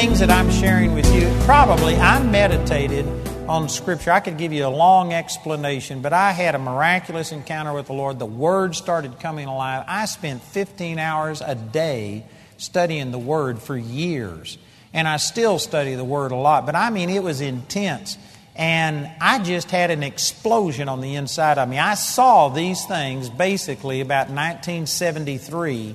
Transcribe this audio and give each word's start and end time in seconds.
things 0.00 0.20
that 0.20 0.30
I'm 0.30 0.50
sharing 0.50 0.94
with 0.94 1.14
you, 1.14 1.30
probably 1.44 1.94
I 1.94 2.22
meditated 2.22 3.04
on 3.46 3.68
Scripture. 3.68 4.10
I 4.10 4.20
could 4.20 4.38
give 4.38 4.50
you 4.50 4.64
a 4.64 4.68
long 4.68 5.12
explanation, 5.12 6.00
but 6.00 6.14
I 6.14 6.32
had 6.32 6.54
a 6.54 6.58
miraculous 6.58 7.32
encounter 7.32 7.74
with 7.74 7.88
the 7.88 7.92
Lord. 7.92 8.18
The 8.18 8.24
Word 8.24 8.74
started 8.74 9.20
coming 9.20 9.46
alive. 9.46 9.84
I 9.86 10.06
spent 10.06 10.40
15 10.40 10.98
hours 10.98 11.42
a 11.42 11.54
day 11.54 12.24
studying 12.56 13.10
the 13.10 13.18
Word 13.18 13.60
for 13.60 13.76
years, 13.76 14.56
and 14.94 15.06
I 15.06 15.18
still 15.18 15.58
study 15.58 15.96
the 15.96 16.04
Word 16.04 16.32
a 16.32 16.36
lot, 16.36 16.64
but 16.64 16.74
I 16.74 16.88
mean, 16.88 17.10
it 17.10 17.22
was 17.22 17.42
intense. 17.42 18.16
And 18.56 19.06
I 19.20 19.42
just 19.42 19.70
had 19.70 19.90
an 19.90 20.02
explosion 20.02 20.88
on 20.88 21.02
the 21.02 21.14
inside 21.16 21.58
of 21.58 21.68
me. 21.68 21.78
I 21.78 21.92
saw 21.92 22.48
these 22.48 22.86
things 22.86 23.28
basically 23.28 24.00
about 24.00 24.30
1973 24.30 25.94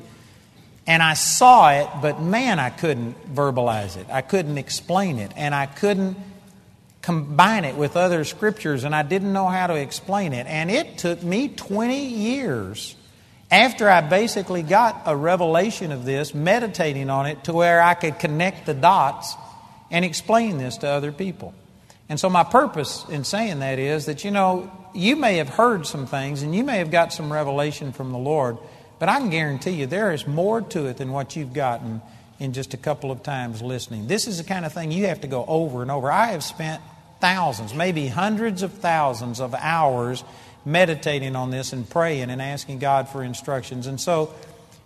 and 0.88 1.02
I 1.02 1.16
saw 1.16 1.71
it, 1.71 1.89
but 2.02 2.21
man, 2.21 2.59
I 2.59 2.70
couldn't 2.70 3.34
verbalize 3.34 3.98
it. 3.98 4.07
I 4.12 4.21
couldn't 4.21 4.57
explain 4.57 5.17
it. 5.17 5.31
And 5.35 5.55
I 5.55 5.66
couldn't 5.66 6.17
combine 7.02 7.66
it 7.66 7.76
with 7.76 7.98
other 7.98 8.23
scriptures, 8.23 8.84
and 8.84 8.95
I 8.95 9.03
didn't 9.03 9.34
know 9.34 9.48
how 9.48 9.67
to 9.67 9.76
explain 9.76 10.34
it. 10.34 10.48
And 10.48 10.70
it 10.70 10.98
took 10.98 11.23
me 11.23 11.49
20 11.49 12.05
years 12.05 12.95
after 13.52 13.90
I 13.90 14.02
basically 14.02 14.63
got 14.63 15.03
a 15.05 15.16
revelation 15.16 15.91
of 15.91 16.05
this, 16.05 16.34
meditating 16.34 17.09
on 17.09 17.26
it, 17.27 17.43
to 17.46 17.54
where 17.54 17.81
I 17.81 17.93
could 17.93 18.20
connect 18.20 18.65
the 18.65 18.74
dots 18.74 19.35
and 19.91 20.04
explain 20.04 20.57
this 20.57 20.77
to 20.79 20.87
other 20.87 21.12
people. 21.12 21.54
And 22.09 22.20
so, 22.20 22.29
my 22.29 22.43
purpose 22.43 23.05
in 23.09 23.24
saying 23.24 23.59
that 23.59 23.79
is 23.79 24.05
that, 24.05 24.24
you 24.24 24.31
know, 24.31 24.71
you 24.93 25.15
may 25.15 25.37
have 25.37 25.49
heard 25.49 25.85
some 25.87 26.05
things 26.05 26.41
and 26.43 26.55
you 26.55 26.63
may 26.63 26.77
have 26.77 26.91
got 26.91 27.12
some 27.12 27.31
revelation 27.31 27.91
from 27.91 28.12
the 28.12 28.18
Lord. 28.18 28.57
But 28.99 29.10
I 29.10 29.20
can 29.20 29.29
guarantee 29.29 29.71
you 29.71 29.85
there 29.85 30.13
is 30.13 30.26
more 30.26 30.62
to 30.62 30.85
it 30.88 30.98
than 30.98 31.12
what 31.12 31.35
you've 31.35 31.54
gotten 31.54 32.01
in 32.40 32.54
just 32.54 32.74
a 32.74 32.77
couple 32.77 33.12
of 33.12 33.24
times 33.24 33.62
listening. 33.62 34.07
This 34.07 34.27
is 34.27 34.37
the 34.37 34.43
kind 34.43 34.65
of 34.65 34.74
thing 34.74 34.91
you 34.91 35.07
have 35.07 35.21
to 35.21 35.27
go 35.27 35.46
over 35.48 35.82
and 35.82 35.91
over. 35.91 36.12
I 36.12 36.27
have 36.27 36.43
spent 36.43 36.82
thousands, 37.20 37.74
maybe 37.74 38.07
hundreds 38.07 38.62
of 38.62 38.74
thousands 38.74 39.40
of 39.40 39.54
hours 39.54 40.24
meditating 40.65 41.35
on 41.35 41.52
this 41.52 41.74
and 41.74 41.90
praying 41.90 42.29
and 42.29 42.41
asking 42.41 42.79
God 42.79 43.07
for 43.07 43.24
instructions. 43.24 43.87
And 43.87 43.99
so 44.02 44.34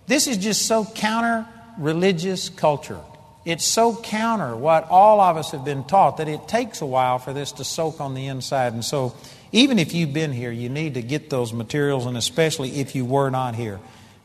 this 0.08 0.28
is 0.28 0.38
just 0.38 0.66
so 0.66 0.86
counter 0.86 1.48
religious 1.78 2.50
culture. 2.50 3.00
It's 3.46 3.64
so 3.64 3.96
counter 3.96 4.56
what 4.56 4.88
all 4.90 5.22
of 5.22 5.38
us 5.38 5.52
have 5.52 5.64
been 5.64 5.86
taught 5.86 6.18
that 6.18 6.28
it 6.28 6.48
takes 6.48 6.82
a 6.82 6.86
while 6.86 7.20
for 7.20 7.34
this 7.34 7.54
to 7.54 7.64
soak 7.64 8.02
on 8.02 8.14
the 8.14 8.28
inside. 8.28 8.74
And 8.74 8.84
so, 8.84 9.16
even 9.52 9.80
if 9.80 9.96
you've 9.96 10.14
been 10.14 10.34
here, 10.34 10.52
you 10.52 10.70
need 10.70 10.94
to 10.94 11.02
get 11.02 11.30
those 11.30 11.54
materials, 11.54 12.06
and 12.06 12.16
especially 12.16 12.80
if 12.82 12.94
you 12.94 13.06
were 13.06 13.32
not 13.32 13.56
here. 13.56 13.80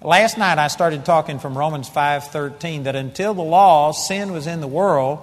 Last 0.04 0.36
night 0.36 0.58
I 0.58 0.68
started 0.68 1.06
talking 1.06 1.38
from 1.38 1.56
Romans 1.56 1.88
5:13 1.88 2.82
that 2.82 2.94
until 2.94 3.32
the 3.32 3.40
law 3.40 3.90
sin 3.92 4.32
was 4.32 4.46
in 4.46 4.60
the 4.60 4.66
world, 4.66 5.20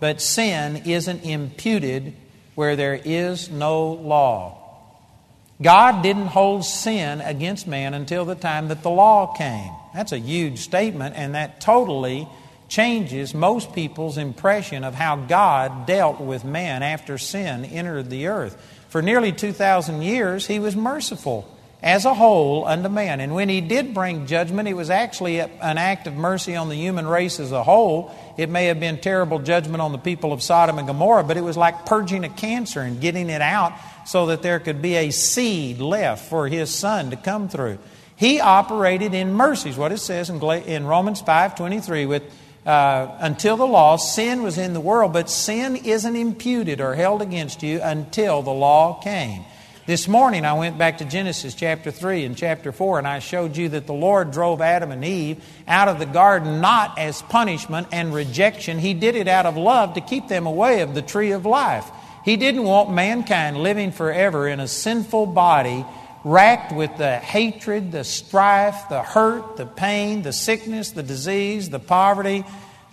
but 0.00 0.22
sin 0.22 0.84
isn't 0.86 1.22
imputed 1.22 2.14
where 2.54 2.74
there 2.74 2.98
is 3.04 3.50
no 3.50 3.88
law. 3.88 4.56
God 5.60 6.02
didn't 6.02 6.28
hold 6.28 6.64
sin 6.64 7.20
against 7.20 7.66
man 7.66 7.92
until 7.92 8.24
the 8.24 8.34
time 8.34 8.68
that 8.68 8.82
the 8.82 8.88
law 8.88 9.26
came. 9.26 9.70
That's 9.92 10.12
a 10.12 10.18
huge 10.18 10.60
statement 10.60 11.14
and 11.14 11.34
that 11.34 11.60
totally 11.60 12.26
changes 12.68 13.34
most 13.34 13.74
people's 13.74 14.16
impression 14.16 14.82
of 14.82 14.94
how 14.94 15.16
God 15.16 15.84
dealt 15.84 16.22
with 16.22 16.42
man 16.42 16.82
after 16.82 17.18
sin 17.18 17.66
entered 17.66 18.08
the 18.08 18.28
earth. 18.28 18.56
For 18.88 19.02
nearly 19.02 19.32
2,000 19.32 20.00
years, 20.00 20.46
he 20.46 20.58
was 20.58 20.74
merciful 20.74 21.46
as 21.82 22.04
a 22.04 22.14
whole 22.14 22.64
unto 22.64 22.88
man. 22.88 23.20
And 23.20 23.34
when 23.34 23.48
he 23.48 23.60
did 23.60 23.92
bring 23.92 24.26
judgment, 24.26 24.68
it 24.68 24.74
was 24.74 24.88
actually 24.88 25.40
an 25.40 25.78
act 25.78 26.06
of 26.06 26.14
mercy 26.14 26.54
on 26.54 26.68
the 26.68 26.76
human 26.76 27.06
race 27.06 27.40
as 27.40 27.50
a 27.50 27.64
whole. 27.64 28.14
It 28.36 28.48
may 28.48 28.66
have 28.66 28.78
been 28.78 28.98
terrible 28.98 29.40
judgment 29.40 29.80
on 29.82 29.90
the 29.90 29.98
people 29.98 30.32
of 30.32 30.42
Sodom 30.42 30.78
and 30.78 30.86
Gomorrah, 30.86 31.24
but 31.24 31.36
it 31.36 31.42
was 31.42 31.56
like 31.56 31.84
purging 31.84 32.22
a 32.22 32.28
cancer 32.28 32.80
and 32.80 33.00
getting 33.00 33.30
it 33.30 33.42
out 33.42 33.72
so 34.06 34.26
that 34.26 34.42
there 34.42 34.60
could 34.60 34.80
be 34.80 34.94
a 34.94 35.10
seed 35.10 35.80
left 35.80 36.28
for 36.28 36.46
his 36.46 36.70
son 36.70 37.10
to 37.10 37.16
come 37.16 37.48
through. 37.48 37.78
He 38.14 38.40
operated 38.40 39.14
in 39.14 39.34
mercies, 39.34 39.76
what 39.76 39.90
it 39.90 39.98
says 39.98 40.30
in, 40.30 40.38
Romans 40.38 41.20
5.23, 41.20 42.06
with 42.06 42.22
uh, 42.64 43.16
until 43.18 43.56
the 43.56 43.66
law, 43.66 43.96
sin 43.96 44.44
was 44.44 44.56
in 44.56 44.72
the 44.72 44.80
world, 44.80 45.12
but 45.12 45.28
sin 45.28 45.74
isn't 45.74 46.14
imputed 46.14 46.80
or 46.80 46.94
held 46.94 47.20
against 47.20 47.64
you 47.64 47.80
until 47.82 48.42
the 48.42 48.52
law 48.52 49.00
came. 49.02 49.44
This 49.84 50.06
morning 50.06 50.44
I 50.44 50.52
went 50.52 50.78
back 50.78 50.98
to 50.98 51.04
Genesis 51.04 51.56
chapter 51.56 51.90
3 51.90 52.24
and 52.24 52.36
chapter 52.36 52.70
4, 52.70 52.98
and 52.98 53.08
I 53.08 53.18
showed 53.18 53.56
you 53.56 53.70
that 53.70 53.88
the 53.88 53.92
Lord 53.92 54.30
drove 54.30 54.60
Adam 54.60 54.92
and 54.92 55.04
Eve 55.04 55.42
out 55.66 55.88
of 55.88 55.98
the 55.98 56.06
garden 56.06 56.60
not 56.60 57.00
as 57.00 57.20
punishment 57.22 57.88
and 57.90 58.14
rejection. 58.14 58.78
He 58.78 58.94
did 58.94 59.16
it 59.16 59.26
out 59.26 59.44
of 59.44 59.56
love 59.56 59.94
to 59.94 60.00
keep 60.00 60.28
them 60.28 60.46
away 60.46 60.82
of 60.82 60.94
the 60.94 61.02
tree 61.02 61.32
of 61.32 61.46
life. 61.46 61.84
He 62.24 62.36
didn't 62.36 62.62
want 62.62 62.92
mankind 62.92 63.56
living 63.56 63.90
forever 63.90 64.46
in 64.46 64.60
a 64.60 64.68
sinful 64.68 65.26
body, 65.26 65.84
racked 66.22 66.70
with 66.70 66.96
the 66.96 67.16
hatred, 67.16 67.90
the 67.90 68.04
strife, 68.04 68.88
the 68.88 69.02
hurt, 69.02 69.56
the 69.56 69.66
pain, 69.66 70.22
the 70.22 70.32
sickness, 70.32 70.92
the 70.92 71.02
disease, 71.02 71.70
the 71.70 71.80
poverty, 71.80 72.44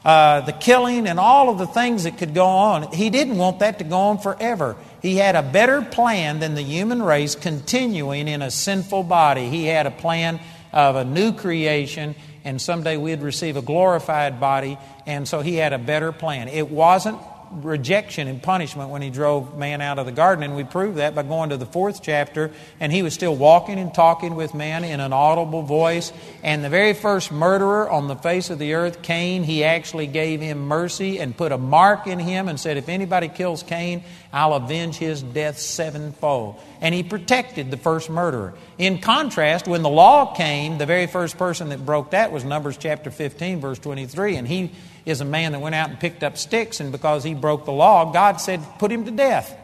uh, 0.04 0.42
the 0.42 0.54
killing, 0.54 1.06
and 1.06 1.20
all 1.20 1.52
of 1.52 1.60
the 1.60 1.68
things 1.68 2.06
that 2.06 2.18
could 2.18 2.34
go 2.34 2.48
on. 2.48 2.92
He 2.94 3.12
didn't 3.12 3.38
want 3.38 3.60
that 3.60 3.78
to 3.78 3.84
go 3.84 3.98
on 3.98 4.18
forever. 4.18 4.76
He 5.02 5.16
had 5.16 5.36
a 5.36 5.44
better 5.44 5.82
plan 5.82 6.40
than 6.40 6.56
the 6.56 6.62
human 6.62 7.02
race 7.02 7.36
continuing 7.36 8.28
in 8.28 8.42
a 8.42 8.52
sinful 8.52 9.04
body. 9.04 9.50
He 9.50 9.66
had 9.66 9.86
a 9.86 9.92
plan 9.92 10.40
of 10.74 10.96
a 10.96 11.06
new 11.06 11.34
creation, 11.34 12.16
and 12.44 12.62
someday 12.62 12.98
we'd 12.98 13.22
receive 13.22 13.58
a 13.58 13.62
glorified 13.62 14.40
body, 14.40 14.78
and 15.06 15.28
so 15.28 15.42
he 15.42 15.56
had 15.56 15.74
a 15.74 15.78
better 15.78 16.12
plan. 16.12 16.48
It 16.48 16.70
wasn't 16.70 17.18
rejection 17.52 18.28
and 18.28 18.42
punishment 18.42 18.90
when 18.90 19.02
he 19.02 19.10
drove 19.10 19.58
man 19.58 19.82
out 19.82 20.00
of 20.00 20.06
the 20.06 20.12
garden. 20.12 20.44
And 20.44 20.56
we 20.56 20.64
prove 20.64 20.96
that 20.96 21.16
by 21.16 21.24
going 21.24 21.50
to 21.50 21.58
the 21.58 21.66
fourth 21.66 22.02
chapter, 22.02 22.52
and 22.80 22.92
he 22.92 23.02
was 23.02 23.14
still 23.14 23.36
walking 23.36 23.80
and 23.80 23.94
talking 23.94 24.36
with 24.36 24.54
man 24.54 24.84
in 24.84 25.00
an 25.00 25.14
audible 25.14 25.64
voice. 25.64 26.12
And 26.44 26.64
the 26.64 26.70
very 26.70 26.94
first 26.94 27.32
murderer 27.32 27.90
on 27.90 28.08
the 28.08 28.16
face 28.16 28.50
of 28.50 28.60
the 28.60 28.74
earth, 28.74 29.02
Cain, 29.02 29.44
he 29.44 29.64
actually 29.64 30.08
gave 30.08 30.42
him 30.42 30.68
mercy 30.68 31.20
and 31.20 31.36
put 31.36 31.52
a 31.52 31.58
mark 31.58 32.08
in 32.08 32.20
him 32.20 32.48
and 32.48 32.60
said, 32.60 32.78
If 32.78 32.90
anybody 32.90 33.28
kills 33.28 33.64
Cain, 33.64 34.04
I'll 34.32 34.54
avenge 34.54 34.96
his 34.96 35.24
death 35.24 35.58
sevenfold. 35.58 36.62
And 36.82 36.94
he 36.94 37.04
protected 37.04 37.72
the 37.72 37.78
first 37.78 38.10
murderer. 38.10 38.54
In 38.78 39.00
contrast, 39.00 39.68
when 39.68 39.82
the 39.82 39.90
law 39.90 40.34
came, 40.34 40.78
the 40.78 40.86
very 40.86 41.08
first 41.08 41.38
person 41.38 41.70
that 41.70 41.86
broke 41.86 42.12
that 42.12 42.32
was 42.32 42.44
Numbers 42.44 42.78
chapter 42.78 43.12
15, 43.12 43.60
verse 43.60 43.80
23. 43.80 44.36
And 44.36 44.48
he 44.48 44.72
is 45.10 45.22
a 45.22 45.26
man 45.26 45.52
that 45.52 45.60
went 45.60 45.76
out 45.76 45.90
and 45.90 46.00
picked 46.00 46.24
up 46.24 46.38
sticks, 46.38 46.80
and 46.80 46.92
because 46.92 47.24
he 47.24 47.34
broke 47.34 47.66
the 47.66 47.72
law, 47.72 48.12
God 48.12 48.40
said, 48.40 48.62
put 48.78 48.92
him 48.92 49.06
to 49.06 49.12
death. 49.12 49.56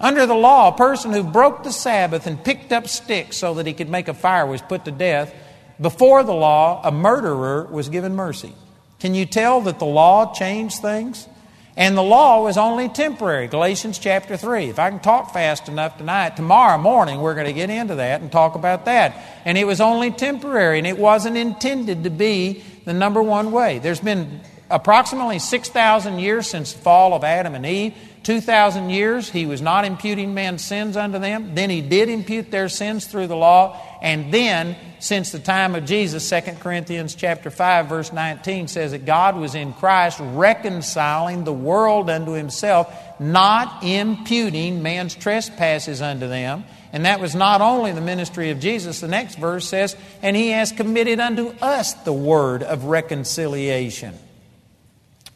Under 0.00 0.26
the 0.26 0.34
law, 0.34 0.74
a 0.74 0.76
person 0.76 1.12
who 1.12 1.22
broke 1.22 1.62
the 1.62 1.70
Sabbath 1.70 2.26
and 2.26 2.42
picked 2.42 2.72
up 2.72 2.88
sticks 2.88 3.36
so 3.36 3.54
that 3.54 3.66
he 3.66 3.72
could 3.72 3.88
make 3.88 4.08
a 4.08 4.14
fire 4.14 4.46
was 4.46 4.60
put 4.60 4.84
to 4.86 4.90
death. 4.90 5.32
Before 5.80 6.24
the 6.24 6.34
law, 6.34 6.80
a 6.84 6.90
murderer 6.90 7.66
was 7.70 7.88
given 7.88 8.16
mercy. 8.16 8.52
Can 8.98 9.14
you 9.14 9.26
tell 9.26 9.60
that 9.62 9.78
the 9.78 9.84
law 9.84 10.32
changed 10.32 10.80
things? 10.82 11.28
And 11.76 11.96
the 11.96 12.02
law 12.02 12.42
was 12.42 12.58
only 12.58 12.88
temporary. 12.88 13.46
Galatians 13.46 13.98
chapter 13.98 14.36
3. 14.36 14.68
If 14.68 14.78
I 14.78 14.90
can 14.90 15.00
talk 15.00 15.32
fast 15.32 15.68
enough 15.68 15.96
tonight, 15.96 16.36
tomorrow 16.36 16.76
morning 16.78 17.20
we're 17.20 17.34
going 17.34 17.46
to 17.46 17.52
get 17.52 17.70
into 17.70 17.94
that 17.94 18.20
and 18.20 18.30
talk 18.30 18.56
about 18.56 18.84
that. 18.84 19.16
And 19.46 19.56
it 19.56 19.64
was 19.64 19.80
only 19.80 20.10
temporary 20.10 20.78
and 20.78 20.86
it 20.86 20.98
wasn't 20.98 21.38
intended 21.38 22.04
to 22.04 22.10
be 22.10 22.62
the 22.84 22.92
number 22.92 23.22
one 23.22 23.52
way. 23.52 23.78
There's 23.78 24.00
been 24.00 24.40
approximately 24.72 25.38
6,000 25.38 26.18
years 26.18 26.48
since 26.48 26.72
the 26.72 26.80
fall 26.80 27.14
of 27.14 27.22
Adam 27.22 27.54
and 27.54 27.66
Eve. 27.66 27.94
2,000 28.22 28.90
years, 28.90 29.28
he 29.28 29.46
was 29.46 29.60
not 29.60 29.84
imputing 29.84 30.32
man's 30.32 30.64
sins 30.64 30.96
unto 30.96 31.18
them. 31.18 31.54
Then 31.54 31.70
he 31.70 31.80
did 31.80 32.08
impute 32.08 32.50
their 32.50 32.68
sins 32.68 33.06
through 33.06 33.26
the 33.26 33.36
law. 33.36 33.80
And 34.00 34.32
then, 34.32 34.76
since 35.00 35.32
the 35.32 35.40
time 35.40 35.74
of 35.74 35.84
Jesus, 35.84 36.28
2 36.28 36.40
Corinthians 36.60 37.16
chapter 37.16 37.50
5, 37.50 37.88
verse 37.88 38.12
19 38.12 38.68
says 38.68 38.92
that 38.92 39.04
God 39.04 39.36
was 39.36 39.54
in 39.56 39.72
Christ 39.72 40.20
reconciling 40.20 41.44
the 41.44 41.52
world 41.52 42.08
unto 42.08 42.32
himself, 42.32 42.94
not 43.18 43.82
imputing 43.82 44.82
man's 44.82 45.16
trespasses 45.16 46.00
unto 46.00 46.28
them. 46.28 46.64
And 46.92 47.06
that 47.06 47.20
was 47.20 47.34
not 47.34 47.60
only 47.60 47.90
the 47.92 48.00
ministry 48.00 48.50
of 48.50 48.60
Jesus. 48.60 49.00
The 49.00 49.08
next 49.08 49.36
verse 49.36 49.68
says, 49.68 49.96
And 50.22 50.36
he 50.36 50.50
has 50.50 50.70
committed 50.70 51.18
unto 51.18 51.48
us 51.60 51.94
the 51.94 52.12
word 52.12 52.62
of 52.62 52.84
reconciliation. 52.84 54.16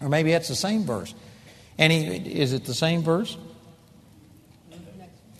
Or 0.00 0.08
maybe 0.08 0.32
that's 0.32 0.48
the 0.48 0.54
same 0.54 0.84
verse. 0.84 1.14
And 1.78 1.92
he, 1.92 2.16
is 2.40 2.52
it 2.52 2.64
the 2.64 2.74
same 2.74 3.02
verse? 3.02 3.36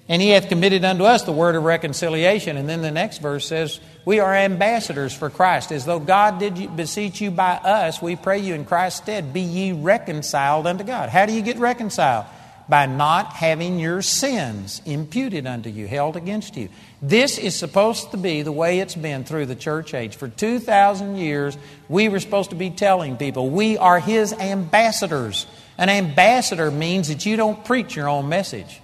And 0.08 0.22
he 0.22 0.30
hath 0.30 0.48
committed 0.48 0.84
unto 0.84 1.04
us 1.04 1.22
the 1.22 1.32
word 1.32 1.56
of 1.56 1.64
reconciliation. 1.64 2.56
And 2.56 2.68
then 2.68 2.80
the 2.80 2.92
next 2.92 3.18
verse 3.18 3.46
says, 3.46 3.80
We 4.04 4.20
are 4.20 4.32
ambassadors 4.32 5.12
for 5.12 5.30
Christ. 5.30 5.72
As 5.72 5.84
though 5.84 5.98
God 5.98 6.38
did 6.38 6.76
beseech 6.76 7.20
you 7.20 7.32
by 7.32 7.54
us, 7.56 8.00
we 8.00 8.14
pray 8.14 8.38
you 8.38 8.54
in 8.54 8.64
Christ's 8.64 9.02
stead, 9.02 9.32
be 9.32 9.40
ye 9.40 9.72
reconciled 9.72 10.66
unto 10.66 10.84
God. 10.84 11.08
How 11.08 11.26
do 11.26 11.32
you 11.32 11.42
get 11.42 11.58
reconciled? 11.58 12.26
By 12.68 12.86
not 12.86 13.32
having 13.32 13.78
your 13.78 14.02
sins 14.02 14.82
imputed 14.84 15.46
unto 15.46 15.70
you, 15.70 15.86
held 15.86 16.16
against 16.16 16.56
you. 16.56 16.68
This 17.00 17.38
is 17.38 17.54
supposed 17.54 18.10
to 18.10 18.16
be 18.16 18.42
the 18.42 18.52
way 18.52 18.80
it's 18.80 18.96
been 18.96 19.24
through 19.24 19.46
the 19.46 19.54
church 19.54 19.94
age. 19.94 20.16
For 20.16 20.28
2,000 20.28 21.16
years, 21.16 21.56
we 21.88 22.08
were 22.08 22.18
supposed 22.18 22.50
to 22.50 22.56
be 22.56 22.70
telling 22.70 23.16
people 23.16 23.50
we 23.50 23.78
are 23.78 24.00
His 24.00 24.32
ambassadors. 24.32 25.46
An 25.78 25.88
ambassador 25.88 26.70
means 26.70 27.08
that 27.08 27.24
you 27.24 27.36
don't 27.36 27.64
preach 27.64 27.94
your 27.94 28.08
own 28.08 28.28
message. 28.28 28.80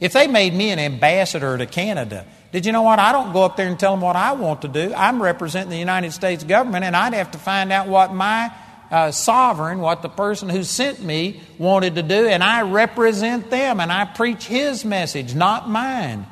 If 0.00 0.12
they 0.12 0.26
made 0.26 0.52
me 0.52 0.70
an 0.70 0.78
ambassador 0.78 1.56
to 1.56 1.66
Canada, 1.66 2.26
did 2.52 2.66
you 2.66 2.72
know 2.72 2.82
what? 2.82 2.98
I 2.98 3.12
don't 3.12 3.32
go 3.32 3.44
up 3.44 3.56
there 3.56 3.68
and 3.68 3.78
tell 3.78 3.92
them 3.92 4.00
what 4.00 4.16
I 4.16 4.32
want 4.32 4.62
to 4.62 4.68
do. 4.68 4.92
I'm 4.94 5.22
representing 5.22 5.70
the 5.70 5.78
United 5.78 6.12
States 6.12 6.44
government, 6.44 6.84
and 6.84 6.94
I'd 6.94 7.14
have 7.14 7.30
to 7.30 7.38
find 7.38 7.72
out 7.72 7.88
what 7.88 8.12
my 8.12 8.52
uh, 8.90 9.10
sovereign, 9.10 9.78
what 9.80 10.02
the 10.02 10.08
person 10.08 10.48
who 10.48 10.62
sent 10.62 11.02
me 11.02 11.40
wanted 11.58 11.96
to 11.96 12.02
do, 12.02 12.26
and 12.26 12.42
I 12.42 12.62
represent 12.62 13.50
them 13.50 13.80
and 13.80 13.90
I 13.90 14.04
preach 14.04 14.44
his 14.46 14.84
message, 14.84 15.34
not 15.34 15.68
mine. 15.68 16.26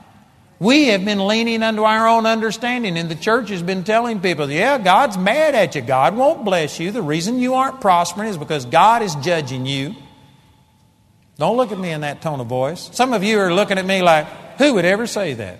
We 0.59 0.89
have 0.89 1.05
been 1.05 1.27
leaning 1.27 1.65
unto 1.65 1.83
our 1.83 2.07
own 2.07 2.25
understanding, 2.25 2.97
and 2.97 3.11
the 3.11 3.17
church 3.17 3.49
has 3.49 3.65
been 3.65 3.83
telling 3.83 4.21
people, 4.21 4.49
yeah, 4.49 4.79
God's 4.79 5.19
mad 5.19 5.57
at 5.57 5.75
you. 5.75 5.81
God 5.81 6.15
won't 6.15 6.45
bless 6.45 6.79
you. 6.79 6.93
The 6.93 7.03
reason 7.03 7.41
you 7.41 7.55
aren't 7.55 7.81
prospering 7.81 8.29
is 8.29 8.39
because 8.39 8.65
God 8.65 9.03
is 9.03 9.17
judging 9.17 9.67
you. 9.67 9.97
Don't 11.37 11.57
look 11.57 11.73
at 11.73 11.79
me 11.81 11.91
in 11.91 12.03
that 12.03 12.23
tone 12.23 12.39
of 12.39 12.47
voice. 12.47 12.91
Some 12.93 13.13
of 13.13 13.25
you 13.25 13.41
are 13.41 13.53
looking 13.53 13.77
at 13.77 13.85
me 13.85 14.03
like, 14.03 14.29
who 14.59 14.75
would 14.75 14.85
ever 14.85 15.09
say 15.09 15.35
that? 15.35 15.59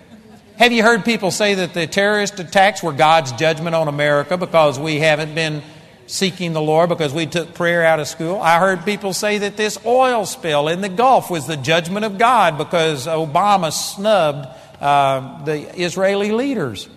Have 0.57 0.71
you 0.71 0.83
heard 0.83 1.03
people 1.03 1.31
say 1.31 1.55
that 1.55 1.73
the 1.73 1.87
terrorist 1.87 2.39
attacks 2.39 2.81
were 2.81 2.93
God's 2.93 3.33
judgment 3.33 3.75
on 3.75 3.89
America 3.89 4.37
because 4.37 4.79
we 4.79 4.99
haven't 4.99 5.35
been 5.35 5.63
seeking 6.07 6.53
the 6.53 6.61
Lord 6.61 6.89
because 6.89 7.13
we 7.13 7.25
took 7.25 7.53
prayer 7.53 7.83
out 7.85 7.99
of 7.99 8.07
school. 8.07 8.39
I 8.41 8.59
heard 8.59 8.85
people 8.85 9.13
say 9.13 9.39
that 9.39 9.57
this 9.57 9.77
oil 9.85 10.25
spill 10.25 10.67
in 10.67 10.81
the 10.81 10.89
Gulf 10.89 11.29
was 11.29 11.47
the 11.47 11.57
judgment 11.57 12.05
of 12.05 12.17
God 12.17 12.57
because 12.57 13.07
Obama 13.07 13.71
snubbed 13.71 14.47
uh, 14.81 15.43
the 15.45 15.81
Israeli 15.81 16.31
leaders. 16.31 16.89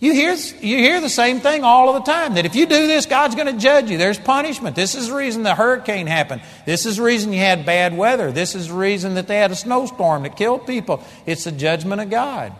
You 0.00 0.12
hear, 0.12 0.34
you 0.60 0.76
hear 0.76 1.00
the 1.00 1.08
same 1.08 1.40
thing 1.40 1.64
all 1.64 1.88
of 1.88 2.04
the 2.04 2.12
time 2.12 2.34
that 2.34 2.44
if 2.44 2.54
you 2.54 2.66
do 2.66 2.86
this, 2.86 3.06
God's 3.06 3.34
going 3.36 3.46
to 3.46 3.58
judge 3.58 3.90
you. 3.90 3.96
There's 3.96 4.18
punishment. 4.18 4.76
This 4.76 4.94
is 4.94 5.08
the 5.08 5.14
reason 5.14 5.44
the 5.44 5.54
hurricane 5.54 6.06
happened. 6.06 6.42
This 6.66 6.84
is 6.84 6.98
the 6.98 7.04
reason 7.04 7.32
you 7.32 7.38
had 7.38 7.64
bad 7.64 7.96
weather. 7.96 8.30
This 8.30 8.54
is 8.54 8.68
the 8.68 8.74
reason 8.74 9.14
that 9.14 9.28
they 9.28 9.38
had 9.38 9.50
a 9.50 9.56
snowstorm 9.56 10.24
that 10.24 10.36
killed 10.36 10.66
people. 10.66 11.02
It's 11.24 11.44
the 11.44 11.52
judgment 11.52 12.02
of 12.02 12.10
God. 12.10 12.52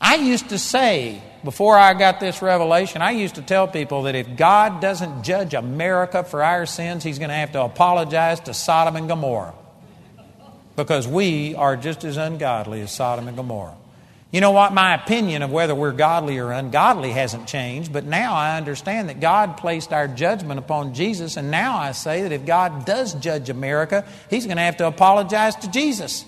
I 0.00 0.14
used 0.16 0.48
to 0.48 0.58
say, 0.58 1.20
before 1.44 1.76
I 1.76 1.92
got 1.94 2.20
this 2.20 2.40
revelation, 2.40 3.02
I 3.02 3.10
used 3.10 3.34
to 3.34 3.42
tell 3.42 3.68
people 3.68 4.04
that 4.04 4.14
if 4.14 4.36
God 4.36 4.80
doesn't 4.80 5.24
judge 5.24 5.52
America 5.52 6.24
for 6.24 6.42
our 6.42 6.64
sins, 6.64 7.04
He's 7.04 7.18
going 7.18 7.28
to 7.28 7.34
have 7.34 7.52
to 7.52 7.62
apologize 7.62 8.40
to 8.40 8.54
Sodom 8.54 8.96
and 8.96 9.08
Gomorrah. 9.08 9.54
Because 10.74 11.06
we 11.06 11.54
are 11.54 11.76
just 11.76 12.04
as 12.04 12.16
ungodly 12.16 12.80
as 12.80 12.90
Sodom 12.90 13.28
and 13.28 13.36
Gomorrah. 13.36 13.76
You 14.30 14.40
know 14.40 14.52
what? 14.52 14.72
My 14.72 14.94
opinion 14.94 15.42
of 15.42 15.50
whether 15.50 15.74
we're 15.74 15.92
godly 15.92 16.38
or 16.38 16.52
ungodly 16.52 17.10
hasn't 17.10 17.48
changed, 17.48 17.92
but 17.92 18.04
now 18.04 18.34
I 18.34 18.56
understand 18.56 19.08
that 19.08 19.20
God 19.20 19.56
placed 19.56 19.92
our 19.92 20.06
judgment 20.06 20.58
upon 20.58 20.94
Jesus, 20.94 21.36
and 21.36 21.50
now 21.50 21.76
I 21.76 21.92
say 21.92 22.22
that 22.22 22.32
if 22.32 22.46
God 22.46 22.86
does 22.86 23.12
judge 23.14 23.50
America, 23.50 24.06
He's 24.30 24.46
going 24.46 24.56
to 24.56 24.62
have 24.62 24.78
to 24.78 24.86
apologize 24.86 25.56
to 25.56 25.70
Jesus. 25.70 26.24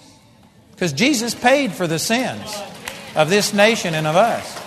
Because 0.72 0.92
Jesus 0.92 1.34
paid 1.34 1.72
for 1.72 1.86
the 1.86 1.98
sins 1.98 2.60
of 3.14 3.30
this 3.30 3.52
nation 3.52 3.94
and 3.94 4.06
of 4.06 4.16
us. 4.16 4.60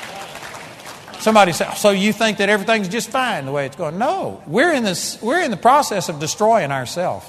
Somebody 1.20 1.54
said, 1.54 1.74
"So 1.78 1.90
you 1.90 2.14
think 2.14 2.38
that 2.38 2.50
everything's 2.50 2.88
just 2.88 3.10
fine 3.10 3.46
the 3.46 3.52
way 3.52 3.66
it's 3.66 3.76
going?" 3.76 3.98
No, 3.98 4.42
we're 4.46 4.74
in 4.74 4.84
this. 4.84 5.18
We're 5.22 5.42
in 5.42 5.52
the 5.52 5.58
process 5.58 6.10
of 6.10 6.20
destroying 6.20 6.72
ourselves. 6.72 7.26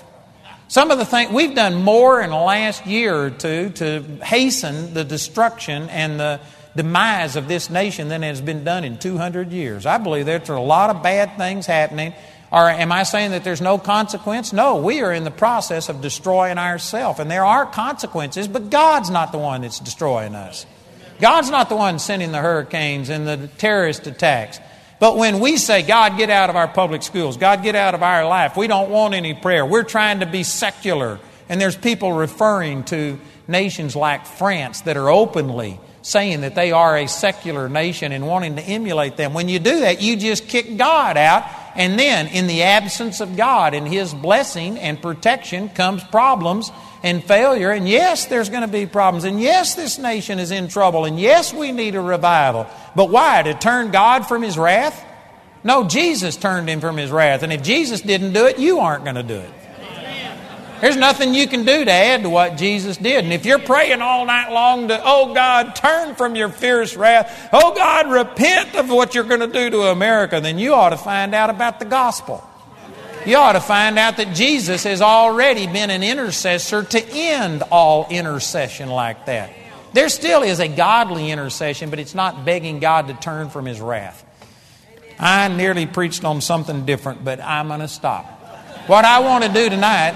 Some 0.69 0.91
of 0.91 0.99
the 0.99 1.05
things 1.05 1.31
we've 1.31 1.55
done 1.55 1.83
more 1.83 2.21
in 2.21 2.31
the 2.31 2.37
last 2.37 2.87
year 2.87 3.17
or 3.17 3.31
two 3.31 3.71
to 3.77 4.05
hasten 4.23 4.95
the 4.95 5.05
destruction 5.05 5.89
and 5.91 6.19
the 6.19 6.41
demise 6.75 7.37
of 7.37 7.49
this 7.49 7.71
nation 7.71 8.09
than 8.09 8.23
has 8.23 8.41
been 8.41 8.65
done 8.65 8.85
in 8.85 8.99
200 8.99 9.53
years. 9.53 9.87
I 9.87 9.99
believe 9.99 10.27
there's 10.27 10.49
a 10.49 10.59
lot 10.59 10.91
of 10.91 11.03
bad 11.03 11.39
things 11.39 11.67
happening. 11.67 12.13
Or 12.51 12.69
am 12.69 12.93
I 12.93 13.03
saying 13.05 13.31
that 13.31 13.45
there's 13.45 13.61
no 13.61 13.79
consequence? 13.79 14.53
No, 14.53 14.77
we 14.77 15.01
are 15.03 15.13
in 15.13 15.25
the 15.25 15.31
process 15.31 15.89
of 15.89 16.01
destroying 16.01 16.59
ourselves, 16.59 17.19
and 17.19 17.31
there 17.31 17.45
are 17.45 17.67
consequences, 17.67 18.47
but 18.47 18.71
God's 18.71 19.11
not 19.11 19.33
the 19.33 19.39
one 19.39 19.63
that's 19.63 19.81
destroying 19.81 20.35
us. 20.35 20.67
God's 21.21 21.51
not 21.51 21.69
the 21.69 21.77
one 21.77 21.99
sending 21.99 22.33
the 22.33 22.39
hurricanes 22.39 23.09
and 23.09 23.27
the 23.27 23.49
terrorist 23.59 24.07
attacks. 24.07 24.59
But 24.99 25.17
when 25.17 25.41
we 25.41 25.57
say, 25.57 25.83
God, 25.83 26.17
get 26.17 26.31
out 26.31 26.49
of 26.49 26.57
our 26.57 26.69
public 26.69 27.03
schools, 27.03 27.37
God, 27.37 27.63
get 27.63 27.75
out 27.75 27.95
of 27.95 28.03
our 28.03 28.27
life, 28.27 28.57
we 28.57 28.67
don't 28.67 28.91
want 28.91 29.15
any 29.15 29.35
prayer. 29.35 29.65
We're 29.67 29.83
trying 29.83 30.21
to 30.21 30.27
be 30.27 30.43
secular. 30.43 31.21
And 31.49 31.61
there's 31.61 31.77
people 31.77 32.13
referring 32.13 32.85
to 32.85 33.19
nations 33.47 33.95
like 33.95 34.27
France 34.27 34.83
that 34.83 34.97
are 34.97 35.11
openly 35.11 35.79
saying 36.07 36.43
that 36.43 36.55
they 36.55 36.71
are 36.71 36.97
a 36.97 37.09
secular 37.09 37.69
nation 37.69 38.13
and 38.13 38.27
wanting 38.27 38.57
to 38.57 38.63
emulate 38.63 39.17
them. 39.17 39.35
When 39.35 39.49
you 39.49 39.59
do 39.59 39.81
that, 39.81 40.01
you 40.01 40.17
just 40.17 40.47
kick 40.47 40.77
God 40.77 41.17
out. 41.17 41.45
And 41.75 41.99
then, 41.99 42.29
in 42.29 42.47
the 42.47 42.63
absence 42.63 43.21
of 43.21 43.37
God 43.37 43.75
and 43.75 43.87
His 43.87 44.15
blessing 44.15 44.79
and 44.79 45.03
protection, 45.03 45.69
comes 45.69 46.03
problems 46.05 46.71
and 47.03 47.23
failure. 47.23 47.71
And 47.71 47.89
yes, 47.89 48.27
there's 48.27 48.49
going 48.49 48.63
to 48.63 48.69
be 48.69 48.87
problems. 48.87 49.25
And 49.25 49.41
yes, 49.41 49.75
this 49.75 49.99
nation 49.99 50.39
is 50.39 50.51
in 50.51 50.69
trouble. 50.69 51.05
And 51.05 51.19
yes, 51.19 51.53
we 51.53 51.73
need 51.73 51.95
a 51.95 52.01
revival. 52.01 52.67
But 52.95 53.11
why? 53.11 53.43
To 53.43 53.55
turn 53.55 53.91
God 53.91 54.27
from 54.27 54.43
His 54.43 54.59
wrath? 54.59 55.05
No, 55.65 55.85
Jesus 55.85 56.37
turned 56.37 56.69
Him 56.69 56.81
from 56.81 56.97
His 56.97 57.11
wrath. 57.11 57.43
And 57.43 57.53
if 57.53 57.63
Jesus 57.63 58.01
didn't 58.01 58.33
do 58.33 58.47
it, 58.47 58.59
you 58.59 58.79
aren't 58.79 59.05
going 59.05 59.17
to 59.17 59.23
do 59.23 59.39
it. 59.39 59.51
There's 60.81 60.97
nothing 60.97 61.33
you 61.33 61.47
can 61.49 61.65
do 61.65 61.85
to 61.85 61.91
add 61.91 62.23
to 62.23 62.29
what 62.29 62.59
Jesus 62.59 62.99
did. 62.99 63.25
And 63.25 63.33
if 63.33 63.47
you're 63.47 63.59
praying 63.59 64.03
all 64.03 64.27
night 64.27 64.53
long 64.53 64.89
to, 64.89 65.01
oh 65.03 65.33
God, 65.33 65.75
turn 65.75 66.15
from 66.15 66.37
your 66.37 66.51
fierce 66.51 66.95
wrath, 66.97 67.49
oh 67.51 67.75
God, 67.75 68.11
repent 68.11 68.75
of 68.75 68.91
what 68.91 69.15
you're 69.15 69.25
going 69.25 69.41
to 69.41 69.47
do 69.47 69.71
to 69.71 69.83
America, 69.85 70.39
then 70.41 70.59
you 70.59 70.75
ought 70.75 70.91
to 70.91 70.99
find 70.99 71.35
out 71.35 71.49
about 71.49 71.79
the 71.79 71.87
gospel 71.87 72.46
you 73.27 73.37
ought 73.37 73.53
to 73.53 73.61
find 73.61 73.99
out 73.99 74.19
that 74.19 74.35
Jesus 74.35 74.85
has 74.85 75.03
already 75.03 75.67
been 75.67 75.91
an 75.91 76.03
intercessor 76.03 76.85
to 76.85 77.05
end 77.09 77.63
all 77.71 78.07
intercession 78.09 78.89
like 78.89 79.27
that. 79.27 79.51
There 79.93 80.09
still 80.09 80.43
is 80.43 80.61
a 80.61 80.69
godly 80.69 81.31
intercession, 81.31 81.91
but 81.91 81.99
it's 81.99 82.15
not 82.15 82.45
begging 82.45 82.81
God 82.81 83.09
to 83.09 83.15
turn 83.15 83.51
from 83.51 83.67
his 83.67 83.81
wrath. 83.81 84.25
I 85.19 85.49
nearly 85.49 85.87
preached 85.87 86.25
on 86.25 86.41
something 86.41 86.85
different, 86.85 87.25
but 87.25 87.41
I'm 87.41 87.69
going 87.69 87.81
to 87.81 87.89
stop. 87.89 88.27
What 88.89 89.05
I 89.05 89.21
want 89.21 89.45
to 89.45 89.53
do 89.53 89.71
tonight 89.71 90.15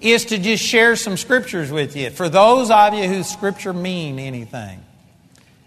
is 0.00 0.24
to 0.26 0.38
just 0.38 0.62
share 0.62 0.96
some 0.96 1.16
scriptures 1.16 1.70
with 1.70 1.96
you. 1.96 2.10
For 2.10 2.28
those 2.28 2.70
of 2.70 2.94
you 2.94 3.08
whose 3.08 3.28
scripture 3.28 3.72
mean 3.72 4.18
anything, 4.18 4.82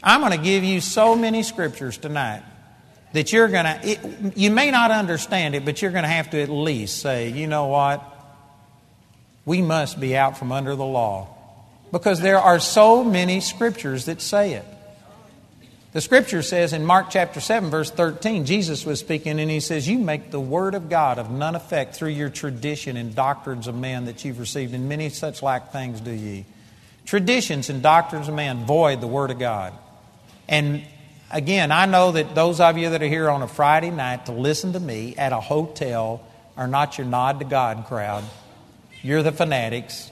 I'm 0.02 0.22
going 0.22 0.32
to 0.32 0.44
give 0.44 0.64
you 0.64 0.82
so 0.82 1.16
many 1.16 1.44
scriptures 1.44 1.98
tonight 1.98 2.44
that 3.16 3.32
you're 3.32 3.48
going 3.48 3.66
to, 3.66 4.32
you 4.36 4.52
may 4.52 4.72
not 4.72 4.92
understand 4.92 5.56
it, 5.56 5.64
but 5.64 5.82
you're 5.82 5.92
going 5.92 6.04
to 6.04 6.10
have 6.10 6.30
to 6.32 6.42
at 6.42 6.50
least 6.50 7.02
say, 7.02 7.30
you 7.30 7.48
know 7.48 7.68
what? 7.68 8.04
We 9.46 9.62
must 9.62 10.00
be 10.00 10.18
out 10.18 10.38
from 10.38 10.52
under 10.52 10.76
the 10.76 10.86
law. 10.86 11.30
Because 11.94 12.20
there 12.20 12.40
are 12.40 12.60
so 12.60 13.06
many 13.06 13.40
scriptures 13.40 14.06
that 14.06 14.22
say 14.22 14.54
it. 14.54 14.66
The 15.94 16.02
scripture 16.02 16.42
says 16.42 16.74
in 16.74 16.86
Mark 16.86 17.10
chapter 17.10 17.40
7, 17.40 17.70
verse 17.70 17.90
13, 17.90 18.46
Jesus 18.46 18.86
was 18.86 19.00
speaking 19.00 19.40
and 19.40 19.50
he 19.50 19.62
says, 19.62 19.88
You 19.88 19.98
make 19.98 20.30
the 20.30 20.42
word 20.42 20.76
of 20.76 20.90
God 20.90 21.18
of 21.18 21.32
none 21.32 21.56
effect 21.56 21.96
through 21.96 22.10
your 22.10 22.30
tradition 22.30 22.98
and 22.98 23.16
doctrines 23.16 23.68
of 23.68 23.76
men 23.76 24.06
that 24.06 24.26
you've 24.26 24.40
received, 24.40 24.74
and 24.74 24.90
many 24.90 25.08
such 25.08 25.42
like 25.42 25.72
things 25.72 26.02
do 26.02 26.12
ye. 26.12 26.44
Traditions 27.06 27.70
and 27.70 27.82
doctrines 27.82 28.28
of 28.28 28.34
men 28.34 28.66
void 28.66 29.00
the 29.00 29.08
word 29.08 29.32
of 29.32 29.40
God. 29.40 29.72
And 30.50 30.84
again, 31.32 31.72
I 31.72 31.86
know 31.86 32.12
that 32.12 32.36
those 32.36 32.60
of 32.60 32.78
you 32.78 32.90
that 32.90 33.02
are 33.02 33.08
here 33.08 33.30
on 33.30 33.42
a 33.42 33.48
Friday 33.48 33.92
night 33.92 34.28
to 34.28 34.32
listen 34.32 34.74
to 34.74 34.80
me 34.80 35.16
at 35.18 35.32
a 35.34 35.40
hotel 35.40 36.22
are 36.58 36.68
not 36.68 36.98
your 36.98 37.08
nod 37.08 37.40
to 37.40 37.46
God 37.46 37.86
crowd. 37.88 38.24
You're 39.02 39.24
the 39.24 39.32
fanatics. 39.32 40.12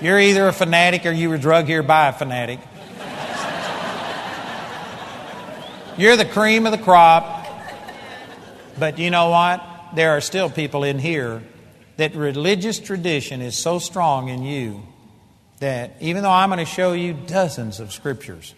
You're 0.00 0.20
either 0.20 0.48
a 0.48 0.52
fanatic 0.52 1.06
or 1.06 1.12
you 1.12 1.30
were 1.30 1.38
drugged 1.38 1.68
here 1.68 1.82
by 1.82 2.08
a 2.08 2.12
fanatic. 2.12 2.60
You're 5.96 6.16
the 6.16 6.24
cream 6.24 6.66
of 6.66 6.72
the 6.72 6.78
crop. 6.78 7.46
But 8.78 8.98
you 8.98 9.10
know 9.10 9.30
what? 9.30 9.64
There 9.94 10.10
are 10.16 10.20
still 10.20 10.50
people 10.50 10.82
in 10.82 10.98
here 10.98 11.42
that 11.96 12.16
religious 12.16 12.80
tradition 12.80 13.40
is 13.40 13.56
so 13.56 13.78
strong 13.78 14.28
in 14.28 14.42
you 14.42 14.82
that 15.60 15.94
even 16.00 16.24
though 16.24 16.30
I'm 16.30 16.48
going 16.48 16.58
to 16.58 16.64
show 16.64 16.92
you 16.92 17.12
dozens 17.12 17.78
of 17.78 17.92
scriptures 17.92 18.54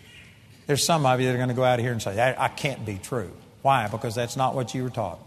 there's 0.67 0.85
some 0.85 1.07
of 1.07 1.21
you 1.21 1.27
that 1.27 1.35
are 1.35 1.39
going 1.39 1.49
to 1.49 1.55
go 1.55 1.65
out 1.65 1.79
of 1.79 1.85
here 1.85 1.93
and 1.93 2.03
say, 2.03 2.21
I, 2.21 2.47
I 2.47 2.49
can't 2.49 2.85
be 2.85 2.99
true. 2.99 3.31
Why? 3.63 3.89
Because 3.89 4.15
that's 4.15 4.37
not 4.37 4.55
what 4.55 4.75
you 4.75 4.83
were 4.83 4.91
taught. 4.91 5.19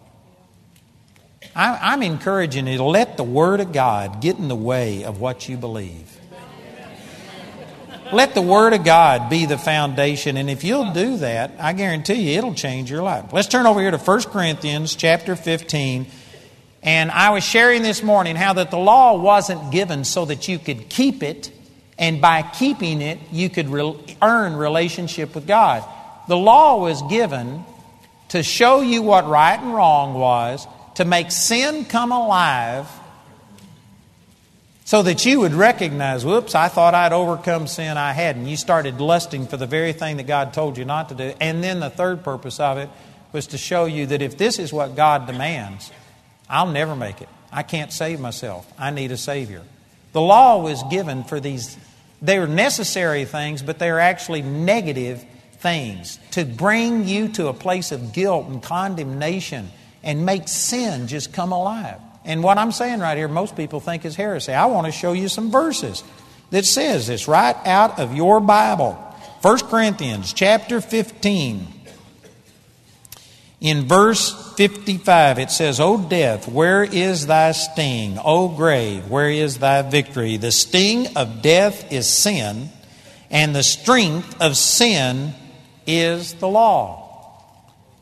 I, 1.55 1.93
I'm 1.93 2.03
encouraging 2.03 2.67
you 2.67 2.77
to 2.77 2.83
let 2.83 3.17
the 3.17 3.23
Word 3.23 3.59
of 3.59 3.71
God 3.71 4.21
get 4.21 4.37
in 4.37 4.47
the 4.47 4.55
way 4.55 5.03
of 5.03 5.19
what 5.19 5.47
you 5.47 5.57
believe. 5.57 6.15
Let 8.11 8.33
the 8.33 8.41
Word 8.41 8.73
of 8.73 8.83
God 8.83 9.29
be 9.29 9.45
the 9.45 9.57
foundation, 9.57 10.35
and 10.35 10.49
if 10.49 10.63
you'll 10.63 10.93
do 10.93 11.17
that, 11.17 11.51
I 11.59 11.73
guarantee 11.73 12.31
you 12.31 12.39
it'll 12.39 12.55
change 12.55 12.89
your 12.89 13.03
life. 13.03 13.31
Let's 13.31 13.47
turn 13.47 13.67
over 13.67 13.79
here 13.79 13.91
to 13.91 13.99
1 13.99 14.23
Corinthians 14.23 14.95
chapter 14.95 15.35
15. 15.35 16.07
And 16.81 17.11
I 17.11 17.29
was 17.31 17.43
sharing 17.43 17.83
this 17.83 18.01
morning 18.01 18.35
how 18.35 18.53
that 18.53 18.71
the 18.71 18.77
law 18.77 19.21
wasn't 19.21 19.71
given 19.71 20.05
so 20.05 20.25
that 20.25 20.47
you 20.47 20.57
could 20.57 20.89
keep 20.89 21.21
it, 21.21 21.51
and 21.99 22.21
by 22.21 22.41
keeping 22.41 23.01
it, 23.01 23.19
you 23.31 23.49
could 23.49 23.69
re- 23.69 23.95
earn 24.21 24.55
relationship 24.55 25.35
with 25.35 25.45
God. 25.45 25.83
The 26.27 26.37
law 26.37 26.81
was 26.81 27.01
given 27.03 27.63
to 28.29 28.41
show 28.41 28.81
you 28.81 29.01
what 29.01 29.27
right 29.27 29.59
and 29.59 29.73
wrong 29.73 30.13
was, 30.13 30.65
to 30.95 31.05
make 31.05 31.31
sin 31.31 31.85
come 31.85 32.11
alive, 32.11 32.87
so 34.85 35.03
that 35.03 35.23
you 35.23 35.41
would 35.41 35.53
recognize, 35.53 36.25
whoops, 36.25 36.55
I 36.55 36.67
thought 36.67 36.95
I'd 36.95 37.13
overcome 37.13 37.67
sin, 37.67 37.95
I 37.95 38.11
hadn't. 38.13 38.47
You 38.47 38.57
started 38.57 38.99
lusting 38.99 39.45
for 39.45 39.57
the 39.57 39.67
very 39.67 39.93
thing 39.93 40.17
that 40.17 40.25
God 40.25 40.51
told 40.51 40.79
you 40.79 40.85
not 40.85 41.09
to 41.09 41.15
do. 41.15 41.33
And 41.39 41.63
then 41.63 41.79
the 41.79 41.91
third 41.91 42.23
purpose 42.23 42.59
of 42.59 42.79
it 42.79 42.89
was 43.31 43.47
to 43.47 43.57
show 43.59 43.85
you 43.85 44.07
that 44.07 44.23
if 44.23 44.37
this 44.37 44.57
is 44.57 44.73
what 44.73 44.95
God 44.95 45.27
demands, 45.27 45.91
I'll 46.49 46.71
never 46.71 46.95
make 46.95 47.21
it. 47.21 47.29
I 47.51 47.61
can't 47.61 47.93
save 47.93 48.19
myself. 48.19 48.71
I 48.79 48.89
need 48.89 49.11
a 49.11 49.17
Savior. 49.17 49.61
The 50.11 50.21
law 50.21 50.63
was 50.63 50.81
given 50.89 51.23
for 51.23 51.39
these, 51.39 51.77
they 52.21 52.39
were 52.39 52.47
necessary 52.47 53.25
things, 53.25 53.61
but 53.61 53.79
they 53.79 53.89
are 53.89 53.99
actually 53.99 54.41
negative 54.41 55.23
things 55.53 56.19
to 56.31 56.45
bring 56.45 57.07
you 57.07 57.29
to 57.29 57.47
a 57.47 57.53
place 57.53 57.91
of 57.91 58.13
guilt 58.13 58.47
and 58.47 58.61
condemnation 58.61 59.69
and 60.03 60.25
make 60.25 60.47
sin 60.47 61.07
just 61.07 61.33
come 61.33 61.51
alive. 61.51 61.99
And 62.25 62.43
what 62.43 62.57
I'm 62.57 62.71
saying 62.71 62.99
right 62.99 63.17
here, 63.17 63.27
most 63.27 63.55
people 63.55 63.79
think 63.79 64.05
is 64.05 64.15
heresy. 64.15 64.53
I 64.53 64.65
want 64.67 64.85
to 64.85 64.91
show 64.91 65.13
you 65.13 65.27
some 65.29 65.51
verses 65.51 66.03
that 66.51 66.65
says 66.65 67.07
this 67.07 67.27
right 67.27 67.55
out 67.65 67.99
of 67.99 68.15
your 68.15 68.39
Bible. 68.39 68.93
1 69.41 69.59
Corinthians 69.67 70.33
chapter 70.33 70.81
15. 70.81 71.78
In 73.61 73.87
verse 73.87 74.53
55, 74.55 75.37
it 75.37 75.51
says, 75.51 75.81
O 75.81 75.97
death, 75.97 76.47
where 76.47 76.83
is 76.83 77.27
thy 77.27 77.51
sting? 77.51 78.17
O 78.23 78.47
grave, 78.47 79.09
where 79.09 79.29
is 79.29 79.57
thy 79.57 79.81
victory? 79.81 80.37
The 80.37 80.51
sting 80.51 81.17
of 81.17 81.41
death 81.41 81.91
is 81.91 82.07
sin, 82.07 82.69
and 83.29 83.53
the 83.53 83.63
strength 83.63 84.41
of 84.41 84.55
sin 84.55 85.33
is 85.85 86.35
the 86.35 86.47
law. 86.47 87.05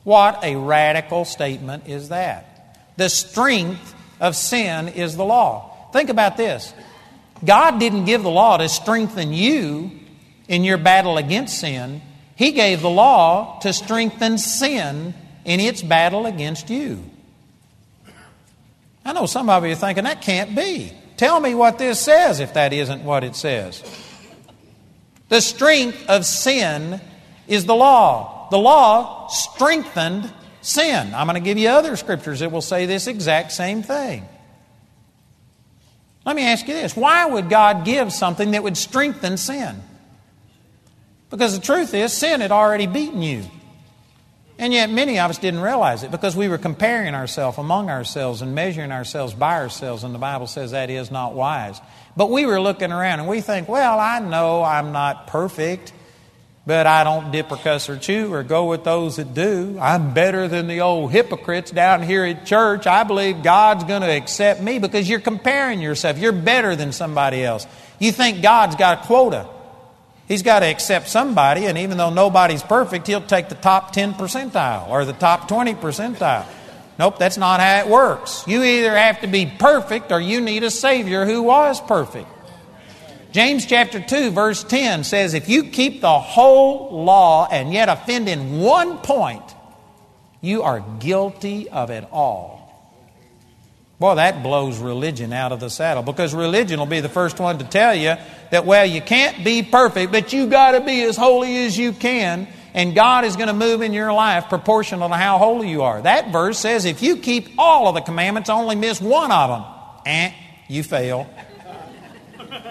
What 0.03 0.43
a 0.43 0.55
radical 0.55 1.25
statement 1.25 1.87
is 1.87 2.09
that? 2.09 2.77
The 2.97 3.09
strength 3.09 3.95
of 4.19 4.35
sin 4.35 4.89
is 4.89 5.17
the 5.17 5.25
law. 5.25 5.89
Think 5.91 6.09
about 6.09 6.37
this 6.37 6.71
God 7.43 7.79
didn't 7.79 8.05
give 8.05 8.21
the 8.21 8.29
law 8.29 8.57
to 8.57 8.69
strengthen 8.69 9.33
you 9.33 9.91
in 10.47 10.63
your 10.63 10.77
battle 10.77 11.17
against 11.17 11.59
sin, 11.59 12.01
He 12.35 12.51
gave 12.51 12.81
the 12.81 12.89
law 12.91 13.59
to 13.61 13.73
strengthen 13.73 14.37
sin 14.37 15.15
in 15.47 15.61
its 15.61 15.81
battle 15.81 16.27
against 16.27 16.69
you. 16.69 17.03
I 19.03 19.13
know 19.13 19.25
some 19.25 19.49
of 19.49 19.65
you 19.65 19.71
are 19.71 19.75
thinking, 19.75 20.03
that 20.03 20.21
can't 20.21 20.53
be. 20.55 20.91
Tell 21.15 21.39
me 21.39 21.55
what 21.55 21.79
this 21.79 22.01
says 22.01 22.41
if 22.41 22.53
that 22.53 22.73
isn't 22.73 23.03
what 23.03 23.23
it 23.23 23.35
says. 23.35 23.81
The 25.29 25.39
strength 25.41 26.07
of 26.09 26.25
sin 26.25 27.01
is 27.47 27.65
the 27.65 27.75
law. 27.75 28.49
The 28.51 28.57
law 28.57 29.29
strengthened 29.29 30.31
sin. 30.61 31.13
I'm 31.15 31.27
going 31.27 31.41
to 31.41 31.45
give 31.45 31.57
you 31.57 31.69
other 31.69 31.95
scriptures 31.95 32.41
that 32.41 32.51
will 32.51 32.61
say 32.61 32.85
this 32.85 33.07
exact 33.07 33.53
same 33.53 33.83
thing. 33.83 34.27
Let 36.25 36.35
me 36.35 36.43
ask 36.43 36.67
you 36.67 36.73
this 36.73 36.95
why 36.95 37.25
would 37.25 37.49
God 37.49 37.85
give 37.85 38.11
something 38.11 38.51
that 38.51 38.63
would 38.63 38.75
strengthen 38.75 39.37
sin? 39.37 39.81
Because 41.29 41.57
the 41.57 41.65
truth 41.65 41.93
is, 41.93 42.11
sin 42.11 42.41
had 42.41 42.51
already 42.51 42.85
beaten 42.85 43.21
you. 43.21 43.45
And 44.59 44.73
yet, 44.73 44.89
many 44.89 45.19
of 45.19 45.29
us 45.29 45.37
didn't 45.37 45.59
realize 45.59 46.01
it 46.01 46.09
because 46.09 46.35
we 46.35 46.47
were 46.47 46.57
comparing 46.57 47.13
ourselves 47.13 47.59
among 47.59 47.91
ourselves 47.91 48.41
and 48.41 48.55
measuring 48.55 48.91
ourselves 48.91 49.35
by 49.35 49.57
ourselves, 49.59 50.03
and 50.03 50.15
the 50.15 50.19
Bible 50.19 50.47
says 50.47 50.71
that 50.71 50.89
is 50.89 51.11
not 51.11 51.35
wise. 51.35 51.79
But 52.15 52.31
we 52.31 52.47
were 52.47 52.59
looking 52.59 52.91
around 52.91 53.19
and 53.19 53.29
we 53.29 53.41
think, 53.41 53.69
well, 53.69 53.99
I 53.99 54.17
know 54.17 54.63
I'm 54.63 54.91
not 54.91 55.27
perfect, 55.27 55.93
but 56.65 56.87
I 56.87 57.03
don't 57.03 57.31
dip 57.31 57.51
or 57.51 57.57
cuss 57.57 57.87
or 57.87 57.97
chew 57.97 58.33
or 58.33 58.41
go 58.41 58.65
with 58.65 58.83
those 58.83 59.17
that 59.17 59.35
do. 59.35 59.77
I'm 59.79 60.15
better 60.15 60.47
than 60.47 60.67
the 60.67 60.81
old 60.81 61.11
hypocrites 61.11 61.69
down 61.69 62.01
here 62.01 62.25
at 62.25 62.47
church. 62.47 62.87
I 62.87 63.03
believe 63.03 63.43
God's 63.43 63.83
going 63.83 64.01
to 64.01 64.09
accept 64.09 64.59
me 64.59 64.79
because 64.79 65.07
you're 65.07 65.19
comparing 65.19 65.81
yourself. 65.81 66.17
You're 66.17 66.31
better 66.31 66.75
than 66.75 66.91
somebody 66.91 67.43
else. 67.43 67.67
You 67.99 68.11
think 68.11 68.41
God's 68.41 68.75
got 68.75 69.03
a 69.03 69.07
quota. 69.07 69.47
He's 70.27 70.43
got 70.43 70.59
to 70.59 70.65
accept 70.65 71.07
somebody, 71.07 71.65
and 71.65 71.77
even 71.77 71.97
though 71.97 72.09
nobody's 72.09 72.61
perfect, 72.61 73.07
he'll 73.07 73.21
take 73.21 73.47
the 73.47 73.55
top 73.55 73.93
10 73.93 74.15
percentile 74.15 74.89
or 74.89 75.05
the 75.05 75.13
top 75.13 75.47
20 75.47 75.75
percentile. 75.75 76.45
Nope, 76.99 77.17
that's 77.17 77.37
not 77.37 77.59
how 77.59 77.79
it 77.79 77.87
works. 77.87 78.43
You 78.47 78.63
either 78.63 78.95
have 78.95 79.21
to 79.21 79.27
be 79.27 79.45
perfect 79.45 80.11
or 80.11 80.19
you 80.19 80.41
need 80.41 80.63
a 80.63 80.71
Savior 80.71 81.25
who 81.25 81.43
was 81.43 81.79
perfect. 81.79 82.27
James 83.31 83.65
chapter 83.65 84.01
2, 84.01 84.31
verse 84.31 84.63
10 84.63 85.03
says, 85.03 85.33
If 85.33 85.47
you 85.47 85.65
keep 85.65 86.01
the 86.01 86.19
whole 86.19 87.03
law 87.03 87.47
and 87.49 87.71
yet 87.71 87.87
offend 87.87 88.27
in 88.27 88.59
one 88.59 88.97
point, 88.97 89.43
you 90.41 90.63
are 90.63 90.83
guilty 90.99 91.69
of 91.69 91.89
it 91.89 92.07
all. 92.11 92.56
Boy, 93.99 94.15
that 94.15 94.43
blows 94.43 94.77
religion 94.77 95.33
out 95.33 95.51
of 95.51 95.59
the 95.59 95.69
saddle 95.69 96.03
because 96.03 96.33
religion 96.35 96.79
will 96.79 96.85
be 96.85 96.99
the 96.99 97.09
first 97.09 97.39
one 97.39 97.57
to 97.57 97.65
tell 97.65 97.95
you 97.95 98.15
that, 98.51 98.65
well, 98.65 98.85
you 98.85 99.01
can't 99.01 99.43
be 99.43 99.63
perfect, 99.63 100.11
but 100.11 100.31
you 100.31 100.47
got 100.47 100.71
to 100.71 100.81
be 100.81 101.01
as 101.01 101.17
holy 101.17 101.65
as 101.65 101.75
you 101.77 101.93
can, 101.93 102.47
and 102.75 102.93
God 102.93 103.25
is 103.25 103.35
going 103.35 103.47
to 103.47 103.55
move 103.55 103.81
in 103.81 103.93
your 103.93 104.13
life 104.13 104.49
proportional 104.49 105.09
to 105.09 105.15
how 105.15 105.39
holy 105.39 105.69
you 105.69 105.81
are. 105.81 105.99
That 105.99 106.31
verse 106.31 106.59
says 106.59 106.85
if 106.85 107.01
you 107.01 107.17
keep 107.17 107.49
all 107.57 107.87
of 107.87 107.95
the 107.95 108.01
commandments, 108.01 108.51
only 108.51 108.75
miss 108.75 109.01
one 109.01 109.31
of 109.31 109.49
them, 109.49 109.63
eh, 110.05 110.31
you 110.67 110.83
fail. 110.83 111.27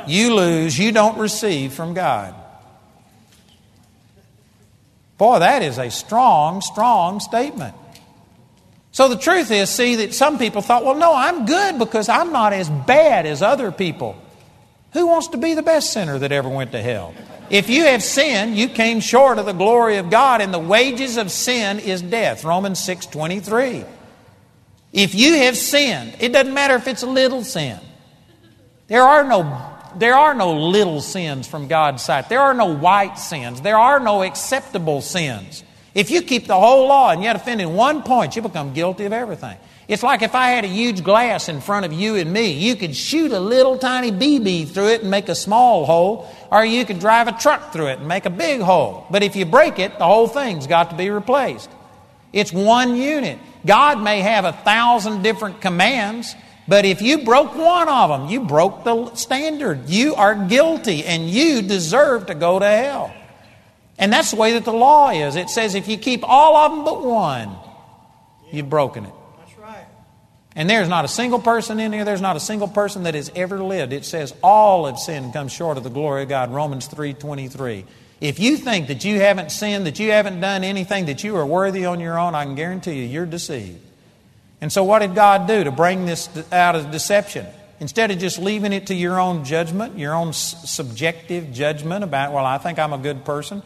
You 0.06 0.34
lose, 0.36 0.78
you 0.78 0.92
don't 0.92 1.18
receive 1.18 1.72
from 1.72 1.94
God. 1.94 2.34
Boy, 5.18 5.40
that 5.40 5.62
is 5.62 5.78
a 5.78 5.90
strong, 5.90 6.60
strong 6.60 7.18
statement. 7.18 7.74
So 8.96 9.08
the 9.08 9.18
truth 9.18 9.50
is, 9.50 9.68
see, 9.68 9.96
that 9.96 10.14
some 10.14 10.38
people 10.38 10.62
thought, 10.62 10.82
well, 10.82 10.94
no, 10.94 11.14
I'm 11.14 11.44
good 11.44 11.78
because 11.78 12.08
I'm 12.08 12.32
not 12.32 12.54
as 12.54 12.70
bad 12.70 13.26
as 13.26 13.42
other 13.42 13.70
people. 13.70 14.16
Who 14.94 15.06
wants 15.06 15.28
to 15.28 15.36
be 15.36 15.52
the 15.52 15.62
best 15.62 15.92
sinner 15.92 16.18
that 16.18 16.32
ever 16.32 16.48
went 16.48 16.72
to 16.72 16.80
hell? 16.80 17.14
If 17.50 17.68
you 17.68 17.84
have 17.84 18.02
sinned, 18.02 18.56
you 18.56 18.70
came 18.70 19.00
short 19.00 19.36
of 19.36 19.44
the 19.44 19.52
glory 19.52 19.98
of 19.98 20.08
God, 20.08 20.40
and 20.40 20.52
the 20.52 20.58
wages 20.58 21.18
of 21.18 21.30
sin 21.30 21.78
is 21.78 22.00
death. 22.00 22.42
Romans 22.42 22.82
6 22.84 23.04
23. 23.04 23.84
If 24.94 25.14
you 25.14 25.34
have 25.40 25.58
sinned, 25.58 26.16
it 26.18 26.32
doesn't 26.32 26.54
matter 26.54 26.76
if 26.76 26.88
it's 26.88 27.02
a 27.02 27.06
little 27.06 27.44
sin. 27.44 27.78
There 28.86 29.02
are 29.02 29.24
no, 29.24 29.78
there 29.96 30.16
are 30.16 30.32
no 30.32 30.54
little 30.54 31.02
sins 31.02 31.46
from 31.46 31.68
God's 31.68 32.02
sight. 32.02 32.30
There 32.30 32.40
are 32.40 32.54
no 32.54 32.74
white 32.74 33.18
sins. 33.18 33.60
There 33.60 33.76
are 33.76 34.00
no 34.00 34.22
acceptable 34.22 35.02
sins. 35.02 35.64
If 35.96 36.10
you 36.10 36.20
keep 36.20 36.46
the 36.46 36.60
whole 36.60 36.88
law 36.88 37.10
and 37.10 37.22
yet 37.22 37.36
offend 37.36 37.62
in 37.62 37.72
one 37.72 38.02
point, 38.02 38.36
you 38.36 38.42
become 38.42 38.74
guilty 38.74 39.06
of 39.06 39.14
everything. 39.14 39.56
It's 39.88 40.02
like 40.02 40.20
if 40.20 40.34
I 40.34 40.48
had 40.48 40.62
a 40.62 40.68
huge 40.68 41.02
glass 41.02 41.48
in 41.48 41.62
front 41.62 41.86
of 41.86 41.92
you 41.94 42.16
and 42.16 42.30
me. 42.30 42.50
You 42.50 42.76
could 42.76 42.94
shoot 42.94 43.32
a 43.32 43.40
little 43.40 43.78
tiny 43.78 44.12
BB 44.12 44.68
through 44.68 44.88
it 44.88 45.00
and 45.00 45.10
make 45.10 45.30
a 45.30 45.34
small 45.34 45.86
hole, 45.86 46.28
or 46.52 46.66
you 46.66 46.84
could 46.84 46.98
drive 46.98 47.28
a 47.28 47.32
truck 47.32 47.72
through 47.72 47.86
it 47.86 48.00
and 48.00 48.08
make 48.08 48.26
a 48.26 48.30
big 48.30 48.60
hole. 48.60 49.06
But 49.10 49.22
if 49.22 49.36
you 49.36 49.46
break 49.46 49.78
it, 49.78 49.98
the 49.98 50.04
whole 50.04 50.28
thing's 50.28 50.66
got 50.66 50.90
to 50.90 50.96
be 50.96 51.08
replaced. 51.08 51.70
It's 52.30 52.52
one 52.52 52.96
unit. 52.96 53.38
God 53.64 54.02
may 54.02 54.20
have 54.20 54.44
a 54.44 54.52
thousand 54.52 55.22
different 55.22 55.62
commands, 55.62 56.34
but 56.68 56.84
if 56.84 57.00
you 57.00 57.24
broke 57.24 57.56
one 57.56 57.88
of 57.88 58.10
them, 58.10 58.28
you 58.28 58.40
broke 58.40 58.84
the 58.84 59.14
standard. 59.14 59.88
You 59.88 60.14
are 60.16 60.34
guilty 60.34 61.06
and 61.06 61.30
you 61.30 61.62
deserve 61.62 62.26
to 62.26 62.34
go 62.34 62.58
to 62.58 62.66
hell. 62.66 63.14
And 63.98 64.12
that's 64.12 64.30
the 64.30 64.36
way 64.36 64.52
that 64.52 64.64
the 64.64 64.72
law 64.72 65.10
is. 65.10 65.36
It 65.36 65.48
says 65.48 65.74
if 65.74 65.88
you 65.88 65.96
keep 65.96 66.22
all 66.22 66.56
of 66.56 66.72
them 66.72 66.84
but 66.84 67.04
one, 67.04 67.56
you've 68.52 68.68
broken 68.68 69.06
it. 69.06 69.12
That's 69.38 69.58
right. 69.58 69.86
And 70.54 70.68
there's 70.68 70.88
not 70.88 71.04
a 71.04 71.08
single 71.08 71.38
person 71.38 71.80
in 71.80 71.92
here, 71.92 72.04
there's 72.04 72.20
not 72.20 72.36
a 72.36 72.40
single 72.40 72.68
person 72.68 73.04
that 73.04 73.14
has 73.14 73.30
ever 73.34 73.62
lived. 73.62 73.92
It 73.92 74.04
says 74.04 74.34
all 74.42 74.86
have 74.86 74.98
sinned 74.98 75.24
and 75.26 75.34
come 75.34 75.48
short 75.48 75.78
of 75.78 75.84
the 75.84 75.90
glory 75.90 76.24
of 76.24 76.28
God. 76.28 76.52
Romans 76.52 76.88
3.23. 76.88 77.84
If 78.20 78.38
you 78.38 78.56
think 78.56 78.88
that 78.88 79.04
you 79.04 79.20
haven't 79.20 79.52
sinned, 79.52 79.86
that 79.86 79.98
you 79.98 80.10
haven't 80.10 80.40
done 80.40 80.64
anything, 80.64 81.06
that 81.06 81.22
you 81.22 81.36
are 81.36 81.44
worthy 81.44 81.84
on 81.84 82.00
your 82.00 82.18
own, 82.18 82.34
I 82.34 82.44
can 82.44 82.54
guarantee 82.54 83.00
you, 83.00 83.04
you're 83.04 83.26
deceived. 83.26 83.80
And 84.60 84.72
so 84.72 84.84
what 84.84 85.00
did 85.00 85.14
God 85.14 85.46
do 85.46 85.64
to 85.64 85.70
bring 85.70 86.06
this 86.06 86.30
out 86.50 86.76
of 86.76 86.90
deception? 86.90 87.46
Instead 87.78 88.10
of 88.10 88.18
just 88.18 88.38
leaving 88.38 88.72
it 88.72 88.86
to 88.86 88.94
your 88.94 89.20
own 89.20 89.44
judgment, 89.44 89.98
your 89.98 90.14
own 90.14 90.32
subjective 90.32 91.52
judgment 91.52 92.04
about, 92.04 92.32
well, 92.32 92.46
I 92.46 92.56
think 92.56 92.78
I'm 92.78 92.94
a 92.94 92.98
good 92.98 93.26
person, 93.26 93.62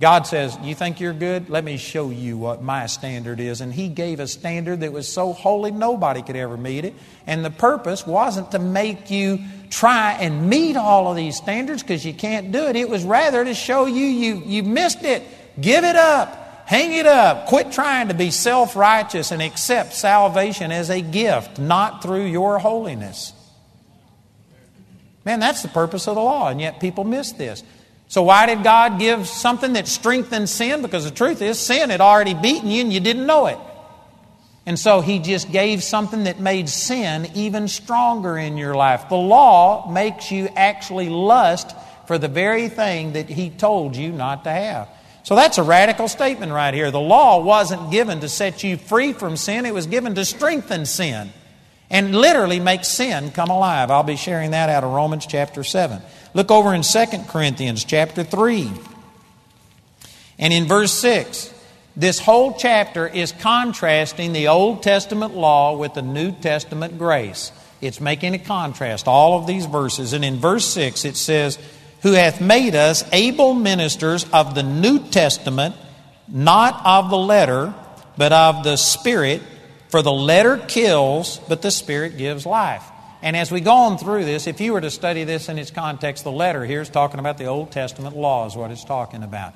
God 0.00 0.26
says, 0.26 0.58
You 0.62 0.74
think 0.74 1.00
you're 1.00 1.14
good? 1.14 1.48
Let 1.48 1.64
me 1.64 1.78
show 1.78 2.10
you 2.10 2.36
what 2.36 2.62
my 2.62 2.86
standard 2.86 3.40
is. 3.40 3.62
And 3.62 3.72
He 3.72 3.88
gave 3.88 4.20
a 4.20 4.28
standard 4.28 4.80
that 4.80 4.92
was 4.92 5.10
so 5.10 5.32
holy 5.32 5.70
nobody 5.70 6.22
could 6.22 6.36
ever 6.36 6.56
meet 6.56 6.84
it. 6.84 6.94
And 7.26 7.44
the 7.44 7.50
purpose 7.50 8.06
wasn't 8.06 8.50
to 8.50 8.58
make 8.58 9.10
you 9.10 9.38
try 9.70 10.12
and 10.12 10.50
meet 10.50 10.76
all 10.76 11.10
of 11.10 11.16
these 11.16 11.36
standards 11.36 11.82
because 11.82 12.04
you 12.04 12.12
can't 12.12 12.52
do 12.52 12.66
it. 12.66 12.76
It 12.76 12.90
was 12.90 13.04
rather 13.04 13.44
to 13.44 13.54
show 13.54 13.86
you, 13.86 14.04
you 14.04 14.42
you 14.44 14.62
missed 14.62 15.02
it. 15.02 15.22
Give 15.58 15.82
it 15.82 15.96
up. 15.96 16.42
Hang 16.66 16.92
it 16.92 17.06
up. 17.06 17.46
Quit 17.46 17.72
trying 17.72 18.08
to 18.08 18.14
be 18.14 18.30
self 18.30 18.76
righteous 18.76 19.30
and 19.30 19.40
accept 19.40 19.94
salvation 19.94 20.72
as 20.72 20.90
a 20.90 21.00
gift, 21.00 21.58
not 21.58 22.02
through 22.02 22.26
your 22.26 22.58
holiness. 22.58 23.32
Man, 25.24 25.40
that's 25.40 25.62
the 25.62 25.68
purpose 25.68 26.06
of 26.06 26.16
the 26.16 26.20
law, 26.20 26.48
and 26.48 26.60
yet 26.60 26.80
people 26.80 27.04
miss 27.04 27.32
this. 27.32 27.64
So, 28.08 28.22
why 28.22 28.46
did 28.46 28.62
God 28.62 28.98
give 28.98 29.26
something 29.26 29.72
that 29.72 29.88
strengthened 29.88 30.48
sin? 30.48 30.82
Because 30.82 31.04
the 31.04 31.10
truth 31.10 31.42
is, 31.42 31.58
sin 31.58 31.90
had 31.90 32.00
already 32.00 32.34
beaten 32.34 32.70
you 32.70 32.82
and 32.82 32.92
you 32.92 33.00
didn't 33.00 33.26
know 33.26 33.46
it. 33.46 33.58
And 34.64 34.78
so, 34.78 35.00
He 35.00 35.18
just 35.18 35.50
gave 35.50 35.82
something 35.82 36.24
that 36.24 36.38
made 36.38 36.68
sin 36.68 37.28
even 37.34 37.66
stronger 37.66 38.38
in 38.38 38.56
your 38.56 38.74
life. 38.74 39.08
The 39.08 39.16
law 39.16 39.90
makes 39.90 40.30
you 40.30 40.48
actually 40.54 41.08
lust 41.08 41.74
for 42.06 42.16
the 42.18 42.28
very 42.28 42.68
thing 42.68 43.14
that 43.14 43.28
He 43.28 43.50
told 43.50 43.96
you 43.96 44.12
not 44.12 44.44
to 44.44 44.50
have. 44.50 44.88
So, 45.24 45.34
that's 45.34 45.58
a 45.58 45.64
radical 45.64 46.06
statement 46.06 46.52
right 46.52 46.72
here. 46.72 46.92
The 46.92 47.00
law 47.00 47.42
wasn't 47.42 47.90
given 47.90 48.20
to 48.20 48.28
set 48.28 48.62
you 48.62 48.76
free 48.76 49.12
from 49.12 49.36
sin, 49.36 49.66
it 49.66 49.74
was 49.74 49.88
given 49.88 50.14
to 50.14 50.24
strengthen 50.24 50.86
sin 50.86 51.32
and 51.90 52.14
literally 52.14 52.60
make 52.60 52.84
sin 52.84 53.30
come 53.30 53.50
alive. 53.50 53.90
I'll 53.90 54.02
be 54.02 54.16
sharing 54.16 54.52
that 54.52 54.68
out 54.68 54.84
of 54.84 54.92
Romans 54.92 55.26
chapter 55.26 55.62
7. 55.62 56.02
Look 56.36 56.50
over 56.50 56.74
in 56.74 56.82
2 56.82 57.06
Corinthians 57.28 57.82
chapter 57.82 58.22
3. 58.22 58.70
And 60.38 60.52
in 60.52 60.66
verse 60.66 60.92
6, 60.92 61.50
this 61.96 62.18
whole 62.18 62.52
chapter 62.52 63.08
is 63.08 63.32
contrasting 63.32 64.34
the 64.34 64.48
Old 64.48 64.82
Testament 64.82 65.34
law 65.34 65.78
with 65.78 65.94
the 65.94 66.02
New 66.02 66.32
Testament 66.32 66.98
grace. 66.98 67.52
It's 67.80 68.02
making 68.02 68.34
a 68.34 68.38
contrast, 68.38 69.08
all 69.08 69.38
of 69.38 69.46
these 69.46 69.64
verses. 69.64 70.12
And 70.12 70.22
in 70.26 70.36
verse 70.36 70.66
6, 70.66 71.06
it 71.06 71.16
says, 71.16 71.58
Who 72.02 72.12
hath 72.12 72.38
made 72.38 72.74
us 72.74 73.02
able 73.12 73.54
ministers 73.54 74.26
of 74.30 74.54
the 74.54 74.62
New 74.62 74.98
Testament, 75.08 75.74
not 76.28 76.82
of 76.84 77.08
the 77.08 77.16
letter, 77.16 77.72
but 78.18 78.32
of 78.32 78.62
the 78.62 78.76
Spirit. 78.76 79.40
For 79.88 80.02
the 80.02 80.12
letter 80.12 80.58
kills, 80.58 81.40
but 81.48 81.62
the 81.62 81.70
Spirit 81.70 82.18
gives 82.18 82.44
life. 82.44 82.84
And 83.26 83.36
as 83.36 83.50
we 83.50 83.60
go 83.60 83.72
on 83.72 83.98
through 83.98 84.24
this, 84.24 84.46
if 84.46 84.60
you 84.60 84.72
were 84.72 84.80
to 84.80 84.88
study 84.88 85.24
this 85.24 85.48
in 85.48 85.58
its 85.58 85.72
context, 85.72 86.22
the 86.22 86.30
letter 86.30 86.64
here 86.64 86.80
is 86.80 86.88
talking 86.88 87.18
about 87.18 87.38
the 87.38 87.46
Old 87.46 87.72
Testament 87.72 88.16
law, 88.16 88.46
is 88.46 88.54
what 88.54 88.70
it's 88.70 88.84
talking 88.84 89.24
about. 89.24 89.52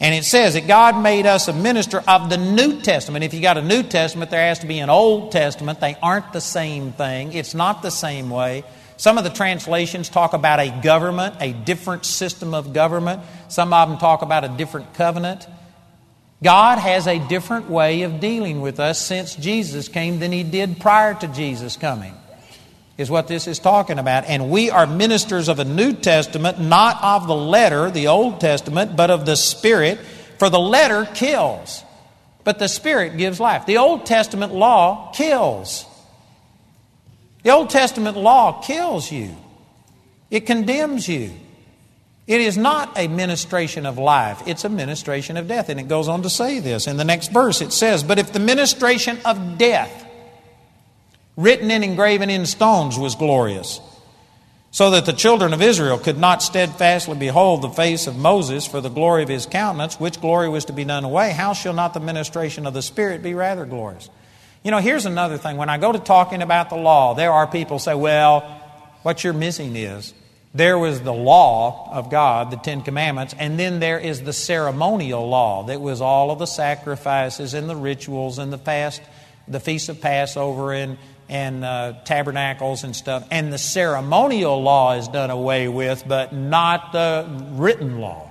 And 0.00 0.12
it 0.12 0.24
says 0.24 0.54
that 0.54 0.66
God 0.66 1.00
made 1.00 1.24
us 1.24 1.46
a 1.46 1.52
minister 1.52 2.02
of 2.08 2.30
the 2.30 2.36
New 2.36 2.80
Testament. 2.80 3.22
If 3.24 3.32
you 3.32 3.40
got 3.40 3.58
a 3.58 3.62
New 3.62 3.84
Testament, 3.84 4.32
there 4.32 4.48
has 4.48 4.58
to 4.58 4.66
be 4.66 4.80
an 4.80 4.90
Old 4.90 5.30
Testament. 5.30 5.78
They 5.78 5.96
aren't 6.02 6.32
the 6.32 6.40
same 6.40 6.90
thing, 6.94 7.32
it's 7.32 7.54
not 7.54 7.80
the 7.80 7.90
same 7.90 8.28
way. 8.28 8.64
Some 8.96 9.18
of 9.18 9.22
the 9.22 9.30
translations 9.30 10.08
talk 10.08 10.32
about 10.32 10.58
a 10.58 10.80
government, 10.82 11.36
a 11.38 11.52
different 11.52 12.04
system 12.04 12.54
of 12.54 12.72
government. 12.72 13.22
Some 13.46 13.72
of 13.72 13.88
them 13.88 13.98
talk 13.98 14.22
about 14.22 14.42
a 14.42 14.48
different 14.48 14.94
covenant. 14.94 15.46
God 16.42 16.78
has 16.80 17.06
a 17.06 17.20
different 17.28 17.70
way 17.70 18.02
of 18.02 18.18
dealing 18.18 18.60
with 18.60 18.80
us 18.80 19.00
since 19.00 19.36
Jesus 19.36 19.86
came 19.86 20.18
than 20.18 20.32
He 20.32 20.42
did 20.42 20.80
prior 20.80 21.14
to 21.14 21.28
Jesus 21.28 21.76
coming 21.76 22.16
is 22.98 23.10
what 23.10 23.28
this 23.28 23.46
is 23.46 23.58
talking 23.58 23.98
about. 23.98 24.24
And 24.24 24.50
we 24.50 24.70
are 24.70 24.86
ministers 24.86 25.48
of 25.48 25.58
a 25.58 25.64
New 25.64 25.92
Testament, 25.92 26.60
not 26.60 27.02
of 27.02 27.26
the 27.26 27.34
letter, 27.34 27.90
the 27.90 28.08
Old 28.08 28.40
Testament, 28.40 28.96
but 28.96 29.10
of 29.10 29.26
the 29.26 29.36
Spirit. 29.36 29.98
For 30.38 30.50
the 30.50 30.58
letter 30.58 31.06
kills, 31.14 31.84
but 32.42 32.58
the 32.58 32.68
Spirit 32.68 33.16
gives 33.16 33.38
life. 33.38 33.64
The 33.64 33.78
Old 33.78 34.06
Testament 34.06 34.52
law 34.52 35.12
kills. 35.12 35.86
The 37.44 37.50
Old 37.50 37.70
Testament 37.70 38.16
law 38.16 38.60
kills 38.60 39.10
you, 39.10 39.36
it 40.30 40.46
condemns 40.46 41.08
you. 41.08 41.32
It 42.24 42.40
is 42.40 42.56
not 42.56 42.96
a 42.96 43.08
ministration 43.08 43.84
of 43.84 43.98
life, 43.98 44.42
it's 44.46 44.64
a 44.64 44.68
ministration 44.68 45.36
of 45.36 45.48
death. 45.48 45.68
And 45.68 45.80
it 45.80 45.88
goes 45.88 46.08
on 46.08 46.22
to 46.22 46.30
say 46.30 46.60
this 46.60 46.86
in 46.86 46.96
the 46.96 47.04
next 47.04 47.32
verse. 47.32 47.60
It 47.60 47.72
says, 47.72 48.04
But 48.04 48.18
if 48.18 48.32
the 48.32 48.38
ministration 48.38 49.18
of 49.24 49.58
death, 49.58 50.01
written 51.36 51.70
and 51.70 51.84
engraven 51.84 52.30
in 52.30 52.46
stones, 52.46 52.98
was 52.98 53.14
glorious, 53.14 53.80
so 54.70 54.90
that 54.90 55.06
the 55.06 55.12
children 55.12 55.52
of 55.52 55.60
Israel 55.60 55.98
could 55.98 56.18
not 56.18 56.42
steadfastly 56.42 57.16
behold 57.16 57.62
the 57.62 57.68
face 57.68 58.06
of 58.06 58.16
Moses 58.16 58.66
for 58.66 58.80
the 58.80 58.88
glory 58.88 59.22
of 59.22 59.28
his 59.28 59.46
countenance, 59.46 60.00
which 60.00 60.20
glory 60.20 60.48
was 60.48 60.64
to 60.66 60.72
be 60.72 60.84
done 60.84 61.04
away. 61.04 61.30
How 61.30 61.52
shall 61.52 61.74
not 61.74 61.94
the 61.94 62.00
ministration 62.00 62.66
of 62.66 62.74
the 62.74 62.82
Spirit 62.82 63.22
be 63.22 63.34
rather 63.34 63.66
glorious? 63.66 64.08
You 64.62 64.70
know, 64.70 64.78
here's 64.78 65.06
another 65.06 65.38
thing. 65.38 65.56
When 65.56 65.68
I 65.68 65.76
go 65.78 65.92
to 65.92 65.98
talking 65.98 66.40
about 66.40 66.70
the 66.70 66.76
law, 66.76 67.14
there 67.14 67.32
are 67.32 67.46
people 67.46 67.78
say, 67.78 67.94
well, 67.94 68.40
what 69.02 69.24
you're 69.24 69.32
missing 69.32 69.74
is 69.74 70.14
there 70.54 70.78
was 70.78 71.00
the 71.00 71.12
law 71.12 71.90
of 71.92 72.10
God, 72.10 72.50
the 72.50 72.56
Ten 72.56 72.82
Commandments, 72.82 73.34
and 73.38 73.58
then 73.58 73.80
there 73.80 73.98
is 73.98 74.22
the 74.22 74.32
ceremonial 74.32 75.28
law 75.28 75.64
that 75.64 75.80
was 75.80 76.00
all 76.00 76.30
of 76.30 76.38
the 76.38 76.46
sacrifices 76.46 77.54
and 77.54 77.68
the 77.68 77.76
rituals 77.76 78.38
and 78.38 78.52
the 78.52 78.58
fast, 78.58 79.02
the 79.48 79.60
Feast 79.60 79.88
of 79.88 80.00
Passover 80.00 80.72
and 80.72 80.98
and 81.32 81.64
uh, 81.64 81.94
tabernacles 82.04 82.84
and 82.84 82.94
stuff. 82.94 83.26
And 83.30 83.50
the 83.50 83.56
ceremonial 83.56 84.62
law 84.62 84.92
is 84.98 85.08
done 85.08 85.30
away 85.30 85.66
with, 85.66 86.04
but 86.06 86.34
not 86.34 86.92
the 86.92 87.26
written 87.52 88.00
law. 88.00 88.30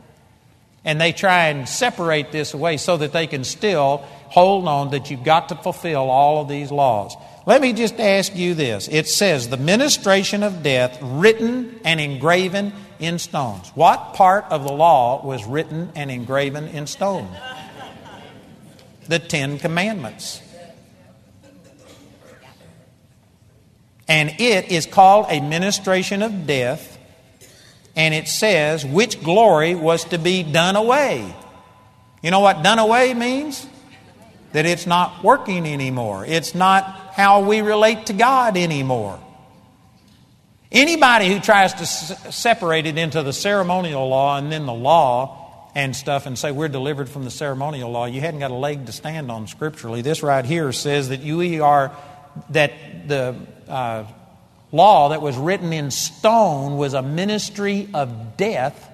And 0.86 1.02
they 1.02 1.12
try 1.12 1.48
and 1.48 1.68
separate 1.68 2.32
this 2.32 2.54
away 2.54 2.78
so 2.78 2.98
that 2.98 3.12
they 3.12 3.26
can 3.26 3.44
still 3.44 3.98
hold 4.30 4.68
on 4.68 4.92
that 4.92 5.10
you've 5.10 5.24
got 5.24 5.50
to 5.50 5.56
fulfill 5.56 6.12
all 6.12 6.44
of 6.44 6.48
these 6.48 6.72
laws. 6.72 7.16
Let 7.48 7.60
me 7.60 7.74
just 7.74 8.00
ask 8.00 8.36
you 8.36 8.54
this. 8.54 8.88
It 8.88 9.08
says, 9.08 9.50
the 9.50 9.58
ministration 9.58 10.44
of 10.44 10.62
death 10.62 11.00
written 11.02 11.80
and 11.84 12.00
engraven 12.00 12.72
in 13.00 13.18
stones. 13.18 13.70
What 13.74 14.14
part 14.14 14.46
of 14.52 14.64
the 14.64 14.72
law 14.72 15.26
was 15.26 15.44
written 15.46 15.92
and 15.96 16.12
engraven 16.12 16.68
in 16.68 16.86
stone? 16.86 17.28
The 19.08 19.18
Ten 19.18 19.58
Commandments. 19.58 20.44
And 24.12 24.42
it 24.42 24.74
is 24.74 24.88
called 24.88 25.28
a 25.30 25.40
ministration 25.40 26.22
of 26.22 26.46
death. 26.46 26.98
And 27.96 28.14
it 28.14 28.28
says 28.28 28.86
which 28.86 29.24
glory 29.24 29.74
was 29.74 30.04
to 30.06 30.18
be 30.18 30.44
done 30.44 30.76
away. 30.76 31.34
You 32.22 32.30
know 32.30 32.42
what 32.42 32.62
done 32.62 32.78
away 32.78 33.14
means? 33.14 33.66
That 34.52 34.66
it's 34.66 34.86
not 34.86 35.24
working 35.24 35.66
anymore. 35.66 36.26
It's 36.26 36.54
not 36.54 36.84
how 37.14 37.46
we 37.46 37.62
relate 37.62 38.08
to 38.08 38.14
God 38.14 38.58
anymore. 38.58 39.18
Anybody 40.74 41.30
who 41.30 41.40
tries 41.40 41.74
to 41.76 41.84
s- 41.84 42.36
separate 42.36 42.88
it 42.88 42.98
into 42.98 43.24
the 43.24 43.32
ceremonial 43.32 44.10
law 44.10 44.38
and 44.38 44.52
then 44.52 44.66
the 44.66 44.74
law 44.74 45.70
and 45.74 45.96
stuff 45.96 46.26
and 46.26 46.38
say 46.38 46.52
we're 46.52 46.68
delivered 46.68 47.08
from 47.08 47.24
the 47.24 47.32
ceremonial 47.32 47.90
law, 47.90 48.08
you 48.08 48.20
hadn't 48.20 48.42
got 48.42 48.52
a 48.52 48.56
leg 48.56 48.88
to 48.88 48.92
stand 48.92 49.32
on 49.32 49.48
scripturally. 49.48 50.02
This 50.02 50.22
right 50.22 50.44
here 50.44 50.74
says 50.74 51.08
that 51.10 51.22
you 51.22 51.64
are 51.64 51.96
that 52.50 52.74
the 53.08 53.36
uh, 53.72 54.06
law 54.72 55.10
that 55.10 55.22
was 55.22 55.38
written 55.38 55.74
in 55.74 55.92
stone 55.92 56.78
was 56.78 56.94
a 56.94 57.02
ministry 57.02 57.90
of 57.94 58.38
death. 58.38 58.90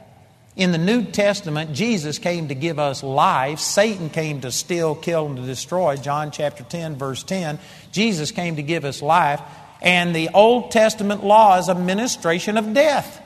In 0.56 0.72
the 0.72 0.78
New 0.78 1.04
Testament, 1.04 1.74
Jesus 1.74 2.18
came 2.18 2.48
to 2.48 2.56
give 2.56 2.80
us 2.80 3.04
life. 3.04 3.60
Satan 3.60 4.10
came 4.10 4.42
to 4.42 4.52
steal, 4.52 4.96
kill, 4.96 5.28
and 5.28 5.38
to 5.38 5.44
destroy. 5.44 5.98
John 5.98 6.32
chapter 6.32 6.64
10, 6.64 6.96
verse 6.96 7.24
10. 7.24 7.60
Jesus 7.92 8.32
came 8.32 8.56
to 8.56 8.64
give 8.64 8.86
us 8.86 9.02
life. 9.02 9.42
And 9.82 10.16
the 10.16 10.30
Old 10.30 10.72
Testament 10.72 11.24
law 11.24 11.60
is 11.60 11.68
a 11.68 11.76
ministration 11.76 12.58
of 12.58 12.74
death. 12.74 13.24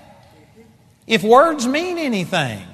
If 1.08 1.24
words 1.24 1.66
mean 1.68 1.98
anything, 1.98 2.66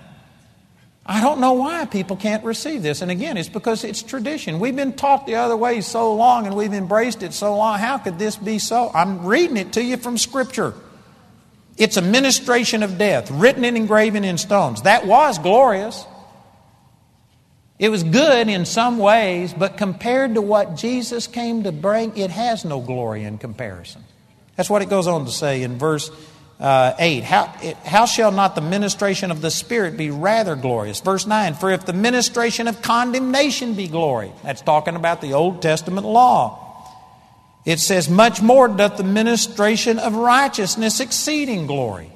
I 1.08 1.22
don't 1.22 1.40
know 1.40 1.54
why 1.54 1.86
people 1.86 2.18
can't 2.18 2.44
receive 2.44 2.84
this. 2.84 3.02
And 3.02 3.10
again, 3.10 3.38
it's 3.38 3.48
because 3.48 3.86
it's 3.86 4.04
tradition. 4.04 4.60
We've 4.60 4.76
been 4.76 4.94
taught 4.94 5.26
the 5.26 5.36
other 5.36 5.56
way 5.56 5.80
so 5.80 6.14
long 6.14 6.46
and 6.46 6.56
we've 6.56 6.74
embraced 6.74 7.24
it 7.24 7.34
so 7.34 7.56
long. 7.56 7.80
How 7.80 7.98
could 7.98 8.20
this 8.20 8.36
be 8.36 8.60
so? 8.60 8.92
I'm 8.94 9.26
reading 9.26 9.56
it 9.56 9.74
to 9.74 9.84
you 9.84 9.96
from 9.96 10.18
Scripture. 10.18 10.74
It's 11.78 11.96
a 11.96 12.02
ministration 12.02 12.84
of 12.84 12.98
death, 12.98 13.32
written 13.32 13.64
and 13.64 13.78
engraven 13.78 14.26
in 14.26 14.38
stones. 14.38 14.82
That 14.82 15.08
was 15.08 15.40
glorious. 15.40 16.06
It 17.80 17.90
was 17.90 18.04
good 18.04 18.50
in 18.50 18.66
some 18.66 18.98
ways, 18.98 19.54
but 19.54 19.78
compared 19.78 20.34
to 20.34 20.42
what 20.42 20.76
Jesus 20.76 21.28
came 21.28 21.64
to 21.64 21.72
bring, 21.72 22.18
it 22.18 22.32
has 22.32 22.66
no 22.66 22.82
glory 22.82 23.24
in 23.24 23.38
comparison. 23.38 24.04
That's 24.56 24.70
what 24.70 24.82
it 24.82 24.90
goes 24.90 25.08
on 25.08 25.26
to 25.26 25.32
say 25.32 25.62
in 25.62 25.78
verse 25.78 26.10
uh, 26.60 26.94
8. 26.98 27.24
How, 27.24 27.54
it, 27.62 27.78
how 27.78 28.06
shall 28.06 28.32
not 28.32 28.56
the 28.56 28.62
ministration 28.62 29.32
of 29.32 29.42
the 29.42 29.52
Spirit 29.52 29.98
be 29.98 30.10
rather 30.10 30.56
glorious? 30.56 31.00
Verse 31.00 31.28
9. 31.28 31.56
For 31.56 31.72
if 31.72 31.86
the 31.86 31.94
ministration 31.94 32.68
of 32.68 32.82
condemnation 32.82 33.76
be 33.76 33.88
glory, 33.88 34.32
that's 34.44 34.62
talking 34.62 34.96
about 34.96 35.22
the 35.22 35.34
Old 35.34 35.62
Testament 35.62 36.06
law. 36.06 36.64
It 37.66 37.80
says, 37.80 38.10
much 38.10 38.42
more 38.42 38.70
doth 38.70 38.96
the 38.96 39.04
ministration 39.04 40.00
of 40.00 40.16
righteousness 40.16 41.02
exceeding 41.02 41.68
glory. 41.68 42.10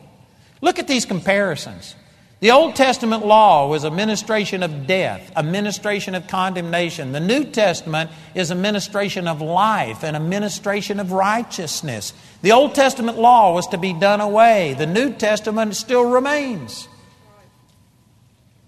Look 0.62 0.80
at 0.80 0.88
these 0.88 1.06
comparisons. 1.06 1.96
The 2.42 2.50
Old 2.50 2.76
Testament 2.76 3.24
law 3.24 3.68
was 3.68 3.84
a 3.84 3.92
ministration 3.92 4.64
of 4.64 4.88
death, 4.88 5.32
a 5.36 5.44
ministration 5.44 6.16
of 6.16 6.28
condemnation. 6.28 7.12
The 7.12 7.20
New 7.20 7.46
Testament 7.46 8.10
is 8.34 8.50
a 8.50 8.56
ministration 8.56 9.28
of 9.28 9.42
life 9.42 10.04
and 10.04 10.16
a 10.16 10.20
ministration 10.20 11.00
of 11.00 11.12
righteousness. 11.12 12.14
The 12.42 12.52
Old 12.52 12.74
Testament 12.74 13.20
law 13.20 13.54
was 13.54 13.68
to 13.68 13.78
be 13.78 13.94
done 13.94 14.22
away, 14.22 14.74
the 14.76 14.88
New 14.88 15.14
Testament 15.14 15.76
still 15.76 16.10
remains. 16.10 16.88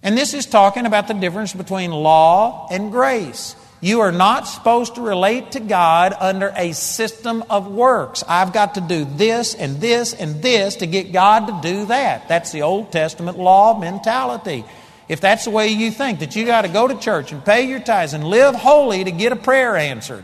And 0.04 0.16
this 0.16 0.36
is 0.36 0.46
talking 0.46 0.86
about 0.86 1.08
the 1.08 1.16
difference 1.16 1.54
between 1.54 1.90
law 1.90 2.68
and 2.70 2.92
grace. 2.92 3.56
You 3.84 4.00
are 4.00 4.14
not 4.14 4.48
supposed 4.48 4.96
to 4.96 5.02
relate 5.02 5.52
to 5.52 5.60
God 5.60 6.16
under 6.18 6.54
a 6.56 6.72
system 6.72 7.44
of 7.50 7.68
works. 7.68 8.24
I've 8.26 8.54
got 8.54 8.76
to 8.76 8.82
do 8.82 9.04
this 9.04 9.56
and 9.56 9.82
this 9.82 10.14
and 10.14 10.42
this 10.42 10.78
to 10.78 10.88
get 10.88 11.12
God 11.12 11.48
to 11.48 11.70
do 11.70 11.88
that. 11.88 12.30
That's 12.30 12.54
the 12.54 12.62
Old 12.62 12.94
Testament 12.94 13.38
law 13.38 13.78
mentality. 13.78 14.64
If 15.10 15.20
that's 15.20 15.44
the 15.44 15.50
way 15.50 15.68
you 15.68 15.92
think, 15.92 16.20
that 16.20 16.34
you 16.34 16.46
got 16.46 16.62
to 16.62 16.70
go 16.70 16.88
to 16.88 16.98
church 16.98 17.34
and 17.34 17.44
pay 17.44 17.68
your 17.68 17.82
tithes 17.82 18.14
and 18.14 18.24
live 18.24 18.56
holy 18.56 19.04
to 19.04 19.12
get 19.12 19.34
a 19.34 19.36
prayer 19.36 19.76
answered, 19.76 20.24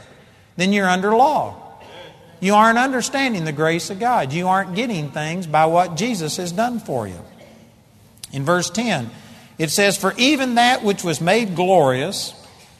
then 0.55 0.71
you're 0.71 0.87
under 0.87 1.13
law. 1.13 1.81
You 2.39 2.53
aren't 2.53 2.79
understanding 2.79 3.43
the 3.43 3.51
grace 3.51 3.89
of 3.89 3.99
God. 3.99 4.31
You 4.31 4.47
aren't 4.47 4.73
getting 4.73 5.11
things 5.11 5.47
by 5.47 5.65
what 5.65 5.97
Jesus 5.97 6.37
has 6.37 6.53
done 6.53 6.79
for 6.79 7.09
you. 7.09 7.19
In 8.31 8.45
verse 8.45 8.69
10, 8.69 9.09
it 9.57 9.69
says, 9.69 9.97
For 9.97 10.13
even 10.17 10.55
that 10.55 10.81
which 10.81 11.03
was 11.03 11.19
made 11.19 11.57
glorious, 11.57 12.33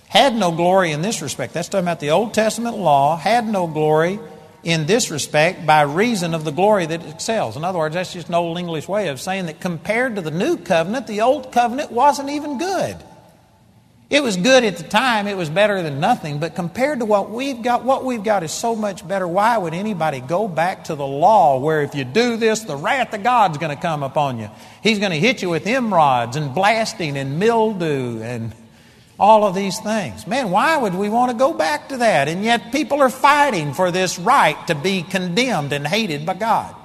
had 0.10 0.36
no 0.36 0.52
glory 0.52 0.92
in 0.92 1.02
this 1.02 1.22
respect. 1.22 1.54
That's 1.54 1.70
talking 1.70 1.86
about 1.86 2.00
the 2.00 2.10
Old 2.10 2.34
Testament 2.34 2.78
law, 2.78 3.16
had 3.16 3.48
no 3.48 3.68
glory 3.68 4.20
in 4.64 4.88
this 4.88 5.10
respect 5.12 5.66
by 5.66 5.84
reason 5.84 6.34
of 6.34 6.44
the 6.44 6.52
glory 6.52 6.86
that 6.88 7.06
excels. 7.06 7.56
In 7.56 7.64
other 7.64 7.80
words, 7.80 7.94
that's 7.94 8.12
just 8.12 8.28
an 8.28 8.36
old 8.36 8.58
English 8.58 8.88
way 8.88 9.08
of 9.08 9.22
saying 9.22 9.46
that 9.46 9.62
compared 9.62 10.16
to 10.16 10.22
the 10.22 10.32
new 10.32 10.58
covenant, 10.58 11.08
the 11.08 11.22
old 11.22 11.52
covenant 11.52 11.92
wasn't 11.92 12.30
even 12.30 12.58
good. 12.58 12.98
It 14.10 14.24
was 14.24 14.36
good 14.38 14.64
at 14.64 14.78
the 14.78 14.84
time, 14.84 15.28
it 15.28 15.38
was 15.38 15.52
better 15.52 15.84
than 15.84 16.00
nothing, 16.00 16.40
but 16.40 16.56
compared 16.56 16.98
to 17.00 17.06
what 17.06 17.30
we've 17.30 17.62
got, 17.62 17.84
what 17.86 18.04
we've 18.04 18.24
got 18.24 18.42
is 18.42 18.52
so 18.52 18.76
much 18.76 19.08
better. 19.08 19.28
Why 19.28 19.56
would 19.56 19.76
anybody 19.76 20.20
go 20.20 20.48
back 20.48 20.86
to 20.86 20.96
the 20.96 21.06
law 21.06 21.60
where 21.60 21.84
if 21.84 21.94
you 21.94 22.06
do 22.06 22.36
this, 22.36 22.62
the 22.62 22.76
wrath 22.76 23.14
of 23.14 23.22
God's 23.22 23.60
going 23.60 23.76
to 23.76 23.80
come 23.80 24.02
upon 24.02 24.40
you? 24.40 24.50
He's 24.82 24.98
going 24.98 25.12
to 25.12 25.20
hit 25.20 25.44
you 25.44 25.50
with 25.52 25.66
emerods 25.66 26.36
and 26.36 26.56
blasting 26.56 27.16
and 27.18 27.38
mildew 27.38 28.24
and 28.24 28.52
all 29.20 29.46
of 29.46 29.54
these 29.54 29.80
things. 29.80 30.26
Man, 30.26 30.50
why 30.50 30.78
would 30.78 30.96
we 30.96 31.10
want 31.10 31.32
to 31.32 31.38
go 31.38 31.54
back 31.54 31.90
to 31.90 31.98
that? 31.98 32.28
And 32.28 32.44
yet 32.44 32.72
people 32.72 33.02
are 33.02 33.10
fighting 33.10 33.74
for 33.74 33.92
this 33.92 34.18
right 34.18 34.56
to 34.68 34.76
be 34.76 35.04
condemned 35.04 35.74
and 35.74 35.86
hated 35.86 36.26
by 36.26 36.36
God. 36.36 36.76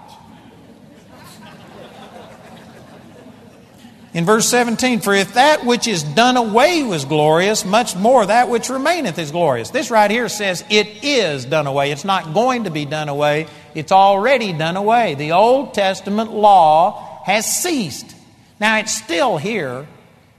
In 4.15 4.25
verse 4.25 4.49
17, 4.49 5.01
for 5.01 5.13
if 5.13 5.35
that 5.35 5.67
which 5.67 5.89
is 5.89 6.05
done 6.05 6.37
away 6.37 6.85
was 6.85 7.05
glorious, 7.05 7.65
much 7.65 7.97
more 7.97 8.25
that 8.25 8.49
which 8.49 8.71
remaineth 8.71 9.19
is 9.19 9.33
glorious. 9.33 9.71
This 9.71 9.91
right 9.91 10.09
here 10.09 10.29
says 10.29 10.65
it 10.71 11.03
is 11.03 11.45
done 11.45 11.67
away. 11.67 11.91
It's 11.91 12.05
not 12.05 12.33
going 12.33 12.65
to 12.65 12.71
be 12.71 12.85
done 12.85 13.09
away, 13.09 13.49
it's 13.75 13.91
already 13.91 14.53
done 14.53 14.77
away. 14.77 15.17
The 15.17 15.33
Old 15.33 15.75
Testament 15.75 16.31
law 16.31 17.23
has 17.25 17.45
ceased. 17.45 18.15
Now 18.61 18.79
it's 18.79 18.97
still 18.97 19.37
here, 19.37 19.89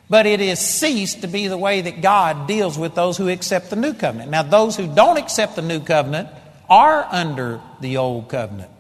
but 0.10 0.26
it 0.26 0.40
has 0.40 0.60
ceased 0.60 1.22
to 1.22 1.28
be 1.28 1.48
the 1.48 1.58
way 1.58 1.82
that 1.82 2.02
God 2.02 2.48
deals 2.48 2.78
with 2.78 2.96
those 2.96 3.18
who 3.18 3.28
accept 3.30 3.70
the 3.70 3.76
new 3.76 3.94
covenant. 3.94 4.30
Now, 4.30 4.44
those 4.44 4.76
who 4.76 4.94
don't 4.94 5.18
accept 5.18 5.56
the 5.56 5.62
new 5.62 5.80
covenant 5.80 6.30
are 6.70 7.08
under 7.10 7.62
the 7.82 7.98
old 7.98 8.30
covenant. 8.30 8.72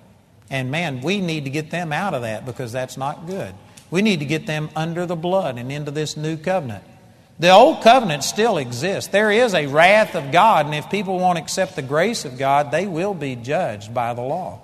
And 0.50 0.70
man, 0.70 1.02
we 1.02 1.22
need 1.22 1.46
to 1.46 1.50
get 1.50 1.72
them 1.72 1.92
out 1.92 2.14
of 2.14 2.22
that 2.22 2.46
because 2.46 2.72
that's 2.72 2.98
not 2.98 3.28
good. 3.28 3.54
We 3.90 4.02
need 4.02 4.20
to 4.20 4.26
get 4.26 4.46
them 4.46 4.70
under 4.76 5.06
the 5.06 5.16
blood 5.16 5.58
and 5.58 5.72
into 5.72 5.92
this 5.92 6.18
new 6.18 6.38
covenant. 6.38 6.84
The 7.38 7.50
old 7.50 7.82
covenant 7.82 8.24
still 8.24 8.58
exists. 8.58 9.10
There 9.10 9.32
is 9.32 9.54
a 9.54 9.68
wrath 9.68 10.16
of 10.16 10.32
God, 10.32 10.66
and 10.66 10.76
if 10.76 10.90
people 10.90 11.20
won't 11.20 11.38
accept 11.38 11.76
the 11.76 11.82
grace 11.82 12.24
of 12.24 12.38
God, 12.38 12.72
they 12.72 12.88
will 12.88 13.14
be 13.14 13.36
judged 13.36 13.94
by 13.94 14.14
the 14.14 14.22
law. 14.22 14.62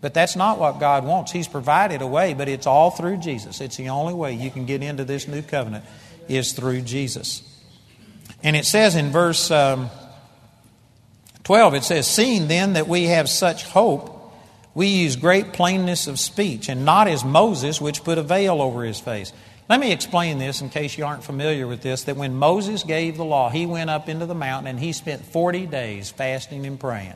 But 0.00 0.14
that's 0.14 0.36
not 0.36 0.58
what 0.58 0.78
God 0.78 1.04
wants. 1.04 1.32
He's 1.32 1.48
provided 1.48 2.02
a 2.02 2.06
way, 2.06 2.34
but 2.34 2.48
it's 2.48 2.66
all 2.66 2.90
through 2.90 3.18
Jesus. 3.18 3.60
It's 3.60 3.76
the 3.76 3.88
only 3.88 4.14
way 4.14 4.34
you 4.34 4.50
can 4.50 4.66
get 4.66 4.82
into 4.82 5.04
this 5.04 5.26
new 5.26 5.42
covenant 5.42 5.84
is 6.28 6.52
through 6.52 6.82
Jesus. 6.82 7.42
And 8.42 8.54
it 8.56 8.66
says 8.66 8.94
in 8.94 9.10
verse 9.10 9.50
um, 9.50 9.90
12, 11.44 11.74
it 11.74 11.84
says, 11.84 12.06
Seeing 12.06 12.48
then 12.48 12.74
that 12.74 12.88
we 12.88 13.04
have 13.04 13.28
such 13.28 13.64
hope, 13.64 14.12
we 14.74 14.88
use 14.88 15.16
great 15.16 15.52
plainness 15.54 16.06
of 16.06 16.20
speech, 16.20 16.68
and 16.68 16.84
not 16.84 17.08
as 17.08 17.24
Moses, 17.24 17.80
which 17.80 18.04
put 18.04 18.18
a 18.18 18.22
veil 18.22 18.60
over 18.60 18.84
his 18.84 19.00
face. 19.00 19.32
Let 19.68 19.80
me 19.80 19.90
explain 19.90 20.38
this 20.38 20.60
in 20.60 20.68
case 20.68 20.96
you 20.96 21.04
aren't 21.06 21.24
familiar 21.24 21.66
with 21.66 21.82
this 21.82 22.04
that 22.04 22.16
when 22.16 22.36
Moses 22.36 22.84
gave 22.84 23.16
the 23.16 23.24
law, 23.24 23.50
he 23.50 23.66
went 23.66 23.90
up 23.90 24.08
into 24.08 24.26
the 24.26 24.34
mountain 24.34 24.68
and 24.68 24.78
he 24.78 24.92
spent 24.92 25.24
40 25.24 25.66
days 25.66 26.10
fasting 26.10 26.66
and 26.66 26.78
praying. 26.78 27.14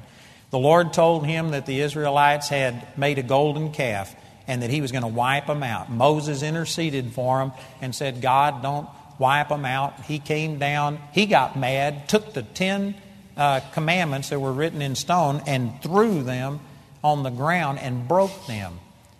The 0.51 0.59
Lord 0.59 0.93
told 0.93 1.27
him 1.27 1.51
that 1.51 1.67
the 1.67 1.81
Israelites 1.81 2.49
had 2.49 2.99
made 2.99 3.19
a 3.19 3.23
golden 3.23 3.73
calf 3.73 4.15
and 4.47 4.63
that 4.63 4.71
he 4.71 4.81
was 4.81 4.91
going 4.91 5.03
to 5.03 5.09
wipe 5.09 5.47
them 5.47 5.63
out. 5.63 5.91
Moses 5.91 6.43
interceded 6.43 7.13
for 7.13 7.41
him 7.41 7.53
and 7.81 7.95
said, 7.95 8.21
God, 8.21 8.63
don't 8.63 8.89
wipe 9.19 9.49
them 9.49 9.65
out. 9.65 10.01
He 10.03 10.19
came 10.19 10.59
down, 10.59 10.99
he 11.13 11.27
got 11.27 11.57
mad, 11.57 12.09
took 12.09 12.33
the 12.33 12.43
ten 12.43 12.97
uh, 13.37 13.61
commandments 13.73 14.31
that 14.31 14.41
were 14.41 14.53
written 14.53 14.83
in 14.83 14.97
stone 14.97 15.43
and 15.47 15.81
threw 15.83 16.23
them 16.23 16.61
on 17.05 17.23
the 17.23 17.31
ground 17.31 17.79
and 17.79 18.09
broke 18.09 18.47
them. 18.47 18.79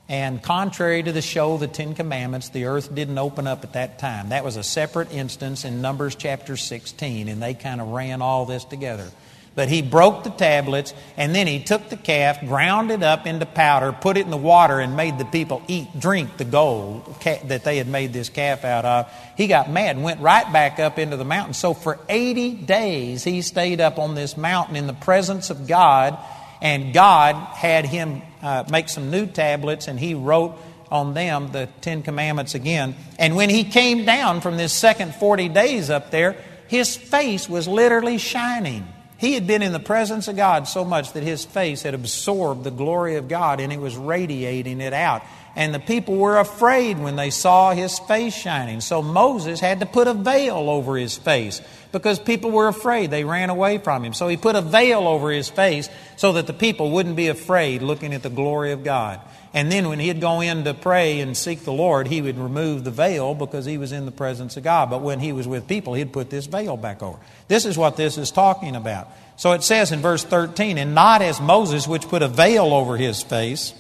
And 0.09 0.43
contrary 0.43 1.05
to 1.05 1.13
the 1.13 1.23
show 1.23 1.55
of 1.55 1.61
the 1.61 1.69
Ten 1.69 1.95
Commandments, 1.95 2.49
the 2.49 2.65
earth 2.65 2.93
didn't 2.93 3.17
open 3.17 3.47
up 3.47 3.63
at 3.63 3.75
that 3.75 4.01
time. 4.01 4.31
That 4.31 4.45
was 4.45 4.57
a 4.57 4.65
separate 4.65 5.13
instance 5.13 5.65
in 5.65 5.81
Numbers 5.81 6.17
chapter 6.17 6.57
16, 6.57 7.29
and 7.29 7.41
they 7.41 7.55
kind 7.55 7.81
of 7.81 7.89
ran 7.89 8.21
all 8.21 8.45
this 8.45 8.65
together. 8.65 9.09
But 9.57 9.69
he 9.69 9.83
broke 9.83 10.23
the 10.23 10.31
tablets, 10.31 10.95
and 11.17 11.35
then 11.35 11.49
he 11.49 11.63
took 11.63 11.89
the 11.89 11.97
calf, 11.97 12.41
ground 12.41 12.93
it 12.93 13.03
up 13.03 13.27
into 13.27 13.47
powder, 13.47 13.93
put 13.93 14.17
it 14.17 14.25
in 14.25 14.31
the 14.31 14.37
water, 14.37 14.79
and 14.79 14.97
made 14.97 15.19
the 15.19 15.25
people 15.25 15.61
eat, 15.67 15.89
drink 15.99 16.37
the 16.37 16.45
gold 16.45 17.17
that 17.25 17.65
they 17.65 17.77
had 17.77 17.89
made 17.89 18.13
this 18.13 18.29
calf 18.29 18.65
out 18.65 18.85
of. 18.85 19.13
He 19.37 19.49
got 19.49 19.69
mad 19.69 19.97
and 19.97 20.05
went 20.05 20.21
right 20.21 20.51
back 20.53 20.79
up 20.79 20.99
into 21.01 21.17
the 21.17 21.25
mountain. 21.25 21.55
So 21.55 21.75
for 21.75 21.99
80 22.09 22.53
days, 22.53 23.25
he 23.25 23.43
stayed 23.43 23.81
up 23.81 23.99
on 23.99 24.15
this 24.15 24.37
mountain 24.37 24.77
in 24.77 24.87
the 24.87 24.95
presence 24.95 25.51
of 25.51 25.67
God, 25.67 26.17
and 26.63 26.95
God 26.95 27.35
had 27.35 27.87
him 27.87 28.23
uh, 28.43 28.65
make 28.71 28.89
some 28.89 29.11
new 29.11 29.27
tablets, 29.27 29.89
and 29.89 29.99
he 29.99 30.15
wrote 30.15 30.57
on 30.93 31.13
them 31.15 31.51
the 31.51 31.69
Ten 31.81 32.03
Commandments 32.03 32.55
again. 32.55 32.95
And 33.19 33.35
when 33.35 33.51
he 33.51 33.65
came 33.65 34.05
down 34.05 34.41
from 34.41 34.57
this 34.57 34.73
second 34.73 35.15
40 35.17 35.49
days 35.49 35.91
up 35.91 36.11
there, 36.11 36.37
his 36.69 36.97
face 36.97 37.49
was 37.49 37.67
literally 37.67 38.19
shining. 38.19 38.87
He 39.21 39.35
had 39.35 39.47
been 39.47 39.61
in 39.61 39.73
the 39.73 39.79
presence 39.79 40.29
of 40.29 40.37
God 40.37 40.67
so 40.67 40.83
much 40.83 41.13
that 41.13 41.23
his 41.23 41.45
face 41.45 41.83
had 41.83 41.93
absorbed 41.93 42.65
the 42.65 42.71
glory 42.71 43.17
of 43.17 43.29
God 43.29 43.61
and 43.61 43.71
it 43.71 43.79
was 43.79 43.95
radiating 43.95 44.81
it 44.81 44.95
out. 44.95 45.23
And 45.55 45.75
the 45.75 45.79
people 45.79 46.17
were 46.17 46.39
afraid 46.39 46.99
when 46.99 47.17
they 47.17 47.29
saw 47.29 47.73
his 47.73 47.99
face 47.99 48.35
shining. 48.35 48.81
So 48.81 49.03
Moses 49.03 49.61
had 49.61 49.81
to 49.81 49.87
put 49.87 50.07
a 50.07 50.15
veil 50.15 50.71
over 50.71 50.97
his 50.97 51.19
face 51.19 51.61
because 51.93 52.19
people 52.19 52.51
were 52.51 52.69
afraid. 52.69 53.11
They 53.11 53.25
ran 53.25 53.51
away 53.51 53.77
from 53.77 54.07
him. 54.07 54.15
So 54.15 54.27
he 54.27 54.39
put 54.39 54.57
a 54.57 54.63
veil 54.63 55.07
over 55.07 55.31
his 55.31 55.51
face 55.51 55.91
so 56.17 56.33
that 56.33 56.47
the 56.47 56.55
people 56.55 56.91
wouldn't 56.91 57.17
be 57.17 57.29
afraid 57.29 57.83
looking 57.83 58.15
at 58.15 58.23
the 58.23 58.31
glory 58.31 58.73
of 58.73 58.85
God. 58.85 59.21
And 59.53 59.71
then 59.71 59.89
when 59.89 59.99
he'd 59.99 60.21
go 60.21 60.41
in 60.41 60.65
to 60.65 60.75
pray 60.75 61.21
and 61.21 61.37
seek 61.37 61.65
the 61.65 61.73
Lord, 61.73 62.07
he 62.07 62.23
would 62.23 62.39
remove 62.39 62.85
the 62.85 62.93
veil 62.93 63.35
because 63.35 63.65
he 63.65 63.79
was 63.79 63.91
in 63.91 64.07
the 64.07 64.13
presence 64.13 64.57
of 64.57 64.63
God. 64.63 64.91
But 64.91 65.03
when 65.03 65.19
he 65.19 65.33
was 65.33 65.49
with 65.49 65.67
people, 65.67 65.95
he'd 65.95 66.13
put 66.13 66.31
this 66.31 66.47
veil 66.47 66.77
back 66.77 67.03
over. 67.03 67.19
This 67.49 67.65
is 67.65 67.77
what 67.77 67.97
this 67.97 68.17
is 68.17 68.31
talking 68.31 68.77
about. 68.77 69.09
So 69.37 69.53
it 69.53 69.65
says 69.65 69.91
in 69.91 70.01
verse 70.01 70.23
13, 70.23 70.79
and 70.79 70.95
not 70.95 71.21
as 71.21 71.41
Moses, 71.41 71.89
which 71.89 72.07
put 72.09 72.23
a 72.23 72.29
veil 72.29 72.73
over 72.73 72.97
his 72.97 73.23
face, 73.23 73.75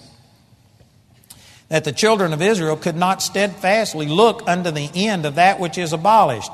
that 1.68 1.84
the 1.84 1.92
children 1.92 2.32
of 2.32 2.42
Israel 2.42 2.76
could 2.76 2.96
not 2.96 3.22
steadfastly 3.22 4.06
look 4.06 4.42
unto 4.48 4.72
the 4.72 4.90
end 4.92 5.24
of 5.24 5.36
that 5.36 5.60
which 5.60 5.78
is 5.78 5.92
abolished. 5.92 6.50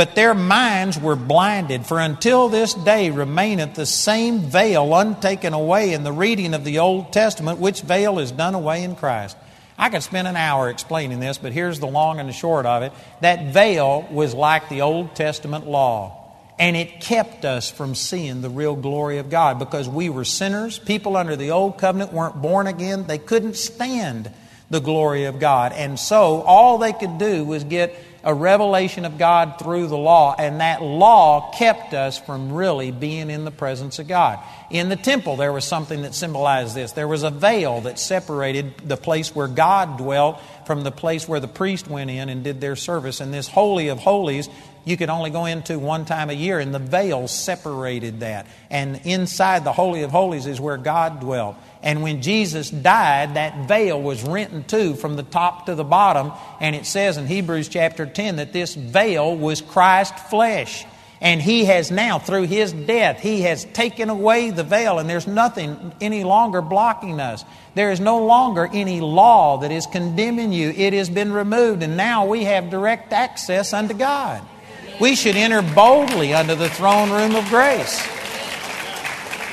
But 0.00 0.14
their 0.14 0.32
minds 0.32 0.98
were 0.98 1.14
blinded, 1.14 1.84
for 1.84 2.00
until 2.00 2.48
this 2.48 2.72
day 2.72 3.10
remaineth 3.10 3.74
the 3.74 3.84
same 3.84 4.38
veil 4.38 4.94
untaken 4.94 5.52
away 5.52 5.92
in 5.92 6.04
the 6.04 6.10
reading 6.10 6.54
of 6.54 6.64
the 6.64 6.78
Old 6.78 7.12
Testament, 7.12 7.58
which 7.58 7.82
veil 7.82 8.18
is 8.18 8.32
done 8.32 8.54
away 8.54 8.82
in 8.82 8.96
Christ. 8.96 9.36
I 9.76 9.90
could 9.90 10.02
spend 10.02 10.26
an 10.26 10.36
hour 10.36 10.70
explaining 10.70 11.20
this, 11.20 11.36
but 11.36 11.52
here's 11.52 11.80
the 11.80 11.86
long 11.86 12.18
and 12.18 12.30
the 12.30 12.32
short 12.32 12.64
of 12.64 12.82
it. 12.82 12.94
That 13.20 13.52
veil 13.52 14.08
was 14.10 14.32
like 14.32 14.70
the 14.70 14.80
Old 14.80 15.14
Testament 15.14 15.66
law. 15.66 16.32
And 16.58 16.78
it 16.78 17.02
kept 17.02 17.44
us 17.44 17.70
from 17.70 17.94
seeing 17.94 18.40
the 18.40 18.48
real 18.48 18.76
glory 18.76 19.18
of 19.18 19.28
God 19.28 19.58
because 19.58 19.86
we 19.86 20.08
were 20.08 20.24
sinners. 20.24 20.78
People 20.78 21.14
under 21.14 21.36
the 21.36 21.50
old 21.50 21.76
covenant 21.76 22.14
weren't 22.14 22.40
born 22.40 22.66
again. 22.66 23.06
They 23.06 23.18
couldn't 23.18 23.56
stand 23.56 24.32
the 24.70 24.80
glory 24.80 25.24
of 25.24 25.38
God. 25.40 25.72
And 25.72 25.98
so 26.00 26.40
all 26.42 26.78
they 26.78 26.94
could 26.94 27.18
do 27.18 27.44
was 27.44 27.64
get 27.64 27.94
a 28.22 28.34
revelation 28.34 29.04
of 29.04 29.18
God 29.18 29.58
through 29.58 29.86
the 29.86 29.96
law, 29.96 30.34
and 30.38 30.60
that 30.60 30.82
law 30.82 31.52
kept 31.52 31.94
us 31.94 32.18
from 32.18 32.52
really 32.52 32.90
being 32.90 33.30
in 33.30 33.44
the 33.44 33.50
presence 33.50 33.98
of 33.98 34.08
God. 34.08 34.38
In 34.70 34.88
the 34.88 34.96
temple, 34.96 35.36
there 35.36 35.52
was 35.52 35.64
something 35.64 36.02
that 36.02 36.14
symbolized 36.14 36.74
this. 36.74 36.92
There 36.92 37.08
was 37.08 37.22
a 37.22 37.30
veil 37.30 37.80
that 37.82 37.98
separated 37.98 38.74
the 38.86 38.96
place 38.96 39.34
where 39.34 39.48
God 39.48 39.98
dwelt 39.98 40.40
from 40.66 40.84
the 40.84 40.92
place 40.92 41.26
where 41.26 41.40
the 41.40 41.48
priest 41.48 41.88
went 41.88 42.10
in 42.10 42.28
and 42.28 42.44
did 42.44 42.60
their 42.60 42.76
service. 42.76 43.20
And 43.20 43.34
this 43.34 43.48
Holy 43.48 43.88
of 43.88 43.98
Holies 43.98 44.48
you 44.84 44.96
could 44.96 45.10
only 45.10 45.30
go 45.30 45.44
into 45.44 45.78
one 45.78 46.04
time 46.04 46.30
a 46.30 46.34
year, 46.34 46.58
and 46.58 46.74
the 46.74 46.78
veil 46.78 47.28
separated 47.28 48.20
that. 48.20 48.46
And 48.70 49.00
inside 49.04 49.64
the 49.64 49.72
Holy 49.72 50.02
of 50.02 50.10
Holies 50.10 50.46
is 50.46 50.60
where 50.60 50.76
God 50.76 51.20
dwelt. 51.20 51.56
And 51.82 52.02
when 52.02 52.22
Jesus 52.22 52.70
died, 52.70 53.34
that 53.34 53.68
veil 53.68 54.00
was 54.00 54.22
rent 54.22 54.52
in 54.52 54.64
two 54.64 54.94
from 54.94 55.16
the 55.16 55.22
top 55.22 55.66
to 55.66 55.74
the 55.74 55.84
bottom. 55.84 56.32
And 56.60 56.76
it 56.76 56.86
says 56.86 57.16
in 57.16 57.26
Hebrews 57.26 57.68
chapter 57.68 58.06
10 58.06 58.36
that 58.36 58.52
this 58.52 58.74
veil 58.74 59.36
was 59.36 59.60
Christ's 59.60 60.20
flesh. 60.28 60.84
And 61.22 61.42
he 61.42 61.66
has 61.66 61.90
now, 61.90 62.18
through 62.18 62.44
his 62.44 62.72
death, 62.72 63.20
he 63.20 63.42
has 63.42 63.66
taken 63.66 64.08
away 64.08 64.50
the 64.50 64.64
veil, 64.64 64.98
and 64.98 65.08
there's 65.08 65.26
nothing 65.26 65.92
any 66.00 66.24
longer 66.24 66.62
blocking 66.62 67.20
us. 67.20 67.44
There 67.74 67.90
is 67.90 68.00
no 68.00 68.24
longer 68.24 68.66
any 68.72 69.02
law 69.02 69.58
that 69.58 69.70
is 69.70 69.86
condemning 69.86 70.54
you. 70.54 70.70
It 70.70 70.94
has 70.94 71.10
been 71.10 71.30
removed, 71.30 71.82
and 71.82 71.98
now 71.98 72.24
we 72.24 72.44
have 72.44 72.70
direct 72.70 73.12
access 73.12 73.74
unto 73.74 73.92
God. 73.92 74.42
We 75.00 75.16
should 75.16 75.36
enter 75.36 75.62
boldly 75.62 76.34
under 76.34 76.54
the 76.54 76.68
throne 76.68 77.10
room 77.10 77.34
of 77.34 77.48
grace. 77.48 78.06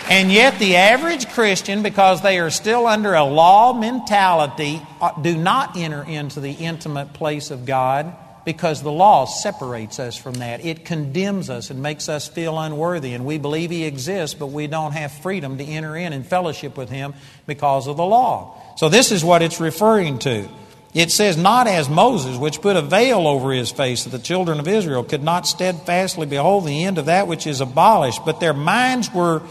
And 0.09 0.31
yet, 0.31 0.57
the 0.59 0.77
average 0.77 1.27
Christian, 1.29 1.83
because 1.83 2.21
they 2.21 2.39
are 2.39 2.49
still 2.49 2.87
under 2.87 3.13
a 3.13 3.25
law 3.25 3.73
mentality, 3.73 4.81
uh, 5.01 5.19
do 5.21 5.35
not 5.37 5.75
enter 5.75 6.03
into 6.03 6.39
the 6.39 6.51
intimate 6.51 7.13
place 7.13 7.51
of 7.51 7.65
God 7.65 8.15
because 8.45 8.81
the 8.81 8.91
law 8.91 9.25
separates 9.25 9.99
us 9.99 10.15
from 10.15 10.35
that. 10.35 10.63
It 10.63 10.85
condemns 10.85 11.49
us 11.49 11.69
and 11.69 11.81
makes 11.81 12.07
us 12.07 12.29
feel 12.29 12.57
unworthy. 12.57 13.13
And 13.13 13.25
we 13.25 13.37
believe 13.37 13.69
He 13.69 13.83
exists, 13.83 14.33
but 14.33 14.47
we 14.47 14.67
don't 14.67 14.93
have 14.93 15.11
freedom 15.11 15.57
to 15.57 15.63
enter 15.65 15.97
in 15.97 16.13
and 16.13 16.25
fellowship 16.25 16.77
with 16.77 16.89
Him 16.89 17.13
because 17.45 17.87
of 17.87 17.97
the 17.97 18.05
law. 18.05 18.61
So, 18.77 18.87
this 18.87 19.11
is 19.11 19.25
what 19.25 19.41
it's 19.41 19.59
referring 19.59 20.19
to. 20.19 20.47
It 20.93 21.11
says, 21.11 21.37
Not 21.37 21.67
as 21.67 21.89
Moses, 21.89 22.37
which 22.37 22.61
put 22.61 22.75
a 22.75 22.81
veil 22.81 23.27
over 23.27 23.51
his 23.51 23.71
face, 23.71 24.03
that 24.03 24.09
the 24.09 24.19
children 24.19 24.59
of 24.59 24.67
Israel 24.67 25.03
could 25.03 25.23
not 25.23 25.47
steadfastly 25.47 26.25
behold 26.25 26.65
the 26.65 26.85
end 26.85 26.97
of 26.97 27.05
that 27.05 27.27
which 27.27 27.45
is 27.45 27.61
abolished, 27.61 28.25
but 28.25 28.39
their 28.39 28.53
minds 28.53 29.13
were 29.13 29.41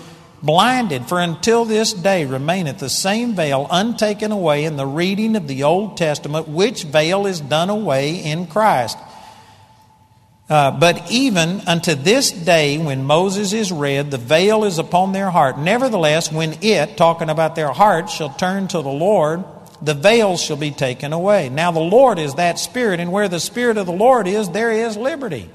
blinded, 0.42 1.06
for 1.06 1.20
until 1.20 1.64
this 1.64 1.92
day 1.92 2.24
remaineth 2.24 2.78
the 2.78 2.88
same 2.88 3.34
veil 3.34 3.66
untaken 3.70 4.32
away 4.32 4.64
in 4.64 4.76
the 4.76 4.86
reading 4.86 5.36
of 5.36 5.48
the 5.48 5.62
Old 5.62 5.96
Testament, 5.96 6.48
which 6.48 6.84
veil 6.84 7.26
is 7.26 7.40
done 7.40 7.70
away 7.70 8.16
in 8.16 8.46
Christ. 8.46 8.98
Uh, 10.48 10.70
but 10.70 11.10
even 11.10 11.60
unto 11.66 11.94
this 11.94 12.30
day, 12.30 12.78
when 12.78 13.04
Moses 13.04 13.52
is 13.52 13.72
read, 13.72 14.12
the 14.12 14.18
veil 14.18 14.62
is 14.62 14.78
upon 14.78 15.12
their 15.12 15.30
heart. 15.30 15.58
Nevertheless, 15.58 16.30
when 16.30 16.62
it, 16.62 16.96
talking 16.96 17.30
about 17.30 17.56
their 17.56 17.72
heart, 17.72 18.10
shall 18.10 18.30
turn 18.30 18.68
to 18.68 18.80
the 18.80 18.88
Lord, 18.88 19.44
the 19.82 19.94
veil 19.94 20.36
shall 20.36 20.56
be 20.56 20.70
taken 20.70 21.12
away. 21.12 21.48
Now, 21.48 21.70
the 21.72 21.80
Lord 21.80 22.18
is 22.18 22.34
that 22.34 22.58
Spirit, 22.58 23.00
and 23.00 23.12
where 23.12 23.28
the 23.28 23.40
Spirit 23.40 23.76
of 23.76 23.86
the 23.86 23.92
Lord 23.92 24.26
is, 24.26 24.50
there 24.50 24.72
is 24.72 24.96
liberty. 24.96 25.50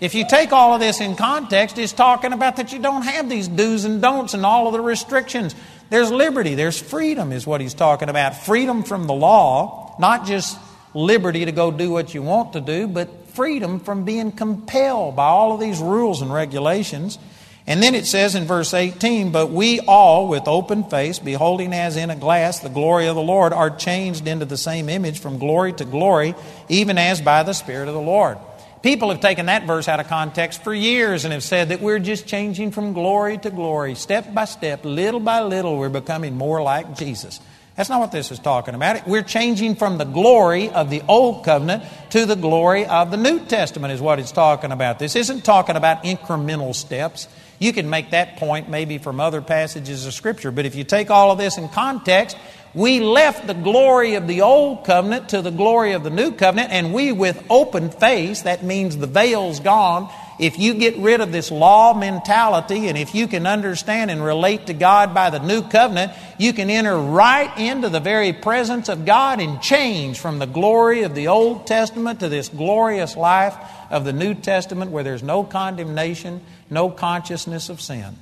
If 0.00 0.14
you 0.16 0.26
take 0.26 0.52
all 0.52 0.74
of 0.74 0.80
this 0.80 1.00
in 1.00 1.14
context, 1.14 1.78
it's 1.78 1.92
talking 1.92 2.32
about 2.32 2.56
that 2.56 2.72
you 2.72 2.80
don't 2.80 3.02
have 3.02 3.28
these 3.28 3.46
do's 3.46 3.84
and 3.84 4.02
don'ts 4.02 4.34
and 4.34 4.44
all 4.44 4.66
of 4.66 4.72
the 4.72 4.80
restrictions. 4.80 5.54
There's 5.90 6.10
liberty, 6.10 6.54
there's 6.54 6.80
freedom, 6.80 7.30
is 7.30 7.46
what 7.46 7.60
he's 7.60 7.74
talking 7.74 8.08
about. 8.08 8.34
Freedom 8.34 8.82
from 8.82 9.06
the 9.06 9.14
law, 9.14 9.94
not 10.00 10.26
just 10.26 10.58
liberty 10.94 11.44
to 11.44 11.52
go 11.52 11.70
do 11.70 11.90
what 11.90 12.14
you 12.14 12.22
want 12.22 12.54
to 12.54 12.60
do, 12.60 12.88
but 12.88 13.28
freedom 13.28 13.78
from 13.78 14.04
being 14.04 14.32
compelled 14.32 15.14
by 15.14 15.26
all 15.26 15.52
of 15.52 15.60
these 15.60 15.80
rules 15.80 16.20
and 16.20 16.32
regulations. 16.32 17.18
And 17.66 17.80
then 17.80 17.94
it 17.94 18.06
says 18.06 18.34
in 18.34 18.44
verse 18.44 18.74
18, 18.74 19.30
But 19.30 19.50
we 19.50 19.80
all, 19.80 20.26
with 20.26 20.48
open 20.48 20.84
face, 20.84 21.20
beholding 21.20 21.72
as 21.72 21.96
in 21.96 22.10
a 22.10 22.16
glass 22.16 22.58
the 22.58 22.68
glory 22.68 23.06
of 23.06 23.14
the 23.14 23.22
Lord, 23.22 23.52
are 23.52 23.70
changed 23.70 24.26
into 24.26 24.44
the 24.44 24.56
same 24.56 24.88
image 24.88 25.20
from 25.20 25.38
glory 25.38 25.72
to 25.74 25.84
glory, 25.84 26.34
even 26.68 26.98
as 26.98 27.20
by 27.20 27.44
the 27.44 27.52
Spirit 27.52 27.88
of 27.88 27.94
the 27.94 28.00
Lord. 28.00 28.38
People 28.82 29.10
have 29.10 29.20
taken 29.20 29.46
that 29.46 29.64
verse 29.64 29.86
out 29.86 30.00
of 30.00 30.08
context 30.08 30.64
for 30.64 30.74
years 30.74 31.24
and 31.24 31.32
have 31.32 31.44
said 31.44 31.68
that 31.68 31.80
we're 31.80 32.00
just 32.00 32.26
changing 32.26 32.72
from 32.72 32.94
glory 32.94 33.38
to 33.38 33.50
glory. 33.50 33.94
Step 33.94 34.34
by 34.34 34.44
step, 34.44 34.84
little 34.84 35.20
by 35.20 35.40
little, 35.40 35.78
we're 35.78 35.88
becoming 35.88 36.36
more 36.36 36.60
like 36.60 36.96
Jesus. 36.96 37.40
That's 37.76 37.88
not 37.88 38.00
what 38.00 38.10
this 38.10 38.32
is 38.32 38.40
talking 38.40 38.74
about. 38.74 39.06
We're 39.06 39.22
changing 39.22 39.76
from 39.76 39.98
the 39.98 40.04
glory 40.04 40.68
of 40.68 40.90
the 40.90 41.02
Old 41.08 41.44
Covenant 41.44 41.84
to 42.10 42.26
the 42.26 42.34
glory 42.34 42.84
of 42.84 43.12
the 43.12 43.16
New 43.16 43.40
Testament, 43.46 43.92
is 43.92 44.00
what 44.00 44.18
it's 44.18 44.32
talking 44.32 44.72
about. 44.72 44.98
This 44.98 45.14
isn't 45.14 45.44
talking 45.44 45.76
about 45.76 46.02
incremental 46.02 46.74
steps. 46.74 47.28
You 47.62 47.72
can 47.72 47.88
make 47.88 48.10
that 48.10 48.38
point 48.38 48.68
maybe 48.68 48.98
from 48.98 49.20
other 49.20 49.40
passages 49.40 50.04
of 50.04 50.14
Scripture, 50.14 50.50
but 50.50 50.66
if 50.66 50.74
you 50.74 50.82
take 50.82 51.12
all 51.12 51.30
of 51.30 51.38
this 51.38 51.58
in 51.58 51.68
context, 51.68 52.36
we 52.74 52.98
left 52.98 53.46
the 53.46 53.54
glory 53.54 54.16
of 54.16 54.26
the 54.26 54.40
old 54.40 54.84
covenant 54.84 55.28
to 55.28 55.42
the 55.42 55.52
glory 55.52 55.92
of 55.92 56.02
the 56.02 56.10
new 56.10 56.32
covenant, 56.32 56.72
and 56.72 56.92
we, 56.92 57.12
with 57.12 57.40
open 57.48 57.90
face, 57.90 58.42
that 58.42 58.64
means 58.64 58.96
the 58.96 59.06
veil's 59.06 59.60
gone. 59.60 60.12
If 60.40 60.58
you 60.58 60.74
get 60.74 60.96
rid 60.96 61.20
of 61.20 61.30
this 61.30 61.52
law 61.52 61.94
mentality, 61.94 62.88
and 62.88 62.98
if 62.98 63.14
you 63.14 63.28
can 63.28 63.46
understand 63.46 64.10
and 64.10 64.24
relate 64.24 64.66
to 64.66 64.74
God 64.74 65.14
by 65.14 65.30
the 65.30 65.38
new 65.38 65.62
covenant, 65.62 66.10
you 66.38 66.52
can 66.52 66.68
enter 66.68 66.98
right 66.98 67.56
into 67.58 67.90
the 67.90 68.00
very 68.00 68.32
presence 68.32 68.88
of 68.88 69.04
God 69.04 69.40
and 69.40 69.62
change 69.62 70.18
from 70.18 70.40
the 70.40 70.46
glory 70.46 71.02
of 71.02 71.14
the 71.14 71.28
Old 71.28 71.68
Testament 71.68 72.18
to 72.20 72.28
this 72.28 72.48
glorious 72.48 73.16
life 73.16 73.54
of 73.88 74.04
the 74.04 74.12
New 74.12 74.34
Testament 74.34 74.90
where 74.90 75.04
there's 75.04 75.22
no 75.22 75.44
condemnation, 75.44 76.40
no 76.72 76.90
consciousness 76.90 77.68
of 77.68 77.80
sin. 77.80 78.16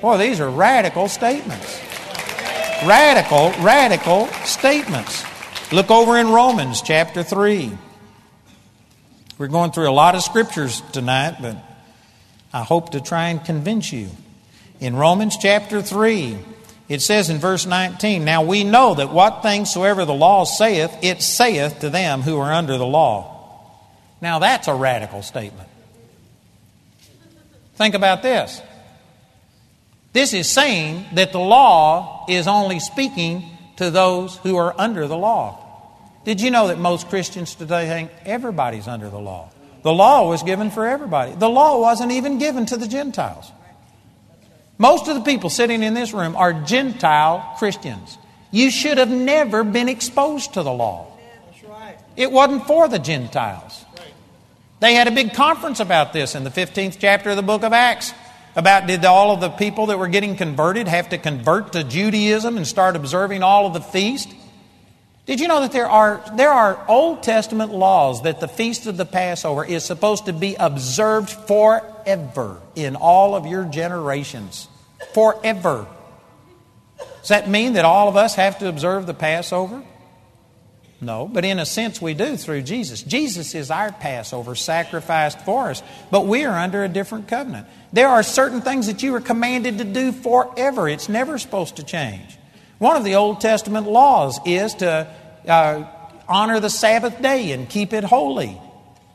Boy, 0.00 0.18
these 0.18 0.40
are 0.40 0.50
radical 0.50 1.08
statements 1.08 1.80
radical, 2.84 3.50
radical 3.62 4.26
statements. 4.44 5.24
Look 5.72 5.90
over 5.90 6.18
in 6.18 6.30
Romans 6.30 6.82
chapter 6.82 7.22
3. 7.22 7.70
We're 9.38 9.48
going 9.48 9.72
through 9.72 9.88
a 9.88 9.92
lot 9.92 10.14
of 10.14 10.22
scriptures 10.22 10.82
tonight, 10.92 11.36
but 11.40 11.56
I 12.52 12.62
hope 12.62 12.90
to 12.90 13.00
try 13.00 13.28
and 13.28 13.44
convince 13.44 13.92
you. 13.92 14.08
In 14.80 14.96
Romans 14.96 15.36
chapter 15.36 15.82
3, 15.82 16.38
it 16.88 17.00
says 17.00 17.30
in 17.30 17.38
verse 17.38 17.66
19, 17.66 18.24
Now 18.24 18.42
we 18.42 18.64
know 18.64 18.94
that 18.94 19.12
what 19.12 19.42
things 19.42 19.72
soever 19.72 20.04
the 20.04 20.14
law 20.14 20.44
saith, 20.44 20.96
it 21.02 21.22
saith 21.22 21.80
to 21.80 21.90
them 21.90 22.22
who 22.22 22.38
are 22.38 22.52
under 22.52 22.76
the 22.76 22.86
law. 22.86 23.36
Now 24.20 24.38
that's 24.38 24.68
a 24.68 24.74
radical 24.74 25.22
statement. 25.22 25.69
Think 27.80 27.94
about 27.94 28.22
this. 28.22 28.60
This 30.12 30.34
is 30.34 30.46
saying 30.50 31.06
that 31.14 31.32
the 31.32 31.40
law 31.40 32.26
is 32.28 32.46
only 32.46 32.78
speaking 32.78 33.42
to 33.76 33.90
those 33.90 34.36
who 34.36 34.56
are 34.56 34.78
under 34.78 35.08
the 35.08 35.16
law. 35.16 35.56
Did 36.26 36.42
you 36.42 36.50
know 36.50 36.68
that 36.68 36.78
most 36.78 37.08
Christians 37.08 37.54
today 37.54 37.88
think 37.88 38.10
everybody's 38.26 38.86
under 38.86 39.08
the 39.08 39.18
law? 39.18 39.48
The 39.80 39.94
law 39.94 40.28
was 40.28 40.42
given 40.42 40.70
for 40.70 40.86
everybody. 40.86 41.32
The 41.32 41.48
law 41.48 41.80
wasn't 41.80 42.12
even 42.12 42.36
given 42.36 42.66
to 42.66 42.76
the 42.76 42.86
Gentiles. 42.86 43.50
Most 44.76 45.08
of 45.08 45.14
the 45.14 45.22
people 45.22 45.48
sitting 45.48 45.82
in 45.82 45.94
this 45.94 46.12
room 46.12 46.36
are 46.36 46.52
Gentile 46.52 47.54
Christians. 47.56 48.18
You 48.50 48.70
should 48.70 48.98
have 48.98 49.08
never 49.08 49.64
been 49.64 49.88
exposed 49.88 50.52
to 50.52 50.62
the 50.62 50.70
law. 50.70 51.16
It 52.14 52.30
wasn't 52.30 52.66
for 52.66 52.88
the 52.88 52.98
Gentiles. 52.98 53.86
They 54.80 54.94
had 54.94 55.08
a 55.08 55.10
big 55.10 55.34
conference 55.34 55.78
about 55.78 56.14
this 56.14 56.34
in 56.34 56.42
the 56.42 56.50
15th 56.50 56.96
chapter 56.98 57.30
of 57.30 57.36
the 57.36 57.42
book 57.42 57.62
of 57.62 57.74
Acts 57.74 58.14
about 58.56 58.86
did 58.86 59.04
all 59.04 59.30
of 59.30 59.40
the 59.40 59.50
people 59.50 59.86
that 59.86 59.98
were 59.98 60.08
getting 60.08 60.36
converted 60.36 60.88
have 60.88 61.10
to 61.10 61.18
convert 61.18 61.72
to 61.72 61.84
Judaism 61.84 62.56
and 62.56 62.66
start 62.66 62.96
observing 62.96 63.42
all 63.42 63.66
of 63.66 63.74
the 63.74 63.80
feast? 63.80 64.34
Did 65.26 65.38
you 65.38 65.48
know 65.48 65.60
that 65.60 65.72
there 65.72 65.88
are, 65.88 66.24
there 66.34 66.50
are 66.50 66.82
Old 66.88 67.22
Testament 67.22 67.72
laws 67.72 68.22
that 68.22 68.40
the 68.40 68.48
feast 68.48 68.86
of 68.86 68.96
the 68.96 69.04
Passover 69.04 69.64
is 69.64 69.84
supposed 69.84 70.26
to 70.26 70.32
be 70.32 70.56
observed 70.58 71.30
forever 71.30 72.60
in 72.74 72.96
all 72.96 73.34
of 73.34 73.46
your 73.46 73.64
generations? 73.64 74.66
Forever. 75.12 75.86
Does 77.20 77.28
that 77.28 77.48
mean 77.48 77.74
that 77.74 77.84
all 77.84 78.08
of 78.08 78.16
us 78.16 78.34
have 78.34 78.58
to 78.60 78.68
observe 78.68 79.06
the 79.06 79.14
Passover? 79.14 79.84
No, 81.02 81.26
but 81.26 81.46
in 81.46 81.58
a 81.58 81.64
sense 81.64 82.00
we 82.00 82.12
do 82.12 82.36
through 82.36 82.62
Jesus. 82.62 83.02
Jesus 83.02 83.54
is 83.54 83.70
our 83.70 83.90
Passover 83.90 84.54
sacrificed 84.54 85.40
for 85.40 85.70
us, 85.70 85.82
but 86.10 86.26
we 86.26 86.44
are 86.44 86.58
under 86.58 86.84
a 86.84 86.88
different 86.88 87.26
covenant. 87.26 87.66
There 87.92 88.08
are 88.08 88.22
certain 88.22 88.60
things 88.60 88.86
that 88.86 89.02
you 89.02 89.14
are 89.14 89.20
commanded 89.20 89.78
to 89.78 89.84
do 89.84 90.12
forever, 90.12 90.88
it's 90.88 91.08
never 91.08 91.38
supposed 91.38 91.76
to 91.76 91.82
change. 91.82 92.36
One 92.78 92.96
of 92.96 93.04
the 93.04 93.14
Old 93.14 93.40
Testament 93.40 93.86
laws 93.86 94.38
is 94.44 94.74
to 94.74 95.06
uh, 95.48 95.84
honor 96.28 96.60
the 96.60 96.70
Sabbath 96.70 97.20
day 97.22 97.52
and 97.52 97.68
keep 97.68 97.92
it 97.92 98.04
holy. 98.04 98.60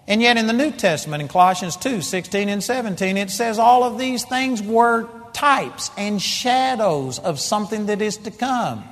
And 0.07 0.21
yet 0.21 0.37
in 0.37 0.47
the 0.47 0.53
New 0.53 0.71
Testament, 0.71 1.21
in 1.21 1.27
Colossians 1.27 1.75
2 1.77 2.01
16 2.01 2.49
and 2.49 2.63
17, 2.63 3.17
it 3.17 3.29
says 3.29 3.59
all 3.59 3.83
of 3.83 3.97
these 3.97 4.23
things 4.23 4.61
were 4.61 5.07
types 5.33 5.91
and 5.97 6.21
shadows 6.21 7.19
of 7.19 7.39
something 7.39 7.87
that 7.87 8.01
is 8.01 8.17
to 8.17 8.31
come. 8.31 8.83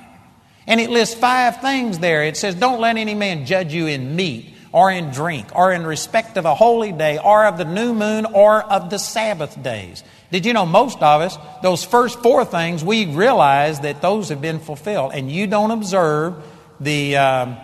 And 0.66 0.80
it 0.80 0.90
lists 0.90 1.14
five 1.14 1.60
things 1.60 1.98
there. 1.98 2.24
It 2.24 2.36
says, 2.36 2.54
Don't 2.54 2.80
let 2.80 2.96
any 2.96 3.14
man 3.14 3.46
judge 3.46 3.72
you 3.72 3.86
in 3.86 4.16
meat, 4.16 4.54
or 4.72 4.90
in 4.90 5.10
drink, 5.10 5.54
or 5.54 5.72
in 5.72 5.86
respect 5.86 6.36
of 6.36 6.44
a 6.44 6.54
holy 6.54 6.92
day, 6.92 7.18
or 7.18 7.46
of 7.46 7.58
the 7.58 7.64
new 7.64 7.94
moon, 7.94 8.26
or 8.26 8.62
of 8.62 8.90
the 8.90 8.98
Sabbath 8.98 9.62
days. 9.62 10.02
Did 10.32 10.46
you 10.46 10.52
know 10.52 10.66
most 10.66 10.96
of 10.96 11.20
us, 11.20 11.38
those 11.62 11.84
first 11.84 12.20
four 12.20 12.44
things, 12.44 12.82
we 12.82 13.06
realize 13.06 13.80
that 13.80 14.02
those 14.02 14.30
have 14.30 14.40
been 14.40 14.58
fulfilled, 14.58 15.12
and 15.14 15.30
you 15.30 15.46
don't 15.46 15.70
observe 15.70 16.42
the 16.80 17.16
um, 17.16 17.56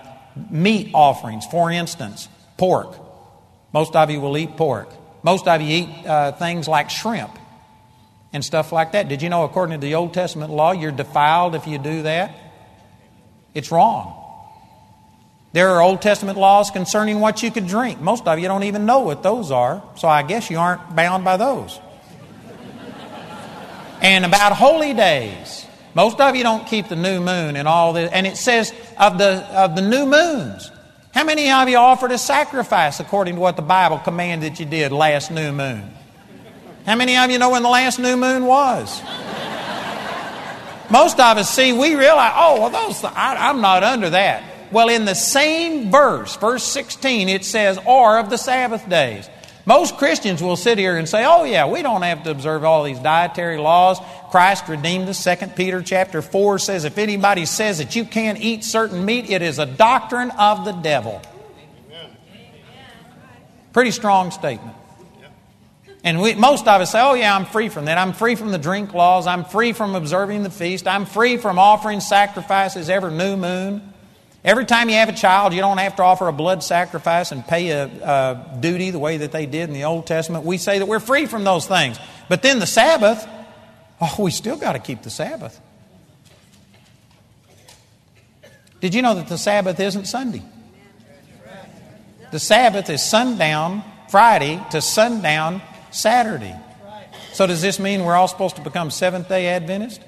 meat 0.51 0.91
offerings, 0.95 1.47
for 1.47 1.71
instance, 1.71 2.29
pork. 2.57 2.97
Most 3.73 3.97
of 3.97 4.11
you 4.11 4.21
will 4.21 4.37
eat 4.37 4.57
pork. 4.57 4.89
Most 5.23 5.49
of 5.49 5.61
you 5.61 5.85
eat 5.85 6.07
uh, 6.07 6.33
things 6.33 6.69
like 6.69 6.91
shrimp 6.91 7.37
and 8.33 8.45
stuff 8.45 8.73
like 8.73 8.93
that. 8.93 9.09
Did 9.09 9.23
you 9.23 9.29
know, 9.29 9.45
according 9.45 9.81
to 9.81 9.85
the 9.87 9.95
Old 9.95 10.15
Testament 10.15 10.53
law, 10.53 10.73
you're 10.73 10.93
defiled 10.93 11.55
if 11.55 11.67
you 11.67 11.79
do 11.79 12.03
that? 12.03 12.50
It's 13.55 13.71
wrong. 13.71 14.17
There 15.53 15.69
are 15.71 15.83
Old 15.83 16.01
Testament 16.01 16.39
laws 16.39 16.71
concerning 16.71 17.19
what 17.19 17.43
you 17.43 17.51
could 17.51 17.67
drink. 17.67 18.01
Most 18.01 18.27
of 18.29 18.39
you 18.39 18.47
don't 18.47 18.63
even 18.63 18.87
know 18.87 19.01
what 19.01 19.23
those 19.23 19.51
are, 19.51 19.83
so 19.97 20.07
I 20.07 20.23
guess 20.23 20.49
you 20.49 20.59
aren't 20.59 20.95
bound 20.95 21.25
by 21.25 21.37
those. 21.37 21.81
and 24.01 24.25
about 24.25 24.53
holy 24.53 24.95
days, 24.95 25.67
most 25.95 26.21
of 26.21 26.37
you 26.37 26.45
don't 26.45 26.67
keep 26.67 26.89
the 26.89 26.95
new 26.95 27.21
moon 27.21 27.57
and 27.57 27.67
all 27.67 27.93
this. 27.93 28.13
And 28.13 28.29
it 28.29 28.37
says 28.37 28.73
of 28.97 29.19
the, 29.19 29.45
of 29.53 29.75
the 29.75 29.83
new 29.83 30.07
moons, 30.07 30.71
how 31.13 31.25
many 31.25 31.51
of 31.51 31.69
you 31.69 31.77
offered 31.77 32.13
a 32.13 32.19
sacrifice 32.19 33.01
according 33.01 33.35
to 33.35 33.41
what 33.41 33.57
the 33.57 33.63
Bible 33.63 33.99
commanded 33.99 34.61
you 34.61 34.67
did 34.67 34.93
last 34.93 35.33
new 35.33 35.51
moon? 35.51 35.91
How 36.87 36.95
many 36.95 37.17
of 37.17 37.29
you 37.29 37.39
know 37.39 37.51
when 37.51 37.65
the 37.65 37.69
last 37.69 37.99
new 37.99 38.17
moon 38.17 38.47
was? 38.47 39.03
Most 40.91 41.21
of 41.21 41.39
us 41.39 41.55
see, 41.55 41.73
we 41.73 41.95
realize, 41.95 42.33
oh, 42.35 42.61
well, 42.61 42.71
those, 42.71 43.05
I, 43.05 43.49
I'm 43.49 43.61
not 43.61 43.85
under 43.85 44.11
that. 44.11 44.43
Well, 44.73 44.89
in 44.89 45.05
the 45.05 45.15
same 45.15 45.91
verse, 45.91 46.37
verse 46.37 46.65
16, 46.65 47.29
it 47.29 47.45
says, 47.45 47.79
or 47.87 48.19
of 48.19 48.31
the 48.31 48.37
Sabbath 48.37 48.89
days. 48.89 49.29
Most 49.67 49.99
Christians 49.99 50.43
will 50.43 50.57
sit 50.57 50.79
here 50.79 50.97
and 50.97 51.09
say, 51.09 51.25
oh, 51.25 51.45
yeah, 51.45 51.67
we 51.67 51.83
don't 51.83 52.03
have 52.03 52.25
to 52.25 52.31
observe 52.31 52.65
all 52.65 52.83
these 52.83 52.99
dietary 52.99 53.59
laws. 53.59 53.99
Christ 54.31 54.69
redeemed 54.69 55.09
us. 55.09 55.23
2 55.23 55.49
Peter 55.49 55.83
chapter 55.83 56.23
4 56.23 56.59
says, 56.59 56.85
if 56.85 56.99
anybody 56.99 57.47
says 57.47 57.79
that 57.79 57.95
you 57.95 58.05
can't 58.05 58.41
eat 58.41 58.65
certain 58.65 59.05
meat, 59.05 59.31
it 59.31 59.43
is 59.43 59.59
a 59.59 59.67
doctrine 59.67 60.31
of 60.33 60.65
the 60.65 60.73
devil. 60.73 61.21
Pretty 63.73 63.93
strong 63.93 64.31
statement. 64.33 64.77
And 66.03 66.21
we, 66.21 66.35
most 66.35 66.67
of 66.67 66.81
us 66.81 66.93
say, 66.93 67.01
oh, 67.01 67.15
yeah, 67.15 67.35
I'm 67.35 67.45
free 67.45 67.69
from 67.69 67.85
that. 67.85 67.99
I'm 67.99 68.15
free 68.15 68.35
from 68.35 68.53
the 68.53 68.59
drink 68.59 68.95
laws. 68.95 69.27
I'm 69.27 69.45
free 69.45 69.73
from 69.73 69.95
observing 69.95 70.43
the 70.45 70.51
feast. 70.51 70.87
I'm 70.87 71.05
free 71.05 71.37
from 71.37 71.59
offering 71.59 72.01
sacrifices 72.01 72.89
every 72.89 73.13
new 73.13 73.37
moon. 73.37 73.93
Every 74.43 74.65
time 74.65 74.89
you 74.89 74.95
have 74.95 75.11
a 75.11 75.15
child, 75.15 75.53
you 75.53 75.61
don't 75.61 75.77
have 75.77 75.97
to 75.97 76.03
offer 76.03 76.27
a 76.27 76.33
blood 76.33 76.63
sacrifice 76.63 77.31
and 77.31 77.47
pay 77.47 77.71
a, 77.71 77.85
a, 77.85 78.59
duty 78.61 78.91
the 78.91 78.99
way 78.99 79.19
that 79.19 79.33
they 79.33 79.45
did 79.45 79.69
in 79.69 79.75
the 79.75 79.85
Old 79.85 80.07
Testament. 80.07 80.47
We 80.47 80.57
say 80.57 80.79
that 80.79 80.87
we're 80.87 81.01
free 81.01 81.27
from 81.27 81.45
those 81.45 81.67
things. 81.67 81.99
But 82.31 82.41
then 82.41 82.59
the 82.59 82.67
Sabbath, 82.67 83.29
oh, 84.01 84.17
we 84.19 84.31
still 84.31 84.57
got 84.57 84.73
to 84.73 84.79
keep 84.79 85.03
the 85.03 85.11
Sabbath. 85.11 85.61
Did 88.81 88.95
you 88.95 89.03
know 89.03 89.15
that 89.17 89.29
the 89.29 89.37
Sabbath 89.37 89.79
isn't 89.79 90.07
Sunday? 90.07 90.43
The 92.33 92.39
Sabbath 92.39 92.89
is 92.89 93.03
sundown 93.03 93.85
Friday 94.09 94.65
to 94.71 94.81
sundown 94.81 95.61
Saturday. 95.91 96.55
So 97.33 97.47
does 97.47 97.63
this 97.63 97.79
mean 97.79 98.05
we're 98.05 98.15
all 98.15 98.29
supposed 98.29 98.57
to 98.57 98.63
become 98.63 98.91
Seventh 98.91 99.29
day 99.29 99.49
Adventists? 99.49 100.05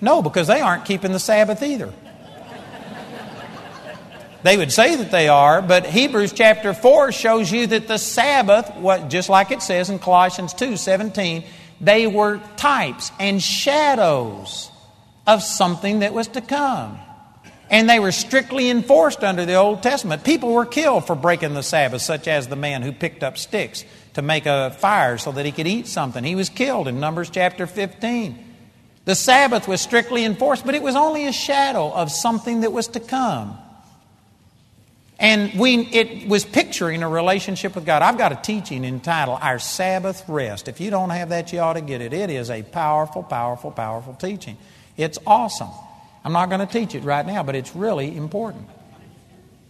No, 0.00 0.22
because 0.22 0.46
they 0.46 0.60
aren't 0.60 0.84
keeping 0.84 1.12
the 1.12 1.18
Sabbath 1.18 1.62
either. 1.62 1.92
They 4.42 4.56
would 4.56 4.70
say 4.70 4.94
that 4.96 5.10
they 5.10 5.28
are, 5.28 5.60
but 5.60 5.86
Hebrews 5.86 6.32
chapter 6.32 6.72
4 6.72 7.10
shows 7.10 7.50
you 7.50 7.66
that 7.66 7.88
the 7.88 7.98
Sabbath, 7.98 8.76
what, 8.76 9.08
just 9.08 9.28
like 9.28 9.50
it 9.50 9.60
says 9.60 9.90
in 9.90 9.98
Colossians 9.98 10.54
2 10.54 10.76
17, 10.76 11.42
they 11.80 12.06
were 12.06 12.40
types 12.56 13.10
and 13.18 13.42
shadows 13.42 14.70
of 15.26 15.42
something 15.42 15.98
that 16.00 16.14
was 16.14 16.28
to 16.28 16.40
come. 16.40 16.98
And 17.68 17.90
they 17.90 17.98
were 17.98 18.12
strictly 18.12 18.70
enforced 18.70 19.24
under 19.24 19.44
the 19.44 19.54
Old 19.54 19.82
Testament. 19.82 20.22
People 20.22 20.52
were 20.52 20.66
killed 20.66 21.08
for 21.08 21.16
breaking 21.16 21.54
the 21.54 21.64
Sabbath, 21.64 22.02
such 22.02 22.28
as 22.28 22.46
the 22.46 22.54
man 22.54 22.82
who 22.82 22.92
picked 22.92 23.24
up 23.24 23.38
sticks 23.38 23.84
to 24.16 24.22
make 24.22 24.46
a 24.46 24.70
fire 24.78 25.18
so 25.18 25.30
that 25.30 25.44
he 25.44 25.52
could 25.52 25.66
eat 25.66 25.86
something. 25.86 26.24
He 26.24 26.34
was 26.34 26.48
killed 26.48 26.88
in 26.88 27.00
Numbers 27.00 27.28
chapter 27.28 27.66
15. 27.66 28.44
The 29.04 29.14
Sabbath 29.14 29.68
was 29.68 29.82
strictly 29.82 30.24
enforced, 30.24 30.64
but 30.64 30.74
it 30.74 30.82
was 30.82 30.96
only 30.96 31.26
a 31.26 31.32
shadow 31.32 31.92
of 31.92 32.10
something 32.10 32.62
that 32.62 32.72
was 32.72 32.88
to 32.88 33.00
come. 33.00 33.58
And 35.18 35.52
we, 35.60 35.80
it 35.80 36.28
was 36.28 36.46
picturing 36.46 37.02
a 37.02 37.08
relationship 37.08 37.74
with 37.74 37.84
God. 37.84 38.00
I've 38.00 38.16
got 38.16 38.32
a 38.32 38.36
teaching 38.36 38.86
entitled 38.86 39.38
Our 39.42 39.58
Sabbath 39.58 40.24
Rest. 40.28 40.66
If 40.66 40.80
you 40.80 40.90
don't 40.90 41.10
have 41.10 41.28
that, 41.28 41.52
you 41.52 41.60
ought 41.60 41.74
to 41.74 41.82
get 41.82 42.00
it. 42.00 42.14
It 42.14 42.30
is 42.30 42.50
a 42.50 42.62
powerful, 42.62 43.22
powerful, 43.22 43.70
powerful 43.70 44.14
teaching. 44.14 44.56
It's 44.96 45.18
awesome. 45.26 45.70
I'm 46.24 46.32
not 46.32 46.48
going 46.48 46.66
to 46.66 46.72
teach 46.72 46.94
it 46.94 47.04
right 47.04 47.24
now, 47.24 47.42
but 47.42 47.54
it's 47.54 47.76
really 47.76 48.16
important. 48.16 48.68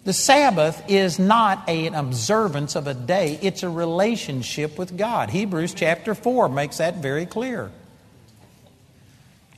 The 0.07 0.13
Sabbath 0.13 0.85
is 0.89 1.19
not 1.19 1.69
a, 1.69 1.89
an 1.89 1.97
observance 1.97 2.77
of 2.77 2.87
a 2.87 2.95
day, 2.95 3.41
it's 3.43 3.65
a 3.65 3.69
relationship 3.69 4.79
with 4.79 4.97
God. 4.97 5.31
Hebrews 5.31 5.75
chapter 5.75 6.15
4 6.15 6.49
makes 6.49 6.79
that 6.79 6.99
very 6.99 7.27
clear. 7.27 7.73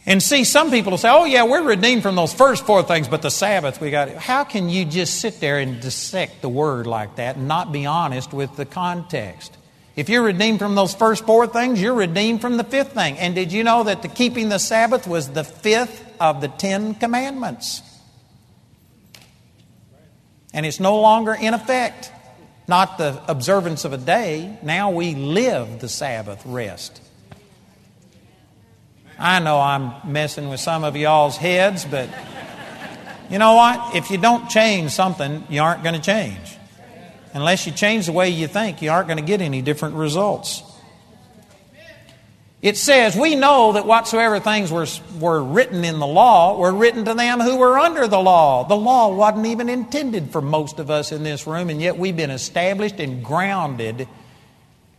And 0.06 0.22
see, 0.22 0.44
some 0.44 0.70
people 0.70 0.92
will 0.92 0.98
say, 0.98 1.10
oh, 1.10 1.26
yeah, 1.26 1.44
we're 1.44 1.62
redeemed 1.62 2.02
from 2.02 2.16
those 2.16 2.32
first 2.32 2.64
four 2.64 2.82
things, 2.82 3.08
but 3.08 3.20
the 3.20 3.30
Sabbath 3.30 3.78
we 3.78 3.90
got. 3.90 4.08
it. 4.08 4.16
How 4.16 4.42
can 4.42 4.70
you 4.70 4.86
just 4.86 5.20
sit 5.20 5.38
there 5.38 5.58
and 5.58 5.82
dissect 5.82 6.40
the 6.40 6.48
word 6.48 6.86
like 6.86 7.16
that 7.16 7.36
and 7.36 7.46
not 7.46 7.70
be 7.70 7.84
honest 7.84 8.32
with 8.32 8.56
the 8.56 8.64
context? 8.64 9.54
If 9.96 10.08
you're 10.08 10.22
redeemed 10.22 10.60
from 10.60 10.74
those 10.74 10.94
first 10.94 11.26
four 11.26 11.46
things, 11.46 11.82
you're 11.82 11.92
redeemed 11.92 12.40
from 12.40 12.56
the 12.56 12.64
fifth 12.64 12.94
thing. 12.94 13.18
And 13.18 13.34
did 13.34 13.52
you 13.52 13.64
know 13.64 13.82
that 13.84 14.00
the 14.00 14.08
keeping 14.08 14.48
the 14.48 14.58
Sabbath 14.58 15.06
was 15.06 15.28
the 15.28 15.44
fifth 15.44 16.10
of 16.18 16.40
the 16.40 16.48
Ten 16.48 16.94
Commandments? 16.94 17.82
And 20.52 20.64
it's 20.64 20.80
no 20.80 21.00
longer 21.00 21.34
in 21.34 21.54
effect. 21.54 22.12
Not 22.66 22.98
the 22.98 23.22
observance 23.28 23.84
of 23.84 23.92
a 23.92 23.98
day. 23.98 24.58
Now 24.62 24.90
we 24.90 25.14
live 25.14 25.80
the 25.80 25.88
Sabbath 25.88 26.42
rest. 26.44 27.00
I 29.18 29.40
know 29.40 29.58
I'm 29.58 30.12
messing 30.12 30.48
with 30.48 30.60
some 30.60 30.84
of 30.84 30.94
y'all's 30.94 31.36
heads, 31.36 31.84
but 31.84 32.08
you 33.30 33.38
know 33.38 33.54
what? 33.54 33.96
If 33.96 34.10
you 34.10 34.18
don't 34.18 34.48
change 34.48 34.92
something, 34.92 35.44
you 35.48 35.60
aren't 35.60 35.82
going 35.82 35.94
to 35.94 36.00
change. 36.00 36.56
Unless 37.34 37.66
you 37.66 37.72
change 37.72 38.06
the 38.06 38.12
way 38.12 38.30
you 38.30 38.46
think, 38.46 38.80
you 38.80 38.90
aren't 38.90 39.08
going 39.08 39.18
to 39.18 39.24
get 39.24 39.40
any 39.40 39.60
different 39.60 39.96
results. 39.96 40.62
It 42.60 42.76
says, 42.76 43.16
We 43.16 43.36
know 43.36 43.72
that 43.72 43.86
whatsoever 43.86 44.40
things 44.40 44.72
were, 44.72 44.86
were 45.20 45.42
written 45.42 45.84
in 45.84 46.00
the 46.00 46.06
law 46.06 46.58
were 46.58 46.72
written 46.72 47.04
to 47.04 47.14
them 47.14 47.40
who 47.40 47.56
were 47.56 47.78
under 47.78 48.08
the 48.08 48.18
law. 48.18 48.66
The 48.66 48.76
law 48.76 49.14
wasn't 49.14 49.46
even 49.46 49.68
intended 49.68 50.32
for 50.32 50.42
most 50.42 50.80
of 50.80 50.90
us 50.90 51.12
in 51.12 51.22
this 51.22 51.46
room, 51.46 51.70
and 51.70 51.80
yet 51.80 51.96
we've 51.96 52.16
been 52.16 52.30
established 52.30 52.98
and 52.98 53.24
grounded 53.24 54.08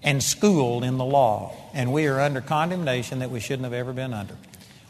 and 0.02 0.24
schooled 0.24 0.86
in 0.86 0.98
the 0.98 1.04
law, 1.04 1.54
and 1.74 1.92
we 1.92 2.08
are 2.08 2.22
under 2.22 2.40
condemnation 2.40 3.20
that 3.20 3.30
we 3.30 3.42
shouldn't 3.42 3.66
have 3.66 3.74
ever 3.74 3.92
been 3.92 4.14
under. 4.14 4.38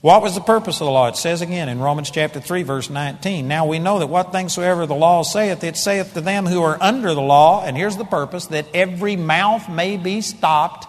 What 0.01 0.21
was 0.21 0.35
the 0.35 0.41
purpose 0.41 0.79
of 0.79 0.85
the 0.85 0.91
law? 0.91 1.07
It 1.07 1.17
says 1.17 1.41
again 1.41 1.67
in 1.67 1.79
Romans 1.79 2.11
chapter 2.11 2.39
3, 2.39 2.63
verse 2.63 2.89
19. 2.89 3.47
Now 3.47 3.65
we 3.65 3.79
know 3.79 3.99
that 3.99 4.07
what 4.07 4.31
things 4.31 4.53
soever 4.53 4.85
the 4.85 4.93
law 4.93 5.23
saith, 5.23 5.63
it 5.63 5.75
saith 5.75 6.13
to 6.13 6.21
them 6.21 6.45
who 6.45 6.61
are 6.61 6.77
under 6.81 7.15
the 7.15 7.21
law, 7.21 7.65
and 7.65 7.75
here's 7.75 7.97
the 7.97 8.05
purpose, 8.05 8.45
that 8.45 8.67
every 8.75 9.15
mouth 9.15 9.67
may 9.67 9.97
be 9.97 10.21
stopped 10.21 10.85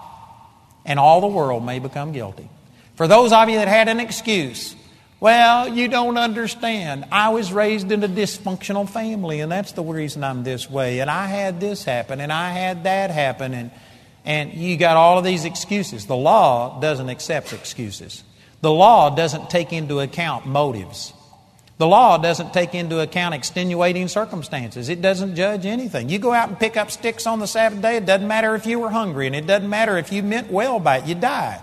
and 0.84 0.98
all 0.98 1.20
the 1.20 1.26
world 1.26 1.64
may 1.64 1.78
become 1.78 2.12
guilty. 2.12 2.48
For 2.96 3.08
those 3.08 3.32
of 3.32 3.48
you 3.48 3.56
that 3.56 3.68
had 3.68 3.88
an 3.88 4.00
excuse, 4.00 4.76
well, 5.20 5.68
you 5.68 5.88
don't 5.88 6.16
understand. 6.16 7.06
I 7.12 7.30
was 7.30 7.52
raised 7.52 7.92
in 7.92 8.02
a 8.02 8.08
dysfunctional 8.08 8.88
family, 8.88 9.40
and 9.40 9.52
that's 9.52 9.72
the 9.72 9.82
reason 9.82 10.24
I'm 10.24 10.44
this 10.44 10.70
way, 10.70 11.00
and 11.00 11.10
I 11.10 11.26
had 11.26 11.60
this 11.60 11.84
happen, 11.84 12.20
and 12.20 12.32
I 12.32 12.50
had 12.52 12.84
that 12.84 13.10
happen, 13.10 13.54
and 13.54 13.70
and 14.24 14.52
you 14.52 14.76
got 14.76 14.96
all 14.96 15.18
of 15.18 15.24
these 15.24 15.44
excuses. 15.44 16.06
The 16.06 16.16
law 16.16 16.80
doesn't 16.80 17.08
accept 17.08 17.52
excuses. 17.52 18.22
The 18.60 18.70
law 18.70 19.14
doesn't 19.14 19.48
take 19.48 19.72
into 19.72 20.00
account 20.00 20.46
motives. 20.46 21.12
The 21.80 21.86
law 21.86 22.18
doesn't 22.18 22.52
take 22.52 22.74
into 22.74 23.00
account 23.00 23.34
extenuating 23.34 24.08
circumstances. 24.08 24.90
It 24.90 25.00
doesn't 25.00 25.34
judge 25.34 25.64
anything. 25.64 26.10
You 26.10 26.18
go 26.18 26.30
out 26.30 26.50
and 26.50 26.60
pick 26.60 26.76
up 26.76 26.90
sticks 26.90 27.26
on 27.26 27.38
the 27.38 27.46
Sabbath 27.46 27.80
day, 27.80 27.96
it 27.96 28.04
doesn't 28.04 28.28
matter 28.28 28.54
if 28.54 28.66
you 28.66 28.78
were 28.78 28.90
hungry, 28.90 29.26
and 29.26 29.34
it 29.34 29.46
doesn't 29.46 29.66
matter 29.70 29.96
if 29.96 30.12
you 30.12 30.22
meant 30.22 30.50
well 30.50 30.78
by 30.78 30.98
it, 30.98 31.06
you 31.06 31.14
die. 31.14 31.58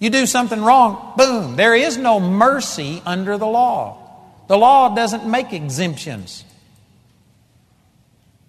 You 0.00 0.08
do 0.08 0.24
something 0.24 0.62
wrong, 0.62 1.12
boom. 1.18 1.56
There 1.56 1.74
is 1.74 1.98
no 1.98 2.20
mercy 2.20 3.02
under 3.04 3.36
the 3.36 3.46
law. 3.46 3.98
The 4.46 4.56
law 4.56 4.94
doesn't 4.94 5.26
make 5.26 5.52
exemptions. 5.52 6.42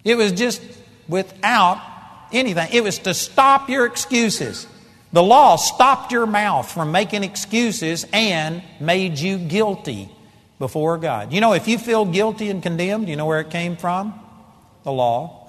It 0.06 0.16
was 0.16 0.32
just 0.32 0.62
without 1.10 1.84
anything. 2.32 2.70
It 2.72 2.86
was 2.86 3.00
to 3.00 3.14
stop 3.14 3.70
your 3.70 3.86
excuses. 3.86 4.66
The 5.12 5.24
law 5.24 5.56
stopped 5.56 6.12
your 6.12 6.28
mouth 6.28 6.72
from 6.72 6.92
making 6.92 7.24
excuses 7.24 8.06
and 8.14 8.62
made 8.80 9.18
you 9.18 9.38
guilty 9.40 10.10
before 10.60 10.98
God. 10.98 11.34
You 11.34 11.42
know, 11.42 11.54
if 11.54 11.68
you 11.68 11.78
feel 11.80 12.06
guilty 12.06 12.50
and 12.50 12.62
condemned, 12.62 13.10
you 13.10 13.16
know 13.16 13.26
where 13.26 13.40
it 13.40 13.50
came 13.50 13.76
from? 13.76 14.14
The 14.84 14.92
law. 14.92 15.40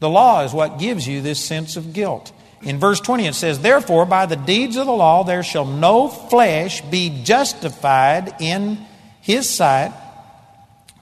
The 0.00 0.10
law 0.10 0.42
is 0.44 0.52
what 0.52 0.78
gives 0.78 1.06
you 1.06 1.22
this 1.22 1.42
sense 1.42 1.76
of 1.76 1.92
guilt. 1.92 2.32
In 2.60 2.78
verse 2.78 3.00
20, 3.00 3.26
it 3.26 3.34
says, 3.34 3.60
Therefore, 3.60 4.04
by 4.04 4.26
the 4.26 4.36
deeds 4.36 4.76
of 4.76 4.86
the 4.86 4.92
law, 4.92 5.24
there 5.24 5.42
shall 5.42 5.64
no 5.64 6.08
flesh 6.08 6.80
be 6.82 7.22
justified 7.24 8.34
in 8.40 8.78
his 9.20 9.48
sight, 9.48 9.92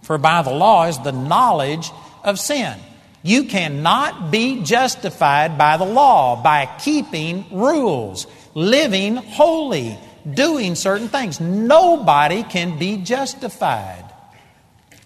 For 0.02 0.18
by 0.18 0.42
the 0.42 0.52
law 0.52 0.86
is 0.86 0.98
the 0.98 1.12
knowledge 1.12 1.90
of 2.22 2.38
sin. 2.38 2.78
You 3.22 3.44
cannot 3.44 4.30
be 4.30 4.62
justified 4.62 5.58
by 5.58 5.76
the 5.76 5.84
law, 5.84 6.42
by 6.42 6.66
keeping 6.78 7.44
rules, 7.50 8.26
living 8.54 9.16
holy, 9.16 9.98
doing 10.32 10.74
certain 10.74 11.08
things. 11.08 11.38
Nobody 11.38 12.42
can 12.42 12.78
be 12.78 12.98
justified. 12.98 14.04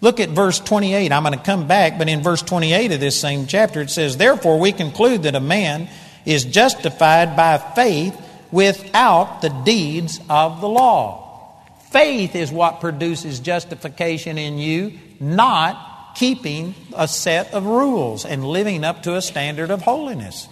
Look 0.01 0.21
at 0.21 0.29
verse 0.29 0.61
28. 0.61 1.11
I'm 1.11 1.23
going 1.23 1.37
to 1.37 1.45
come 1.45 1.67
back, 1.67 1.99
but 1.99 2.09
in 2.09 2.23
verse 2.23 2.43
28 2.43 2.93
of 2.93 3.01
this 3.01 3.19
same 3.19 3.47
chapter 3.47 3.81
it 3.81 3.91
says, 3.91 4.17
Therefore 4.17 4.61
we 4.61 4.71
conclude 4.71 5.25
that 5.25 5.35
a 5.35 5.41
man 5.41 5.89
is 6.25 6.45
justified 6.45 7.37
by 7.37 7.59
faith 7.59 8.15
without 8.53 9.41
the 9.43 9.49
deeds 9.65 10.21
of 10.31 10.61
the 10.61 10.69
law. 10.69 11.57
Faith 11.91 12.37
is 12.37 12.53
what 12.53 12.81
produces 12.81 13.41
justification 13.41 14.37
in 14.37 14.59
you, 14.59 14.99
not 15.21 15.94
keeping 16.15 16.75
a 16.97 17.09
set 17.09 17.53
of 17.53 17.67
rules 17.67 18.25
and 18.25 18.45
living 18.45 18.85
up 18.85 19.03
to 19.05 19.17
a 19.17 19.23
standard 19.23 19.71
of 19.71 19.83
holiness. 19.83 20.49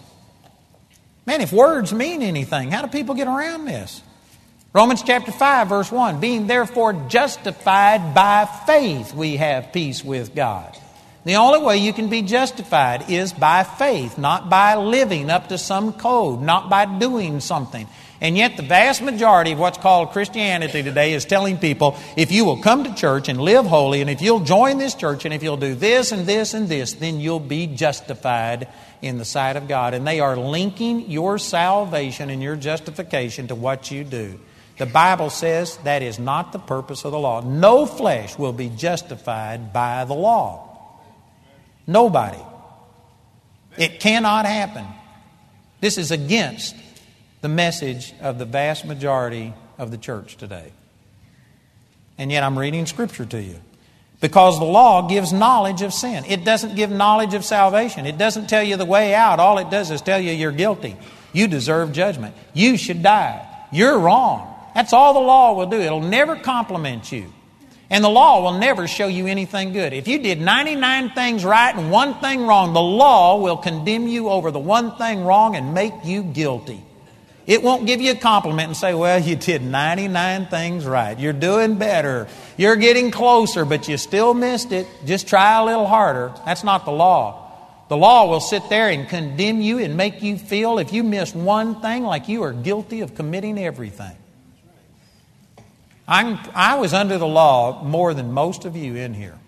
Man, 1.24 1.40
if 1.40 1.52
words 1.52 1.92
mean 1.92 2.22
anything, 2.22 2.70
how 2.70 2.82
do 2.82 2.88
people 2.88 3.14
get 3.14 3.28
around 3.28 3.64
this? 3.64 4.02
Romans 4.72 5.02
chapter 5.02 5.30
5, 5.30 5.68
verse 5.68 5.92
1 5.92 6.18
Being 6.18 6.46
therefore 6.46 6.94
justified 7.08 8.14
by 8.14 8.48
faith, 8.66 9.14
we 9.14 9.36
have 9.36 9.72
peace 9.72 10.02
with 10.02 10.34
God. 10.34 10.76
The 11.24 11.36
only 11.36 11.60
way 11.60 11.76
you 11.76 11.92
can 11.92 12.08
be 12.08 12.22
justified 12.22 13.08
is 13.08 13.32
by 13.32 13.62
faith, 13.62 14.18
not 14.18 14.50
by 14.50 14.74
living 14.74 15.30
up 15.30 15.50
to 15.50 15.58
some 15.58 15.92
code, 15.92 16.40
not 16.40 16.68
by 16.68 16.86
doing 16.98 17.38
something. 17.38 17.86
And 18.22 18.36
yet, 18.36 18.56
the 18.56 18.62
vast 18.62 19.02
majority 19.02 19.50
of 19.50 19.58
what's 19.58 19.78
called 19.78 20.12
Christianity 20.12 20.84
today 20.84 21.12
is 21.12 21.24
telling 21.24 21.58
people 21.58 21.98
if 22.16 22.30
you 22.30 22.44
will 22.44 22.62
come 22.62 22.84
to 22.84 22.94
church 22.94 23.28
and 23.28 23.40
live 23.40 23.66
holy, 23.66 24.00
and 24.00 24.08
if 24.08 24.22
you'll 24.22 24.44
join 24.44 24.78
this 24.78 24.94
church, 24.94 25.24
and 25.24 25.34
if 25.34 25.42
you'll 25.42 25.56
do 25.56 25.74
this 25.74 26.12
and 26.12 26.24
this 26.24 26.54
and 26.54 26.68
this, 26.68 26.92
then 26.92 27.18
you'll 27.18 27.40
be 27.40 27.66
justified 27.66 28.68
in 29.02 29.18
the 29.18 29.24
sight 29.24 29.56
of 29.56 29.66
God. 29.66 29.92
And 29.92 30.06
they 30.06 30.20
are 30.20 30.36
linking 30.36 31.10
your 31.10 31.36
salvation 31.36 32.30
and 32.30 32.40
your 32.40 32.54
justification 32.54 33.48
to 33.48 33.56
what 33.56 33.90
you 33.90 34.04
do. 34.04 34.38
The 34.78 34.86
Bible 34.86 35.28
says 35.28 35.76
that 35.78 36.02
is 36.02 36.20
not 36.20 36.52
the 36.52 36.60
purpose 36.60 37.04
of 37.04 37.10
the 37.10 37.18
law. 37.18 37.40
No 37.40 37.86
flesh 37.86 38.38
will 38.38 38.52
be 38.52 38.68
justified 38.68 39.72
by 39.72 40.04
the 40.04 40.14
law. 40.14 41.00
Nobody. 41.88 42.38
It 43.76 43.98
cannot 43.98 44.46
happen. 44.46 44.86
This 45.80 45.98
is 45.98 46.12
against 46.12 46.76
the 47.42 47.48
message 47.48 48.14
of 48.20 48.38
the 48.38 48.44
vast 48.46 48.86
majority 48.86 49.52
of 49.76 49.90
the 49.90 49.98
church 49.98 50.36
today. 50.36 50.72
And 52.16 52.30
yet 52.32 52.44
I'm 52.44 52.58
reading 52.58 52.86
Scripture 52.86 53.26
to 53.26 53.42
you. 53.42 53.56
Because 54.20 54.60
the 54.60 54.64
law 54.64 55.08
gives 55.08 55.32
knowledge 55.32 55.82
of 55.82 55.92
sin. 55.92 56.24
It 56.26 56.44
doesn't 56.44 56.76
give 56.76 56.92
knowledge 56.92 57.34
of 57.34 57.44
salvation. 57.44 58.06
It 58.06 58.16
doesn't 58.16 58.46
tell 58.46 58.62
you 58.62 58.76
the 58.76 58.84
way 58.84 59.14
out. 59.14 59.40
All 59.40 59.58
it 59.58 59.68
does 59.68 59.90
is 59.90 60.00
tell 60.00 60.20
you 60.20 60.30
you're 60.30 60.52
guilty. 60.52 60.96
You 61.32 61.48
deserve 61.48 61.92
judgment. 61.92 62.36
You 62.54 62.76
should 62.76 63.02
die. 63.02 63.44
You're 63.72 63.98
wrong. 63.98 64.54
That's 64.76 64.92
all 64.92 65.14
the 65.14 65.20
law 65.20 65.54
will 65.54 65.66
do. 65.66 65.80
It'll 65.80 66.00
never 66.00 66.36
compliment 66.36 67.10
you. 67.10 67.32
And 67.90 68.04
the 68.04 68.08
law 68.08 68.42
will 68.42 68.60
never 68.60 68.86
show 68.86 69.08
you 69.08 69.26
anything 69.26 69.72
good. 69.72 69.92
If 69.92 70.06
you 70.06 70.20
did 70.20 70.40
99 70.40 71.10
things 71.10 71.44
right 71.44 71.74
and 71.74 71.90
one 71.90 72.14
thing 72.20 72.46
wrong, 72.46 72.72
the 72.72 72.80
law 72.80 73.40
will 73.42 73.56
condemn 73.56 74.06
you 74.06 74.28
over 74.28 74.52
the 74.52 74.60
one 74.60 74.96
thing 74.96 75.24
wrong 75.24 75.56
and 75.56 75.74
make 75.74 75.92
you 76.04 76.22
guilty. 76.22 76.82
It 77.46 77.62
won't 77.62 77.86
give 77.86 78.00
you 78.00 78.12
a 78.12 78.16
compliment 78.16 78.68
and 78.68 78.76
say, 78.76 78.94
well, 78.94 79.18
you 79.18 79.34
did 79.34 79.62
99 79.62 80.46
things 80.46 80.86
right. 80.86 81.18
You're 81.18 81.32
doing 81.32 81.76
better. 81.76 82.28
You're 82.56 82.76
getting 82.76 83.10
closer, 83.10 83.64
but 83.64 83.88
you 83.88 83.96
still 83.96 84.32
missed 84.32 84.70
it. 84.70 84.86
Just 85.04 85.26
try 85.26 85.58
a 85.58 85.64
little 85.64 85.86
harder. 85.86 86.32
That's 86.44 86.62
not 86.62 86.84
the 86.84 86.92
law. 86.92 87.42
The 87.88 87.96
law 87.96 88.30
will 88.30 88.40
sit 88.40 88.68
there 88.68 88.88
and 88.88 89.08
condemn 89.08 89.60
you 89.60 89.78
and 89.78 89.96
make 89.96 90.22
you 90.22 90.38
feel, 90.38 90.78
if 90.78 90.92
you 90.92 91.02
miss 91.02 91.34
one 91.34 91.80
thing, 91.82 92.04
like 92.04 92.28
you 92.28 92.42
are 92.44 92.52
guilty 92.52 93.00
of 93.00 93.14
committing 93.14 93.58
everything. 93.58 94.16
I'm, 96.06 96.38
I 96.54 96.76
was 96.76 96.94
under 96.94 97.18
the 97.18 97.26
law 97.26 97.82
more 97.82 98.14
than 98.14 98.32
most 98.32 98.64
of 98.64 98.76
you 98.76 98.96
in 98.96 99.14
here. 99.14 99.38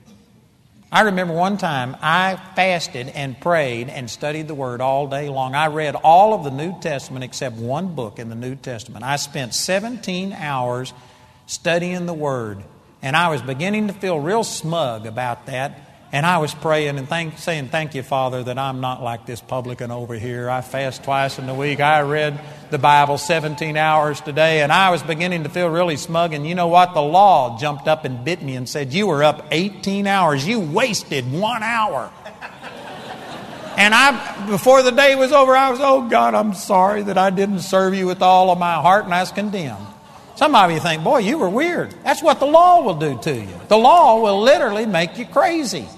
I 0.94 1.00
remember 1.00 1.34
one 1.34 1.58
time 1.58 1.96
I 2.02 2.38
fasted 2.54 3.08
and 3.08 3.40
prayed 3.40 3.88
and 3.88 4.08
studied 4.08 4.46
the 4.46 4.54
Word 4.54 4.80
all 4.80 5.08
day 5.08 5.28
long. 5.28 5.56
I 5.56 5.66
read 5.66 5.96
all 5.96 6.34
of 6.34 6.44
the 6.44 6.52
New 6.52 6.78
Testament 6.78 7.24
except 7.24 7.56
one 7.56 7.96
book 7.96 8.20
in 8.20 8.28
the 8.28 8.36
New 8.36 8.54
Testament. 8.54 9.04
I 9.04 9.16
spent 9.16 9.54
17 9.54 10.32
hours 10.32 10.92
studying 11.46 12.06
the 12.06 12.14
Word, 12.14 12.62
and 13.02 13.16
I 13.16 13.28
was 13.30 13.42
beginning 13.42 13.88
to 13.88 13.92
feel 13.92 14.20
real 14.20 14.44
smug 14.44 15.04
about 15.04 15.46
that. 15.46 15.93
And 16.14 16.24
I 16.24 16.38
was 16.38 16.54
praying 16.54 16.96
and 16.96 17.08
thank, 17.08 17.38
saying, 17.38 17.70
Thank 17.70 17.96
you, 17.96 18.04
Father, 18.04 18.44
that 18.44 18.56
I'm 18.56 18.80
not 18.80 19.02
like 19.02 19.26
this 19.26 19.40
publican 19.40 19.90
over 19.90 20.14
here. 20.14 20.48
I 20.48 20.60
fast 20.60 21.02
twice 21.02 21.40
in 21.40 21.48
the 21.48 21.54
week. 21.54 21.80
I 21.80 22.02
read 22.02 22.40
the 22.70 22.78
Bible 22.78 23.18
17 23.18 23.76
hours 23.76 24.20
today, 24.20 24.62
and 24.62 24.70
I 24.70 24.90
was 24.90 25.02
beginning 25.02 25.42
to 25.42 25.48
feel 25.48 25.68
really 25.68 25.96
smug. 25.96 26.32
And 26.32 26.46
you 26.46 26.54
know 26.54 26.68
what? 26.68 26.94
The 26.94 27.02
law 27.02 27.58
jumped 27.58 27.88
up 27.88 28.04
and 28.04 28.24
bit 28.24 28.42
me 28.42 28.54
and 28.54 28.68
said, 28.68 28.92
You 28.92 29.08
were 29.08 29.24
up 29.24 29.48
18 29.50 30.06
hours. 30.06 30.46
You 30.46 30.60
wasted 30.60 31.30
one 31.32 31.64
hour. 31.64 32.12
And 33.76 33.92
I, 33.92 34.46
before 34.46 34.84
the 34.84 34.92
day 34.92 35.16
was 35.16 35.32
over, 35.32 35.56
I 35.56 35.68
was, 35.70 35.80
Oh 35.82 36.08
God, 36.08 36.32
I'm 36.36 36.54
sorry 36.54 37.02
that 37.02 37.18
I 37.18 37.30
didn't 37.30 37.58
serve 37.58 37.92
you 37.92 38.06
with 38.06 38.22
all 38.22 38.52
of 38.52 38.58
my 38.60 38.74
heart, 38.74 39.04
and 39.04 39.12
I 39.12 39.18
was 39.18 39.32
condemned. 39.32 39.84
Some 40.36 40.54
of 40.54 40.70
you 40.70 40.78
think, 40.78 41.02
Boy, 41.02 41.18
you 41.18 41.38
were 41.38 41.50
weird. 41.50 41.90
That's 42.04 42.22
what 42.22 42.38
the 42.38 42.46
law 42.46 42.82
will 42.82 42.94
do 42.94 43.18
to 43.22 43.34
you. 43.34 43.60
The 43.66 43.76
law 43.76 44.20
will 44.20 44.40
literally 44.40 44.86
make 44.86 45.18
you 45.18 45.26
crazy. 45.26 45.88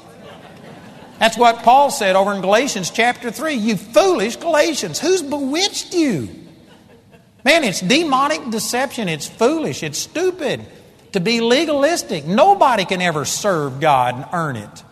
That's 1.18 1.38
what 1.38 1.62
Paul 1.62 1.90
said 1.90 2.14
over 2.14 2.34
in 2.34 2.40
Galatians 2.40 2.90
chapter 2.90 3.30
3. 3.30 3.54
You 3.54 3.76
foolish 3.76 4.36
Galatians, 4.36 4.98
who's 4.98 5.22
bewitched 5.22 5.94
you? 5.94 6.28
Man, 7.44 7.64
it's 7.64 7.80
demonic 7.80 8.50
deception. 8.50 9.08
It's 9.08 9.26
foolish. 9.26 9.82
It's 9.82 9.98
stupid 9.98 10.66
to 11.12 11.20
be 11.20 11.40
legalistic. 11.40 12.26
Nobody 12.26 12.84
can 12.84 13.00
ever 13.00 13.24
serve 13.24 13.80
God 13.80 14.16
and 14.16 14.26
earn 14.32 14.56
it. 14.56 14.82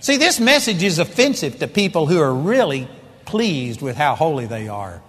See, 0.00 0.16
this 0.16 0.38
message 0.38 0.82
is 0.82 0.98
offensive 0.98 1.58
to 1.60 1.68
people 1.68 2.06
who 2.06 2.20
are 2.20 2.34
really 2.34 2.88
pleased 3.24 3.80
with 3.80 3.96
how 3.96 4.14
holy 4.14 4.46
they 4.46 4.68
are. 4.68 5.00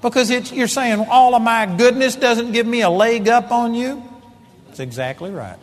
Because 0.00 0.30
you're 0.52 0.68
saying, 0.68 1.06
all 1.10 1.34
of 1.34 1.42
my 1.42 1.66
goodness 1.66 2.16
doesn't 2.16 2.52
give 2.52 2.66
me 2.66 2.82
a 2.82 2.90
leg 2.90 3.28
up 3.28 3.50
on 3.50 3.74
you? 3.74 4.02
That's 4.66 4.80
exactly 4.80 5.30
right. 5.30 5.58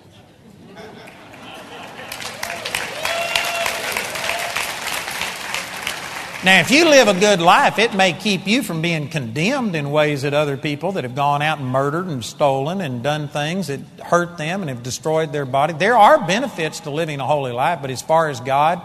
Now, 6.46 6.60
if 6.60 6.70
you 6.70 6.88
live 6.88 7.08
a 7.08 7.20
good 7.20 7.42
life, 7.42 7.80
it 7.80 7.96
may 7.96 8.14
keep 8.14 8.46
you 8.46 8.62
from 8.62 8.84
being 8.84 9.10
condemned 9.10 9.76
in 9.76 9.90
ways 9.90 10.22
that 10.22 10.36
other 10.36 10.58
people 10.58 10.92
that 10.92 11.04
have 11.04 11.16
gone 11.16 11.42
out 11.42 11.58
and 11.58 11.68
murdered 11.68 12.06
and 12.06 12.24
stolen 12.24 12.82
and 12.82 13.02
done 13.02 13.30
things 13.30 13.66
that 13.66 13.80
hurt 14.00 14.38
them 14.38 14.62
and 14.62 14.70
have 14.70 14.84
destroyed 14.84 15.34
their 15.34 15.48
body. 15.48 15.74
There 15.74 15.98
are 15.98 16.28
benefits 16.28 16.82
to 16.82 16.92
living 16.92 17.20
a 17.20 17.26
holy 17.26 17.52
life, 17.52 17.80
but 17.82 17.90
as 17.90 18.04
far 18.04 18.30
as 18.30 18.42
God, 18.42 18.80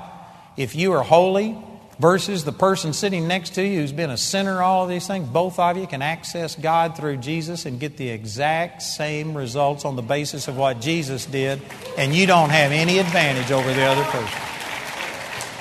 if 0.56 0.74
you 0.74 0.92
are 0.92 1.02
holy 1.02 1.54
versus 1.98 2.44
the 2.44 2.52
person 2.52 2.94
sitting 2.94 3.28
next 3.28 3.56
to 3.56 3.62
you 3.62 3.80
who's 3.80 3.92
been 3.92 4.08
a 4.08 4.16
sinner, 4.16 4.62
all 4.62 4.84
of 4.84 4.88
these 4.88 5.06
things, 5.06 5.28
both 5.28 5.58
of 5.58 5.76
you 5.76 5.86
can 5.86 6.00
access 6.00 6.56
God 6.56 6.96
through 6.96 7.18
Jesus 7.18 7.66
and 7.66 7.78
get 7.78 7.98
the 7.98 8.08
exact 8.08 8.80
same 8.80 9.36
results 9.36 9.84
on 9.84 9.96
the 9.96 10.02
basis 10.02 10.48
of 10.48 10.56
what 10.56 10.80
Jesus 10.80 11.26
did, 11.26 11.60
and 11.98 12.14
you 12.14 12.26
don't 12.26 12.48
have 12.48 12.72
any 12.72 12.98
advantage 13.00 13.50
over 13.50 13.70
the 13.74 13.82
other 13.82 14.04
person. 14.04 14.59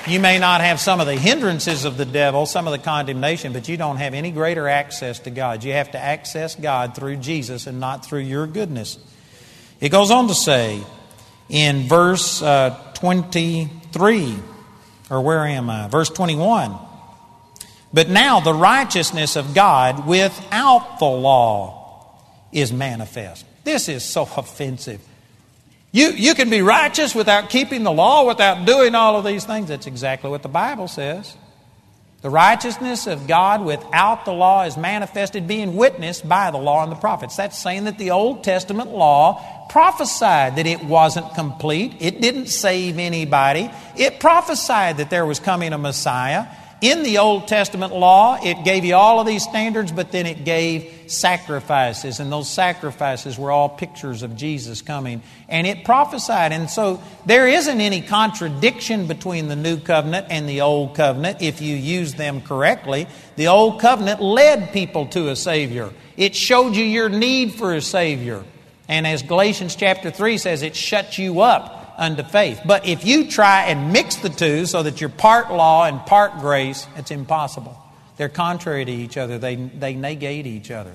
You 0.06 0.18
may 0.18 0.38
not 0.38 0.62
have 0.62 0.80
some 0.80 1.00
of 1.00 1.06
the 1.06 1.16
hindrances 1.16 1.84
of 1.84 1.96
the 1.96 2.06
devil, 2.06 2.46
some 2.46 2.66
of 2.66 2.72
the 2.72 2.78
condemnation, 2.78 3.52
but 3.52 3.68
you 3.68 3.76
don't 3.76 3.98
have 3.98 4.14
any 4.14 4.30
greater 4.30 4.66
access 4.66 5.18
to 5.20 5.30
God. 5.30 5.62
You 5.62 5.72
have 5.72 5.90
to 5.92 5.98
access 5.98 6.54
God 6.54 6.94
through 6.94 7.16
Jesus 7.16 7.66
and 7.66 7.80
not 7.80 8.04
through 8.04 8.20
your 8.20 8.46
goodness. 8.46 8.98
It 9.80 9.90
goes 9.90 10.10
on 10.10 10.28
to 10.28 10.34
say 10.34 10.82
in 11.48 11.82
verse 11.82 12.40
uh, 12.40 12.92
23, 12.94 14.36
or 15.10 15.20
where 15.20 15.44
am 15.44 15.68
I? 15.68 15.88
Verse 15.88 16.08
21. 16.08 16.74
But 17.92 18.08
now 18.08 18.40
the 18.40 18.54
righteousness 18.54 19.36
of 19.36 19.54
God 19.54 20.06
without 20.06 20.98
the 20.98 21.06
law 21.06 22.16
is 22.52 22.72
manifest. 22.72 23.44
This 23.64 23.88
is 23.88 24.02
so 24.02 24.22
offensive. 24.36 25.00
You, 25.92 26.10
you 26.10 26.34
can 26.34 26.50
be 26.50 26.62
righteous 26.62 27.14
without 27.14 27.50
keeping 27.50 27.82
the 27.82 27.90
law, 27.90 28.26
without 28.26 28.64
doing 28.64 28.94
all 28.94 29.16
of 29.16 29.24
these 29.24 29.44
things. 29.44 29.68
That's 29.68 29.86
exactly 29.86 30.30
what 30.30 30.42
the 30.42 30.48
Bible 30.48 30.86
says. 30.86 31.36
The 32.22 32.30
righteousness 32.30 33.06
of 33.06 33.26
God 33.26 33.64
without 33.64 34.26
the 34.26 34.32
law 34.32 34.64
is 34.64 34.76
manifested, 34.76 35.48
being 35.48 35.74
witnessed 35.74 36.28
by 36.28 36.50
the 36.50 36.58
law 36.58 36.82
and 36.82 36.92
the 36.92 36.96
prophets. 36.96 37.36
That's 37.36 37.58
saying 37.58 37.84
that 37.84 37.96
the 37.96 38.10
Old 38.10 38.44
Testament 38.44 38.90
law 38.90 39.66
prophesied 39.70 40.56
that 40.56 40.66
it 40.66 40.84
wasn't 40.84 41.34
complete. 41.34 41.94
It 41.98 42.20
didn't 42.20 42.46
save 42.48 42.98
anybody. 42.98 43.70
It 43.96 44.20
prophesied 44.20 44.98
that 44.98 45.08
there 45.08 45.24
was 45.24 45.40
coming 45.40 45.72
a 45.72 45.78
Messiah. 45.78 46.46
In 46.82 47.02
the 47.02 47.18
Old 47.18 47.48
Testament 47.48 47.94
law, 47.94 48.38
it 48.42 48.64
gave 48.64 48.84
you 48.84 48.96
all 48.96 49.18
of 49.18 49.26
these 49.26 49.42
standards, 49.42 49.90
but 49.90 50.12
then 50.12 50.26
it 50.26 50.44
gave 50.44 50.92
sacrifices, 51.10 52.20
and 52.20 52.30
those 52.30 52.48
sacrifices 52.48 53.38
were 53.38 53.50
all 53.50 53.68
pictures 53.68 54.22
of 54.22 54.36
Jesus 54.36 54.82
coming. 54.82 55.22
And 55.48 55.66
it 55.66 55.84
prophesied. 55.84 56.52
And 56.52 56.70
so 56.70 57.02
there 57.26 57.48
isn't 57.48 57.80
any 57.80 58.00
contradiction 58.00 59.06
between 59.06 59.48
the 59.48 59.56
new 59.56 59.78
covenant 59.78 60.28
and 60.30 60.48
the 60.48 60.60
old 60.60 60.94
covenant 60.94 61.42
if 61.42 61.60
you 61.60 61.74
use 61.76 62.14
them 62.14 62.40
correctly. 62.40 63.06
The 63.36 63.48
old 63.48 63.80
covenant 63.80 64.22
led 64.22 64.72
people 64.72 65.06
to 65.08 65.28
a 65.28 65.36
Savior, 65.36 65.90
it 66.16 66.34
showed 66.34 66.76
you 66.76 66.84
your 66.84 67.08
need 67.08 67.54
for 67.54 67.74
a 67.74 67.80
Savior. 67.80 68.44
And 68.88 69.06
as 69.06 69.22
Galatians 69.22 69.76
chapter 69.76 70.10
3 70.10 70.36
says, 70.38 70.62
it 70.62 70.74
shuts 70.74 71.16
you 71.16 71.40
up 71.40 71.94
unto 71.96 72.24
faith. 72.24 72.60
But 72.66 72.86
if 72.86 73.04
you 73.04 73.30
try 73.30 73.66
and 73.66 73.92
mix 73.92 74.16
the 74.16 74.30
two 74.30 74.66
so 74.66 74.82
that 74.82 75.00
you're 75.00 75.10
part 75.10 75.52
law 75.52 75.84
and 75.84 76.00
part 76.06 76.38
grace, 76.40 76.86
it's 76.96 77.10
impossible. 77.10 77.80
They're 78.20 78.28
contrary 78.28 78.84
to 78.84 78.92
each 78.92 79.16
other, 79.16 79.38
they, 79.38 79.54
they 79.54 79.94
negate 79.94 80.46
each 80.46 80.70
other. 80.70 80.92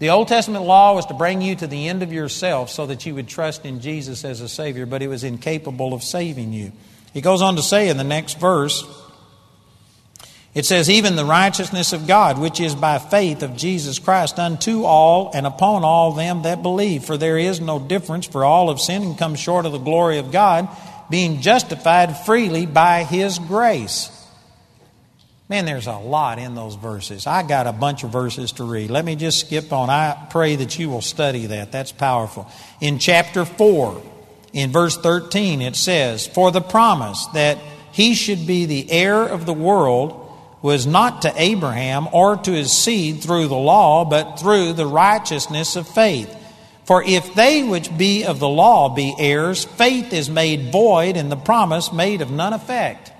The 0.00 0.10
Old 0.10 0.26
Testament 0.26 0.64
law 0.64 0.92
was 0.92 1.06
to 1.06 1.14
bring 1.14 1.40
you 1.40 1.54
to 1.54 1.68
the 1.68 1.86
end 1.86 2.02
of 2.02 2.12
yourself 2.12 2.68
so 2.68 2.84
that 2.86 3.06
you 3.06 3.14
would 3.14 3.28
trust 3.28 3.64
in 3.64 3.78
Jesus 3.78 4.24
as 4.24 4.40
a 4.40 4.48
Savior, 4.48 4.86
but 4.86 5.02
it 5.02 5.06
was 5.06 5.22
incapable 5.22 5.94
of 5.94 6.02
saving 6.02 6.52
you. 6.52 6.72
He 7.14 7.20
goes 7.20 7.42
on 7.42 7.54
to 7.54 7.62
say 7.62 7.90
in 7.90 7.96
the 7.96 8.02
next 8.02 8.40
verse, 8.40 8.84
it 10.52 10.66
says, 10.66 10.90
Even 10.90 11.14
the 11.14 11.24
righteousness 11.24 11.92
of 11.92 12.08
God, 12.08 12.38
which 12.40 12.58
is 12.58 12.74
by 12.74 12.98
faith 12.98 13.44
of 13.44 13.56
Jesus 13.56 14.00
Christ, 14.00 14.40
unto 14.40 14.82
all 14.82 15.30
and 15.32 15.46
upon 15.46 15.84
all 15.84 16.10
them 16.10 16.42
that 16.42 16.60
believe. 16.60 17.04
For 17.04 17.16
there 17.16 17.38
is 17.38 17.60
no 17.60 17.78
difference, 17.78 18.26
for 18.26 18.44
all 18.44 18.70
have 18.70 18.80
sinned 18.80 19.04
and 19.04 19.16
come 19.16 19.36
short 19.36 19.64
of 19.64 19.70
the 19.70 19.78
glory 19.78 20.18
of 20.18 20.32
God, 20.32 20.68
being 21.08 21.40
justified 21.40 22.16
freely 22.16 22.66
by 22.66 23.04
His 23.04 23.38
grace. 23.38 24.10
Man, 25.48 25.64
there's 25.64 25.86
a 25.86 25.96
lot 25.96 26.40
in 26.40 26.56
those 26.56 26.74
verses. 26.74 27.24
I 27.28 27.44
got 27.44 27.68
a 27.68 27.72
bunch 27.72 28.02
of 28.02 28.10
verses 28.10 28.50
to 28.52 28.64
read. 28.64 28.90
Let 28.90 29.04
me 29.04 29.14
just 29.14 29.46
skip 29.46 29.72
on. 29.72 29.90
I 29.90 30.26
pray 30.28 30.56
that 30.56 30.76
you 30.76 30.90
will 30.90 31.02
study 31.02 31.46
that. 31.46 31.70
That's 31.70 31.92
powerful. 31.92 32.50
In 32.80 32.98
chapter 32.98 33.44
4, 33.44 34.02
in 34.52 34.72
verse 34.72 34.96
13, 34.96 35.62
it 35.62 35.76
says, 35.76 36.26
For 36.26 36.50
the 36.50 36.60
promise 36.60 37.26
that 37.26 37.58
he 37.92 38.14
should 38.14 38.44
be 38.44 38.66
the 38.66 38.90
heir 38.90 39.22
of 39.22 39.46
the 39.46 39.52
world 39.52 40.22
was 40.62 40.84
not 40.84 41.22
to 41.22 41.32
Abraham 41.36 42.08
or 42.10 42.36
to 42.38 42.50
his 42.50 42.72
seed 42.72 43.22
through 43.22 43.46
the 43.46 43.54
law, 43.54 44.04
but 44.04 44.40
through 44.40 44.72
the 44.72 44.86
righteousness 44.86 45.76
of 45.76 45.86
faith. 45.86 46.34
For 46.86 47.04
if 47.04 47.34
they 47.34 47.62
which 47.62 47.96
be 47.96 48.24
of 48.24 48.40
the 48.40 48.48
law 48.48 48.88
be 48.88 49.14
heirs, 49.16 49.64
faith 49.64 50.12
is 50.12 50.28
made 50.28 50.72
void 50.72 51.16
and 51.16 51.30
the 51.30 51.36
promise 51.36 51.92
made 51.92 52.20
of 52.20 52.32
none 52.32 52.52
effect. 52.52 53.12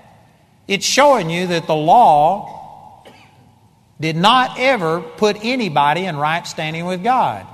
It's 0.67 0.85
showing 0.85 1.29
you 1.29 1.47
that 1.47 1.67
the 1.67 1.75
law 1.75 3.05
did 3.99 4.15
not 4.15 4.59
ever 4.59 5.01
put 5.01 5.37
anybody 5.43 6.05
in 6.05 6.17
right 6.17 6.45
standing 6.45 6.85
with 6.85 7.03
God. 7.03 7.47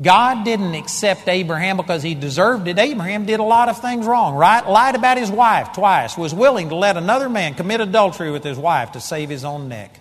God 0.00 0.44
didn't 0.44 0.74
accept 0.74 1.26
Abraham 1.28 1.76
because 1.76 2.04
he 2.04 2.14
deserved 2.14 2.68
it. 2.68 2.78
Abraham 2.78 3.26
did 3.26 3.40
a 3.40 3.44
lot 3.44 3.68
of 3.68 3.80
things 3.80 4.06
wrong, 4.06 4.36
right? 4.36 4.66
Lied 4.66 4.94
about 4.94 5.18
his 5.18 5.30
wife 5.30 5.72
twice, 5.72 6.16
was 6.16 6.32
willing 6.32 6.68
to 6.68 6.76
let 6.76 6.96
another 6.96 7.28
man 7.28 7.54
commit 7.54 7.80
adultery 7.80 8.30
with 8.30 8.44
his 8.44 8.56
wife 8.56 8.92
to 8.92 9.00
save 9.00 9.28
his 9.28 9.44
own 9.44 9.68
neck. 9.68 9.98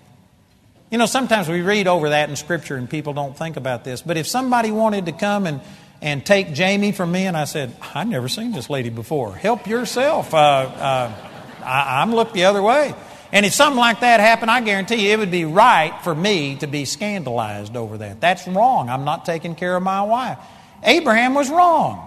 You 0.91 0.99
know, 0.99 1.07
sometimes 1.07 1.49
we 1.49 1.61
read 1.61 1.87
over 1.87 2.09
that 2.09 2.29
in 2.29 2.35
Scripture 2.35 2.75
and 2.75 2.87
people 2.87 3.13
don't 3.13 3.35
think 3.35 3.57
about 3.57 3.83
this. 3.83 4.01
But 4.03 4.17
if 4.17 4.27
somebody 4.27 4.71
wanted 4.71 5.07
to 5.07 5.11
come 5.13 5.47
and, 5.47 5.61
and 5.99 6.23
take 6.23 6.53
Jamie 6.53 6.91
from 6.91 7.11
me, 7.11 7.25
and 7.25 7.35
I 7.35 7.45
said, 7.45 7.75
I've 7.95 8.07
never 8.07 8.29
seen 8.29 8.51
this 8.51 8.69
lady 8.69 8.89
before, 8.89 9.33
help 9.35 9.65
yourself. 9.65 10.31
Uh, 10.33 10.37
uh, 10.37 11.27
I, 11.67 12.01
I'm 12.01 12.13
looked 12.13 12.33
the 12.33 12.45
other 12.45 12.61
way. 12.61 12.93
And 13.31 13.45
if 13.45 13.53
something 13.53 13.79
like 13.79 13.99
that 13.99 14.19
happened, 14.19 14.49
I 14.49 14.61
guarantee 14.61 15.07
you 15.07 15.13
it 15.13 15.19
would 15.19 15.31
be 15.31 15.45
right 15.45 15.93
for 16.03 16.15
me 16.15 16.55
to 16.57 16.67
be 16.67 16.85
scandalized 16.85 17.75
over 17.75 17.97
that. 17.97 18.21
That's 18.21 18.47
wrong. 18.47 18.89
I'm 18.89 19.03
not 19.03 19.25
taking 19.25 19.55
care 19.55 19.75
of 19.75 19.83
my 19.83 20.01
wife. 20.03 20.37
Abraham 20.83 21.33
was 21.33 21.49
wrong. 21.49 22.03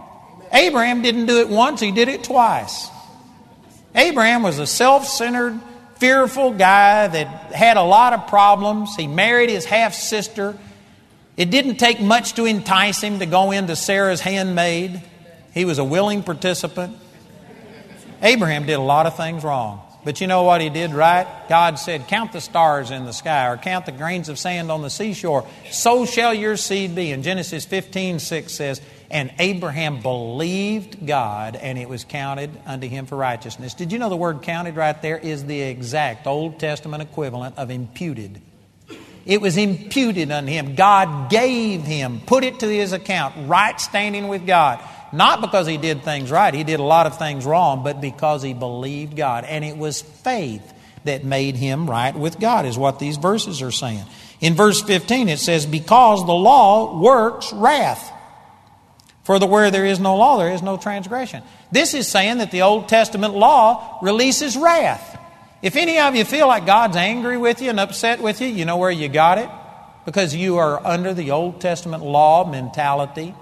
Abraham 0.53 1.03
didn't 1.03 1.27
do 1.27 1.41
it 1.41 1.49
once, 1.49 1.81
he 1.81 1.93
did 1.93 2.09
it 2.09 2.25
twice. 2.25 2.89
Abraham 3.95 4.43
was 4.43 4.59
a 4.59 4.67
self 4.67 5.07
centered, 5.07 5.61
fearful 5.97 6.53
guy 6.53 7.07
that 7.07 7.27
had 7.53 7.77
a 7.77 7.83
lot 7.83 8.13
of 8.13 8.27
problems. 8.29 8.97
He 8.97 9.07
married 9.07 9.51
his 9.51 9.65
half 9.65 9.95
sister. 9.95 10.57
It 11.37 11.51
didn't 11.51 11.77
take 11.77 12.01
much 12.01 12.35
to 12.35 12.45
entice 12.45 13.01
him 13.01 13.19
to 13.19 13.27
go 13.27 13.51
into 13.51 13.77
Sarah's 13.77 14.21
handmaid. 14.21 15.03
He 15.53 15.65
was 15.65 15.79
a 15.79 15.85
willing 15.85 16.23
participant. 16.23 16.97
Abraham 18.23 18.67
did 18.67 18.75
a 18.75 18.83
lot 18.83 19.07
of 19.07 19.17
things 19.17 19.45
wrong. 19.45 19.83
But 20.03 20.21
you 20.21 20.27
know 20.27 20.45
what 20.45 20.63
he 20.63 20.71
did 20.71 20.95
right? 20.95 21.27
God 21.49 21.79
said, 21.79 22.09
Count 22.09 22.33
the 22.33 22.41
stars 22.41 22.91
in 22.91 23.05
the 23.05 23.13
sky, 23.13 23.49
or 23.49 23.59
count 23.59 23.85
the 23.85 23.93
grains 23.93 24.31
of 24.31 24.39
sand 24.39 24.71
on 24.71 24.81
the 24.81 24.89
seashore. 24.89 25.47
So 25.71 26.07
shall 26.07 26.33
your 26.33 26.57
seed 26.57 26.95
be. 26.95 27.13
And 27.13 27.23
Genesis 27.23 27.67
15 27.67 28.19
6 28.19 28.53
says, 28.53 28.81
And 29.11 29.31
Abraham 29.39 30.01
believed 30.01 31.07
God, 31.07 31.55
and 31.55 31.79
it 31.79 31.89
was 31.89 32.05
counted 32.05 32.51
unto 32.65 32.89
him 32.89 33.05
for 33.05 33.17
righteousness. 33.17 33.75
Did 33.75 33.93
you 33.93 33.99
know 33.99 34.09
the 34.09 34.17
word 34.17 34.41
counted 34.41 34.75
right 34.75 35.01
there 35.03 35.19
is 35.19 35.45
the 35.45 35.61
exact 35.61 36.27
Old 36.27 36.59
Testament 36.59 37.03
equivalent 37.03 37.59
of 37.59 37.71
imputed? 37.71 38.41
It 39.27 39.43
was 39.43 39.59
imputed 39.59 40.31
unto 40.31 40.51
him. 40.51 40.77
God 40.77 41.31
gave 41.31 41.83
him, 41.83 42.23
put 42.25 42.43
it 42.43 42.61
to 42.61 42.67
his 42.67 42.95
account, 42.95 43.49
right 43.49 43.79
standing 43.79 44.29
with 44.29 44.47
God. 44.47 44.83
Not 45.13 45.41
because 45.41 45.67
he 45.67 45.77
did 45.77 46.05
things 46.05 46.31
right, 46.31 46.55
he 46.55 46.65
did 46.65 46.81
a 46.81 46.85
lot 46.85 47.07
of 47.07 47.19
things 47.19 47.45
wrong, 47.45 47.83
but 47.83 48.01
because 48.01 48.43
he 48.43 48.55
believed 48.55 49.17
God. 49.17 49.45
And 49.45 49.65
it 49.65 49.77
was 49.77 50.03
faith 50.03 50.73
that 51.05 51.25
made 51.25 51.57
him 51.57 51.91
right 51.91 52.15
with 52.15 52.39
God, 52.39 52.67
is 52.67 52.79
what 52.79 52.99
these 52.99 53.17
verses 53.17 53.63
are 53.63 53.73
saying. 53.73 54.05
In 54.41 54.55
verse 54.55 54.83
15, 54.83 55.29
it 55.29 55.39
says, 55.39 55.67
Because 55.67 56.25
the 56.25 56.33
law 56.33 57.01
works 57.01 57.53
wrath. 57.53 58.13
For 59.25 59.39
the 59.39 59.47
where 59.47 59.71
there 59.71 59.85
is 59.85 60.01
no 60.01 60.17
law, 60.17 60.39
there 60.39 60.53
is 60.53 60.63
no 60.63 60.77
transgression. 60.77 61.43
This 61.71 61.95
is 61.95 62.09
saying 62.09 62.39
that 62.39 62.51
the 62.51 62.63
Old 62.63 62.89
Testament 62.89 63.35
law 63.35 63.99
releases 64.03 64.57
wrath. 64.57 65.19
If 65.63 65.77
any 65.77 65.99
of 65.99 66.17
you 66.17 66.25
feel 66.25 66.47
like 66.47 66.67
God's 66.67 66.97
angry 66.97 67.37
with 67.37 67.61
you 67.61 67.71
and 67.71 67.79
upset 67.79 68.23
with 68.23 68.41
you, 68.41 68.49
you 68.49 68.65
know 68.65 68.79
where 68.79 68.91
you 68.91 69.09
got 69.09 69.39
it? 69.39 69.49
Because 70.07 70.35
you 70.35 70.57
are 70.57 70.85
under 70.85 71.13
the 71.13 71.33
Old 71.33 71.61
Testament 71.61 72.03
law 72.03 72.51
mentality 72.51 73.35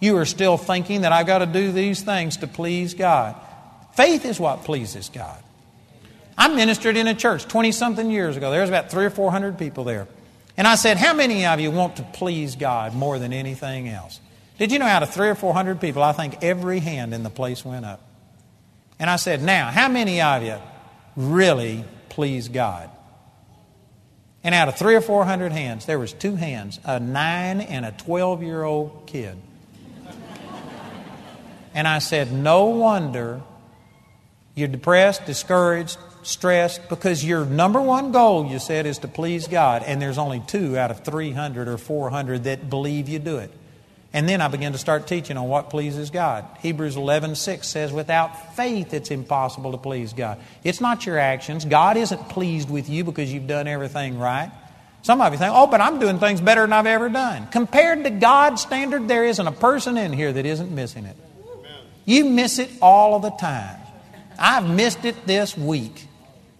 you 0.00 0.16
are 0.16 0.24
still 0.24 0.56
thinking 0.56 1.02
that 1.02 1.12
I've 1.12 1.26
got 1.26 1.38
to 1.38 1.46
do 1.46 1.72
these 1.72 2.02
things 2.02 2.38
to 2.38 2.46
please 2.46 2.94
God. 2.94 3.34
Faith 3.94 4.24
is 4.24 4.38
what 4.38 4.64
pleases 4.64 5.08
God. 5.08 5.42
I 6.38 6.48
ministered 6.48 6.96
in 6.96 7.06
a 7.06 7.14
church 7.14 7.46
20 7.46 7.72
something 7.72 8.10
years 8.10 8.36
ago. 8.36 8.50
There 8.50 8.60
was 8.60 8.68
about 8.68 8.90
three 8.90 9.06
or 9.06 9.10
four 9.10 9.30
hundred 9.30 9.58
people 9.58 9.84
there. 9.84 10.06
And 10.56 10.66
I 10.66 10.74
said, 10.74 10.96
How 10.96 11.14
many 11.14 11.46
of 11.46 11.60
you 11.60 11.70
want 11.70 11.96
to 11.96 12.02
please 12.02 12.56
God 12.56 12.94
more 12.94 13.18
than 13.18 13.32
anything 13.32 13.88
else? 13.88 14.20
Did 14.58 14.72
you 14.72 14.78
know 14.78 14.86
out 14.86 15.02
of 15.02 15.12
three 15.12 15.28
or 15.28 15.34
four 15.34 15.54
hundred 15.54 15.80
people, 15.80 16.02
I 16.02 16.12
think 16.12 16.42
every 16.42 16.80
hand 16.80 17.14
in 17.14 17.22
the 17.22 17.30
place 17.30 17.64
went 17.64 17.84
up? 17.84 18.00
And 18.98 19.08
I 19.08 19.16
said, 19.16 19.42
Now, 19.42 19.70
how 19.70 19.88
many 19.88 20.20
of 20.20 20.42
you 20.42 20.56
really 21.16 21.84
please 22.10 22.48
God? 22.48 22.90
And 24.42 24.54
out 24.54 24.68
of 24.68 24.78
three 24.78 24.94
or 24.94 25.00
four 25.00 25.24
hundred 25.24 25.52
hands, 25.52 25.86
there 25.86 25.98
was 25.98 26.12
two 26.12 26.36
hands, 26.36 26.80
a 26.84 27.00
nine 27.00 27.60
and 27.60 27.84
a 27.84 27.92
12 27.92 28.42
year 28.42 28.62
old 28.62 29.06
kid. 29.06 29.36
And 31.76 31.86
I 31.86 31.98
said, 31.98 32.32
No 32.32 32.64
wonder 32.64 33.42
you're 34.56 34.66
depressed, 34.66 35.26
discouraged, 35.26 35.98
stressed, 36.22 36.88
because 36.88 37.22
your 37.22 37.44
number 37.44 37.80
one 37.80 38.10
goal, 38.10 38.46
you 38.46 38.58
said, 38.58 38.86
is 38.86 38.98
to 39.00 39.08
please 39.08 39.46
God. 39.46 39.82
And 39.82 40.00
there's 40.00 40.16
only 40.16 40.40
two 40.40 40.78
out 40.78 40.90
of 40.90 41.04
300 41.04 41.68
or 41.68 41.76
400 41.76 42.44
that 42.44 42.70
believe 42.70 43.10
you 43.10 43.18
do 43.18 43.36
it. 43.36 43.50
And 44.14 44.26
then 44.26 44.40
I 44.40 44.48
began 44.48 44.72
to 44.72 44.78
start 44.78 45.06
teaching 45.06 45.36
on 45.36 45.48
what 45.48 45.68
pleases 45.68 46.08
God. 46.08 46.46
Hebrews 46.60 46.96
11, 46.96 47.34
6 47.34 47.68
says, 47.68 47.92
Without 47.92 48.56
faith, 48.56 48.94
it's 48.94 49.10
impossible 49.10 49.72
to 49.72 49.78
please 49.78 50.14
God. 50.14 50.40
It's 50.64 50.80
not 50.80 51.04
your 51.04 51.18
actions. 51.18 51.66
God 51.66 51.98
isn't 51.98 52.30
pleased 52.30 52.70
with 52.70 52.88
you 52.88 53.04
because 53.04 53.30
you've 53.30 53.46
done 53.46 53.68
everything 53.68 54.18
right. 54.18 54.50
Some 55.02 55.20
of 55.20 55.30
you 55.30 55.38
think, 55.38 55.52
oh, 55.54 55.66
but 55.66 55.82
I'm 55.82 55.98
doing 55.98 56.18
things 56.18 56.40
better 56.40 56.62
than 56.62 56.72
I've 56.72 56.86
ever 56.86 57.10
done. 57.10 57.48
Compared 57.48 58.04
to 58.04 58.10
God's 58.10 58.62
standard, 58.62 59.06
there 59.06 59.26
isn't 59.26 59.46
a 59.46 59.52
person 59.52 59.98
in 59.98 60.14
here 60.14 60.32
that 60.32 60.46
isn't 60.46 60.70
missing 60.70 61.04
it. 61.04 61.16
You 62.06 62.24
miss 62.24 62.58
it 62.58 62.70
all 62.80 63.16
of 63.16 63.22
the 63.22 63.30
time. 63.30 63.78
I've 64.38 64.68
missed 64.68 65.04
it 65.04 65.26
this 65.26 65.56
week. 65.58 66.06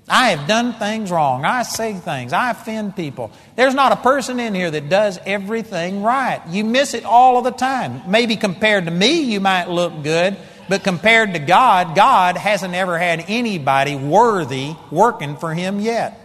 I 0.09 0.31
have 0.31 0.47
done 0.47 0.75
things 0.75 1.11
wrong. 1.11 1.45
I 1.45 1.63
say 1.63 1.95
things. 1.95 2.33
I 2.33 2.51
offend 2.51 2.95
people. 2.95 3.33
There's 3.57 3.75
not 3.75 3.93
a 3.93 3.97
person 3.97 4.39
in 4.39 4.55
here 4.55 4.71
that 4.71 4.89
does 4.89 5.19
everything 5.27 6.03
right. 6.03 6.41
You 6.49 6.65
miss 6.65 6.95
it 6.95 7.05
all 7.05 7.39
of 7.39 7.45
the 7.45 7.51
time. 7.51 8.03
Maybe 8.09 8.37
compared 8.37 8.85
to 8.85 8.91
me, 8.91 9.23
you 9.23 9.41
might 9.41 9.69
look 9.69 10.05
good, 10.05 10.37
but 10.69 10.85
compared 10.85 11.35
to 11.35 11.41
God, 11.41 11.97
God 11.97 12.37
hasn't 12.37 12.75
ever 12.75 12.99
had 12.99 13.25
anybody 13.27 13.97
worthy 13.97 14.75
working 14.93 15.37
for 15.37 15.55
Him 15.55 15.81
yet. 15.81 16.21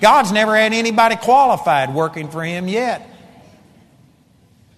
God's 0.00 0.32
never 0.32 0.56
had 0.56 0.72
anybody 0.72 1.16
qualified 1.16 1.94
working 1.94 2.30
for 2.30 2.42
Him 2.42 2.68
yet. 2.68 3.06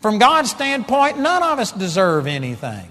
From 0.06 0.20
God's 0.20 0.52
standpoint, 0.52 1.18
none 1.18 1.42
of 1.42 1.58
us 1.58 1.72
deserve 1.72 2.28
anything. 2.28 2.88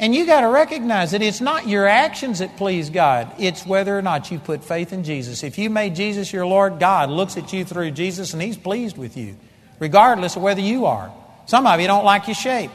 And 0.00 0.12
you 0.12 0.26
got 0.26 0.40
to 0.40 0.48
recognize 0.48 1.12
that 1.12 1.22
it's 1.22 1.40
not 1.40 1.68
your 1.68 1.86
actions 1.86 2.40
that 2.40 2.56
please 2.56 2.90
God, 2.90 3.32
it's 3.38 3.64
whether 3.64 3.96
or 3.96 4.02
not 4.02 4.32
you 4.32 4.40
put 4.40 4.64
faith 4.64 4.92
in 4.92 5.04
Jesus. 5.04 5.44
If 5.44 5.56
you 5.56 5.70
made 5.70 5.94
Jesus 5.94 6.32
your 6.32 6.44
Lord, 6.44 6.80
God 6.80 7.08
looks 7.08 7.36
at 7.36 7.52
you 7.52 7.64
through 7.64 7.92
Jesus 7.92 8.32
and 8.32 8.42
He's 8.42 8.56
pleased 8.56 8.98
with 8.98 9.16
you, 9.16 9.36
regardless 9.78 10.34
of 10.34 10.42
whether 10.42 10.60
you 10.60 10.86
are. 10.86 11.14
Some 11.46 11.68
of 11.68 11.80
you 11.80 11.86
don't 11.86 12.04
like 12.04 12.26
your 12.26 12.34
shape. 12.34 12.72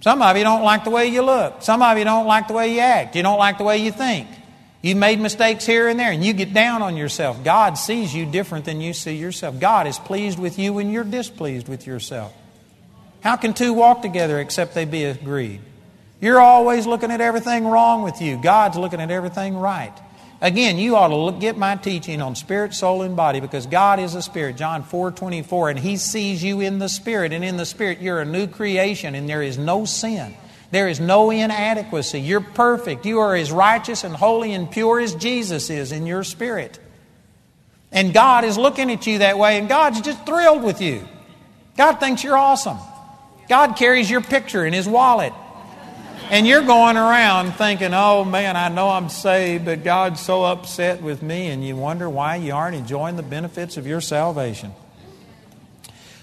Some 0.00 0.22
of 0.22 0.38
you 0.38 0.42
don't 0.42 0.62
like 0.62 0.84
the 0.84 0.90
way 0.90 1.08
you 1.08 1.20
look. 1.20 1.60
Some 1.60 1.82
of 1.82 1.98
you 1.98 2.04
don't 2.04 2.26
like 2.26 2.48
the 2.48 2.54
way 2.54 2.72
you 2.72 2.80
act. 2.80 3.14
You 3.14 3.22
don't 3.22 3.38
like 3.38 3.58
the 3.58 3.64
way 3.64 3.76
you 3.76 3.92
think. 3.92 4.26
You 4.88 4.96
made 4.96 5.20
mistakes 5.20 5.66
here 5.66 5.86
and 5.86 6.00
there, 6.00 6.10
and 6.10 6.24
you 6.24 6.32
get 6.32 6.54
down 6.54 6.80
on 6.80 6.96
yourself. 6.96 7.44
God 7.44 7.74
sees 7.74 8.14
you 8.14 8.24
different 8.24 8.64
than 8.64 8.80
you 8.80 8.94
see 8.94 9.16
yourself. 9.16 9.60
God 9.60 9.86
is 9.86 9.98
pleased 9.98 10.38
with 10.38 10.58
you 10.58 10.72
when 10.72 10.90
you're 10.90 11.04
displeased 11.04 11.68
with 11.68 11.86
yourself. 11.86 12.32
How 13.20 13.36
can 13.36 13.52
two 13.52 13.74
walk 13.74 14.00
together 14.00 14.40
except 14.40 14.74
they 14.74 14.86
be 14.86 15.04
agreed? 15.04 15.60
You're 16.22 16.40
always 16.40 16.86
looking 16.86 17.10
at 17.10 17.20
everything 17.20 17.66
wrong 17.66 18.02
with 18.02 18.22
you. 18.22 18.40
God's 18.40 18.78
looking 18.78 18.98
at 18.98 19.10
everything 19.10 19.58
right. 19.58 19.92
Again, 20.40 20.78
you 20.78 20.96
ought 20.96 21.08
to 21.08 21.16
look, 21.16 21.38
get 21.38 21.58
my 21.58 21.76
teaching 21.76 22.22
on 22.22 22.34
spirit, 22.34 22.72
soul, 22.72 23.02
and 23.02 23.14
body 23.14 23.40
because 23.40 23.66
God 23.66 24.00
is 24.00 24.14
a 24.14 24.22
spirit. 24.22 24.56
John 24.56 24.84
4 24.84 25.10
24, 25.10 25.68
and 25.68 25.78
He 25.78 25.98
sees 25.98 26.42
you 26.42 26.62
in 26.62 26.78
the 26.78 26.88
spirit, 26.88 27.34
and 27.34 27.44
in 27.44 27.58
the 27.58 27.66
spirit 27.66 28.00
you're 28.00 28.22
a 28.22 28.24
new 28.24 28.46
creation, 28.46 29.14
and 29.14 29.28
there 29.28 29.42
is 29.42 29.58
no 29.58 29.84
sin. 29.84 30.34
There 30.70 30.88
is 30.88 31.00
no 31.00 31.30
inadequacy. 31.30 32.20
You're 32.20 32.40
perfect. 32.40 33.06
You 33.06 33.20
are 33.20 33.34
as 33.34 33.50
righteous 33.50 34.04
and 34.04 34.14
holy 34.14 34.52
and 34.52 34.70
pure 34.70 35.00
as 35.00 35.14
Jesus 35.14 35.70
is 35.70 35.92
in 35.92 36.06
your 36.06 36.24
spirit. 36.24 36.78
And 37.90 38.12
God 38.12 38.44
is 38.44 38.58
looking 38.58 38.90
at 38.90 39.06
you 39.06 39.18
that 39.18 39.38
way, 39.38 39.58
and 39.58 39.68
God's 39.68 40.02
just 40.02 40.26
thrilled 40.26 40.62
with 40.62 40.82
you. 40.82 41.08
God 41.76 41.94
thinks 42.00 42.22
you're 42.22 42.36
awesome. 42.36 42.76
God 43.48 43.76
carries 43.76 44.10
your 44.10 44.20
picture 44.20 44.66
in 44.66 44.74
His 44.74 44.86
wallet. 44.86 45.32
And 46.30 46.46
you're 46.46 46.62
going 46.62 46.98
around 46.98 47.52
thinking, 47.52 47.94
oh 47.94 48.22
man, 48.24 48.54
I 48.54 48.68
know 48.68 48.90
I'm 48.90 49.08
saved, 49.08 49.64
but 49.64 49.82
God's 49.82 50.20
so 50.20 50.44
upset 50.44 51.00
with 51.00 51.22
me, 51.22 51.46
and 51.46 51.66
you 51.66 51.74
wonder 51.76 52.10
why 52.10 52.36
you 52.36 52.52
aren't 52.52 52.76
enjoying 52.76 53.16
the 53.16 53.22
benefits 53.22 53.78
of 53.78 53.86
your 53.86 54.02
salvation. 54.02 54.72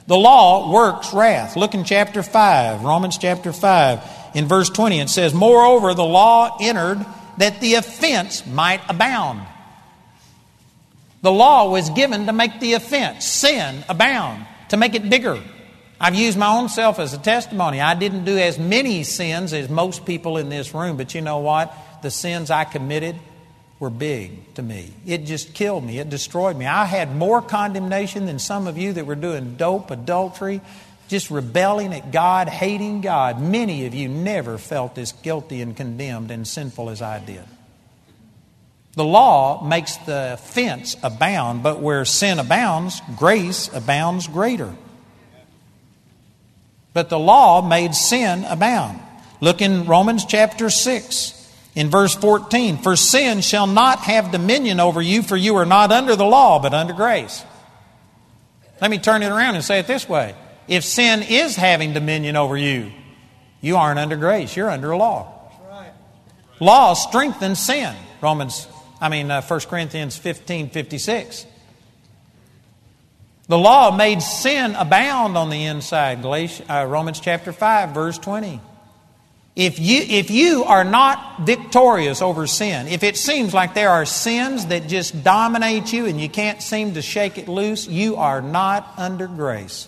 The 0.06 0.18
law 0.18 0.72
works 0.72 1.12
wrath. 1.12 1.56
Look 1.56 1.74
in 1.74 1.84
chapter 1.84 2.22
5, 2.22 2.84
Romans 2.84 3.18
chapter 3.18 3.52
5, 3.52 4.00
in 4.36 4.48
verse 4.48 4.70
20. 4.70 5.00
It 5.00 5.10
says, 5.10 5.34
Moreover, 5.34 5.96
the 5.96 6.06
law 6.06 6.58
entered 6.62 7.04
that 7.38 7.60
the 7.62 7.76
offense 7.76 8.46
might 8.46 8.82
abound. 8.88 9.42
The 11.24 11.32
law 11.32 11.72
was 11.72 11.90
given 11.90 12.28
to 12.28 12.34
make 12.34 12.60
the 12.60 12.74
offense, 12.74 13.26
sin, 13.26 13.84
abound, 13.90 14.46
to 14.70 14.78
make 14.78 14.94
it 14.94 15.10
bigger. 15.10 15.42
I've 16.00 16.14
used 16.14 16.38
my 16.38 16.56
own 16.56 16.70
self 16.70 17.00
as 17.00 17.14
a 17.14 17.18
testimony. 17.18 17.82
I 17.82 17.96
didn't 17.96 18.26
do 18.26 18.38
as 18.38 18.60
many 18.60 19.04
sins 19.04 19.54
as 19.54 19.70
most 19.70 20.06
people 20.06 20.38
in 20.38 20.50
this 20.50 20.74
room, 20.74 20.98
but 20.98 21.16
you 21.16 21.22
know 21.22 21.40
what? 21.40 21.76
The 22.04 22.12
sins 22.12 22.52
I 22.52 22.66
committed 22.66 23.16
were 23.80 23.90
big 23.90 24.54
to 24.56 24.62
me. 24.62 24.94
It 25.06 25.26
just 25.26 25.54
killed 25.54 25.84
me, 25.84 26.00
it 26.00 26.10
destroyed 26.10 26.58
me. 26.58 26.66
I 26.66 26.86
had 26.86 27.16
more 27.16 27.42
condemnation 27.42 28.26
than 28.26 28.40
some 28.40 28.68
of 28.68 28.78
you 28.78 28.94
that 28.94 29.06
were 29.06 29.16
doing 29.16 29.56
dope, 29.56 29.92
adultery, 29.92 30.62
just 31.08 31.30
rebelling 31.30 31.93
at 31.93 32.12
God, 32.12 32.49
hating 32.49 33.01
God. 33.01 33.41
Many 33.41 33.86
of 33.86 33.93
you 33.93 34.10
never 34.10 34.58
felt 34.58 34.97
as 34.97 35.12
guilty 35.12 35.62
and 35.62 35.76
condemned 35.76 36.32
and 36.32 36.47
sinful 36.47 36.89
as 36.89 37.01
I 37.01 37.20
did. 37.20 37.43
The 38.93 39.03
law 39.03 39.64
makes 39.64 39.97
the 39.97 40.34
offense 40.34 40.95
abound, 41.03 41.64
but 41.64 41.82
where 41.82 42.06
sin 42.06 42.39
abounds, 42.39 43.01
grace 43.18 43.70
abounds 43.74 44.28
greater. 44.28 44.74
But 46.93 47.10
the 47.10 47.20
law 47.20 47.62
made 47.62 47.93
sin 47.93 48.45
abound. 48.45 49.01
Look 49.41 49.62
in 49.62 49.86
Romans 49.86 50.24
chapter 50.26 50.70
6, 50.70 51.51
in 51.76 51.89
verse 51.89 52.16
14. 52.16 52.78
For 52.78 52.95
sin 52.95 53.41
shall 53.41 53.68
not 53.68 53.99
have 53.99 54.32
dominion 54.32 54.80
over 54.80 55.01
you, 55.01 55.22
for 55.22 55.36
you 55.36 55.58
are 55.58 55.66
not 55.66 55.91
under 55.91 56.16
the 56.16 56.26
law, 56.26 56.60
but 56.60 56.74
under 56.74 56.93
grace. 56.93 57.43
Let 58.80 58.89
me 58.89 58.97
turn 58.97 59.24
it 59.24 59.30
around 59.30 59.56
and 59.56 59.64
say 59.64 59.80
it 59.80 59.88
this 59.88 60.08
way. 60.08 60.36
If 60.68 60.84
sin 60.84 61.24
is 61.24 61.55
having 61.55 61.93
dominion 61.93 62.36
over 62.36 62.57
you, 62.57 62.91
you 63.61 63.78
aren't 63.78 63.99
under 63.99 64.16
grace, 64.16 64.55
you're 64.55 64.70
under 64.70 64.95
law. 64.95 65.32
Law 66.59 66.93
strengthens 66.93 67.59
sin. 67.59 67.93
Romans, 68.22 68.68
I 69.01 69.09
mean, 69.09 69.30
uh, 69.30 69.41
1 69.41 69.59
Corinthians 69.61 70.18
15 70.18 70.70
56. 70.70 71.45
The 73.47 73.57
law 73.57 73.95
made 73.95 74.22
sin 74.24 74.74
abound 74.76 75.38
on 75.38 75.49
the 75.49 75.66
inside. 75.66 76.22
Galatians, 76.22 76.68
uh, 76.70 76.86
Romans 76.88 77.20
chapter 77.20 77.51
5, 77.51 77.89
verse 77.91 78.18
20. 78.18 78.59
If 79.55 79.80
you, 79.80 80.01
if 80.01 80.32
you 80.32 80.66
are 80.66 80.84
not 80.84 81.41
victorious 81.41 82.22
over 82.22 82.47
sin, 82.47 82.88
if 82.88 83.03
it 83.03 83.16
seems 83.16 83.53
like 83.53 83.74
there 83.74 83.91
are 83.91 84.05
sins 84.05 84.66
that 84.66 84.88
just 84.88 85.24
dominate 85.24 85.93
you 85.93 86.07
and 86.07 86.20
you 86.20 86.28
can't 86.28 86.61
seem 86.61 86.95
to 86.95 87.01
shake 87.01 87.38
it 87.38 87.47
loose, 87.47 87.88
you 87.88 88.18
are 88.18 88.41
not 88.41 88.91
under 88.97 89.28
grace. 89.28 89.88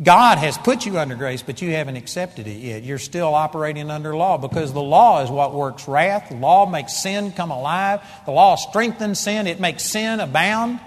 God 0.00 0.38
has 0.38 0.56
put 0.56 0.86
you 0.86 0.96
under 0.98 1.16
grace, 1.16 1.42
but 1.42 1.60
you 1.60 1.72
haven't 1.72 1.96
accepted 1.96 2.46
it 2.46 2.58
yet. 2.58 2.84
You're 2.84 2.98
still 2.98 3.34
operating 3.34 3.90
under 3.90 4.16
law 4.16 4.38
because 4.38 4.72
the 4.72 4.82
law 4.82 5.24
is 5.24 5.30
what 5.30 5.52
works 5.52 5.88
wrath. 5.88 6.28
The 6.28 6.36
law 6.36 6.66
makes 6.66 7.02
sin 7.02 7.32
come 7.32 7.50
alive. 7.50 8.00
The 8.24 8.30
law 8.30 8.54
strengthens 8.54 9.18
sin. 9.18 9.48
It 9.48 9.58
makes 9.58 9.82
sin 9.82 10.20
abound. 10.20 10.78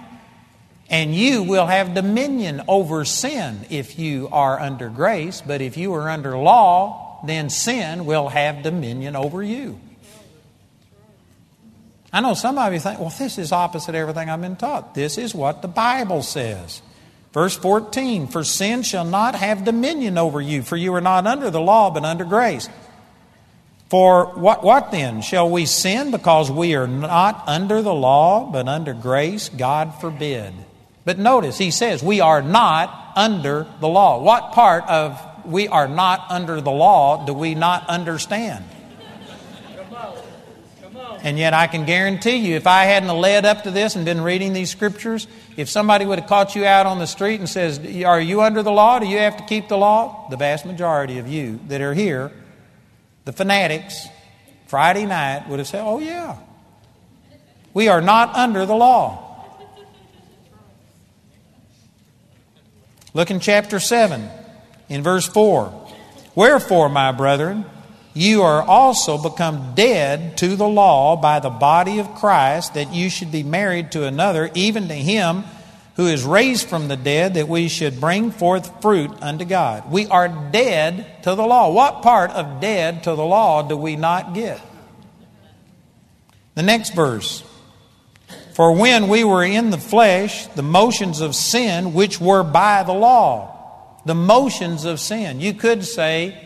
And 0.88 1.14
you 1.14 1.42
will 1.42 1.66
have 1.66 1.94
dominion 1.94 2.62
over 2.68 3.04
sin 3.04 3.60
if 3.68 3.98
you 3.98 4.28
are 4.32 4.58
under 4.58 4.88
grace, 4.88 5.42
but 5.42 5.60
if 5.60 5.76
you 5.76 5.92
are 5.94 6.08
under 6.08 6.36
law, 6.36 7.20
then 7.26 7.50
sin 7.50 8.06
will 8.06 8.28
have 8.28 8.62
dominion 8.62 9.14
over 9.14 9.42
you. 9.42 9.78
I 12.14 12.20
know 12.20 12.34
some 12.34 12.58
of 12.58 12.72
you 12.72 12.80
think, 12.80 12.98
well, 12.98 13.12
this 13.18 13.38
is 13.38 13.52
opposite 13.52 13.94
everything 13.94 14.28
I've 14.28 14.40
been 14.40 14.56
taught. 14.56 14.94
This 14.94 15.18
is 15.18 15.34
what 15.34 15.62
the 15.62 15.68
Bible 15.68 16.22
says. 16.22 16.82
Verse 17.32 17.56
14 17.56 18.28
For 18.28 18.44
sin 18.44 18.82
shall 18.82 19.04
not 19.04 19.34
have 19.34 19.64
dominion 19.64 20.18
over 20.18 20.40
you, 20.40 20.62
for 20.62 20.76
you 20.76 20.94
are 20.94 21.00
not 21.00 21.26
under 21.26 21.50
the 21.50 21.60
law, 21.60 21.90
but 21.90 22.04
under 22.04 22.24
grace. 22.24 22.68
For 23.88 24.26
what, 24.34 24.64
what 24.64 24.90
then? 24.90 25.20
Shall 25.20 25.50
we 25.50 25.66
sin 25.66 26.10
because 26.12 26.50
we 26.50 26.74
are 26.74 26.86
not 26.86 27.44
under 27.46 27.82
the 27.82 27.92
law, 27.92 28.50
but 28.50 28.66
under 28.66 28.94
grace? 28.94 29.50
God 29.50 30.00
forbid. 30.00 30.54
But 31.04 31.18
notice, 31.18 31.58
he 31.58 31.70
says, 31.70 32.02
we 32.02 32.20
are 32.20 32.40
not 32.40 33.12
under 33.16 33.66
the 33.80 33.88
law. 33.88 34.22
What 34.22 34.52
part 34.52 34.84
of 34.88 35.20
we 35.44 35.68
are 35.68 35.88
not 35.88 36.30
under 36.30 36.60
the 36.60 36.70
law 36.70 37.26
do 37.26 37.34
we 37.34 37.54
not 37.54 37.88
understand? 37.88 38.64
And 41.24 41.38
yet, 41.38 41.54
I 41.54 41.68
can 41.68 41.84
guarantee 41.84 42.36
you, 42.36 42.56
if 42.56 42.66
I 42.66 42.84
hadn't 42.84 43.08
led 43.08 43.44
up 43.44 43.62
to 43.62 43.70
this 43.70 43.94
and 43.94 44.04
been 44.04 44.22
reading 44.22 44.52
these 44.52 44.70
scriptures, 44.70 45.28
if 45.56 45.68
somebody 45.68 46.04
would 46.04 46.18
have 46.18 46.28
caught 46.28 46.56
you 46.56 46.64
out 46.64 46.84
on 46.84 46.98
the 46.98 47.06
street 47.06 47.38
and 47.38 47.48
says, 47.48 47.78
Are 48.04 48.20
you 48.20 48.42
under 48.42 48.62
the 48.64 48.72
law? 48.72 48.98
Do 48.98 49.06
you 49.06 49.18
have 49.18 49.36
to 49.36 49.44
keep 49.44 49.68
the 49.68 49.78
law? 49.78 50.28
The 50.30 50.36
vast 50.36 50.66
majority 50.66 51.18
of 51.18 51.28
you 51.28 51.60
that 51.68 51.80
are 51.80 51.94
here, 51.94 52.32
the 53.24 53.32
fanatics, 53.32 54.08
Friday 54.66 55.06
night 55.06 55.48
would 55.48 55.60
have 55.60 55.68
said, 55.68 55.82
Oh, 55.84 56.00
yeah. 56.00 56.38
We 57.72 57.88
are 57.88 58.00
not 58.00 58.34
under 58.34 58.66
the 58.66 58.74
law. 58.74 59.28
Look 63.14 63.30
in 63.30 63.40
chapter 63.40 63.78
7, 63.78 64.28
in 64.88 65.02
verse 65.02 65.26
4. 65.26 65.88
Wherefore, 66.34 66.88
my 66.88 67.12
brethren, 67.12 67.66
you 68.14 68.42
are 68.42 68.62
also 68.62 69.16
become 69.16 69.74
dead 69.74 70.36
to 70.38 70.54
the 70.56 70.68
law 70.68 71.16
by 71.16 71.40
the 71.40 71.50
body 71.50 71.98
of 71.98 72.14
Christ, 72.14 72.74
that 72.74 72.92
you 72.92 73.08
should 73.08 73.32
be 73.32 73.42
married 73.42 73.92
to 73.92 74.06
another, 74.06 74.50
even 74.54 74.88
to 74.88 74.94
him 74.94 75.44
who 75.96 76.06
is 76.06 76.24
raised 76.24 76.68
from 76.68 76.88
the 76.88 76.96
dead, 76.96 77.34
that 77.34 77.48
we 77.48 77.68
should 77.68 78.00
bring 78.00 78.30
forth 78.30 78.80
fruit 78.82 79.10
unto 79.22 79.44
God. 79.44 79.90
We 79.90 80.06
are 80.06 80.28
dead 80.28 81.22
to 81.22 81.34
the 81.34 81.42
law. 81.42 81.72
What 81.72 82.02
part 82.02 82.30
of 82.30 82.60
dead 82.60 83.04
to 83.04 83.14
the 83.14 83.24
law 83.24 83.62
do 83.62 83.76
we 83.76 83.96
not 83.96 84.34
get? 84.34 84.60
The 86.54 86.62
next 86.62 86.94
verse. 86.94 87.42
For 88.54 88.72
when 88.72 89.08
we 89.08 89.24
were 89.24 89.44
in 89.44 89.70
the 89.70 89.78
flesh, 89.78 90.46
the 90.48 90.62
motions 90.62 91.20
of 91.20 91.34
sin 91.34 91.94
which 91.94 92.20
were 92.20 92.42
by 92.42 92.82
the 92.82 92.92
law, 92.92 94.00
the 94.04 94.14
motions 94.14 94.84
of 94.84 95.00
sin. 95.00 95.40
You 95.40 95.54
could 95.54 95.84
say 95.84 96.41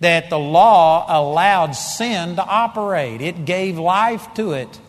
that 0.00 0.30
the 0.30 0.38
law 0.38 1.06
allowed 1.08 1.72
sin 1.72 2.36
to 2.36 2.44
operate, 2.44 3.20
it 3.20 3.44
gave 3.44 3.78
life 3.78 4.26
to 4.34 4.52
it. 4.52 4.80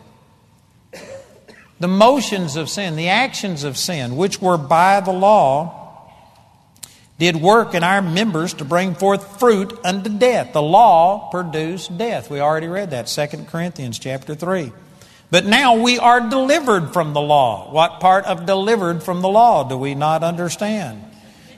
The 1.78 1.88
motions 1.88 2.56
of 2.56 2.70
sin, 2.70 2.96
the 2.96 3.08
actions 3.08 3.62
of 3.62 3.76
sin, 3.76 4.16
which 4.16 4.40
were 4.40 4.56
by 4.56 5.00
the 5.00 5.12
law, 5.12 5.82
did 7.18 7.36
work 7.36 7.74
in 7.74 7.82
our 7.82 8.02
members 8.02 8.54
to 8.54 8.64
bring 8.64 8.94
forth 8.94 9.38
fruit 9.38 9.78
unto 9.84 10.10
death. 10.10 10.52
The 10.52 10.62
law 10.62 11.30
produced 11.30 11.96
death. 11.96 12.30
We 12.30 12.40
already 12.40 12.68
read 12.68 12.90
that, 12.90 13.06
2 13.06 13.44
Corinthians 13.44 13.98
chapter 13.98 14.34
3. 14.34 14.72
But 15.30 15.44
now 15.44 15.76
we 15.76 15.98
are 15.98 16.20
delivered 16.28 16.92
from 16.92 17.12
the 17.12 17.20
law. 17.20 17.72
What 17.72 18.00
part 18.00 18.26
of 18.26 18.46
delivered 18.46 19.02
from 19.02 19.22
the 19.22 19.28
law 19.28 19.68
do 19.68 19.76
we 19.76 19.94
not 19.94 20.22
understand? 20.22 21.02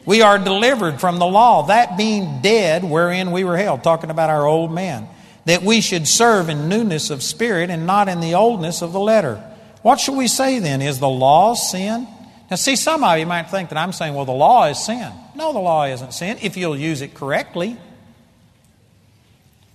We 0.09 0.23
are 0.23 0.39
delivered 0.39 1.03
from 1.03 1.19
the 1.19 1.27
law, 1.27 1.65
that 1.67 1.99
being 1.99 2.41
dead 2.41 2.83
wherein 2.83 3.31
we 3.31 3.45
were 3.45 3.59
held, 3.59 3.85
talking 3.85 4.09
about 4.09 4.31
our 4.31 4.47
old 4.47 4.73
man, 4.73 5.07
that 5.45 5.63
we 5.63 5.83
should 5.83 6.09
serve 6.09 6.49
in 6.49 6.71
newness 6.71 7.11
of 7.11 7.23
spirit 7.23 7.69
and 7.69 7.87
not 7.87 8.09
in 8.09 8.21
the 8.21 8.35
oldness 8.35 8.81
of 8.81 8.95
the 8.95 9.01
letter. 9.01 9.35
What 9.83 10.01
shall 10.01 10.17
we 10.17 10.27
say 10.27 10.61
then? 10.61 10.81
Is 10.81 10.99
the 10.99 11.11
law 11.11 11.53
sin? 11.53 12.09
Now, 12.51 12.57
see, 12.57 12.75
some 12.75 13.05
of 13.05 13.19
you 13.19 13.27
might 13.27 13.51
think 13.51 13.69
that 13.69 13.77
I'm 13.77 13.93
saying, 13.93 14.15
well, 14.15 14.25
the 14.25 14.33
law 14.33 14.65
is 14.69 14.83
sin. 14.83 15.13
No, 15.37 15.53
the 15.53 15.59
law 15.59 15.85
isn't 15.85 16.15
sin 16.15 16.39
if 16.41 16.57
you'll 16.57 16.75
use 16.75 17.03
it 17.03 17.13
correctly. 17.13 17.77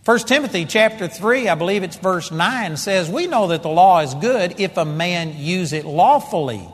1 0.05 0.19
Timothy 0.21 0.65
chapter 0.65 1.07
3, 1.07 1.47
I 1.47 1.53
believe 1.53 1.83
it's 1.83 1.97
verse 1.97 2.31
9, 2.31 2.77
says, 2.77 3.07
We 3.07 3.27
know 3.27 3.49
that 3.49 3.61
the 3.61 3.69
law 3.69 3.99
is 3.99 4.15
good 4.15 4.59
if 4.59 4.77
a 4.77 4.83
man 4.83 5.37
use 5.37 5.73
it 5.73 5.85
lawfully, 5.85 6.67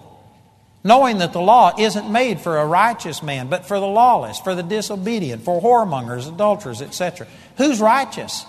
knowing 0.83 1.17
that 1.19 1.33
the 1.33 1.41
law 1.41 1.73
isn't 1.77 2.09
made 2.09 2.39
for 2.39 2.57
a 2.57 2.65
righteous 2.65 3.21
man, 3.21 3.47
but 3.47 3.65
for 3.65 3.79
the 3.79 3.87
lawless, 3.87 4.39
for 4.39 4.55
the 4.55 4.63
disobedient, 4.63 5.43
for 5.43 5.61
whoremongers, 5.61 6.27
adulterers, 6.27 6.81
etc. 6.81 7.27
Who's 7.57 7.79
righteous? 7.79 8.45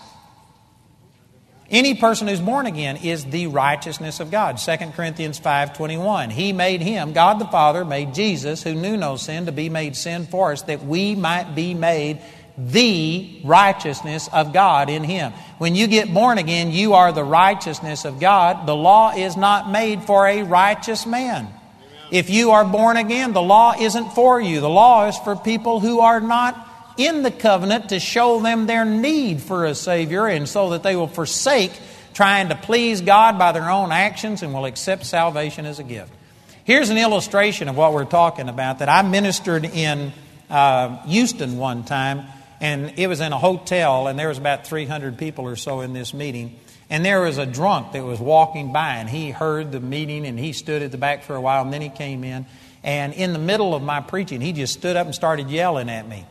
Any 1.70 1.94
person 1.94 2.26
who's 2.26 2.40
born 2.40 2.66
again 2.66 2.96
is 2.96 3.24
the 3.24 3.46
righteousness 3.46 4.18
of 4.18 4.32
God. 4.32 4.58
2 4.58 4.92
Corinthians 4.92 5.38
5:21. 5.38 6.30
He 6.30 6.52
made 6.52 6.80
him, 6.80 7.12
God 7.12 7.38
the 7.38 7.46
Father 7.46 7.84
made 7.84 8.12
Jesus 8.12 8.62
who 8.62 8.74
knew 8.74 8.96
no 8.96 9.16
sin 9.16 9.46
to 9.46 9.52
be 9.52 9.68
made 9.68 9.94
sin 9.94 10.26
for 10.26 10.50
us 10.50 10.62
that 10.62 10.84
we 10.84 11.14
might 11.14 11.54
be 11.54 11.74
made 11.74 12.18
the 12.58 13.40
righteousness 13.44 14.28
of 14.32 14.52
God 14.52 14.90
in 14.90 15.04
him. 15.04 15.32
When 15.58 15.76
you 15.76 15.86
get 15.86 16.12
born 16.12 16.38
again, 16.38 16.72
you 16.72 16.94
are 16.94 17.12
the 17.12 17.24
righteousness 17.24 18.04
of 18.04 18.18
God. 18.18 18.66
The 18.66 18.74
law 18.74 19.12
is 19.12 19.36
not 19.36 19.70
made 19.70 20.02
for 20.02 20.26
a 20.26 20.42
righteous 20.42 21.06
man. 21.06 21.48
If 22.10 22.28
you 22.28 22.50
are 22.50 22.64
born 22.64 22.96
again, 22.96 23.32
the 23.32 23.42
law 23.42 23.74
isn't 23.78 24.10
for 24.10 24.40
you. 24.40 24.60
The 24.60 24.68
law 24.68 25.06
is 25.06 25.16
for 25.18 25.36
people 25.36 25.80
who 25.80 26.00
are 26.00 26.20
not 26.20 26.68
in 26.96 27.22
the 27.22 27.30
covenant 27.30 27.90
to 27.90 28.00
show 28.00 28.40
them 28.40 28.66
their 28.66 28.84
need 28.84 29.40
for 29.40 29.64
a 29.64 29.74
Savior 29.74 30.26
and 30.26 30.48
so 30.48 30.70
that 30.70 30.82
they 30.82 30.96
will 30.96 31.06
forsake 31.06 31.72
trying 32.12 32.48
to 32.48 32.54
please 32.54 33.00
God 33.00 33.38
by 33.38 33.52
their 33.52 33.70
own 33.70 33.92
actions 33.92 34.42
and 34.42 34.52
will 34.52 34.64
accept 34.66 35.06
salvation 35.06 35.66
as 35.66 35.78
a 35.78 35.84
gift. 35.84 36.12
Here's 36.64 36.90
an 36.90 36.98
illustration 36.98 37.68
of 37.68 37.76
what 37.76 37.92
we're 37.92 38.04
talking 38.04 38.48
about 38.48 38.80
that 38.80 38.88
I 38.88 39.02
ministered 39.02 39.64
in 39.64 40.12
uh, 40.50 41.02
Houston 41.06 41.56
one 41.56 41.84
time, 41.84 42.26
and 42.60 42.98
it 42.98 43.06
was 43.06 43.20
in 43.20 43.32
a 43.32 43.38
hotel, 43.38 44.08
and 44.08 44.18
there 44.18 44.28
was 44.28 44.38
about 44.38 44.66
300 44.66 45.16
people 45.16 45.46
or 45.46 45.56
so 45.56 45.80
in 45.80 45.92
this 45.92 46.12
meeting. 46.12 46.58
And 46.90 47.04
there 47.04 47.20
was 47.20 47.38
a 47.38 47.46
drunk 47.46 47.92
that 47.92 48.04
was 48.04 48.18
walking 48.18 48.72
by, 48.72 48.96
and 48.96 49.08
he 49.08 49.30
heard 49.30 49.70
the 49.70 49.80
meeting, 49.80 50.26
and 50.26 50.38
he 50.38 50.52
stood 50.52 50.82
at 50.82 50.90
the 50.90 50.98
back 50.98 51.22
for 51.22 51.36
a 51.36 51.40
while, 51.40 51.62
and 51.62 51.72
then 51.72 51.80
he 51.80 51.88
came 51.88 52.24
in. 52.24 52.46
And 52.82 53.14
in 53.14 53.32
the 53.32 53.38
middle 53.38 53.74
of 53.74 53.82
my 53.82 54.00
preaching, 54.00 54.40
he 54.40 54.52
just 54.52 54.72
stood 54.72 54.96
up 54.96 55.06
and 55.06 55.14
started 55.14 55.48
yelling 55.50 55.88
at 55.88 56.08
me. 56.08 56.26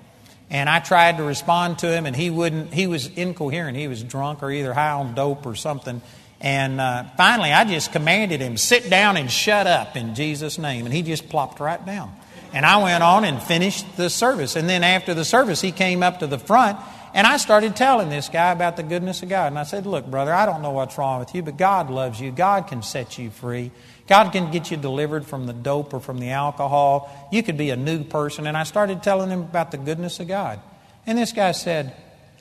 And 0.50 0.68
I 0.68 0.80
tried 0.80 1.18
to 1.18 1.24
respond 1.24 1.80
to 1.80 1.88
him, 1.92 2.06
and 2.06 2.16
he 2.16 2.30
wouldn't. 2.30 2.74
He 2.74 2.88
was 2.88 3.08
incoherent. 3.08 3.78
He 3.78 3.88
was 3.88 4.04
drunk 4.04 4.44
or 4.44 4.52
either 4.52 4.74
high 4.74 4.92
on 4.92 5.14
dope 5.14 5.46
or 5.46 5.56
something. 5.56 6.02
And 6.42 6.82
uh, 6.82 7.04
finally, 7.18 7.54
I 7.54 7.66
just 7.66 7.92
commanded 7.92 8.42
him, 8.42 8.58
"Sit 8.58 8.90
down 8.90 9.16
and 9.16 9.30
shut 9.32 9.68
up 9.68 9.96
in 9.96 10.16
Jesus' 10.16 10.58
name." 10.58 10.86
And 10.86 10.94
he 10.94 11.04
just 11.04 11.30
plopped 11.30 11.60
right 11.60 11.84
down. 11.86 12.16
And 12.52 12.66
I 12.66 12.82
went 12.82 13.04
on 13.04 13.26
and 13.26 13.42
finished 13.42 13.86
the 13.96 14.10
service. 14.10 14.56
And 14.56 14.68
then 14.68 14.84
after 14.84 15.14
the 15.14 15.24
service, 15.24 15.62
he 15.62 15.72
came 15.72 16.02
up 16.02 16.20
to 16.20 16.28
the 16.28 16.40
front, 16.40 16.80
and 17.14 17.26
I 17.26 17.38
started 17.38 17.76
telling 17.76 18.10
this 18.10 18.30
guy 18.30 18.52
about 18.52 18.78
the 18.78 18.84
goodness 18.84 19.24
of 19.24 19.30
God. 19.30 19.48
And 19.48 19.60
I 19.60 19.64
said, 19.64 19.86
"Look, 19.86 20.06
brother, 20.06 20.34
I 20.34 20.46
don't 20.46 20.62
know 20.62 20.72
what's 20.72 20.98
wrong 20.98 21.20
with 21.20 21.34
you, 21.34 21.42
but 21.42 21.58
God 21.58 21.90
loves 21.90 22.20
you. 22.20 22.32
God 22.32 22.68
can 22.68 22.82
set 22.82 23.18
you 23.18 23.30
free." 23.30 23.72
God 24.10 24.32
can 24.32 24.50
get 24.50 24.72
you 24.72 24.78
delivered 24.78 25.28
from 25.28 25.46
the 25.46 25.54
dope 25.54 25.94
or 25.94 26.00
from 26.00 26.18
the 26.18 26.32
alcohol. 26.32 27.30
You 27.32 27.44
could 27.44 27.58
be 27.58 27.70
a 27.70 27.76
new 27.76 28.04
person. 28.04 28.48
And 28.48 28.58
I 28.58 28.64
started 28.64 29.04
telling 29.04 29.30
him 29.30 29.42
about 29.42 29.70
the 29.70 29.78
goodness 29.78 30.20
of 30.20 30.28
God. 30.28 30.60
And 31.06 31.16
this 31.16 31.32
guy 31.32 31.52
said, 31.52 31.96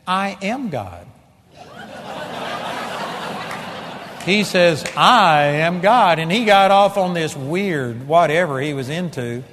I 0.06 0.38
am 0.40 0.70
God. 0.70 1.06
he 4.24 4.44
says, 4.44 4.82
I 4.96 5.42
am 5.42 5.82
God. 5.82 6.18
And 6.18 6.32
he 6.32 6.46
got 6.46 6.70
off 6.70 6.96
on 6.96 7.12
this 7.12 7.36
weird 7.36 8.08
whatever 8.08 8.58
he 8.62 8.72
was 8.72 8.88
into. 8.88 9.44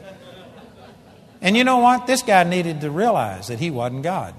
And 1.42 1.58
you 1.58 1.66
know 1.66 1.80
what? 1.80 2.08
This 2.08 2.22
guy 2.22 2.46
needed 2.46 2.80
to 2.80 2.90
realize 2.90 3.48
that 3.48 3.60
he 3.60 3.72
wasn't 3.72 4.04
God. 4.04 4.34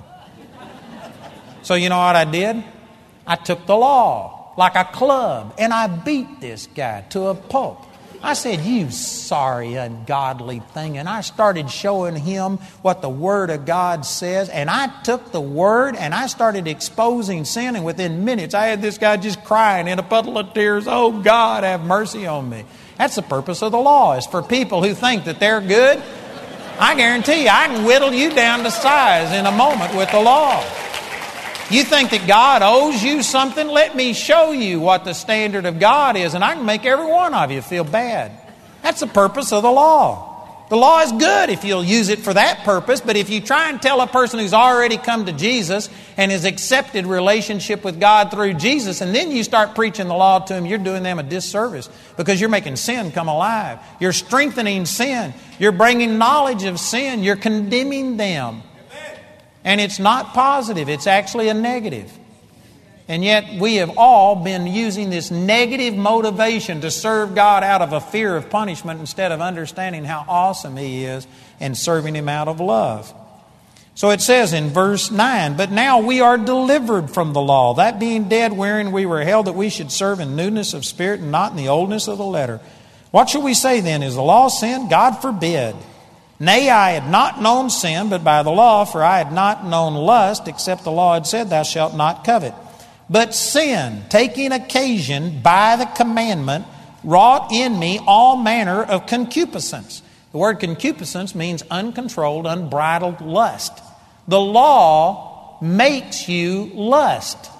So 1.66 1.74
you 1.74 1.88
know 1.88 1.98
what 1.98 2.14
I 2.14 2.24
did? 2.24 2.62
I 3.26 3.34
took 3.34 3.66
the 3.66 3.74
law 3.74 4.52
like 4.56 4.76
a 4.76 4.84
club, 4.84 5.52
and 5.58 5.72
I 5.72 5.88
beat 5.88 6.40
this 6.40 6.68
guy 6.68 7.00
to 7.10 7.26
a 7.26 7.34
pulp. 7.34 7.84
I 8.22 8.34
said, 8.34 8.60
You 8.60 8.92
sorry, 8.92 9.74
ungodly 9.74 10.60
thing. 10.60 10.96
And 10.96 11.08
I 11.08 11.22
started 11.22 11.68
showing 11.68 12.14
him 12.14 12.58
what 12.82 13.02
the 13.02 13.08
Word 13.08 13.50
of 13.50 13.66
God 13.66 14.06
says. 14.06 14.48
And 14.48 14.70
I 14.70 14.86
took 15.02 15.32
the 15.32 15.40
Word 15.40 15.96
and 15.96 16.14
I 16.14 16.28
started 16.28 16.68
exposing 16.68 17.44
sin. 17.44 17.74
And 17.74 17.84
within 17.84 18.24
minutes, 18.24 18.54
I 18.54 18.66
had 18.66 18.80
this 18.80 18.96
guy 18.96 19.16
just 19.16 19.42
crying 19.42 19.88
in 19.88 19.98
a 19.98 20.04
puddle 20.04 20.38
of 20.38 20.54
tears, 20.54 20.84
Oh, 20.86 21.20
God, 21.20 21.64
have 21.64 21.84
mercy 21.84 22.28
on 22.28 22.48
me. 22.48 22.64
That's 22.96 23.16
the 23.16 23.22
purpose 23.22 23.60
of 23.60 23.72
the 23.72 23.78
law, 23.78 24.16
is 24.16 24.24
for 24.24 24.40
people 24.40 24.84
who 24.84 24.94
think 24.94 25.24
that 25.24 25.40
they're 25.40 25.60
good. 25.60 26.00
I 26.78 26.94
guarantee 26.94 27.42
you, 27.42 27.48
I 27.48 27.66
can 27.66 27.84
whittle 27.84 28.12
you 28.12 28.32
down 28.32 28.62
to 28.62 28.70
size 28.70 29.32
in 29.32 29.46
a 29.46 29.52
moment 29.52 29.96
with 29.96 30.12
the 30.12 30.20
law. 30.20 30.64
You 31.68 31.82
think 31.82 32.10
that 32.10 32.28
God 32.28 32.62
owes 32.62 33.02
you 33.02 33.24
something? 33.24 33.66
Let 33.66 33.96
me 33.96 34.12
show 34.12 34.52
you 34.52 34.78
what 34.78 35.04
the 35.04 35.14
standard 35.14 35.66
of 35.66 35.80
God 35.80 36.16
is, 36.16 36.34
and 36.34 36.44
I 36.44 36.54
can 36.54 36.64
make 36.64 36.84
every 36.84 37.06
one 37.06 37.34
of 37.34 37.50
you 37.50 37.60
feel 37.60 37.82
bad. 37.82 38.30
That's 38.82 39.00
the 39.00 39.08
purpose 39.08 39.52
of 39.52 39.64
the 39.64 39.70
law. 39.70 40.34
The 40.68 40.76
law 40.76 41.00
is 41.00 41.10
good 41.12 41.50
if 41.50 41.64
you'll 41.64 41.84
use 41.84 42.08
it 42.08 42.20
for 42.20 42.34
that 42.34 42.64
purpose, 42.64 43.00
but 43.00 43.16
if 43.16 43.30
you 43.30 43.40
try 43.40 43.68
and 43.68 43.82
tell 43.82 44.00
a 44.00 44.06
person 44.06 44.38
who's 44.38 44.54
already 44.54 44.96
come 44.96 45.26
to 45.26 45.32
Jesus 45.32 45.88
and 46.16 46.30
has 46.32 46.44
accepted 46.44 47.06
relationship 47.06 47.84
with 47.84 47.98
God 47.98 48.30
through 48.30 48.54
Jesus, 48.54 49.00
and 49.00 49.14
then 49.14 49.32
you 49.32 49.42
start 49.42 49.74
preaching 49.74 50.06
the 50.06 50.14
law 50.14 50.40
to 50.40 50.54
them, 50.54 50.66
you're 50.66 50.78
doing 50.78 51.02
them 51.02 51.18
a 51.18 51.24
disservice 51.24 51.88
because 52.16 52.40
you're 52.40 52.50
making 52.50 52.76
sin 52.76 53.10
come 53.10 53.28
alive. 53.28 53.78
You're 54.00 54.12
strengthening 54.12 54.86
sin. 54.86 55.34
You're 55.58 55.72
bringing 55.72 56.18
knowledge 56.18 56.64
of 56.64 56.78
sin. 56.78 57.22
You're 57.22 57.36
condemning 57.36 58.16
them. 58.16 58.62
And 59.66 59.80
it's 59.80 59.98
not 59.98 60.32
positive, 60.32 60.88
it's 60.88 61.08
actually 61.08 61.48
a 61.48 61.54
negative. 61.54 62.10
And 63.08 63.24
yet, 63.24 63.60
we 63.60 63.76
have 63.76 63.98
all 63.98 64.36
been 64.36 64.66
using 64.66 65.10
this 65.10 65.30
negative 65.30 65.94
motivation 65.94 66.80
to 66.80 66.90
serve 66.90 67.34
God 67.34 67.62
out 67.62 67.82
of 67.82 67.92
a 67.92 68.00
fear 68.00 68.36
of 68.36 68.48
punishment 68.48 69.00
instead 69.00 69.32
of 69.32 69.40
understanding 69.40 70.04
how 70.04 70.24
awesome 70.28 70.76
He 70.76 71.04
is 71.04 71.26
and 71.60 71.76
serving 71.76 72.14
Him 72.14 72.28
out 72.28 72.48
of 72.48 72.60
love. 72.60 73.12
So 73.96 74.10
it 74.10 74.20
says 74.20 74.52
in 74.52 74.70
verse 74.70 75.10
9, 75.10 75.56
But 75.56 75.72
now 75.72 76.00
we 76.00 76.20
are 76.20 76.38
delivered 76.38 77.10
from 77.10 77.32
the 77.32 77.40
law, 77.40 77.74
that 77.74 77.98
being 77.98 78.28
dead 78.28 78.52
wherein 78.52 78.92
we 78.92 79.04
were 79.04 79.24
held, 79.24 79.46
that 79.46 79.54
we 79.54 79.70
should 79.70 79.90
serve 79.90 80.20
in 80.20 80.36
newness 80.36 80.74
of 80.74 80.84
spirit 80.84 81.20
and 81.20 81.32
not 81.32 81.50
in 81.50 81.56
the 81.56 81.68
oldness 81.68 82.06
of 82.06 82.18
the 82.18 82.24
letter. 82.24 82.60
What 83.10 83.30
shall 83.30 83.42
we 83.42 83.54
say 83.54 83.80
then? 83.80 84.02
Is 84.02 84.14
the 84.14 84.22
law 84.22 84.48
sin? 84.48 84.88
God 84.88 85.22
forbid. 85.22 85.74
Nay, 86.38 86.68
I 86.68 86.90
had 86.90 87.10
not 87.10 87.40
known 87.40 87.70
sin, 87.70 88.10
but 88.10 88.22
by 88.22 88.42
the 88.42 88.50
law, 88.50 88.84
for 88.84 89.02
I 89.02 89.18
had 89.18 89.32
not 89.32 89.64
known 89.64 89.94
lust, 89.94 90.48
except 90.48 90.84
the 90.84 90.92
law 90.92 91.14
had 91.14 91.26
said, 91.26 91.48
Thou 91.48 91.62
shalt 91.62 91.94
not 91.94 92.24
covet. 92.24 92.52
But 93.08 93.34
sin, 93.34 94.02
taking 94.10 94.52
occasion 94.52 95.40
by 95.40 95.76
the 95.76 95.86
commandment, 95.86 96.66
wrought 97.02 97.52
in 97.52 97.78
me 97.78 98.00
all 98.06 98.36
manner 98.36 98.82
of 98.82 99.06
concupiscence. 99.06 100.02
The 100.32 100.38
word 100.38 100.60
concupiscence 100.60 101.34
means 101.34 101.62
uncontrolled, 101.70 102.46
unbridled 102.46 103.22
lust. 103.22 103.80
The 104.28 104.40
law 104.40 105.56
makes 105.62 106.28
you 106.28 106.70
lust. 106.74 107.50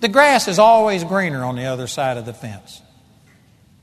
The 0.00 0.08
grass 0.08 0.46
is 0.46 0.58
always 0.58 1.02
greener 1.02 1.42
on 1.42 1.56
the 1.56 1.64
other 1.64 1.86
side 1.86 2.18
of 2.18 2.26
the 2.26 2.34
fence. 2.34 2.82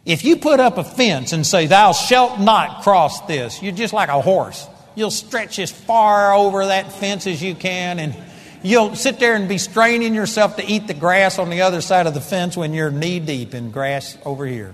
If 0.06 0.24
you 0.24 0.38
put 0.38 0.60
up 0.60 0.78
a 0.78 0.84
fence 0.84 1.32
and 1.32 1.46
say, 1.46 1.68
Thou 1.68 1.94
shalt 1.94 2.40
not 2.40 2.84
cross 2.84 3.22
this, 3.22 3.62
you're 3.62 3.72
just 3.72 3.94
like 3.94 4.10
a 4.10 4.22
horse. 4.22 4.68
You'll 4.96 5.12
stretch 5.12 5.60
as 5.60 5.72
far 5.72 6.34
over 6.34 6.66
that 6.68 6.92
fence 6.92 7.28
as 7.28 7.42
you 7.42 7.56
can, 7.56 8.00
and 8.00 8.16
you'll 8.64 8.96
sit 8.96 9.20
there 9.20 9.36
and 9.36 9.48
be 9.48 9.58
straining 9.58 10.14
yourself 10.14 10.58
to 10.58 10.66
eat 10.66 10.88
the 10.88 10.94
grass 10.94 11.40
on 11.40 11.50
the 11.50 11.62
other 11.62 11.82
side 11.82 12.08
of 12.08 12.14
the 12.14 12.22
fence 12.22 12.58
when 12.58 12.74
you're 12.74 12.92
knee 12.92 13.20
deep 13.20 13.54
in 13.54 13.72
grass 13.72 14.18
over 14.26 14.46
here. 14.46 14.74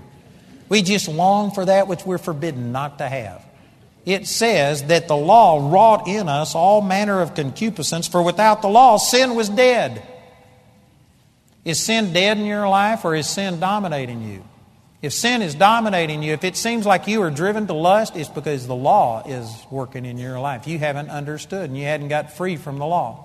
We 0.68 0.82
just 0.82 1.08
long 1.08 1.50
for 1.50 1.64
that 1.64 1.88
which 1.88 2.04
we're 2.04 2.18
forbidden 2.18 2.72
not 2.72 2.98
to 2.98 3.08
have. 3.08 3.44
It 4.04 4.26
says 4.26 4.84
that 4.84 5.06
the 5.06 5.16
law 5.16 5.70
wrought 5.70 6.08
in 6.08 6.28
us 6.28 6.54
all 6.54 6.80
manner 6.80 7.20
of 7.20 7.34
concupiscence, 7.34 8.08
for 8.08 8.22
without 8.22 8.62
the 8.62 8.68
law, 8.68 8.96
sin 8.96 9.34
was 9.34 9.50
dead. 9.50 10.02
Is 11.64 11.78
sin 11.78 12.14
dead 12.14 12.38
in 12.38 12.46
your 12.46 12.66
life, 12.68 13.04
or 13.04 13.14
is 13.14 13.28
sin 13.28 13.60
dominating 13.60 14.22
you? 14.22 14.44
If 15.00 15.12
sin 15.12 15.42
is 15.42 15.54
dominating 15.54 16.24
you, 16.24 16.32
if 16.32 16.42
it 16.42 16.56
seems 16.56 16.84
like 16.84 17.06
you 17.06 17.22
are 17.22 17.30
driven 17.30 17.68
to 17.68 17.72
lust, 17.72 18.16
it's 18.16 18.28
because 18.28 18.66
the 18.66 18.74
law 18.74 19.22
is 19.24 19.48
working 19.70 20.04
in 20.04 20.18
your 20.18 20.40
life. 20.40 20.66
You 20.66 20.78
haven't 20.78 21.08
understood 21.08 21.70
and 21.70 21.78
you 21.78 21.84
hadn't 21.84 22.08
got 22.08 22.32
free 22.32 22.56
from 22.56 22.78
the 22.78 22.86
law. 22.86 23.24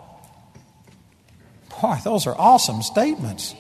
Boy, 1.82 1.98
those 2.04 2.28
are 2.28 2.36
awesome 2.38 2.84
statements. 2.84 3.56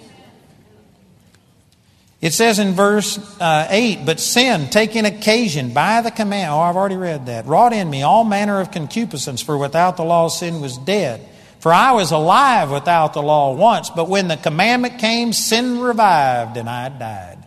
It 2.22 2.34
says 2.34 2.59
in 2.59 2.74
verse 2.74 3.18
uh, 3.41 3.68
8, 3.70 4.05
But 4.05 4.20
sin, 4.20 4.70
taking 4.70 5.05
occasion 5.05 5.74
by 5.74 6.01
the 6.01 6.11
command, 6.11 6.51
oh, 6.51 6.59
I've 6.59 6.78
already 6.78 6.95
read 6.95 7.26
that, 7.26 7.47
wrought 7.47 7.74
in 7.74 7.89
me 7.89 8.03
all 8.03 8.24
manner 8.24 8.61
of 8.61 8.72
concupiscence, 8.72 9.41
for 9.41 9.57
without 9.57 9.97
the 9.97 10.05
law 10.05 10.30
sin 10.30 10.61
was 10.61 10.78
dead. 10.78 11.28
For 11.59 11.74
I 11.74 11.91
was 11.93 12.11
alive 12.11 12.72
without 12.72 13.14
the 13.14 13.22
law 13.22 13.53
once, 13.55 13.89
but 13.89 14.07
when 14.07 14.28
the 14.28 14.38
commandment 14.38 14.99
came, 14.99 15.34
sin 15.34 15.80
revived, 15.80 16.55
and 16.55 16.70
I 16.70 16.89
died. 16.89 17.43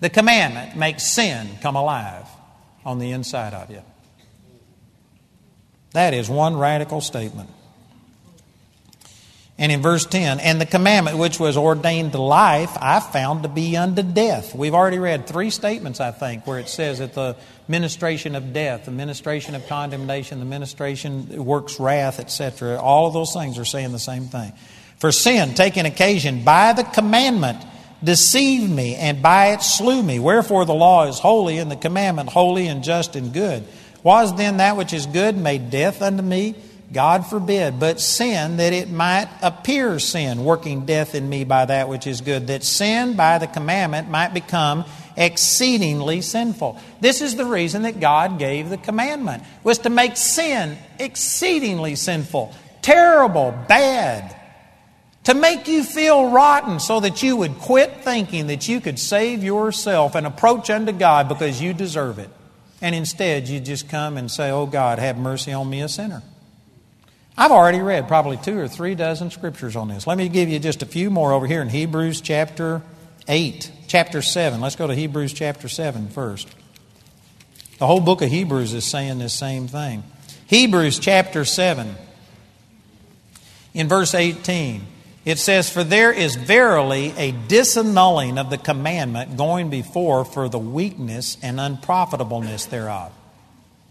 The 0.00 0.10
commandment 0.10 0.76
makes 0.76 1.04
sin 1.04 1.48
come 1.60 1.76
alive 1.76 2.26
on 2.84 2.98
the 2.98 3.10
inside 3.10 3.54
of 3.54 3.70
you. 3.70 3.82
That 5.92 6.14
is 6.14 6.28
one 6.28 6.56
radical 6.56 7.00
statement. 7.00 7.50
And 9.60 9.72
in 9.72 9.82
verse 9.82 10.06
10, 10.06 10.38
and 10.38 10.60
the 10.60 10.66
commandment 10.66 11.18
which 11.18 11.40
was 11.40 11.56
ordained 11.56 12.12
to 12.12 12.22
life, 12.22 12.70
I 12.80 13.00
found 13.00 13.42
to 13.42 13.48
be 13.48 13.76
unto 13.76 14.04
death. 14.04 14.54
We've 14.54 14.74
already 14.74 15.00
read 15.00 15.26
three 15.26 15.50
statements, 15.50 15.98
I 15.98 16.12
think, 16.12 16.46
where 16.46 16.60
it 16.60 16.68
says 16.68 17.00
that 17.00 17.14
the 17.14 17.36
ministration 17.66 18.36
of 18.36 18.52
death, 18.52 18.84
the 18.84 18.92
ministration 18.92 19.56
of 19.56 19.66
condemnation, 19.66 20.38
the 20.38 20.44
ministration 20.44 21.44
works 21.44 21.80
wrath, 21.80 22.20
etc. 22.20 22.78
All 22.80 23.08
of 23.08 23.14
those 23.14 23.32
things 23.32 23.58
are 23.58 23.64
saying 23.64 23.90
the 23.90 23.98
same 23.98 24.26
thing. 24.26 24.52
For 24.98 25.10
sin, 25.10 25.54
taking 25.54 25.86
occasion 25.86 26.44
by 26.44 26.72
the 26.72 26.84
commandment, 26.84 27.58
deceived 28.02 28.70
me, 28.70 28.94
and 28.96 29.22
by 29.22 29.52
it 29.52 29.62
slew 29.62 30.02
me. 30.02 30.18
Wherefore 30.18 30.64
the 30.64 30.74
law 30.74 31.06
is 31.06 31.18
holy, 31.18 31.58
and 31.58 31.70
the 31.70 31.76
commandment 31.76 32.30
holy 32.30 32.66
and 32.66 32.82
just 32.82 33.16
and 33.16 33.32
good. 33.32 33.64
Was 34.02 34.36
then 34.36 34.58
that 34.58 34.76
which 34.76 34.92
is 34.92 35.06
good 35.06 35.36
made 35.36 35.70
death 35.70 36.02
unto 36.02 36.22
me? 36.22 36.54
God 36.92 37.26
forbid, 37.26 37.78
but 37.78 38.00
sin 38.00 38.56
that 38.56 38.72
it 38.72 38.90
might 38.90 39.28
appear 39.42 39.98
sin, 39.98 40.44
working 40.44 40.86
death 40.86 41.14
in 41.14 41.28
me 41.28 41.44
by 41.44 41.66
that 41.66 41.88
which 41.88 42.06
is 42.06 42.22
good, 42.22 42.46
that 42.46 42.64
sin 42.64 43.14
by 43.14 43.38
the 43.38 43.46
commandment 43.46 44.08
might 44.08 44.32
become 44.32 44.86
exceedingly 45.14 46.22
sinful. 46.22 46.78
This 47.00 47.20
is 47.20 47.36
the 47.36 47.44
reason 47.44 47.82
that 47.82 48.00
God 48.00 48.38
gave 48.38 48.70
the 48.70 48.78
commandment, 48.78 49.42
was 49.64 49.78
to 49.80 49.90
make 49.90 50.16
sin 50.16 50.78
exceedingly 50.98 51.94
sinful, 51.96 52.54
terrible, 52.80 53.52
bad, 53.68 54.34
to 55.24 55.34
make 55.34 55.68
you 55.68 55.84
feel 55.84 56.30
rotten 56.30 56.80
so 56.80 57.00
that 57.00 57.22
you 57.22 57.36
would 57.36 57.58
quit 57.58 58.02
thinking 58.02 58.46
that 58.46 58.68
you 58.68 58.80
could 58.80 58.98
save 58.98 59.44
yourself 59.44 60.14
and 60.14 60.26
approach 60.26 60.70
unto 60.70 60.92
God 60.92 61.28
because 61.28 61.60
you 61.60 61.74
deserve 61.74 62.18
it. 62.18 62.30
And 62.80 62.94
instead, 62.94 63.48
you 63.48 63.60
just 63.60 63.88
come 63.88 64.16
and 64.16 64.30
say, 64.30 64.50
Oh 64.50 64.66
God, 64.66 64.98
have 64.98 65.18
mercy 65.18 65.52
on 65.52 65.68
me, 65.68 65.82
a 65.82 65.88
sinner. 65.88 66.22
I've 67.36 67.52
already 67.52 67.80
read 67.80 68.08
probably 68.08 68.36
two 68.36 68.58
or 68.58 68.68
three 68.68 68.94
dozen 68.94 69.30
scriptures 69.30 69.76
on 69.76 69.88
this. 69.88 70.06
Let 70.06 70.18
me 70.18 70.28
give 70.28 70.48
you 70.48 70.58
just 70.58 70.82
a 70.82 70.86
few 70.86 71.10
more 71.10 71.32
over 71.32 71.46
here 71.46 71.62
in 71.62 71.68
Hebrews 71.68 72.20
chapter 72.20 72.82
8, 73.28 73.70
chapter 73.86 74.22
7. 74.22 74.60
Let's 74.60 74.74
go 74.74 74.86
to 74.86 74.94
Hebrews 74.94 75.32
chapter 75.32 75.68
7 75.68 76.08
first. 76.08 76.48
The 77.78 77.86
whole 77.86 78.00
book 78.00 78.22
of 78.22 78.30
Hebrews 78.30 78.74
is 78.74 78.84
saying 78.84 79.18
this 79.18 79.32
same 79.32 79.68
thing. 79.68 80.02
Hebrews 80.46 80.98
chapter 80.98 81.44
7, 81.44 81.94
in 83.74 83.86
verse 83.86 84.14
18, 84.14 84.84
it 85.28 85.38
says, 85.38 85.68
For 85.68 85.84
there 85.84 86.12
is 86.12 86.36
verily 86.36 87.12
a 87.16 87.32
disannulling 87.32 88.38
of 88.38 88.48
the 88.48 88.56
commandment 88.56 89.36
going 89.36 89.68
before 89.68 90.24
for 90.24 90.48
the 90.48 90.58
weakness 90.58 91.36
and 91.42 91.60
unprofitableness 91.60 92.66
thereof. 92.66 93.12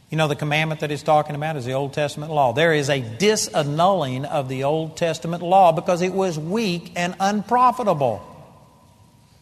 You 0.10 0.18
know, 0.18 0.28
the 0.28 0.36
commandment 0.36 0.82
that 0.82 0.90
he's 0.90 1.04
talking 1.04 1.36
about 1.36 1.58
is 1.58 1.66
the 1.66 1.74
Old 1.74 1.94
Testament 1.94 2.32
law. 2.32 2.54
There 2.54 2.74
is 2.74 2.90
a 2.90 3.02
disannulling 3.02 4.26
of 4.26 4.50
the 4.50 4.64
Old 4.64 4.98
Testament 4.98 5.44
law 5.44 5.74
because 5.74 6.02
it 6.02 6.14
was 6.14 6.40
weak 6.40 6.94
and 6.96 7.14
unprofitable. 7.20 8.22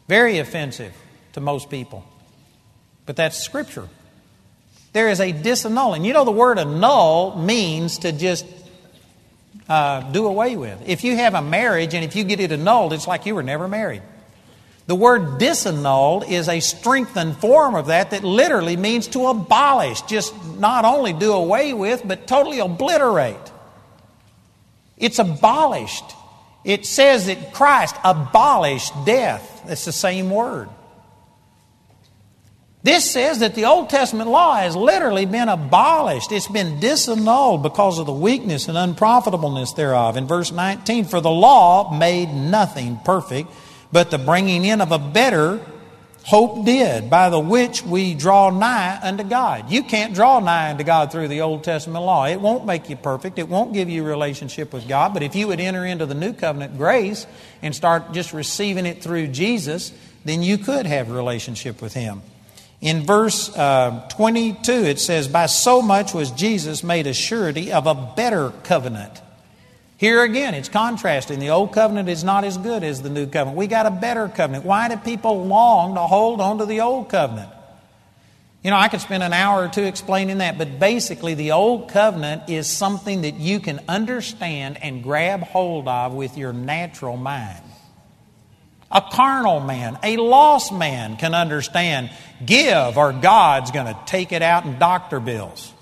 Very 0.08 0.40
offensive 0.40 0.94
to 1.34 1.40
most 1.40 1.70
people. 1.70 2.04
But 3.06 3.16
that's 3.16 3.38
Scripture. 3.38 3.88
There 4.92 5.08
is 5.10 5.20
a 5.20 5.32
disannulling. 5.32 6.04
You 6.04 6.14
know, 6.14 6.26
the 6.26 6.32
word 6.32 6.58
annul 6.58 7.38
means 7.38 8.00
to 8.00 8.12
just 8.12 8.46
uh, 9.68 10.02
do 10.12 10.26
away 10.28 10.56
with. 10.56 10.88
If 10.88 11.04
you 11.04 11.16
have 11.16 11.34
a 11.34 11.42
marriage 11.42 11.94
and 11.94 12.04
if 12.04 12.16
you 12.16 12.24
get 12.24 12.40
it 12.40 12.52
annulled, 12.52 12.94
it's 12.94 13.08
like 13.08 13.26
you 13.26 13.36
were 13.36 13.44
never 13.44 13.68
married. 13.68 14.02
The 14.88 14.96
word 14.96 15.40
disannulled 15.40 16.30
is 16.30 16.48
a 16.48 16.60
strengthened 16.60 17.38
form 17.38 17.74
of 17.74 17.88
that 17.88 18.12
that 18.12 18.24
literally 18.24 18.78
means 18.78 19.08
to 19.10 19.28
abolish, 19.28 20.02
just 20.04 20.34
not 20.60 20.86
only 20.86 21.12
do 21.12 21.34
away 21.34 21.74
with, 21.74 22.08
but 22.08 22.28
totally 22.28 22.60
obliterate. 22.60 23.36
It's 24.98 25.18
abolished. 25.18 26.06
It 26.64 26.86
says 26.86 27.26
that 27.26 27.54
Christ 27.54 27.96
abolished 28.04 28.94
death. 29.06 29.64
That's 29.66 29.86
the 29.86 29.92
same 29.92 30.30
word. 30.30 30.70
This 32.86 33.10
says 33.10 33.40
that 33.40 33.56
the 33.56 33.66
Old 33.66 33.90
Testament 33.90 34.30
law 34.30 34.54
has 34.58 34.76
literally 34.76 35.26
been 35.26 35.50
abolished. 35.50 36.32
It's 36.32 36.48
been 36.48 36.80
disannulled 36.80 37.64
because 37.64 37.98
of 37.98 38.06
the 38.06 38.14
weakness 38.14 38.68
and 38.68 38.78
unprofitableness 38.78 39.74
thereof. 39.74 40.18
In 40.18 40.28
verse 40.28 40.52
19, 40.52 41.06
for 41.06 41.20
the 41.20 41.32
law 41.32 41.98
made 41.98 42.32
nothing 42.32 43.00
perfect 43.04 43.50
but 43.92 44.12
the 44.12 44.20
bringing 44.20 44.64
in 44.66 44.82
of 44.82 44.92
a 44.92 45.00
better 45.00 45.66
hope 46.26 46.64
did, 46.64 47.10
by 47.10 47.32
the 47.32 47.40
which 47.40 47.82
we 47.82 48.14
draw 48.14 48.52
nigh 48.52 49.00
unto 49.02 49.24
God. 49.24 49.72
You 49.72 49.82
can't 49.82 50.14
draw 50.14 50.40
nigh 50.40 50.70
unto 50.70 50.84
God 50.84 51.12
through 51.12 51.30
the 51.30 51.42
Old 51.42 51.64
Testament 51.64 52.06
law. 52.06 52.28
It 52.28 52.40
won't 52.40 52.68
make 52.68 52.88
you 52.88 52.98
perfect. 52.98 53.40
It 53.40 53.50
won't 53.50 53.74
give 53.74 53.90
you 53.90 54.04
a 54.04 54.08
relationship 54.08 54.72
with 54.72 54.88
God. 54.88 55.12
But 55.12 55.24
if 55.24 55.36
you 55.36 55.48
would 55.48 55.60
enter 55.60 55.84
into 55.84 56.06
the 56.06 56.14
new 56.14 56.34
covenant 56.34 56.78
grace 56.78 57.26
and 57.64 57.74
start 57.74 58.12
just 58.12 58.32
receiving 58.32 58.86
it 58.86 59.02
through 59.02 59.30
Jesus, 59.30 59.92
then 60.24 60.44
you 60.44 60.60
could 60.60 60.86
have 60.86 61.10
relationship 61.10 61.82
with 61.82 61.96
Him. 61.96 62.22
In 62.86 63.04
verse 63.04 63.54
uh, 63.56 64.08
22, 64.10 64.72
it 64.72 65.00
says, 65.00 65.28
By 65.28 65.48
so 65.48 65.82
much 65.82 66.14
was 66.14 66.32
Jesus 66.32 66.84
made 66.84 67.08
a 67.08 67.14
surety 67.14 67.74
of 67.74 67.88
a 67.88 67.96
better 68.16 68.52
covenant 68.64 69.22
here 69.98 70.24
again, 70.24 70.54
it's 70.54 70.68
contrasting. 70.68 71.40
The 71.40 71.52
old 71.52 71.72
covenant 71.72 72.10
is 72.10 72.24
not 72.24 72.44
as 72.44 72.58
good 72.58 72.84
as 72.84 73.02
the 73.02 73.10
new 73.10 73.28
covenant. 73.28 73.58
We 73.58 73.68
got 73.68 73.86
a 73.86 73.92
better 73.92 74.28
covenant. 74.28 74.66
Why 74.66 74.90
do 74.90 74.98
people 74.98 75.46
long 75.46 75.96
to 75.96 76.02
hold 76.02 76.42
on 76.42 76.58
to 76.58 76.66
the 76.66 76.82
old 76.82 77.08
covenant? 77.08 77.50
You 78.62 78.72
know, 78.72 78.78
I 78.78 78.90
could 78.90 79.00
spend 79.00 79.24
an 79.24 79.32
hour 79.32 79.66
or 79.66 79.70
two 79.70 79.84
explaining 79.84 80.40
that, 80.40 80.58
but 80.58 80.80
basically, 80.80 81.36
the 81.36 81.52
old 81.52 81.90
covenant 81.90 82.50
is 82.50 82.68
something 82.68 83.22
that 83.22 83.36
you 83.36 83.60
can 83.60 83.80
understand 83.88 84.84
and 84.84 85.02
grab 85.02 85.44
hold 85.44 85.88
of 85.88 86.14
with 86.14 86.38
your 86.38 86.52
natural 86.52 87.16
mind. 87.16 87.62
A 88.96 89.02
carnal 89.02 89.60
man, 89.60 90.00
a 90.04 90.16
lost 90.16 90.74
man 90.74 91.18
can 91.18 91.36
understand 91.36 92.10
give 92.46 92.98
or 92.98 93.12
God's 93.12 93.72
going 93.72 93.88
to 93.88 94.00
take 94.06 94.32
it 94.32 94.42
out 94.42 94.64
in 94.64 94.80
doctor 94.80 95.20
bills. 95.20 95.74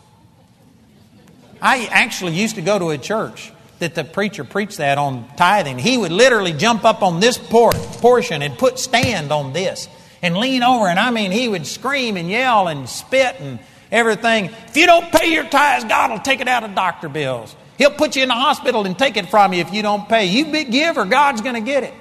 I 1.61 1.85
actually 1.91 2.33
used 2.33 2.55
to 2.55 2.63
go 2.63 2.79
to 2.79 2.89
a 2.89 2.97
church 2.97 3.51
that 3.77 3.93
the 3.93 4.03
preacher 4.03 4.43
preached 4.43 4.77
that 4.77 4.97
on 4.97 5.27
tithing. 5.37 5.77
He 5.77 5.95
would 5.95 6.11
literally 6.11 6.53
jump 6.53 6.85
up 6.85 7.03
on 7.03 7.19
this 7.19 7.37
portion 7.37 8.41
and 8.41 8.57
put 8.57 8.79
stand 8.79 9.31
on 9.31 9.53
this 9.53 9.87
and 10.23 10.35
lean 10.35 10.63
over. 10.63 10.87
And 10.87 10.99
I 10.99 11.11
mean, 11.11 11.31
he 11.31 11.47
would 11.47 11.67
scream 11.67 12.17
and 12.17 12.31
yell 12.31 12.67
and 12.67 12.89
spit 12.89 13.35
and 13.39 13.59
everything. 13.91 14.45
If 14.45 14.75
you 14.75 14.87
don't 14.87 15.11
pay 15.11 15.31
your 15.31 15.47
tithes, 15.47 15.85
God 15.85 16.09
will 16.09 16.19
take 16.19 16.41
it 16.41 16.47
out 16.47 16.63
of 16.63 16.73
doctor 16.73 17.09
bills. 17.09 17.55
He'll 17.77 17.91
put 17.91 18.15
you 18.15 18.23
in 18.23 18.29
the 18.29 18.35
hospital 18.35 18.87
and 18.87 18.97
take 18.97 19.17
it 19.17 19.29
from 19.29 19.53
you 19.53 19.59
if 19.59 19.71
you 19.71 19.83
don't 19.83 20.09
pay. 20.09 20.25
You 20.25 20.65
give 20.65 20.97
or 20.97 21.05
God's 21.05 21.41
going 21.41 21.55
to 21.55 21.61
get 21.61 21.83
it. 21.83 21.93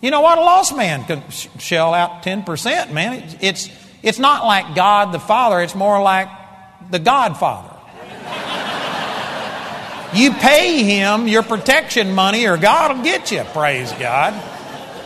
You 0.00 0.10
know 0.10 0.20
what? 0.20 0.38
A 0.38 0.42
lost 0.42 0.76
man 0.76 1.04
can 1.04 1.28
shell 1.30 1.92
out 1.92 2.22
10%, 2.22 2.92
man. 2.92 3.36
It's, 3.40 3.68
it's 4.02 4.18
not 4.18 4.44
like 4.44 4.74
God 4.74 5.12
the 5.12 5.18
Father, 5.18 5.60
it's 5.60 5.74
more 5.74 6.00
like 6.00 6.28
the 6.90 6.98
Godfather. 6.98 7.74
You 10.14 10.32
pay 10.32 10.84
him 10.84 11.28
your 11.28 11.42
protection 11.42 12.14
money 12.14 12.46
or 12.46 12.56
God 12.56 12.96
will 12.96 13.04
get 13.04 13.30
you, 13.30 13.44
praise 13.52 13.92
God. 13.92 14.32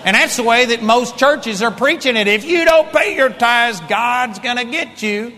And 0.04 0.14
that's 0.14 0.36
the 0.36 0.42
way 0.42 0.66
that 0.66 0.82
most 0.82 1.16
churches 1.16 1.62
are 1.62 1.70
preaching 1.72 2.16
it. 2.16 2.28
If 2.28 2.44
you 2.44 2.64
don't 2.64 2.92
pay 2.92 3.16
your 3.16 3.28
tithes, 3.28 3.80
God's 3.80 4.38
going 4.38 4.58
to 4.58 4.64
get 4.64 5.02
you. 5.02 5.32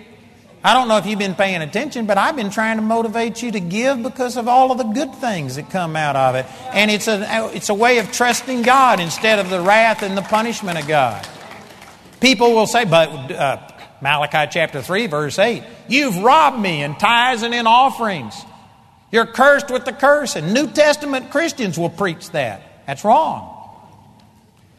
I 0.64 0.72
don't 0.72 0.88
know 0.88 0.96
if 0.96 1.04
you've 1.04 1.18
been 1.18 1.34
paying 1.34 1.60
attention, 1.60 2.06
but 2.06 2.16
I've 2.16 2.36
been 2.36 2.48
trying 2.48 2.78
to 2.78 2.82
motivate 2.82 3.42
you 3.42 3.52
to 3.52 3.60
give 3.60 4.02
because 4.02 4.38
of 4.38 4.48
all 4.48 4.72
of 4.72 4.78
the 4.78 4.84
good 4.84 5.14
things 5.16 5.56
that 5.56 5.68
come 5.68 5.94
out 5.94 6.16
of 6.16 6.36
it. 6.36 6.46
And 6.72 6.90
it's 6.90 7.06
a, 7.06 7.50
it's 7.54 7.68
a 7.68 7.74
way 7.74 7.98
of 7.98 8.10
trusting 8.10 8.62
God 8.62 8.98
instead 8.98 9.38
of 9.38 9.50
the 9.50 9.60
wrath 9.60 10.02
and 10.02 10.16
the 10.16 10.22
punishment 10.22 10.78
of 10.78 10.88
God. 10.88 11.28
People 12.18 12.54
will 12.54 12.66
say, 12.66 12.86
but 12.86 13.30
uh, 13.30 13.68
Malachi 14.00 14.50
chapter 14.50 14.80
3, 14.80 15.06
verse 15.06 15.38
8, 15.38 15.62
you've 15.86 16.16
robbed 16.16 16.58
me 16.58 16.82
in 16.82 16.94
tithes 16.94 17.42
and 17.42 17.54
in 17.54 17.66
offerings. 17.66 18.34
You're 19.12 19.26
cursed 19.26 19.70
with 19.70 19.84
the 19.84 19.92
curse. 19.92 20.34
And 20.34 20.54
New 20.54 20.66
Testament 20.68 21.30
Christians 21.30 21.78
will 21.78 21.90
preach 21.90 22.30
that. 22.30 22.86
That's 22.86 23.04
wrong. 23.04 23.53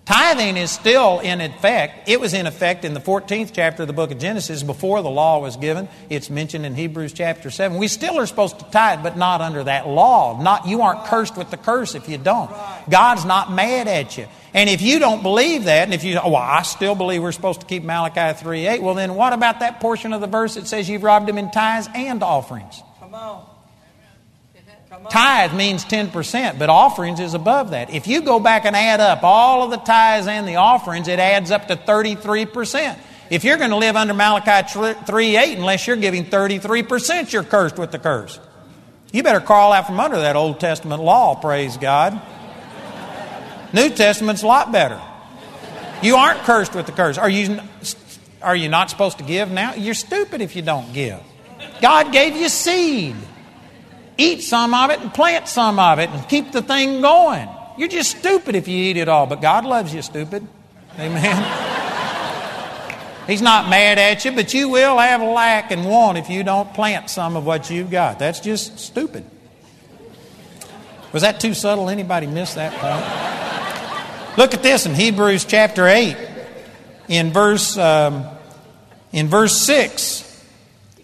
Tithing 0.05 0.55
is 0.55 0.69
still 0.69 1.19
in 1.19 1.41
effect. 1.41 2.07
It 2.07 2.19
was 2.19 2.35
in 2.35 2.45
effect 2.45 2.85
in 2.85 2.93
the 2.93 2.99
14th 2.99 3.51
chapter 3.53 3.81
of 3.81 3.87
the 3.87 3.93
book 3.93 4.11
of 4.11 4.19
Genesis 4.19 4.61
before 4.61 5.01
the 5.01 5.09
law 5.09 5.39
was 5.39 5.57
given. 5.57 5.89
It's 6.11 6.29
mentioned 6.29 6.63
in 6.63 6.75
Hebrews 6.75 7.11
chapter 7.11 7.49
7. 7.49 7.79
We 7.79 7.87
still 7.87 8.19
are 8.19 8.27
supposed 8.27 8.59
to 8.59 8.65
tithe, 8.65 9.01
but 9.01 9.17
not 9.17 9.41
under 9.41 9.63
that 9.63 9.87
law. 9.87 10.39
Not, 10.39 10.67
you 10.67 10.83
aren't 10.83 11.05
cursed 11.05 11.35
with 11.37 11.49
the 11.49 11.57
curse 11.57 11.95
if 11.95 12.07
you 12.07 12.19
don't. 12.19 12.51
God's 12.87 13.25
not 13.25 13.51
mad 13.51 13.87
at 13.87 14.15
you. 14.15 14.27
And 14.53 14.69
if 14.69 14.83
you 14.83 14.99
don't 14.99 15.23
believe 15.23 15.63
that, 15.63 15.85
and 15.85 15.93
if 15.93 16.03
you, 16.03 16.19
oh, 16.19 16.29
well, 16.29 16.41
I 16.41 16.61
still 16.61 16.93
believe 16.93 17.23
we're 17.23 17.31
supposed 17.31 17.61
to 17.61 17.65
keep 17.65 17.83
Malachi 17.83 18.39
3 18.39 18.67
8, 18.67 18.83
well, 18.83 18.93
then 18.93 19.15
what 19.15 19.33
about 19.33 19.61
that 19.61 19.79
portion 19.79 20.13
of 20.13 20.21
the 20.21 20.27
verse 20.27 20.53
that 20.53 20.67
says 20.67 20.87
you've 20.87 21.03
robbed 21.03 21.27
him 21.27 21.39
in 21.39 21.49
tithes 21.49 21.89
and 21.95 22.21
offerings? 22.21 22.83
Come 22.99 23.15
on. 23.15 23.54
Tithe 25.09 25.53
means 25.53 25.85
10%, 25.85 26.57
but 26.57 26.69
offerings 26.69 27.19
is 27.19 27.33
above 27.33 27.71
that. 27.71 27.89
If 27.89 28.07
you 28.07 28.21
go 28.21 28.39
back 28.39 28.65
and 28.65 28.75
add 28.75 28.99
up 28.99 29.23
all 29.23 29.63
of 29.63 29.71
the 29.71 29.77
tithes 29.77 30.27
and 30.27 30.47
the 30.47 30.55
offerings, 30.55 31.07
it 31.07 31.19
adds 31.19 31.51
up 31.51 31.67
to 31.67 31.75
33%. 31.75 32.97
If 33.29 33.43
you're 33.43 33.57
going 33.57 33.71
to 33.71 33.77
live 33.77 33.95
under 33.95 34.13
Malachi 34.13 34.93
3 35.05 35.37
8, 35.37 35.57
unless 35.57 35.87
you're 35.87 35.95
giving 35.95 36.25
33%, 36.25 37.33
you're 37.33 37.43
cursed 37.43 37.77
with 37.77 37.91
the 37.91 37.99
curse. 37.99 38.39
You 39.11 39.23
better 39.23 39.39
crawl 39.39 39.73
out 39.73 39.87
from 39.87 39.99
under 39.99 40.17
that 40.17 40.35
Old 40.35 40.59
Testament 40.59 41.01
law, 41.01 41.35
praise 41.35 41.77
God. 41.77 42.21
New 43.73 43.89
Testament's 43.89 44.43
a 44.43 44.47
lot 44.47 44.71
better. 44.71 45.01
You 46.01 46.15
aren't 46.15 46.39
cursed 46.41 46.75
with 46.75 46.85
the 46.85 46.91
curse. 46.91 47.17
Are 47.17 47.29
you, 47.29 47.59
are 48.41 48.55
you 48.55 48.69
not 48.69 48.89
supposed 48.89 49.17
to 49.17 49.23
give 49.23 49.49
now? 49.51 49.73
You're 49.73 49.93
stupid 49.93 50.41
if 50.41 50.55
you 50.55 50.61
don't 50.61 50.93
give. 50.93 51.19
God 51.81 52.11
gave 52.11 52.35
you 52.35 52.49
seed 52.49 53.15
eat 54.17 54.41
some 54.43 54.73
of 54.73 54.89
it 54.89 54.99
and 54.99 55.13
plant 55.13 55.47
some 55.47 55.79
of 55.79 55.99
it 55.99 56.09
and 56.09 56.27
keep 56.29 56.51
the 56.51 56.61
thing 56.61 57.01
going. 57.01 57.49
You're 57.77 57.89
just 57.89 58.17
stupid 58.17 58.55
if 58.55 58.67
you 58.67 58.77
eat 58.77 58.97
it 58.97 59.09
all, 59.09 59.27
but 59.27 59.41
God 59.41 59.65
loves 59.65 59.93
you, 59.93 60.01
stupid. 60.01 60.47
Amen. 60.97 61.71
He's 63.27 63.41
not 63.41 63.69
mad 63.69 63.97
at 63.97 64.23
you, 64.23 64.31
but 64.31 64.53
you 64.53 64.69
will 64.69 64.97
have 64.97 65.21
lack 65.21 65.71
and 65.71 65.85
want 65.85 66.17
if 66.17 66.29
you 66.29 66.43
don't 66.43 66.73
plant 66.73 67.09
some 67.09 67.35
of 67.35 67.45
what 67.45 67.69
you've 67.69 67.89
got. 67.89 68.19
That's 68.19 68.39
just 68.39 68.79
stupid. 68.79 69.25
Was 71.11 71.23
that 71.23 71.39
too 71.39 71.53
subtle? 71.53 71.89
Anybody 71.89 72.27
miss 72.27 72.53
that 72.53 72.73
point? 72.73 74.37
Look 74.37 74.53
at 74.53 74.61
this 74.61 74.85
in 74.85 74.93
Hebrews 74.93 75.45
chapter 75.45 75.87
8, 75.87 76.17
in 77.07 77.31
verse, 77.31 77.77
um, 77.77 78.25
in 79.11 79.27
verse 79.27 79.57
6. 79.57 80.24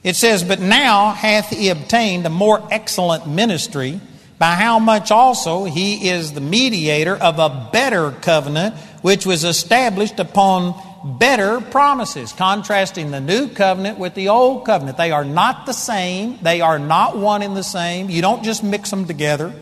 It 0.03 0.15
says, 0.15 0.43
But 0.43 0.59
now 0.59 1.11
hath 1.11 1.49
he 1.49 1.69
obtained 1.69 2.25
a 2.25 2.29
more 2.29 2.67
excellent 2.71 3.27
ministry, 3.27 3.99
by 4.39 4.55
how 4.55 4.79
much 4.79 5.11
also 5.11 5.65
he 5.65 6.09
is 6.09 6.33
the 6.33 6.41
mediator 6.41 7.15
of 7.15 7.37
a 7.37 7.69
better 7.71 8.11
covenant, 8.11 8.75
which 9.03 9.23
was 9.23 9.43
established 9.43 10.19
upon 10.19 10.73
better 11.19 11.61
promises, 11.61 12.33
contrasting 12.33 13.11
the 13.11 13.19
new 13.19 13.47
covenant 13.49 13.99
with 13.99 14.15
the 14.15 14.29
old 14.29 14.65
covenant. 14.65 14.97
They 14.97 15.11
are 15.11 15.25
not 15.25 15.67
the 15.67 15.73
same, 15.73 16.39
they 16.41 16.61
are 16.61 16.79
not 16.79 17.17
one 17.17 17.43
in 17.43 17.53
the 17.53 17.63
same. 17.63 18.09
You 18.09 18.23
don't 18.23 18.43
just 18.43 18.63
mix 18.63 18.89
them 18.89 19.05
together, 19.05 19.53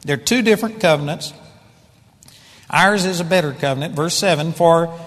they're 0.00 0.16
two 0.16 0.40
different 0.40 0.80
covenants. 0.80 1.34
Ours 2.70 3.04
is 3.04 3.20
a 3.20 3.24
better 3.24 3.52
covenant. 3.52 3.94
Verse 3.94 4.14
7 4.14 4.54
For 4.54 4.98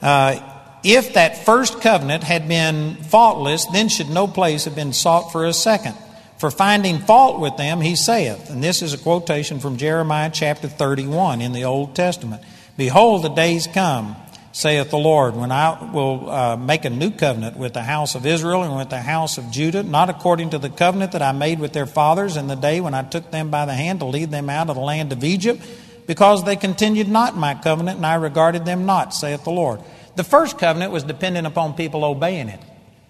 uh, 0.00 0.55
if 0.86 1.14
that 1.14 1.44
first 1.44 1.80
covenant 1.80 2.22
had 2.22 2.46
been 2.46 2.94
faultless, 2.94 3.66
then 3.66 3.88
should 3.88 4.08
no 4.08 4.28
place 4.28 4.66
have 4.66 4.76
been 4.76 4.92
sought 4.92 5.32
for 5.32 5.44
a 5.44 5.52
second. 5.52 5.96
For 6.38 6.50
finding 6.50 6.98
fault 6.98 7.40
with 7.40 7.56
them, 7.56 7.80
he 7.80 7.96
saith, 7.96 8.50
and 8.50 8.62
this 8.62 8.82
is 8.82 8.92
a 8.92 8.98
quotation 8.98 9.58
from 9.58 9.78
Jeremiah 9.78 10.30
chapter 10.32 10.68
31 10.68 11.40
in 11.40 11.52
the 11.52 11.64
Old 11.64 11.96
Testament 11.96 12.42
Behold, 12.76 13.24
the 13.24 13.30
days 13.30 13.66
come, 13.66 14.16
saith 14.52 14.90
the 14.90 14.98
Lord, 14.98 15.34
when 15.34 15.50
I 15.50 15.90
will 15.92 16.30
uh, 16.30 16.56
make 16.56 16.84
a 16.84 16.90
new 16.90 17.10
covenant 17.10 17.56
with 17.56 17.72
the 17.72 17.82
house 17.82 18.14
of 18.14 18.26
Israel 18.26 18.62
and 18.62 18.76
with 18.76 18.90
the 18.90 19.00
house 19.00 19.38
of 19.38 19.50
Judah, 19.50 19.82
not 19.82 20.10
according 20.10 20.50
to 20.50 20.58
the 20.58 20.68
covenant 20.68 21.12
that 21.12 21.22
I 21.22 21.32
made 21.32 21.58
with 21.58 21.72
their 21.72 21.86
fathers 21.86 22.36
in 22.36 22.48
the 22.48 22.54
day 22.54 22.82
when 22.82 22.92
I 22.92 23.02
took 23.02 23.30
them 23.30 23.50
by 23.50 23.64
the 23.64 23.72
hand 23.72 24.00
to 24.00 24.06
lead 24.06 24.30
them 24.30 24.50
out 24.50 24.68
of 24.68 24.76
the 24.76 24.82
land 24.82 25.12
of 25.12 25.24
Egypt, 25.24 25.62
because 26.06 26.44
they 26.44 26.54
continued 26.54 27.08
not 27.08 27.34
my 27.34 27.54
covenant, 27.54 27.96
and 27.96 28.06
I 28.06 28.16
regarded 28.16 28.66
them 28.66 28.84
not, 28.84 29.14
saith 29.14 29.42
the 29.44 29.50
Lord. 29.50 29.80
The 30.16 30.24
first 30.24 30.58
covenant 30.58 30.92
was 30.92 31.04
dependent 31.04 31.46
upon 31.46 31.74
people 31.74 32.04
obeying 32.04 32.48
it. 32.48 32.60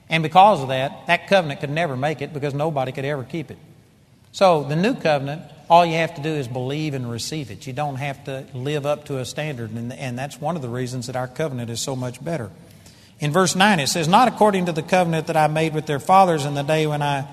And 0.09 0.23
because 0.23 0.61
of 0.61 0.69
that, 0.69 1.07
that 1.07 1.29
covenant 1.29 1.61
could 1.61 1.71
never 1.71 1.97
make 1.97 2.23
it 2.23 2.33
because 2.33 2.55
nobody 2.55 2.93
could 2.93 3.05
ever 3.05 3.25
keep 3.25 3.51
it. 3.51 3.59
So 4.33 4.65
the 4.65 4.77
new 4.77 4.95
covenant, 4.95 5.43
all 5.71 5.87
you 5.87 5.95
have 5.95 6.15
to 6.17 6.23
do 6.23 6.29
is 6.29 6.47
believe 6.47 6.95
and 6.95 7.11
receive 7.11 7.51
it. 7.51 7.67
You 7.67 7.73
don't 7.73 7.97
have 7.97 8.23
to 8.25 8.47
live 8.53 8.87
up 8.87 9.07
to 9.07 9.19
a 9.19 9.25
standard. 9.25 9.71
And, 9.71 9.93
and 9.93 10.19
that's 10.19 10.41
one 10.41 10.57
of 10.57 10.63
the 10.63 10.69
reasons 10.69 11.07
that 11.07 11.17
our 11.17 11.27
covenant 11.27 11.71
is 11.71 11.81
so 11.81 11.97
much 11.97 12.23
better. 12.23 12.51
In 13.19 13.33
verse 13.33 13.57
9, 13.57 13.81
it 13.81 13.87
says, 13.87 14.09
Not 14.09 14.29
according 14.29 14.67
to 14.67 14.73
the 14.73 14.83
covenant 14.83 15.29
that 15.29 15.37
I 15.37 15.47
made 15.47 15.75
with 15.75 15.87
their 15.87 15.99
fathers 15.99 16.45
in 16.45 16.55
the 16.55 16.63
day 16.63 16.87
when 16.87 17.03
I 17.03 17.27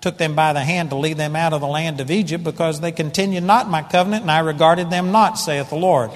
took 0.00 0.18
them 0.18 0.34
by 0.34 0.52
the 0.52 0.60
hand 0.60 0.90
to 0.90 0.96
lead 0.96 1.16
them 1.16 1.34
out 1.34 1.52
of 1.52 1.60
the 1.60 1.66
land 1.66 2.00
of 2.00 2.10
Egypt, 2.10 2.44
because 2.44 2.80
they 2.80 2.92
continued 2.92 3.44
not 3.44 3.68
my 3.68 3.82
covenant, 3.82 4.22
and 4.22 4.30
I 4.30 4.40
regarded 4.40 4.90
them 4.90 5.12
not, 5.12 5.38
saith 5.38 5.70
the 5.70 5.76
Lord. 5.76 6.10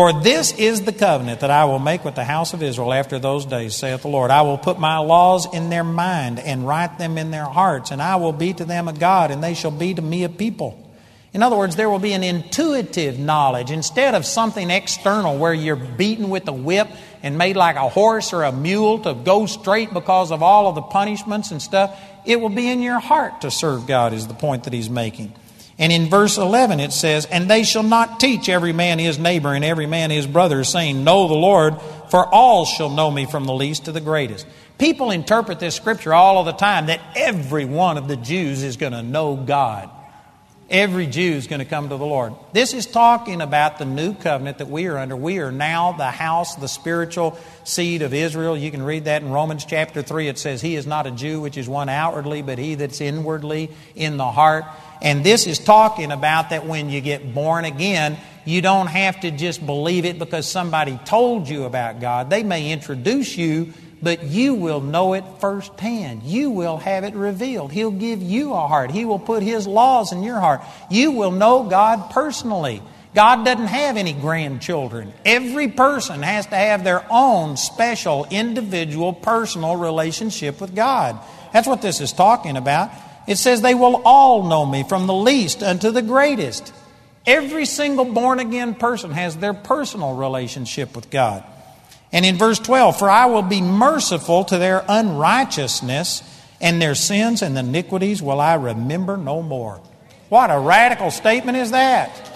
For 0.00 0.14
this 0.14 0.52
is 0.52 0.80
the 0.80 0.94
covenant 0.94 1.40
that 1.40 1.50
I 1.50 1.66
will 1.66 1.78
make 1.78 2.06
with 2.06 2.14
the 2.14 2.24
house 2.24 2.54
of 2.54 2.62
Israel 2.62 2.94
after 2.94 3.18
those 3.18 3.44
days, 3.44 3.74
saith 3.74 4.00
the 4.00 4.08
Lord. 4.08 4.30
I 4.30 4.40
will 4.40 4.56
put 4.56 4.78
my 4.78 4.96
laws 4.96 5.46
in 5.52 5.68
their 5.68 5.84
mind 5.84 6.38
and 6.40 6.66
write 6.66 6.96
them 6.96 7.18
in 7.18 7.30
their 7.30 7.44
hearts, 7.44 7.90
and 7.90 8.00
I 8.00 8.16
will 8.16 8.32
be 8.32 8.54
to 8.54 8.64
them 8.64 8.88
a 8.88 8.94
God, 8.94 9.30
and 9.30 9.44
they 9.44 9.52
shall 9.52 9.70
be 9.70 9.92
to 9.92 10.00
me 10.00 10.24
a 10.24 10.30
people. 10.30 10.82
In 11.34 11.42
other 11.42 11.54
words, 11.54 11.76
there 11.76 11.90
will 11.90 11.98
be 11.98 12.14
an 12.14 12.24
intuitive 12.24 13.18
knowledge 13.18 13.70
instead 13.70 14.14
of 14.14 14.24
something 14.24 14.70
external 14.70 15.36
where 15.36 15.52
you're 15.52 15.76
beaten 15.76 16.30
with 16.30 16.48
a 16.48 16.52
whip 16.52 16.88
and 17.22 17.36
made 17.36 17.56
like 17.56 17.76
a 17.76 17.90
horse 17.90 18.32
or 18.32 18.44
a 18.44 18.52
mule 18.52 19.00
to 19.00 19.12
go 19.12 19.44
straight 19.44 19.92
because 19.92 20.32
of 20.32 20.42
all 20.42 20.66
of 20.66 20.76
the 20.76 20.80
punishments 20.80 21.50
and 21.50 21.60
stuff. 21.60 22.00
It 22.24 22.40
will 22.40 22.48
be 22.48 22.70
in 22.70 22.80
your 22.80 23.00
heart 23.00 23.42
to 23.42 23.50
serve 23.50 23.86
God, 23.86 24.14
is 24.14 24.26
the 24.26 24.32
point 24.32 24.64
that 24.64 24.72
he's 24.72 24.88
making. 24.88 25.34
And 25.80 25.90
in 25.90 26.10
verse 26.10 26.36
11 26.36 26.78
it 26.78 26.92
says, 26.92 27.24
And 27.24 27.50
they 27.50 27.64
shall 27.64 27.82
not 27.82 28.20
teach 28.20 28.50
every 28.50 28.74
man 28.74 28.98
his 28.98 29.18
neighbor 29.18 29.54
and 29.54 29.64
every 29.64 29.86
man 29.86 30.10
his 30.10 30.26
brother, 30.26 30.62
saying, 30.62 31.02
Know 31.02 31.26
the 31.26 31.34
Lord, 31.34 31.80
for 32.10 32.26
all 32.26 32.66
shall 32.66 32.90
know 32.90 33.10
me 33.10 33.24
from 33.24 33.46
the 33.46 33.54
least 33.54 33.86
to 33.86 33.92
the 33.92 34.00
greatest. 34.00 34.46
People 34.76 35.10
interpret 35.10 35.58
this 35.58 35.74
scripture 35.74 36.12
all 36.12 36.38
of 36.38 36.44
the 36.44 36.52
time 36.52 36.86
that 36.86 37.00
every 37.16 37.64
one 37.64 37.96
of 37.96 38.08
the 38.08 38.16
Jews 38.16 38.62
is 38.62 38.76
going 38.76 38.92
to 38.92 39.02
know 39.02 39.36
God. 39.36 39.88
Every 40.68 41.06
Jew 41.06 41.32
is 41.32 41.48
going 41.48 41.58
to 41.58 41.64
come 41.64 41.88
to 41.88 41.96
the 41.96 42.06
Lord. 42.06 42.32
This 42.52 42.74
is 42.74 42.86
talking 42.86 43.40
about 43.40 43.78
the 43.78 43.84
new 43.84 44.14
covenant 44.14 44.58
that 44.58 44.68
we 44.68 44.86
are 44.86 44.98
under. 44.98 45.16
We 45.16 45.38
are 45.40 45.50
now 45.50 45.92
the 45.92 46.12
house, 46.12 46.54
the 46.54 46.68
spiritual 46.68 47.36
seed 47.64 48.02
of 48.02 48.14
Israel. 48.14 48.56
You 48.56 48.70
can 48.70 48.82
read 48.82 49.06
that 49.06 49.22
in 49.22 49.32
Romans 49.32 49.64
chapter 49.64 50.00
3. 50.00 50.28
It 50.28 50.38
says, 50.38 50.62
He 50.62 50.76
is 50.76 50.86
not 50.86 51.08
a 51.08 51.10
Jew 51.10 51.40
which 51.40 51.56
is 51.56 51.68
one 51.68 51.88
outwardly, 51.88 52.42
but 52.42 52.58
he 52.58 52.76
that's 52.76 53.00
inwardly 53.00 53.70
in 53.96 54.16
the 54.16 54.30
heart. 54.30 54.64
And 55.02 55.24
this 55.24 55.46
is 55.46 55.58
talking 55.58 56.12
about 56.12 56.50
that 56.50 56.66
when 56.66 56.90
you 56.90 57.00
get 57.00 57.34
born 57.34 57.64
again, 57.64 58.18
you 58.44 58.62
don't 58.62 58.86
have 58.86 59.20
to 59.20 59.30
just 59.30 59.64
believe 59.64 60.04
it 60.04 60.18
because 60.18 60.46
somebody 60.46 60.98
told 61.04 61.48
you 61.48 61.64
about 61.64 62.00
God. 62.00 62.30
They 62.30 62.42
may 62.42 62.72
introduce 62.72 63.36
you, 63.36 63.72
but 64.02 64.24
you 64.24 64.54
will 64.54 64.80
know 64.80 65.12
it 65.14 65.24
firsthand. 65.40 66.22
You 66.22 66.50
will 66.50 66.78
have 66.78 67.04
it 67.04 67.14
revealed. 67.14 67.72
He'll 67.72 67.90
give 67.90 68.22
you 68.22 68.52
a 68.52 68.66
heart. 68.66 68.90
He 68.90 69.04
will 69.04 69.18
put 69.18 69.42
His 69.42 69.66
laws 69.66 70.12
in 70.12 70.22
your 70.22 70.40
heart. 70.40 70.62
You 70.90 71.12
will 71.12 71.30
know 71.30 71.64
God 71.64 72.10
personally. 72.10 72.82
God 73.14 73.44
doesn't 73.44 73.66
have 73.66 73.96
any 73.96 74.12
grandchildren. 74.12 75.12
Every 75.24 75.68
person 75.68 76.22
has 76.22 76.46
to 76.46 76.54
have 76.54 76.84
their 76.84 77.04
own 77.10 77.56
special, 77.56 78.26
individual, 78.30 79.12
personal 79.12 79.76
relationship 79.76 80.60
with 80.60 80.74
God. 80.74 81.18
That's 81.52 81.66
what 81.66 81.82
this 81.82 82.00
is 82.00 82.12
talking 82.12 82.56
about. 82.56 82.90
It 83.26 83.36
says, 83.36 83.62
They 83.62 83.74
will 83.74 84.02
all 84.04 84.44
know 84.48 84.66
me, 84.66 84.82
from 84.82 85.06
the 85.06 85.14
least 85.14 85.62
unto 85.62 85.90
the 85.90 86.02
greatest. 86.02 86.72
Every 87.26 87.66
single 87.66 88.06
born 88.06 88.40
again 88.40 88.74
person 88.74 89.10
has 89.10 89.36
their 89.36 89.54
personal 89.54 90.14
relationship 90.14 90.96
with 90.96 91.10
God. 91.10 91.44
And 92.12 92.24
in 92.24 92.36
verse 92.36 92.58
12, 92.58 92.98
For 92.98 93.08
I 93.08 93.26
will 93.26 93.42
be 93.42 93.60
merciful 93.60 94.44
to 94.44 94.58
their 94.58 94.84
unrighteousness, 94.88 96.22
and 96.60 96.80
their 96.80 96.94
sins 96.94 97.42
and 97.42 97.56
iniquities 97.56 98.22
will 98.22 98.40
I 98.40 98.54
remember 98.54 99.16
no 99.16 99.42
more. 99.42 99.80
What 100.28 100.50
a 100.50 100.58
radical 100.58 101.10
statement 101.10 101.58
is 101.58 101.72
that! 101.72 102.28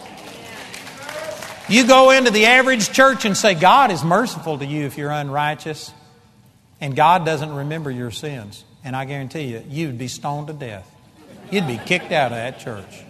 You 1.69 1.87
go 1.87 2.11
into 2.11 2.31
the 2.31 2.45
average 2.45 2.93
church 2.93 3.25
and 3.25 3.35
say, 3.37 3.55
God 3.55 3.91
is 3.91 4.05
merciful 4.05 4.59
to 4.59 4.67
you 4.67 4.85
if 4.85 4.99
you're 4.99 5.11
unrighteous, 5.11 5.93
and 6.81 6.95
God 6.95 7.25
doesn't 7.25 7.55
remember 7.55 7.91
your 7.91 8.11
sins. 8.11 8.65
And 8.85 8.95
I 8.95 9.07
guarantee 9.07 9.45
you, 9.45 9.65
you'd 9.69 9.99
be 9.99 10.09
stoned 10.09 10.49
to 10.49 10.53
death. 10.53 10.89
You'd 11.51 11.67
be 11.67 11.79
kicked 11.79 12.13
out 12.13 12.33
of 12.33 12.37
that 12.37 12.61
church. 12.61 13.03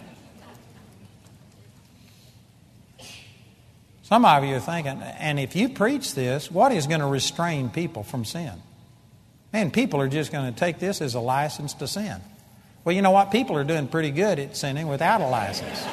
Some 4.02 4.24
of 4.24 4.44
you 4.44 4.56
are 4.56 4.60
thinking, 4.60 5.02
and 5.02 5.40
if 5.40 5.56
you 5.56 5.70
preach 5.70 6.14
this, 6.14 6.50
what 6.50 6.72
is 6.72 6.86
going 6.86 7.00
to 7.00 7.06
restrain 7.06 7.70
people 7.70 8.04
from 8.04 8.24
sin? 8.24 8.52
Man, 9.52 9.70
people 9.70 10.00
are 10.00 10.08
just 10.08 10.30
going 10.30 10.52
to 10.52 10.58
take 10.58 10.78
this 10.78 11.00
as 11.00 11.14
a 11.14 11.20
license 11.20 11.74
to 11.74 11.88
sin. 11.88 12.20
Well, 12.84 12.94
you 12.94 13.02
know 13.02 13.12
what? 13.12 13.32
People 13.32 13.56
are 13.56 13.64
doing 13.64 13.88
pretty 13.88 14.10
good 14.10 14.38
at 14.38 14.56
sinning 14.56 14.88
without 14.88 15.20
a 15.20 15.26
license. 15.26 15.84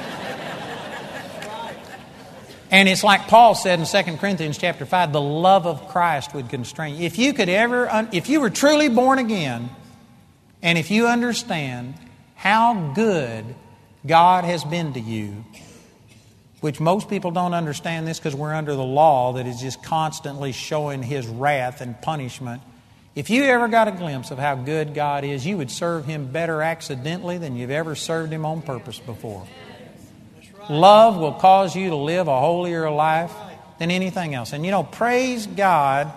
And 2.72 2.88
it's 2.88 3.04
like 3.04 3.28
Paul 3.28 3.54
said 3.54 3.80
in 3.80 3.86
2 3.86 4.18
Corinthians 4.18 4.58
chapter 4.58 4.86
5, 4.86 5.12
the 5.12 5.22
love 5.22 5.68
of 5.68 5.90
Christ 5.90 6.34
would 6.34 6.50
constrain 6.50 6.96
you. 6.96 7.06
If 7.06 7.20
you 7.20 7.34
could 7.34 7.50
ever, 7.50 8.08
if 8.14 8.30
you 8.30 8.40
were 8.40 8.50
truly 8.50 8.88
born 8.88 9.20
again, 9.20 9.70
and 10.64 10.78
if 10.78 10.90
you 10.90 11.08
understand 11.08 11.96
how 12.36 12.94
good 12.96 13.44
God 14.08 14.46
has 14.46 14.64
been 14.64 14.94
to 14.94 15.02
you, 15.02 15.44
which 16.62 16.80
most 16.80 17.10
people 17.10 17.32
don't 17.32 17.54
understand 17.54 18.08
this 18.08 18.20
because 18.20 18.36
we're 18.36 18.54
under 18.54 18.74
the 18.74 18.84
law 18.84 19.34
that 19.34 19.48
is 19.48 19.60
just 19.60 19.84
constantly 19.84 20.54
showing 20.54 21.04
His 21.04 21.28
wrath 21.28 21.82
and 21.82 22.00
punishment. 22.02 22.62
If 23.16 23.30
you 23.30 23.44
ever 23.44 23.68
got 23.68 23.90
a 23.90 23.92
glimpse 23.92 24.32
of 24.32 24.38
how 24.38 24.56
good 24.56 24.94
God 24.94 25.26
is, 25.26 25.46
you 25.46 25.58
would 25.58 25.72
serve 25.72 26.06
Him 26.06 26.32
better 26.32 26.62
accidentally 26.62 27.38
than 27.38 27.58
you've 27.58 27.72
ever 27.72 27.96
served 27.96 28.32
Him 28.32 28.46
on 28.46 28.62
purpose 28.62 29.00
before. 29.00 29.46
Love 30.70 31.18
will 31.18 31.34
cause 31.34 31.76
you 31.76 31.90
to 31.90 31.96
live 31.96 32.28
a 32.28 32.40
holier 32.40 32.90
life 32.90 33.34
than 33.80 33.92
anything 33.92 34.36
else. 34.36 34.54
And 34.54 34.66
you 34.66 34.72
know, 34.72 34.84
praise 34.84 35.48
God 35.48 36.12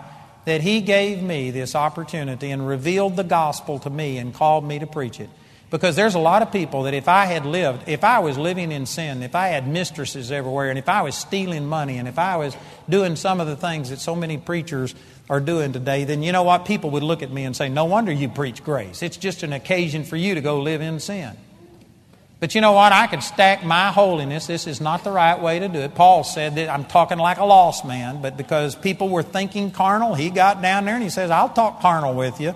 that 0.45 0.61
He 0.61 0.81
gave 0.81 1.21
me 1.21 1.51
this 1.51 1.75
opportunity 1.75 2.51
and 2.51 2.67
revealed 2.67 3.15
the 3.15 3.23
gospel 3.23 3.79
to 3.79 3.89
me 3.89 4.17
and 4.17 4.33
called 4.33 4.63
me 4.63 4.79
to 4.79 4.87
preach 4.87 5.19
it. 5.19 5.29
Because 5.71 5.95
there's 5.95 6.15
a 6.15 6.19
lot 6.19 6.43
of 6.43 6.51
people 6.51 6.83
that 6.83 6.93
if 6.93 7.07
I 7.07 7.25
had 7.25 7.45
lived, 7.45 7.89
if 7.89 8.03
I 8.03 8.19
was 8.19 8.37
living 8.37 8.71
in 8.71 8.85
sin, 8.85 9.23
if 9.23 9.33
I 9.33 9.47
had 9.47 9.67
mistresses 9.67 10.31
everywhere, 10.31 10.69
and 10.69 10.77
if 10.77 10.87
I 10.87 11.01
was 11.01 11.15
stealing 11.15 11.65
money, 11.65 11.97
and 11.97 12.07
if 12.07 12.19
I 12.19 12.37
was 12.37 12.55
doing 12.87 13.15
some 13.15 13.41
of 13.41 13.47
the 13.47 13.55
things 13.55 13.89
that 13.89 13.99
so 13.99 14.15
many 14.15 14.37
preachers 14.37 14.93
are 15.27 15.39
doing 15.39 15.73
today, 15.73 16.03
then 16.03 16.21
you 16.21 16.31
know 16.31 16.43
what? 16.43 16.65
People 16.65 16.91
would 16.91 17.03
look 17.03 17.23
at 17.23 17.31
me 17.31 17.43
and 17.45 17.55
say, 17.55 17.67
No 17.67 17.85
wonder 17.85 18.11
you 18.11 18.29
preach 18.29 18.63
grace. 18.63 19.01
It's 19.01 19.17
just 19.17 19.41
an 19.41 19.53
occasion 19.53 20.03
for 20.03 20.15
you 20.15 20.35
to 20.35 20.41
go 20.41 20.61
live 20.61 20.81
in 20.81 20.99
sin. 20.99 21.35
But 22.39 22.53
you 22.53 22.61
know 22.61 22.73
what? 22.73 22.91
I 22.91 23.07
could 23.07 23.23
stack 23.23 23.63
my 23.63 23.91
holiness. 23.91 24.45
This 24.45 24.67
is 24.67 24.81
not 24.81 25.03
the 25.03 25.11
right 25.11 25.39
way 25.39 25.59
to 25.59 25.67
do 25.69 25.79
it. 25.79 25.95
Paul 25.95 26.23
said 26.23 26.55
that 26.55 26.69
I'm 26.69 26.83
talking 26.83 27.17
like 27.17 27.37
a 27.37 27.45
lost 27.45 27.85
man, 27.85 28.21
but 28.21 28.35
because 28.35 28.75
people 28.75 29.09
were 29.09 29.23
thinking 29.23 29.71
carnal, 29.71 30.15
he 30.15 30.29
got 30.29 30.61
down 30.61 30.85
there 30.85 30.95
and 30.95 31.03
he 31.03 31.09
says, 31.09 31.31
I'll 31.31 31.49
talk 31.49 31.81
carnal 31.81 32.13
with 32.13 32.41
you. 32.41 32.53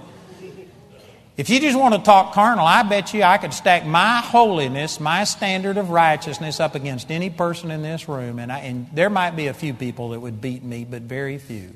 If 1.37 1.49
you 1.49 1.61
just 1.61 1.79
want 1.79 1.95
to 1.95 2.01
talk 2.01 2.33
carnal, 2.33 2.65
I 2.67 2.83
bet 2.83 3.13
you 3.13 3.23
I 3.23 3.37
could 3.37 3.53
stack 3.53 3.85
my 3.85 4.19
holiness, 4.19 4.99
my 4.99 5.23
standard 5.23 5.77
of 5.77 5.89
righteousness 5.89 6.59
up 6.59 6.75
against 6.75 7.09
any 7.09 7.29
person 7.29 7.71
in 7.71 7.81
this 7.81 8.09
room. 8.09 8.39
And, 8.39 8.51
I, 8.51 8.59
and 8.59 8.87
there 8.91 9.09
might 9.09 9.37
be 9.37 9.47
a 9.47 9.53
few 9.53 9.73
people 9.73 10.09
that 10.09 10.19
would 10.19 10.41
beat 10.41 10.65
me, 10.65 10.83
but 10.83 11.03
very 11.03 11.37
few. 11.37 11.73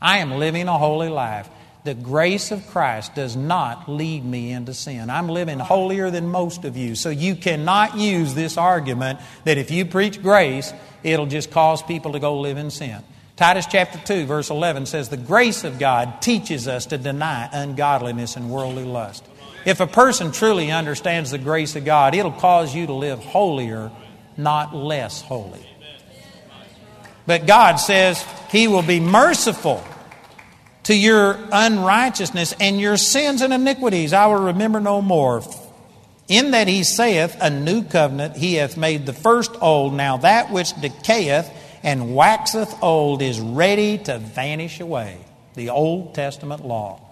I 0.00 0.18
am 0.18 0.38
living 0.38 0.68
a 0.68 0.78
holy 0.78 1.10
life. 1.10 1.50
The 1.88 1.94
grace 1.94 2.50
of 2.50 2.66
Christ 2.66 3.14
does 3.14 3.34
not 3.34 3.88
lead 3.88 4.22
me 4.22 4.52
into 4.52 4.74
sin. 4.74 5.08
I'm 5.08 5.26
living 5.26 5.58
holier 5.58 6.10
than 6.10 6.28
most 6.28 6.66
of 6.66 6.76
you. 6.76 6.94
So 6.94 7.08
you 7.08 7.34
cannot 7.34 7.96
use 7.96 8.34
this 8.34 8.58
argument 8.58 9.20
that 9.44 9.56
if 9.56 9.70
you 9.70 9.86
preach 9.86 10.20
grace, 10.20 10.70
it'll 11.02 11.24
just 11.24 11.50
cause 11.50 11.82
people 11.82 12.12
to 12.12 12.18
go 12.18 12.40
live 12.40 12.58
in 12.58 12.70
sin. 12.70 13.02
Titus 13.36 13.64
chapter 13.64 13.98
2, 14.04 14.26
verse 14.26 14.50
11 14.50 14.84
says, 14.84 15.08
The 15.08 15.16
grace 15.16 15.64
of 15.64 15.78
God 15.78 16.20
teaches 16.20 16.68
us 16.68 16.84
to 16.84 16.98
deny 16.98 17.48
ungodliness 17.50 18.36
and 18.36 18.50
worldly 18.50 18.84
lust. 18.84 19.24
If 19.64 19.80
a 19.80 19.86
person 19.86 20.30
truly 20.30 20.70
understands 20.70 21.30
the 21.30 21.38
grace 21.38 21.74
of 21.74 21.86
God, 21.86 22.14
it'll 22.14 22.32
cause 22.32 22.74
you 22.74 22.84
to 22.84 22.92
live 22.92 23.20
holier, 23.20 23.90
not 24.36 24.76
less 24.76 25.22
holy. 25.22 25.66
But 27.24 27.46
God 27.46 27.76
says 27.76 28.22
He 28.50 28.68
will 28.68 28.82
be 28.82 29.00
merciful 29.00 29.82
to 30.88 30.96
your 30.96 31.38
unrighteousness 31.52 32.54
and 32.58 32.80
your 32.80 32.96
sins 32.96 33.42
and 33.42 33.52
iniquities. 33.52 34.14
I 34.14 34.24
will 34.24 34.46
remember 34.46 34.80
no 34.80 35.02
more. 35.02 35.42
In 36.28 36.52
that 36.52 36.66
He 36.66 36.82
saith, 36.82 37.36
A 37.42 37.50
new 37.50 37.82
covenant 37.82 38.38
He 38.38 38.54
hath 38.54 38.78
made 38.78 39.04
the 39.04 39.12
first 39.12 39.50
old. 39.60 39.92
Now 39.92 40.16
that 40.16 40.50
which 40.50 40.72
decayeth 40.72 41.50
and 41.82 42.14
waxeth 42.14 42.74
old 42.82 43.20
is 43.20 43.38
ready 43.38 43.98
to 43.98 44.18
vanish 44.18 44.80
away. 44.80 45.18
The 45.56 45.68
Old 45.68 46.14
Testament 46.14 46.64
law. 46.64 47.02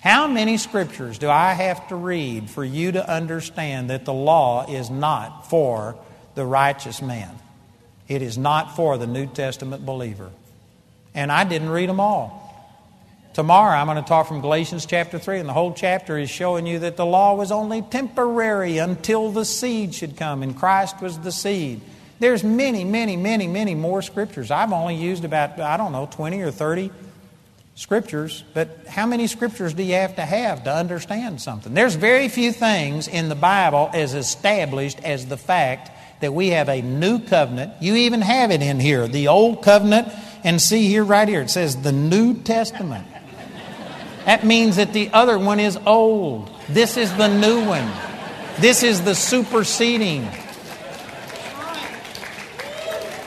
How 0.00 0.26
many 0.26 0.56
scriptures 0.56 1.18
do 1.18 1.28
I 1.28 1.52
have 1.52 1.88
to 1.88 1.94
read 1.94 2.48
for 2.48 2.64
you 2.64 2.92
to 2.92 3.06
understand 3.06 3.90
that 3.90 4.06
the 4.06 4.14
law 4.14 4.64
is 4.66 4.88
not 4.88 5.50
for 5.50 5.94
the 6.36 6.46
righteous 6.46 7.02
man? 7.02 7.38
It 8.08 8.22
is 8.22 8.38
not 8.38 8.76
for 8.76 8.96
the 8.96 9.06
New 9.06 9.26
Testament 9.26 9.84
believer. 9.84 10.30
And 11.14 11.30
I 11.30 11.44
didn't 11.44 11.68
read 11.68 11.90
them 11.90 12.00
all. 12.00 12.45
Tomorrow 13.36 13.76
I'm 13.76 13.86
going 13.86 14.02
to 14.02 14.08
talk 14.08 14.28
from 14.28 14.40
Galatians 14.40 14.86
chapter 14.86 15.18
3, 15.18 15.40
and 15.40 15.46
the 15.46 15.52
whole 15.52 15.74
chapter 15.74 16.16
is 16.16 16.30
showing 16.30 16.66
you 16.66 16.78
that 16.78 16.96
the 16.96 17.04
law 17.04 17.34
was 17.34 17.52
only 17.52 17.82
temporary 17.82 18.78
until 18.78 19.30
the 19.30 19.44
seed 19.44 19.94
should 19.94 20.16
come, 20.16 20.42
and 20.42 20.56
Christ 20.56 21.02
was 21.02 21.18
the 21.18 21.30
seed. 21.30 21.82
There's 22.18 22.42
many, 22.42 22.82
many, 22.82 23.14
many, 23.14 23.46
many 23.46 23.74
more 23.74 24.00
scriptures. 24.00 24.50
I've 24.50 24.72
only 24.72 24.94
used 24.94 25.22
about, 25.22 25.60
I 25.60 25.76
don't 25.76 25.92
know, 25.92 26.08
20 26.10 26.40
or 26.40 26.50
30 26.50 26.90
scriptures, 27.74 28.42
but 28.54 28.86
how 28.88 29.04
many 29.04 29.26
scriptures 29.26 29.74
do 29.74 29.82
you 29.82 29.96
have 29.96 30.16
to 30.16 30.24
have 30.24 30.64
to 30.64 30.74
understand 30.74 31.42
something? 31.42 31.74
There's 31.74 31.94
very 31.94 32.30
few 32.30 32.52
things 32.52 33.06
in 33.06 33.28
the 33.28 33.34
Bible 33.34 33.90
as 33.92 34.14
established 34.14 34.98
as 35.00 35.26
the 35.26 35.36
fact 35.36 35.90
that 36.22 36.32
we 36.32 36.48
have 36.48 36.70
a 36.70 36.80
new 36.80 37.18
covenant. 37.18 37.74
You 37.82 37.96
even 37.96 38.22
have 38.22 38.50
it 38.50 38.62
in 38.62 38.80
here, 38.80 39.06
the 39.06 39.28
old 39.28 39.62
covenant, 39.62 40.08
and 40.42 40.58
see 40.58 40.88
here, 40.88 41.04
right 41.04 41.28
here, 41.28 41.42
it 41.42 41.50
says 41.50 41.82
the 41.82 41.92
New 41.92 42.32
Testament. 42.32 43.06
That 44.26 44.44
means 44.44 44.74
that 44.76 44.92
the 44.92 45.08
other 45.12 45.38
one 45.38 45.60
is 45.60 45.78
old. 45.86 46.50
This 46.68 46.96
is 46.96 47.14
the 47.16 47.28
new 47.28 47.64
one. 47.64 47.88
This 48.58 48.82
is 48.82 49.02
the 49.02 49.14
superseding. 49.14 50.28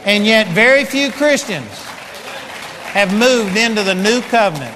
And 0.03 0.25
yet, 0.25 0.47
very 0.47 0.83
few 0.83 1.09
Christians 1.09 1.71
have 2.91 3.17
moved 3.17 3.55
into 3.55 3.83
the 3.83 3.95
new 3.95 4.19
covenant. 4.23 4.75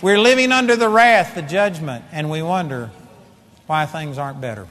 We're 0.00 0.20
living 0.20 0.52
under 0.52 0.76
the 0.76 0.88
wrath, 0.88 1.34
the 1.34 1.42
judgment, 1.42 2.04
and 2.12 2.30
we 2.30 2.42
wonder 2.42 2.92
why 3.66 3.86
things 3.86 4.18
aren't 4.18 4.40
better. 4.40 4.68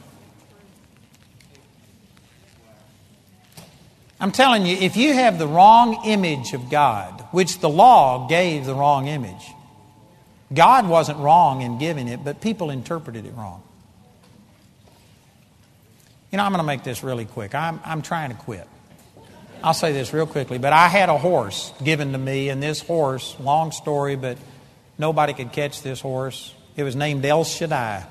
I'm 4.22 4.32
telling 4.32 4.66
you, 4.66 4.78
if 4.78 4.96
you 4.96 5.14
have 5.14 5.40
the 5.40 5.48
wrong 5.48 6.06
image 6.06 6.54
of 6.54 6.70
God, 6.70 7.26
which 7.32 7.60
the 7.60 7.70
law 7.70 8.30
gave 8.30 8.66
the 8.66 8.76
wrong 8.76 9.08
image, 9.08 9.54
God 10.54 10.88
wasn't 10.88 11.20
wrong 11.20 11.62
in 11.62 11.78
giving 11.78 12.08
it, 12.08 12.24
but 12.24 12.42
people 12.42 12.70
interpreted 12.70 13.26
it 13.26 13.34
wrong. 13.36 13.64
You 16.32 16.38
know, 16.38 16.44
I'm 16.44 16.52
going 16.52 16.60
to 16.60 16.68
make 16.68 16.84
this 16.84 17.04
really 17.04 17.26
quick. 17.26 17.56
I'm, 17.56 17.80
I'm 17.84 18.02
trying 18.02 18.30
to 18.30 18.36
quit. 18.36 18.68
I'll 19.64 19.74
say 19.74 19.92
this 19.92 20.14
real 20.14 20.26
quickly, 20.26 20.58
but 20.58 20.72
I 20.72 20.88
had 20.88 21.10
a 21.10 21.18
horse 21.18 21.74
given 21.84 22.14
to 22.14 22.18
me, 22.18 22.50
and 22.50 22.64
this 22.64 22.82
horse, 22.82 23.36
long 23.40 23.72
story, 23.72 24.16
but 24.16 24.38
nobody 24.98 25.34
could 25.34 25.52
catch 25.52 25.82
this 25.82 26.00
horse. 26.00 26.54
It 26.78 26.84
was 26.84 26.96
named 26.96 27.26
El 27.26 27.44
Shaddai, 27.44 28.02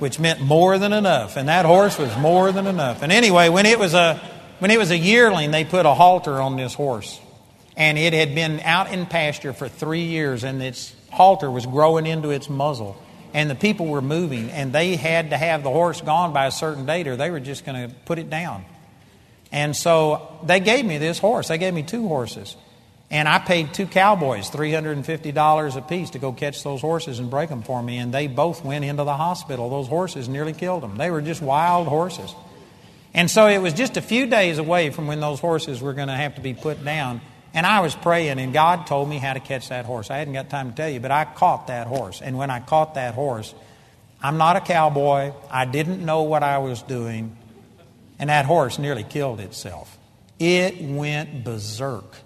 which 0.00 0.18
meant 0.18 0.40
more 0.40 0.78
than 0.78 0.92
enough, 0.92 1.36
and 1.36 1.48
that 1.48 1.66
horse 1.66 1.98
was 1.98 2.14
more 2.16 2.50
than 2.50 2.66
enough. 2.66 3.02
And 3.02 3.12
anyway, 3.12 3.48
when 3.48 3.64
it 3.64 3.78
was 3.78 3.94
a 3.94 4.20
when 4.58 4.70
it 4.70 4.78
was 4.78 4.90
a 4.90 4.98
yearling, 4.98 5.50
they 5.50 5.64
put 5.64 5.86
a 5.86 5.94
halter 5.94 6.40
on 6.40 6.56
this 6.56 6.74
horse, 6.74 7.20
and 7.76 7.98
it 7.98 8.12
had 8.12 8.34
been 8.34 8.60
out 8.60 8.92
in 8.92 9.06
pasture 9.06 9.52
for 9.52 9.68
three 9.68 10.04
years, 10.04 10.44
and 10.44 10.62
its 10.62 10.94
halter 11.10 11.50
was 11.50 11.66
growing 11.66 12.06
into 12.06 12.30
its 12.30 12.48
muzzle 12.48 13.00
and 13.36 13.50
the 13.50 13.54
people 13.54 13.84
were 13.84 14.00
moving, 14.00 14.50
and 14.50 14.72
they 14.72 14.96
had 14.96 15.28
to 15.28 15.36
have 15.36 15.62
the 15.62 15.68
horse 15.68 16.00
gone 16.00 16.32
by 16.32 16.46
a 16.46 16.50
certain 16.50 16.86
date, 16.86 17.06
or 17.06 17.16
they 17.16 17.30
were 17.30 17.38
just 17.38 17.66
going 17.66 17.86
to 17.90 17.94
put 18.06 18.18
it 18.18 18.30
down. 18.30 18.64
And 19.52 19.76
so 19.76 20.38
they 20.42 20.58
gave 20.58 20.86
me 20.86 20.96
this 20.96 21.18
horse. 21.18 21.48
They 21.48 21.58
gave 21.58 21.74
me 21.74 21.82
two 21.82 22.08
horses. 22.08 22.56
And 23.10 23.28
I 23.28 23.38
paid 23.38 23.74
two 23.74 23.86
cowboys 23.86 24.48
$350 24.48 25.76
a 25.76 25.82
piece 25.82 26.10
to 26.10 26.18
go 26.18 26.32
catch 26.32 26.64
those 26.64 26.80
horses 26.80 27.18
and 27.18 27.28
break 27.28 27.50
them 27.50 27.62
for 27.62 27.82
me. 27.82 27.98
And 27.98 28.12
they 28.12 28.26
both 28.26 28.64
went 28.64 28.86
into 28.86 29.04
the 29.04 29.16
hospital. 29.16 29.68
Those 29.68 29.86
horses 29.86 30.30
nearly 30.30 30.54
killed 30.54 30.82
them. 30.82 30.96
They 30.96 31.10
were 31.10 31.20
just 31.20 31.42
wild 31.42 31.88
horses. 31.88 32.34
And 33.12 33.30
so 33.30 33.48
it 33.48 33.58
was 33.58 33.74
just 33.74 33.98
a 33.98 34.02
few 34.02 34.26
days 34.26 34.56
away 34.56 34.88
from 34.88 35.08
when 35.08 35.20
those 35.20 35.40
horses 35.40 35.82
were 35.82 35.92
going 35.92 36.08
to 36.08 36.14
have 36.14 36.36
to 36.36 36.40
be 36.40 36.54
put 36.54 36.82
down. 36.82 37.20
And 37.56 37.66
I 37.66 37.80
was 37.80 37.94
praying, 37.94 38.38
and 38.38 38.52
God 38.52 38.86
told 38.86 39.08
me 39.08 39.16
how 39.16 39.32
to 39.32 39.40
catch 39.40 39.70
that 39.70 39.86
horse. 39.86 40.10
I 40.10 40.18
hadn't 40.18 40.34
got 40.34 40.50
time 40.50 40.68
to 40.70 40.76
tell 40.76 40.90
you, 40.90 41.00
but 41.00 41.10
I 41.10 41.24
caught 41.24 41.68
that 41.68 41.86
horse. 41.86 42.20
And 42.20 42.36
when 42.36 42.50
I 42.50 42.60
caught 42.60 42.96
that 42.96 43.14
horse, 43.14 43.54
I'm 44.22 44.36
not 44.36 44.56
a 44.56 44.60
cowboy. 44.60 45.32
I 45.50 45.64
didn't 45.64 46.04
know 46.04 46.24
what 46.24 46.42
I 46.42 46.58
was 46.58 46.82
doing. 46.82 47.34
And 48.18 48.28
that 48.28 48.44
horse 48.44 48.78
nearly 48.78 49.04
killed 49.04 49.40
itself. 49.40 49.96
It 50.38 50.82
went 50.82 51.44
berserk. 51.44 52.16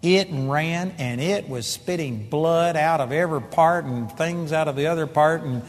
It 0.00 0.28
ran 0.30 0.94
and 0.96 1.20
it 1.20 1.46
was 1.46 1.66
spitting 1.66 2.30
blood 2.30 2.74
out 2.74 3.02
of 3.02 3.12
every 3.12 3.42
part 3.42 3.84
and 3.84 4.10
things 4.10 4.50
out 4.50 4.66
of 4.66 4.76
the 4.76 4.86
other 4.86 5.06
part. 5.06 5.42
And, 5.42 5.62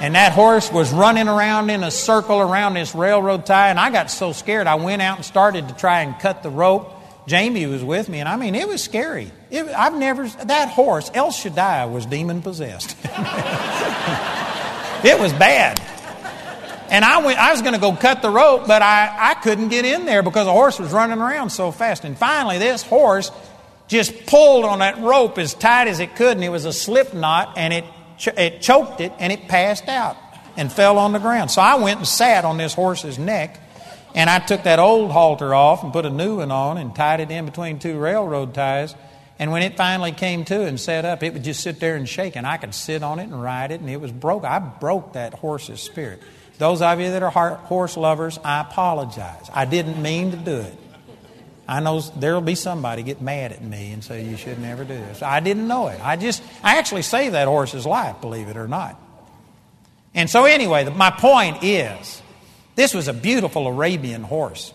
and 0.00 0.14
that 0.14 0.34
horse 0.34 0.70
was 0.70 0.92
running 0.92 1.26
around 1.26 1.70
in 1.70 1.82
a 1.82 1.90
circle 1.90 2.38
around 2.38 2.74
this 2.74 2.94
railroad 2.94 3.44
tie. 3.44 3.70
And 3.70 3.80
I 3.80 3.90
got 3.90 4.08
so 4.08 4.30
scared, 4.32 4.68
I 4.68 4.76
went 4.76 5.02
out 5.02 5.16
and 5.16 5.24
started 5.24 5.66
to 5.66 5.74
try 5.74 6.02
and 6.02 6.16
cut 6.20 6.44
the 6.44 6.50
rope. 6.50 7.00
Jamie 7.26 7.66
was 7.66 7.84
with 7.84 8.08
me, 8.08 8.20
and 8.20 8.28
I 8.28 8.36
mean, 8.36 8.54
it 8.54 8.66
was 8.66 8.82
scary. 8.82 9.30
It, 9.50 9.66
I've 9.66 9.94
never, 9.94 10.26
that 10.26 10.70
horse, 10.70 11.10
El 11.14 11.30
Shaddai, 11.30 11.86
was 11.86 12.06
demon 12.06 12.42
possessed. 12.42 12.96
it 15.04 15.20
was 15.20 15.32
bad. 15.32 15.80
And 16.90 17.04
I 17.04 17.24
went, 17.24 17.38
I 17.38 17.52
was 17.52 17.62
going 17.62 17.74
to 17.74 17.80
go 17.80 17.94
cut 17.94 18.22
the 18.22 18.28
rope, 18.28 18.66
but 18.66 18.82
I, 18.82 19.30
I 19.30 19.34
couldn't 19.34 19.68
get 19.68 19.84
in 19.84 20.04
there 20.04 20.22
because 20.22 20.46
the 20.46 20.52
horse 20.52 20.78
was 20.78 20.92
running 20.92 21.20
around 21.20 21.50
so 21.50 21.70
fast. 21.70 22.04
And 22.04 22.18
finally, 22.18 22.58
this 22.58 22.82
horse 22.82 23.30
just 23.88 24.26
pulled 24.26 24.64
on 24.64 24.80
that 24.80 24.98
rope 24.98 25.38
as 25.38 25.54
tight 25.54 25.88
as 25.88 26.00
it 26.00 26.16
could, 26.16 26.36
and 26.36 26.44
it 26.44 26.50
was 26.50 26.64
a 26.64 26.72
slip 26.72 27.14
knot, 27.14 27.54
and 27.56 27.72
it, 27.72 27.84
it 28.36 28.60
choked 28.60 29.00
it, 29.00 29.12
and 29.18 29.32
it 29.32 29.48
passed 29.48 29.88
out 29.88 30.16
and 30.56 30.72
fell 30.72 30.98
on 30.98 31.12
the 31.12 31.18
ground. 31.18 31.50
So 31.50 31.62
I 31.62 31.76
went 31.76 31.98
and 31.98 32.06
sat 32.06 32.44
on 32.44 32.58
this 32.58 32.74
horse's 32.74 33.18
neck, 33.18 33.60
and 34.14 34.28
I 34.28 34.38
took 34.38 34.64
that 34.64 34.78
old 34.78 35.10
halter 35.10 35.54
off 35.54 35.82
and 35.82 35.92
put 35.92 36.06
a 36.06 36.10
new 36.10 36.36
one 36.36 36.50
on 36.50 36.78
and 36.78 36.94
tied 36.94 37.20
it 37.20 37.30
in 37.30 37.44
between 37.44 37.78
two 37.78 37.98
railroad 37.98 38.54
ties. 38.54 38.94
And 39.38 39.50
when 39.50 39.62
it 39.62 39.76
finally 39.76 40.12
came 40.12 40.44
to 40.44 40.62
and 40.66 40.78
set 40.78 41.04
up, 41.04 41.22
it 41.22 41.32
would 41.32 41.42
just 41.42 41.62
sit 41.62 41.80
there 41.80 41.96
and 41.96 42.08
shake, 42.08 42.36
and 42.36 42.46
I 42.46 42.58
could 42.58 42.74
sit 42.74 43.02
on 43.02 43.18
it 43.18 43.24
and 43.24 43.42
ride 43.42 43.72
it, 43.72 43.80
and 43.80 43.90
it 43.90 44.00
was 44.00 44.12
broke. 44.12 44.44
I 44.44 44.58
broke 44.58 45.14
that 45.14 45.34
horse's 45.34 45.80
spirit. 45.80 46.20
Those 46.58 46.80
of 46.80 47.00
you 47.00 47.10
that 47.10 47.22
are 47.22 47.30
horse 47.30 47.96
lovers, 47.96 48.38
I 48.44 48.60
apologize. 48.60 49.50
I 49.52 49.64
didn't 49.64 50.00
mean 50.00 50.30
to 50.30 50.36
do 50.36 50.56
it. 50.56 50.74
I 51.66 51.80
know 51.80 52.00
there 52.00 52.34
will 52.34 52.40
be 52.40 52.54
somebody 52.54 53.02
get 53.02 53.20
mad 53.20 53.50
at 53.50 53.64
me 53.64 53.92
and 53.92 54.04
say 54.04 54.24
you 54.24 54.36
should 54.36 54.60
never 54.60 54.84
do 54.84 54.94
this. 54.94 55.22
I 55.22 55.40
didn't 55.40 55.66
know 55.66 55.88
it. 55.88 56.00
I 56.04 56.16
just, 56.16 56.42
I 56.62 56.78
actually 56.78 57.02
saved 57.02 57.34
that 57.34 57.48
horse's 57.48 57.86
life, 57.86 58.20
believe 58.20 58.48
it 58.48 58.56
or 58.56 58.68
not. 58.68 59.00
And 60.14 60.28
so, 60.30 60.44
anyway, 60.44 60.88
my 60.90 61.10
point 61.10 61.64
is 61.64 62.21
this 62.74 62.94
was 62.94 63.08
a 63.08 63.12
beautiful 63.12 63.66
Arabian 63.66 64.22
horse. 64.22 64.72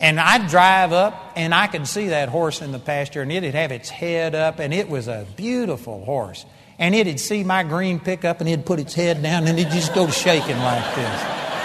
And 0.00 0.20
I'd 0.20 0.48
drive 0.48 0.92
up 0.92 1.32
and 1.36 1.54
I 1.54 1.66
could 1.66 1.86
see 1.86 2.08
that 2.08 2.28
horse 2.28 2.60
in 2.60 2.72
the 2.72 2.78
pasture 2.78 3.22
and 3.22 3.32
it'd 3.32 3.54
have 3.54 3.72
its 3.72 3.88
head 3.88 4.34
up 4.34 4.58
and 4.58 4.74
it 4.74 4.88
was 4.88 5.08
a 5.08 5.26
beautiful 5.36 6.04
horse. 6.04 6.44
And 6.78 6.94
it'd 6.94 7.20
see 7.20 7.44
my 7.44 7.62
green 7.62 8.00
pickup 8.00 8.40
and 8.40 8.48
it'd 8.48 8.66
put 8.66 8.80
its 8.80 8.94
head 8.94 9.22
down 9.22 9.46
and 9.46 9.58
it'd 9.58 9.72
just 9.72 9.94
go 9.94 10.08
shaking 10.08 10.58
like 10.58 10.94
this. 10.94 11.22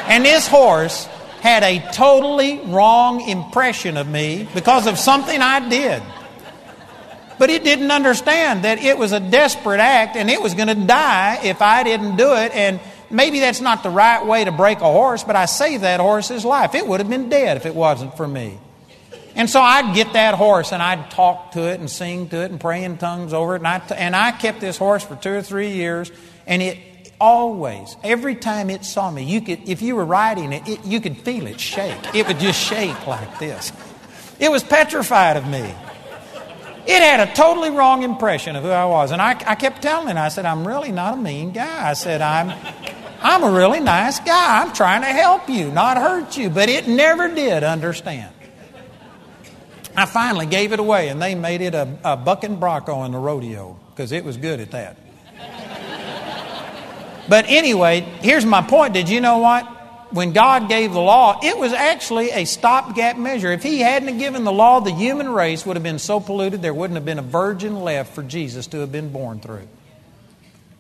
And 0.07 0.23
this 0.23 0.47
horse 0.47 1.05
had 1.41 1.63
a 1.63 1.79
totally 1.91 2.59
wrong 2.65 3.27
impression 3.27 3.97
of 3.97 4.07
me 4.07 4.47
because 4.53 4.87
of 4.87 4.97
something 4.97 5.41
I 5.41 5.67
did. 5.67 6.01
But 7.37 7.49
it 7.49 7.63
didn't 7.63 7.89
understand 7.89 8.65
that 8.65 8.79
it 8.79 8.97
was 8.97 9.13
a 9.13 9.19
desperate 9.19 9.79
act 9.79 10.17
and 10.17 10.29
it 10.29 10.41
was 10.41 10.53
going 10.53 10.67
to 10.67 10.75
die 10.75 11.39
if 11.43 11.61
I 11.61 11.83
didn't 11.83 12.17
do 12.17 12.33
it. 12.35 12.53
And 12.53 12.79
maybe 13.09 13.39
that's 13.39 13.61
not 13.61 13.83
the 13.83 13.89
right 13.89 14.25
way 14.25 14.45
to 14.45 14.51
break 14.51 14.79
a 14.79 14.91
horse, 14.91 15.23
but 15.23 15.35
I 15.35 15.45
saved 15.45 15.83
that 15.83 15.99
horse's 15.99 16.45
life. 16.45 16.75
It 16.75 16.87
would 16.87 16.99
have 16.99 17.09
been 17.09 17.29
dead 17.29 17.57
if 17.57 17.65
it 17.65 17.75
wasn't 17.75 18.15
for 18.17 18.27
me. 18.27 18.59
And 19.35 19.49
so 19.49 19.61
I'd 19.61 19.95
get 19.95 20.13
that 20.13 20.33
horse 20.33 20.73
and 20.73 20.81
I'd 20.81 21.11
talk 21.11 21.53
to 21.53 21.61
it 21.69 21.79
and 21.79 21.89
sing 21.89 22.29
to 22.29 22.41
it 22.43 22.51
and 22.51 22.59
pray 22.59 22.83
in 22.83 22.97
tongues 22.97 23.33
over 23.33 23.55
it. 23.55 23.59
And 23.59 23.67
I, 23.67 23.77
and 23.95 24.15
I 24.15 24.31
kept 24.31 24.59
this 24.59 24.77
horse 24.77 25.03
for 25.03 25.15
two 25.15 25.31
or 25.31 25.41
three 25.41 25.71
years. 25.71 26.11
And 26.45 26.61
it 26.61 26.77
always, 27.21 27.95
every 28.03 28.35
time 28.35 28.69
it 28.69 28.83
saw 28.83 29.09
me, 29.09 29.23
you 29.23 29.41
could, 29.41 29.69
if 29.69 29.81
you 29.81 29.95
were 29.95 30.05
riding 30.05 30.51
it, 30.51 30.67
it, 30.67 30.85
you 30.85 30.99
could 30.99 31.17
feel 31.19 31.47
it 31.47 31.59
shake. 31.59 32.15
It 32.15 32.27
would 32.27 32.39
just 32.39 32.59
shake 32.59 33.07
like 33.07 33.39
this. 33.39 33.71
It 34.39 34.51
was 34.51 34.63
petrified 34.63 35.37
of 35.37 35.47
me. 35.47 35.73
It 36.87 37.01
had 37.03 37.19
a 37.19 37.31
totally 37.33 37.69
wrong 37.69 38.03
impression 38.03 38.55
of 38.55 38.63
who 38.63 38.69
I 38.69 38.85
was. 38.85 39.11
And 39.11 39.21
I, 39.21 39.31
I 39.45 39.55
kept 39.55 39.81
telling 39.81 40.07
it, 40.07 40.17
I 40.17 40.29
said, 40.29 40.45
I'm 40.45 40.67
really 40.67 40.91
not 40.91 41.13
a 41.13 41.17
mean 41.17 41.51
guy. 41.51 41.89
I 41.89 41.93
said, 41.93 42.21
I'm, 42.21 42.49
I'm 43.21 43.43
a 43.43 43.51
really 43.51 43.79
nice 43.79 44.19
guy. 44.19 44.61
I'm 44.61 44.73
trying 44.73 45.01
to 45.01 45.07
help 45.07 45.49
you, 45.49 45.71
not 45.71 45.97
hurt 45.97 46.37
you. 46.37 46.49
But 46.49 46.69
it 46.69 46.87
never 46.87 47.27
did 47.33 47.63
understand. 47.63 48.33
I 49.95 50.05
finally 50.05 50.45
gave 50.45 50.71
it 50.71 50.79
away, 50.79 51.09
and 51.09 51.21
they 51.21 51.35
made 51.35 51.61
it 51.61 51.75
a, 51.75 51.97
a 52.03 52.15
bucking 52.15 52.57
bronco 52.57 53.03
in 53.03 53.11
the 53.11 53.17
rodeo 53.17 53.77
because 53.89 54.11
it 54.11 54.23
was 54.23 54.37
good 54.37 54.59
at 54.59 54.71
that. 54.71 54.97
But 57.27 57.45
anyway, 57.47 58.01
here's 58.21 58.45
my 58.45 58.61
point. 58.61 58.93
Did 58.93 59.07
you 59.07 59.21
know 59.21 59.37
what? 59.37 59.63
When 60.11 60.33
God 60.33 60.67
gave 60.67 60.93
the 60.93 60.99
law, 60.99 61.39
it 61.43 61.55
was 61.59 61.71
actually 61.73 62.31
a 62.31 62.45
stopgap 62.45 63.17
measure. 63.17 63.51
If 63.51 63.61
He 63.61 63.79
hadn't 63.79 64.17
given 64.17 64.43
the 64.43 64.51
law, 64.51 64.79
the 64.79 64.91
human 64.91 65.29
race 65.29 65.63
would 65.65 65.75
have 65.75 65.83
been 65.83 65.99
so 65.99 66.19
polluted 66.19 66.63
there 66.63 66.73
wouldn't 66.73 66.95
have 66.95 67.05
been 67.05 67.19
a 67.19 67.23
virgin 67.23 67.81
left 67.81 68.15
for 68.15 68.23
Jesus 68.23 68.65
to 68.67 68.79
have 68.79 68.91
been 68.91 69.11
born 69.11 69.39
through. 69.39 69.67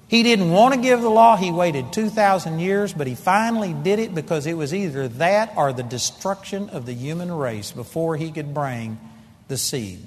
He 0.09 0.23
didn't 0.23 0.49
want 0.49 0.73
to 0.73 0.81
give 0.81 1.01
the 1.01 1.09
law. 1.09 1.37
He 1.37 1.51
waited 1.51 1.93
2,000 1.93 2.57
years, 2.57 2.93
but 2.93 3.05
he 3.05 3.13
finally 3.13 3.73
did 3.73 3.99
it 3.99 4.15
because 4.15 4.47
it 4.47 4.57
was 4.57 4.73
either 4.73 5.07
that 5.07 5.53
or 5.55 5.71
the 5.71 5.83
destruction 5.83 6.69
of 6.71 6.87
the 6.87 6.93
human 6.93 7.31
race 7.31 7.71
before 7.71 8.17
he 8.17 8.31
could 8.31 8.51
bring 8.51 8.99
the 9.49 9.57
seed. 9.57 9.99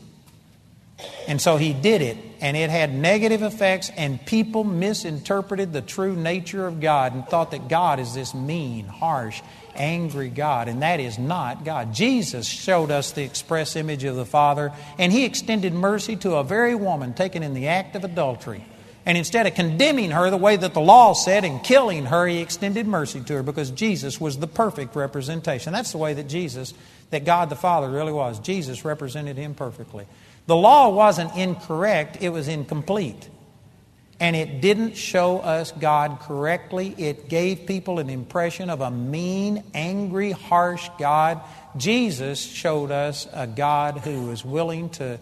And 1.29 1.41
so 1.41 1.57
he 1.57 1.73
did 1.73 2.03
it, 2.03 2.17
and 2.41 2.57
it 2.57 2.69
had 2.69 2.93
negative 2.93 3.43
effects, 3.43 3.93
and 3.97 4.25
people 4.27 4.65
misinterpreted 4.65 5.73
the 5.73 5.81
true 5.81 6.17
nature 6.17 6.67
of 6.67 6.81
God 6.81 7.15
and 7.15 7.25
thought 7.27 7.53
that 7.53 7.69
God 7.69 8.01
is 8.01 8.13
this 8.13 8.35
mean, 8.35 8.87
harsh, 8.87 9.41
angry 9.77 10.31
God, 10.31 10.67
and 10.67 10.83
that 10.83 10.99
is 10.99 11.17
not 11.17 11.65
God. 11.65 11.95
Jesus 11.95 12.47
showed 12.47 12.91
us 12.91 13.13
the 13.13 13.23
express 13.23 13.77
image 13.77 14.03
of 14.03 14.17
the 14.17 14.27
Father, 14.27 14.73
and 14.99 15.13
he 15.13 15.25
extended 15.25 15.73
mercy 15.73 16.17
to 16.17 16.35
a 16.35 16.45
very 16.45 16.75
woman 16.75 17.15
taken 17.15 17.45
in 17.45 17.55
the 17.55 17.69
act 17.69 17.95
of 17.95 18.03
adultery. 18.03 18.65
And 19.05 19.19
instead 19.19 19.47
of 19.47 19.55
condemning 19.55 20.13
her 20.13 20.31
the 20.31 20.37
way 20.37 20.57
that 20.57 20.75
the 20.75 20.81
law 20.81 21.13
said 21.13 21.45
and 21.45 21.63
killing 21.63 22.07
her, 22.07 22.27
he 22.27 22.39
extended 22.39 22.87
mercy 22.87 23.21
to 23.21 23.35
her 23.35 23.43
because 23.43 23.71
Jesus 23.71 24.21
was 24.21 24.39
the 24.39 24.47
perfect 24.47 24.95
representation. 24.95 25.73
That's 25.73 25.93
the 25.93 25.99
way 25.99 26.15
that 26.15 26.29
Jesus, 26.29 26.73
that 27.11 27.25
God 27.25 27.51
the 27.51 27.57
Father 27.57 27.91
really 27.91 28.13
was. 28.13 28.39
Jesus 28.39 28.85
represented 28.85 29.37
him 29.37 29.55
perfectly. 29.55 30.07
The 30.47 30.57
law 30.57 30.89
wasn't 30.91 31.35
incorrect, 31.37 32.19
it 32.21 32.29
was 32.29 32.47
incomplete. 32.49 33.29
And 34.21 34.37
it 34.37 34.61
didn't 34.61 34.97
show 34.97 35.39
us 35.39 35.73
God 35.73 36.21
correctly. 36.21 36.95
It 36.97 37.29
gave 37.29 37.67
people 37.67 37.99
an 37.99 38.09
impression 38.09 38.71
of 38.71 38.81
a 38.81 38.89
mean, 38.89 39.65
angry, 39.75 40.31
harsh 40.31 40.89
God. 40.97 41.41
Jesus 41.77 42.41
showed 42.41 42.93
us 42.93 43.27
a 43.33 43.49
God 43.49 43.99
who 43.99 44.27
was 44.27 44.45
willing 44.45 44.91
to 44.91 45.19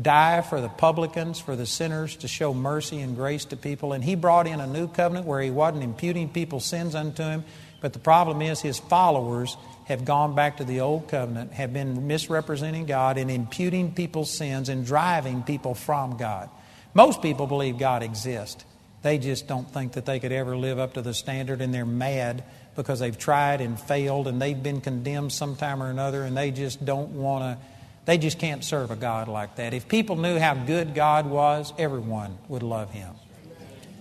die 0.00 0.40
for 0.40 0.60
the 0.60 0.68
publicans, 0.68 1.38
for 1.38 1.56
the 1.56 1.66
sinners, 1.66 2.16
to 2.16 2.28
show 2.28 2.54
mercy 2.54 3.00
and 3.00 3.14
grace 3.14 3.44
to 3.46 3.56
people. 3.56 3.92
And 3.92 4.02
he 4.02 4.14
brought 4.14 4.46
in 4.46 4.60
a 4.60 4.66
new 4.66 4.88
covenant 4.88 5.26
where 5.26 5.40
he 5.40 5.50
wasn't 5.50 5.84
imputing 5.84 6.28
people's 6.28 6.64
sins 6.64 6.94
unto 6.94 7.22
him. 7.22 7.44
But 7.80 7.92
the 7.92 7.98
problem 7.98 8.40
is, 8.42 8.60
his 8.60 8.78
followers 8.78 9.56
have 9.86 10.04
gone 10.04 10.34
back 10.34 10.58
to 10.58 10.64
the 10.64 10.80
old 10.80 11.08
covenant, 11.08 11.52
have 11.52 11.72
been 11.72 12.06
misrepresenting 12.06 12.86
God 12.86 13.18
and 13.18 13.30
imputing 13.30 13.92
people's 13.92 14.30
sins 14.30 14.68
and 14.68 14.86
driving 14.86 15.42
people 15.42 15.74
from 15.74 16.16
God. 16.16 16.48
Most 16.94 17.20
people 17.20 17.46
believe 17.46 17.78
God 17.78 18.02
exists. 18.02 18.64
They 19.02 19.18
just 19.18 19.48
don't 19.48 19.68
think 19.68 19.92
that 19.92 20.06
they 20.06 20.20
could 20.20 20.30
ever 20.30 20.56
live 20.56 20.78
up 20.78 20.94
to 20.94 21.02
the 21.02 21.12
standard, 21.12 21.60
and 21.60 21.74
they're 21.74 21.84
mad 21.84 22.44
because 22.76 23.00
they've 23.00 23.18
tried 23.18 23.60
and 23.60 23.78
failed 23.78 24.28
and 24.28 24.40
they've 24.40 24.62
been 24.62 24.80
condemned 24.80 25.32
sometime 25.32 25.82
or 25.82 25.90
another, 25.90 26.22
and 26.22 26.36
they 26.36 26.52
just 26.52 26.84
don't 26.84 27.10
want 27.10 27.42
to 27.42 27.66
they 28.04 28.18
just 28.18 28.38
can't 28.38 28.64
serve 28.64 28.90
a 28.90 28.96
God 28.96 29.28
like 29.28 29.56
that. 29.56 29.74
If 29.74 29.88
people 29.88 30.16
knew 30.16 30.38
how 30.38 30.54
good 30.54 30.94
God 30.94 31.26
was, 31.26 31.72
everyone 31.78 32.36
would 32.48 32.62
love 32.62 32.90
Him. 32.90 33.14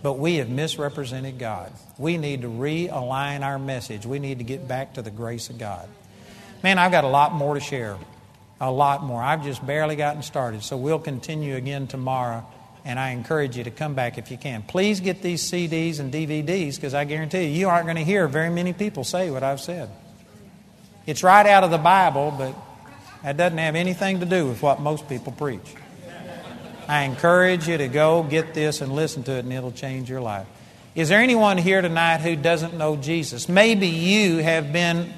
But 0.01 0.13
we 0.13 0.37
have 0.37 0.49
misrepresented 0.49 1.37
God. 1.37 1.71
We 1.99 2.17
need 2.17 2.41
to 2.41 2.47
realign 2.47 3.41
our 3.41 3.59
message. 3.59 4.05
We 4.05 4.17
need 4.17 4.39
to 4.39 4.43
get 4.43 4.67
back 4.67 4.95
to 4.95 5.03
the 5.03 5.11
grace 5.11 5.51
of 5.51 5.59
God. 5.59 5.87
Man, 6.63 6.79
I've 6.79 6.91
got 6.91 7.03
a 7.03 7.09
lot 7.09 7.33
more 7.33 7.53
to 7.53 7.59
share. 7.59 7.97
A 8.59 8.71
lot 8.71 9.03
more. 9.03 9.21
I've 9.21 9.43
just 9.43 9.65
barely 9.65 9.95
gotten 9.95 10.23
started. 10.23 10.63
So 10.63 10.77
we'll 10.77 10.99
continue 10.99 11.55
again 11.55 11.87
tomorrow. 11.87 12.45
And 12.83 12.99
I 12.99 13.11
encourage 13.11 13.57
you 13.57 13.63
to 13.65 13.71
come 13.71 13.93
back 13.93 14.17
if 14.17 14.31
you 14.31 14.37
can. 14.37 14.63
Please 14.63 14.99
get 14.99 15.21
these 15.21 15.43
CDs 15.43 15.99
and 15.99 16.11
DVDs 16.11 16.75
because 16.75 16.95
I 16.95 17.05
guarantee 17.05 17.45
you, 17.45 17.59
you 17.59 17.69
aren't 17.69 17.85
going 17.85 17.97
to 17.97 18.03
hear 18.03 18.27
very 18.27 18.49
many 18.49 18.73
people 18.73 19.03
say 19.03 19.29
what 19.29 19.43
I've 19.43 19.61
said. 19.61 19.89
It's 21.05 21.21
right 21.21 21.45
out 21.45 21.63
of 21.63 21.69
the 21.69 21.77
Bible, 21.77 22.33
but 22.35 22.55
that 23.23 23.37
doesn't 23.37 23.57
have 23.57 23.75
anything 23.75 24.19
to 24.19 24.25
do 24.25 24.47
with 24.47 24.61
what 24.61 24.79
most 24.79 25.07
people 25.07 25.31
preach. 25.31 25.75
I 26.87 27.03
encourage 27.03 27.67
you 27.67 27.77
to 27.77 27.87
go 27.87 28.23
get 28.23 28.53
this 28.53 28.81
and 28.81 28.91
listen 28.91 29.23
to 29.23 29.33
it, 29.33 29.39
and 29.39 29.53
it'll 29.53 29.71
change 29.71 30.09
your 30.09 30.21
life. 30.21 30.47
Is 30.93 31.09
there 31.09 31.21
anyone 31.21 31.57
here 31.57 31.81
tonight 31.81 32.19
who 32.19 32.35
doesn't 32.35 32.73
know 32.73 32.97
Jesus? 32.97 33.47
Maybe 33.47 33.87
you 33.87 34.39
have 34.39 34.73
been 34.73 35.13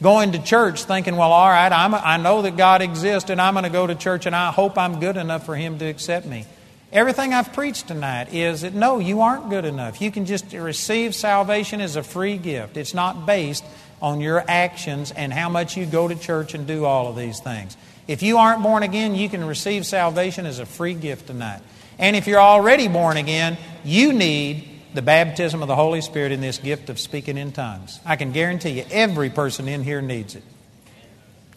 going 0.00 0.32
to 0.32 0.42
church 0.42 0.84
thinking, 0.84 1.16
well, 1.16 1.32
all 1.32 1.48
right, 1.48 1.70
I'm, 1.70 1.94
I 1.94 2.16
know 2.16 2.42
that 2.42 2.56
God 2.56 2.80
exists, 2.80 3.28
and 3.28 3.40
I'm 3.40 3.54
going 3.54 3.64
to 3.64 3.70
go 3.70 3.86
to 3.86 3.94
church, 3.94 4.26
and 4.26 4.34
I 4.34 4.50
hope 4.52 4.78
I'm 4.78 5.00
good 5.00 5.16
enough 5.16 5.44
for 5.44 5.54
Him 5.54 5.78
to 5.80 5.84
accept 5.84 6.24
me. 6.24 6.46
Everything 6.90 7.34
I've 7.34 7.52
preached 7.52 7.88
tonight 7.88 8.32
is 8.32 8.62
that 8.62 8.72
no, 8.72 8.98
you 8.98 9.20
aren't 9.20 9.50
good 9.50 9.66
enough. 9.66 10.00
You 10.00 10.10
can 10.10 10.24
just 10.24 10.50
receive 10.54 11.14
salvation 11.14 11.82
as 11.82 11.96
a 11.96 12.02
free 12.02 12.38
gift. 12.38 12.78
It's 12.78 12.94
not 12.94 13.26
based 13.26 13.64
on 14.00 14.20
your 14.20 14.44
actions 14.48 15.10
and 15.10 15.32
how 15.32 15.48
much 15.48 15.76
you 15.76 15.86
go 15.86 16.08
to 16.08 16.14
church 16.14 16.54
and 16.54 16.66
do 16.66 16.84
all 16.84 17.08
of 17.08 17.16
these 17.16 17.40
things. 17.40 17.76
If 18.06 18.22
you 18.22 18.38
aren't 18.38 18.62
born 18.62 18.82
again, 18.82 19.14
you 19.14 19.28
can 19.28 19.44
receive 19.44 19.84
salvation 19.84 20.46
as 20.46 20.58
a 20.58 20.66
free 20.66 20.94
gift 20.94 21.26
tonight. 21.26 21.60
And 21.98 22.16
if 22.16 22.26
you're 22.26 22.40
already 22.40 22.88
born 22.88 23.16
again, 23.16 23.58
you 23.84 24.12
need 24.12 24.68
the 24.94 25.02
baptism 25.02 25.62
of 25.62 25.68
the 25.68 25.76
Holy 25.76 26.00
Spirit 26.00 26.32
in 26.32 26.40
this 26.40 26.58
gift 26.58 26.88
of 26.90 26.98
speaking 26.98 27.36
in 27.36 27.52
tongues. 27.52 28.00
I 28.06 28.16
can 28.16 28.32
guarantee 28.32 28.70
you, 28.70 28.84
every 28.90 29.30
person 29.30 29.68
in 29.68 29.82
here 29.82 30.00
needs 30.00 30.34
it. 30.34 30.42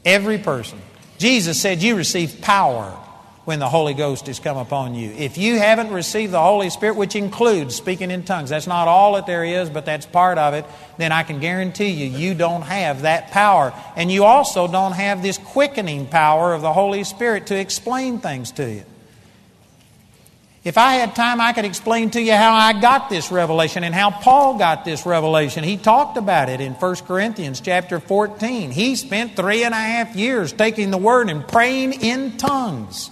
Every 0.04 0.38
person. 0.38 0.80
Jesus 1.18 1.62
said, 1.62 1.82
You 1.82 1.96
receive 1.96 2.42
power 2.42 2.98
when 3.44 3.60
the 3.60 3.68
Holy 3.68 3.96
Ghost 3.96 4.28
has 4.28 4.40
come 4.40 4.58
upon 4.58 4.94
you. 4.94 5.12
If 5.12 5.38
you 5.38 5.58
haven't 5.58 5.92
received 5.92 6.32
the 6.32 6.42
Holy 6.42 6.70
Spirit, 6.70 6.96
which 6.96 7.16
includes 7.16 7.76
speaking 7.76 8.12
in 8.12 8.24
tongues, 8.24 8.52
that's 8.52 8.68
not 8.68 8.88
all 8.88 9.16
that 9.16 9.26
there 9.26 9.44
is, 9.44 9.70
but 9.70 9.86
that's 9.86 10.06
part 10.06 10.38
of 10.38 10.54
it, 10.54 10.66
then 10.98 11.12
I 11.12 11.24
can 11.24 11.40
guarantee 11.40 11.90
you, 11.90 12.06
you 12.06 12.36
don't 12.36 12.62
have 12.62 13.02
that 13.02 13.32
power. 13.32 13.74
And 13.96 14.12
you 14.12 14.26
also 14.26 14.68
don't 14.68 14.92
have 14.92 15.24
this 15.24 15.40
quickening 15.40 16.08
power 16.08 16.54
of 16.54 16.62
the 16.62 16.72
Holy 16.72 17.04
Spirit 17.04 17.48
to 17.48 17.60
explain 17.60 18.20
things 18.20 18.52
to 18.54 18.70
you. 18.70 18.84
If 20.64 20.78
I 20.78 20.94
had 20.94 21.16
time, 21.16 21.42
I 21.42 21.54
could 21.54 21.66
explain 21.66 22.12
to 22.12 22.22
you 22.22 22.34
how 22.34 22.54
I 22.54 22.80
got 22.80 23.10
this 23.10 23.32
revelation 23.32 23.84
and 23.84 23.96
how 23.96 24.12
Paul 24.12 24.60
got 24.60 24.86
this 24.86 25.08
revelation. 25.08 25.64
He 25.64 25.76
talked 25.76 26.18
about 26.18 26.50
it 26.50 26.62
in 26.62 26.74
1 26.74 26.96
Corinthians 27.08 27.60
chapter 27.60 28.00
14. 28.00 28.70
He 28.70 28.96
spent 28.96 29.36
three 29.36 29.64
and 29.64 29.74
a 29.74 29.78
half 29.78 30.16
years 30.16 30.54
taking 30.54 30.92
the 30.92 31.00
word 31.00 31.32
and 31.32 31.48
praying 31.48 31.94
in 31.94 32.38
tongues 32.38 33.10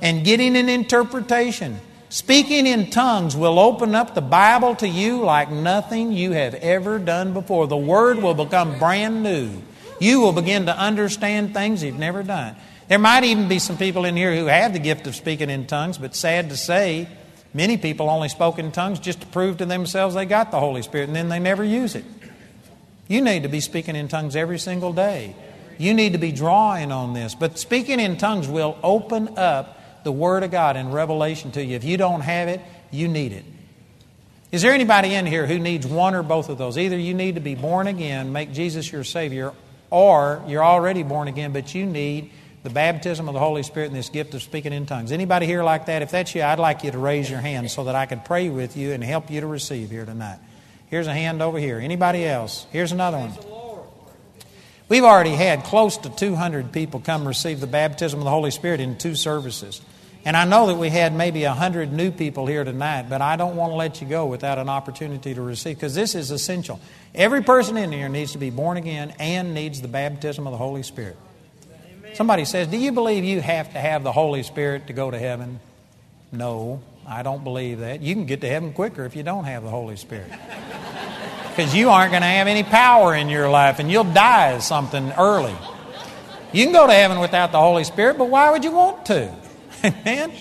and 0.00 0.24
getting 0.24 0.56
an 0.56 0.68
interpretation. 0.68 1.80
Speaking 2.10 2.66
in 2.66 2.90
tongues 2.90 3.36
will 3.36 3.58
open 3.58 3.94
up 3.94 4.14
the 4.14 4.22
Bible 4.22 4.74
to 4.76 4.88
you 4.88 5.22
like 5.22 5.50
nothing 5.50 6.12
you 6.12 6.32
have 6.32 6.54
ever 6.54 6.98
done 6.98 7.34
before. 7.34 7.66
The 7.66 7.76
Word 7.76 8.22
will 8.22 8.34
become 8.34 8.78
brand 8.78 9.22
new. 9.22 9.50
You 10.00 10.20
will 10.20 10.32
begin 10.32 10.66
to 10.66 10.78
understand 10.78 11.52
things 11.52 11.82
you've 11.82 11.98
never 11.98 12.22
done. 12.22 12.56
There 12.88 12.98
might 12.98 13.24
even 13.24 13.48
be 13.48 13.58
some 13.58 13.76
people 13.76 14.06
in 14.06 14.16
here 14.16 14.34
who 14.34 14.46
have 14.46 14.72
the 14.72 14.78
gift 14.78 15.06
of 15.06 15.14
speaking 15.14 15.50
in 15.50 15.66
tongues, 15.66 15.98
but 15.98 16.14
sad 16.14 16.48
to 16.48 16.56
say, 16.56 17.08
many 17.52 17.76
people 17.76 18.08
only 18.08 18.30
spoke 18.30 18.58
in 18.58 18.72
tongues 18.72 18.98
just 18.98 19.20
to 19.20 19.26
prove 19.26 19.58
to 19.58 19.66
themselves 19.66 20.14
they 20.14 20.24
got 20.24 20.50
the 20.50 20.60
Holy 20.60 20.80
Spirit, 20.80 21.08
and 21.08 21.16
then 21.16 21.28
they 21.28 21.38
never 21.38 21.62
use 21.62 21.94
it. 21.94 22.06
You 23.06 23.20
need 23.20 23.42
to 23.42 23.48
be 23.50 23.60
speaking 23.60 23.96
in 23.96 24.08
tongues 24.08 24.36
every 24.36 24.58
single 24.58 24.94
day. 24.94 25.36
You 25.76 25.92
need 25.92 26.12
to 26.12 26.18
be 26.18 26.32
drawing 26.32 26.90
on 26.90 27.12
this. 27.12 27.34
But 27.34 27.58
speaking 27.58 28.00
in 28.00 28.16
tongues 28.16 28.48
will 28.48 28.78
open 28.82 29.36
up 29.36 29.77
the 30.04 30.12
Word 30.12 30.42
of 30.42 30.50
God 30.50 30.76
in 30.76 30.90
revelation 30.90 31.50
to 31.52 31.64
you. 31.64 31.76
If 31.76 31.84
you 31.84 31.96
don't 31.96 32.20
have 32.20 32.48
it, 32.48 32.60
you 32.90 33.08
need 33.08 33.32
it. 33.32 33.44
Is 34.50 34.62
there 34.62 34.72
anybody 34.72 35.14
in 35.14 35.26
here 35.26 35.46
who 35.46 35.58
needs 35.58 35.86
one 35.86 36.14
or 36.14 36.22
both 36.22 36.48
of 36.48 36.56
those? 36.56 36.78
Either 36.78 36.98
you 36.98 37.12
need 37.12 37.34
to 37.34 37.40
be 37.40 37.54
born 37.54 37.86
again, 37.86 38.32
make 38.32 38.52
Jesus 38.52 38.90
your 38.90 39.04
Savior, 39.04 39.52
or 39.90 40.42
you're 40.46 40.64
already 40.64 41.02
born 41.02 41.28
again, 41.28 41.52
but 41.52 41.74
you 41.74 41.84
need 41.84 42.30
the 42.62 42.70
baptism 42.70 43.28
of 43.28 43.34
the 43.34 43.40
Holy 43.40 43.62
Spirit 43.62 43.86
and 43.88 43.96
this 43.96 44.08
gift 44.08 44.34
of 44.34 44.42
speaking 44.42 44.72
in 44.72 44.86
tongues. 44.86 45.12
Anybody 45.12 45.46
here 45.46 45.62
like 45.62 45.86
that? 45.86 46.02
If 46.02 46.10
that's 46.10 46.34
you, 46.34 46.42
I'd 46.42 46.58
like 46.58 46.82
you 46.82 46.90
to 46.90 46.98
raise 46.98 47.30
your 47.30 47.40
hand 47.40 47.70
so 47.70 47.84
that 47.84 47.94
I 47.94 48.06
can 48.06 48.20
pray 48.20 48.48
with 48.48 48.76
you 48.76 48.92
and 48.92 49.04
help 49.04 49.30
you 49.30 49.40
to 49.42 49.46
receive 49.46 49.90
here 49.90 50.06
tonight. 50.06 50.38
Here's 50.86 51.06
a 51.06 51.14
hand 51.14 51.42
over 51.42 51.58
here. 51.58 51.78
Anybody 51.78 52.24
else? 52.24 52.66
Here's 52.72 52.92
another 52.92 53.18
one. 53.18 53.57
We've 54.88 55.04
already 55.04 55.34
had 55.34 55.64
close 55.64 55.98
to 55.98 56.08
200 56.08 56.72
people 56.72 57.00
come 57.00 57.28
receive 57.28 57.60
the 57.60 57.66
baptism 57.66 58.20
of 58.20 58.24
the 58.24 58.30
Holy 58.30 58.50
Spirit 58.50 58.80
in 58.80 58.96
two 58.96 59.14
services. 59.14 59.82
And 60.24 60.34
I 60.36 60.44
know 60.46 60.66
that 60.68 60.76
we 60.76 60.88
had 60.88 61.14
maybe 61.14 61.44
100 61.44 61.92
new 61.92 62.10
people 62.10 62.46
here 62.46 62.64
tonight, 62.64 63.06
but 63.08 63.20
I 63.20 63.36
don't 63.36 63.56
want 63.56 63.72
to 63.72 63.76
let 63.76 64.00
you 64.00 64.08
go 64.08 64.26
without 64.26 64.58
an 64.58 64.68
opportunity 64.68 65.34
to 65.34 65.42
receive, 65.42 65.76
because 65.76 65.94
this 65.94 66.14
is 66.14 66.30
essential. 66.30 66.80
Every 67.14 67.42
person 67.42 67.76
in 67.76 67.92
here 67.92 68.08
needs 68.08 68.32
to 68.32 68.38
be 68.38 68.50
born 68.50 68.78
again 68.78 69.14
and 69.18 69.54
needs 69.54 69.82
the 69.82 69.88
baptism 69.88 70.46
of 70.46 70.52
the 70.52 70.58
Holy 70.58 70.82
Spirit. 70.82 71.16
Somebody 72.14 72.46
says, 72.46 72.66
Do 72.68 72.78
you 72.78 72.92
believe 72.92 73.24
you 73.24 73.42
have 73.42 73.72
to 73.74 73.78
have 73.78 74.02
the 74.02 74.12
Holy 74.12 74.42
Spirit 74.42 74.86
to 74.86 74.94
go 74.94 75.10
to 75.10 75.18
heaven? 75.18 75.60
No, 76.32 76.82
I 77.06 77.22
don't 77.22 77.44
believe 77.44 77.80
that. 77.80 78.00
You 78.00 78.14
can 78.14 78.24
get 78.24 78.40
to 78.40 78.48
heaven 78.48 78.72
quicker 78.72 79.04
if 79.04 79.14
you 79.14 79.22
don't 79.22 79.44
have 79.44 79.62
the 79.62 79.70
Holy 79.70 79.96
Spirit 79.96 80.32
because 81.58 81.74
you 81.74 81.90
aren't 81.90 82.12
going 82.12 82.22
to 82.22 82.28
have 82.28 82.46
any 82.46 82.62
power 82.62 83.16
in 83.16 83.28
your 83.28 83.50
life 83.50 83.80
and 83.80 83.90
you'll 83.90 84.04
die 84.04 84.52
as 84.52 84.64
something 84.64 85.10
early. 85.18 85.56
You 86.52 86.62
can 86.62 86.72
go 86.72 86.86
to 86.86 86.92
heaven 86.92 87.18
without 87.18 87.50
the 87.50 87.58
Holy 87.58 87.82
Spirit, 87.82 88.16
but 88.16 88.26
why 88.28 88.52
would 88.52 88.62
you 88.62 88.70
want 88.70 89.06
to? 89.06 89.34
Man, 90.04 90.32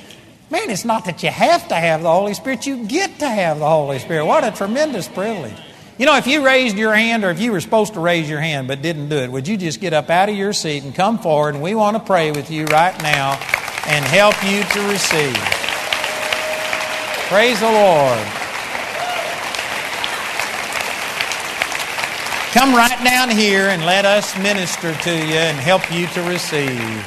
man, 0.51 0.69
it's 0.69 0.85
not 0.85 1.05
that 1.05 1.23
you 1.23 1.29
have 1.29 1.67
to 1.69 1.75
have 1.75 2.03
the 2.03 2.11
Holy 2.11 2.35
Spirit, 2.35 2.67
you 2.67 2.85
get 2.85 3.17
to 3.19 3.27
have 3.27 3.57
the 3.57 3.67
Holy 3.67 3.97
Spirit. 3.97 4.25
What 4.25 4.43
a 4.43 4.51
tremendous 4.51 5.07
privilege. 5.07 5.57
You 5.97 6.05
know, 6.05 6.17
if 6.17 6.27
you 6.27 6.45
raised 6.45 6.77
your 6.77 6.93
hand 6.93 7.23
or 7.23 7.31
if 7.31 7.39
you 7.39 7.51
were 7.51 7.61
supposed 7.61 7.95
to 7.95 7.99
raise 7.99 8.29
your 8.29 8.39
hand 8.39 8.67
but 8.67 8.83
didn't 8.83 9.09
do 9.09 9.17
it, 9.17 9.31
would 9.31 9.47
you 9.47 9.57
just 9.57 9.81
get 9.81 9.93
up 9.93 10.11
out 10.11 10.29
of 10.29 10.35
your 10.35 10.53
seat 10.53 10.83
and 10.83 10.93
come 10.93 11.17
forward? 11.17 11.55
And 11.55 11.63
we 11.63 11.73
want 11.73 11.97
to 11.97 12.03
pray 12.03 12.31
with 12.31 12.51
you 12.51 12.65
right 12.65 12.99
now 13.01 13.33
and 13.87 14.05
help 14.05 14.35
you 14.43 14.61
to 14.61 14.87
receive. 14.87 15.35
Praise 17.27 17.59
the 17.59 17.71
Lord. 17.71 18.46
Come 22.57 22.73
right 22.73 23.03
down 23.03 23.29
here 23.29 23.67
and 23.69 23.85
let 23.85 24.03
us 24.03 24.35
minister 24.39 24.91
to 24.91 25.11
you 25.11 25.35
and 25.35 25.55
help 25.59 25.93
you 25.93 26.07
to 26.07 26.23
receive. 26.23 27.05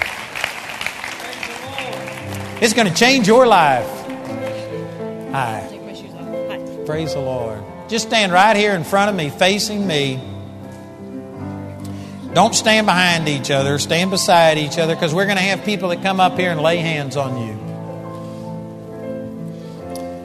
It's 2.62 2.72
going 2.72 2.86
to 2.86 2.94
change 2.94 3.26
your 3.26 3.48
life. 3.48 3.84
Hi. 5.32 5.66
Praise 6.86 7.14
the 7.14 7.20
Lord. 7.20 7.64
Just 7.88 8.06
stand 8.06 8.30
right 8.30 8.56
here 8.56 8.76
in 8.76 8.84
front 8.84 9.10
of 9.10 9.16
me, 9.16 9.28
facing 9.28 9.84
me. 9.84 10.20
Don't 12.32 12.54
stand 12.54 12.86
behind 12.86 13.28
each 13.28 13.50
other, 13.50 13.76
stand 13.80 14.12
beside 14.12 14.56
each 14.56 14.78
other 14.78 14.94
because 14.94 15.12
we're 15.12 15.26
going 15.26 15.36
to 15.36 15.42
have 15.42 15.64
people 15.64 15.88
that 15.88 16.00
come 16.00 16.20
up 16.20 16.38
here 16.38 16.52
and 16.52 16.60
lay 16.60 16.76
hands 16.76 17.16
on 17.16 17.48
you. 17.48 17.58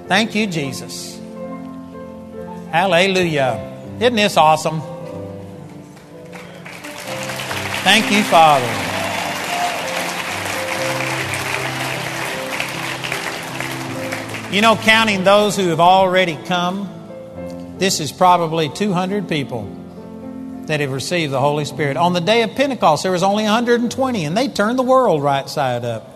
Thank 0.07 0.35
you, 0.35 0.45
Jesus. 0.45 1.19
Hallelujah. 2.69 3.71
Isn't 3.99 4.17
this 4.17 4.37
awesome? 4.37 4.83
Thank 7.85 8.11
you, 8.11 8.23
Father. 8.23 8.65
You 14.51 14.61
know, 14.61 14.75
counting 14.75 15.23
those 15.23 15.55
who 15.55 15.67
have 15.67 15.79
already 15.79 16.35
come, 16.47 16.89
this 17.77 17.99
is 17.99 18.11
probably 18.11 18.69
200 18.69 19.29
people 19.29 19.71
that 20.65 20.79
have 20.79 20.91
received 20.91 21.31
the 21.31 21.39
Holy 21.39 21.63
Spirit. 21.63 21.95
On 21.95 22.13
the 22.13 22.21
day 22.21 22.41
of 22.41 22.55
Pentecost, 22.55 23.03
there 23.03 23.11
was 23.11 23.21
only 23.21 23.43
120, 23.43 24.25
and 24.25 24.35
they 24.35 24.47
turned 24.47 24.79
the 24.79 24.83
world 24.83 25.21
right 25.21 25.47
side 25.47 25.85
up. 25.85 26.09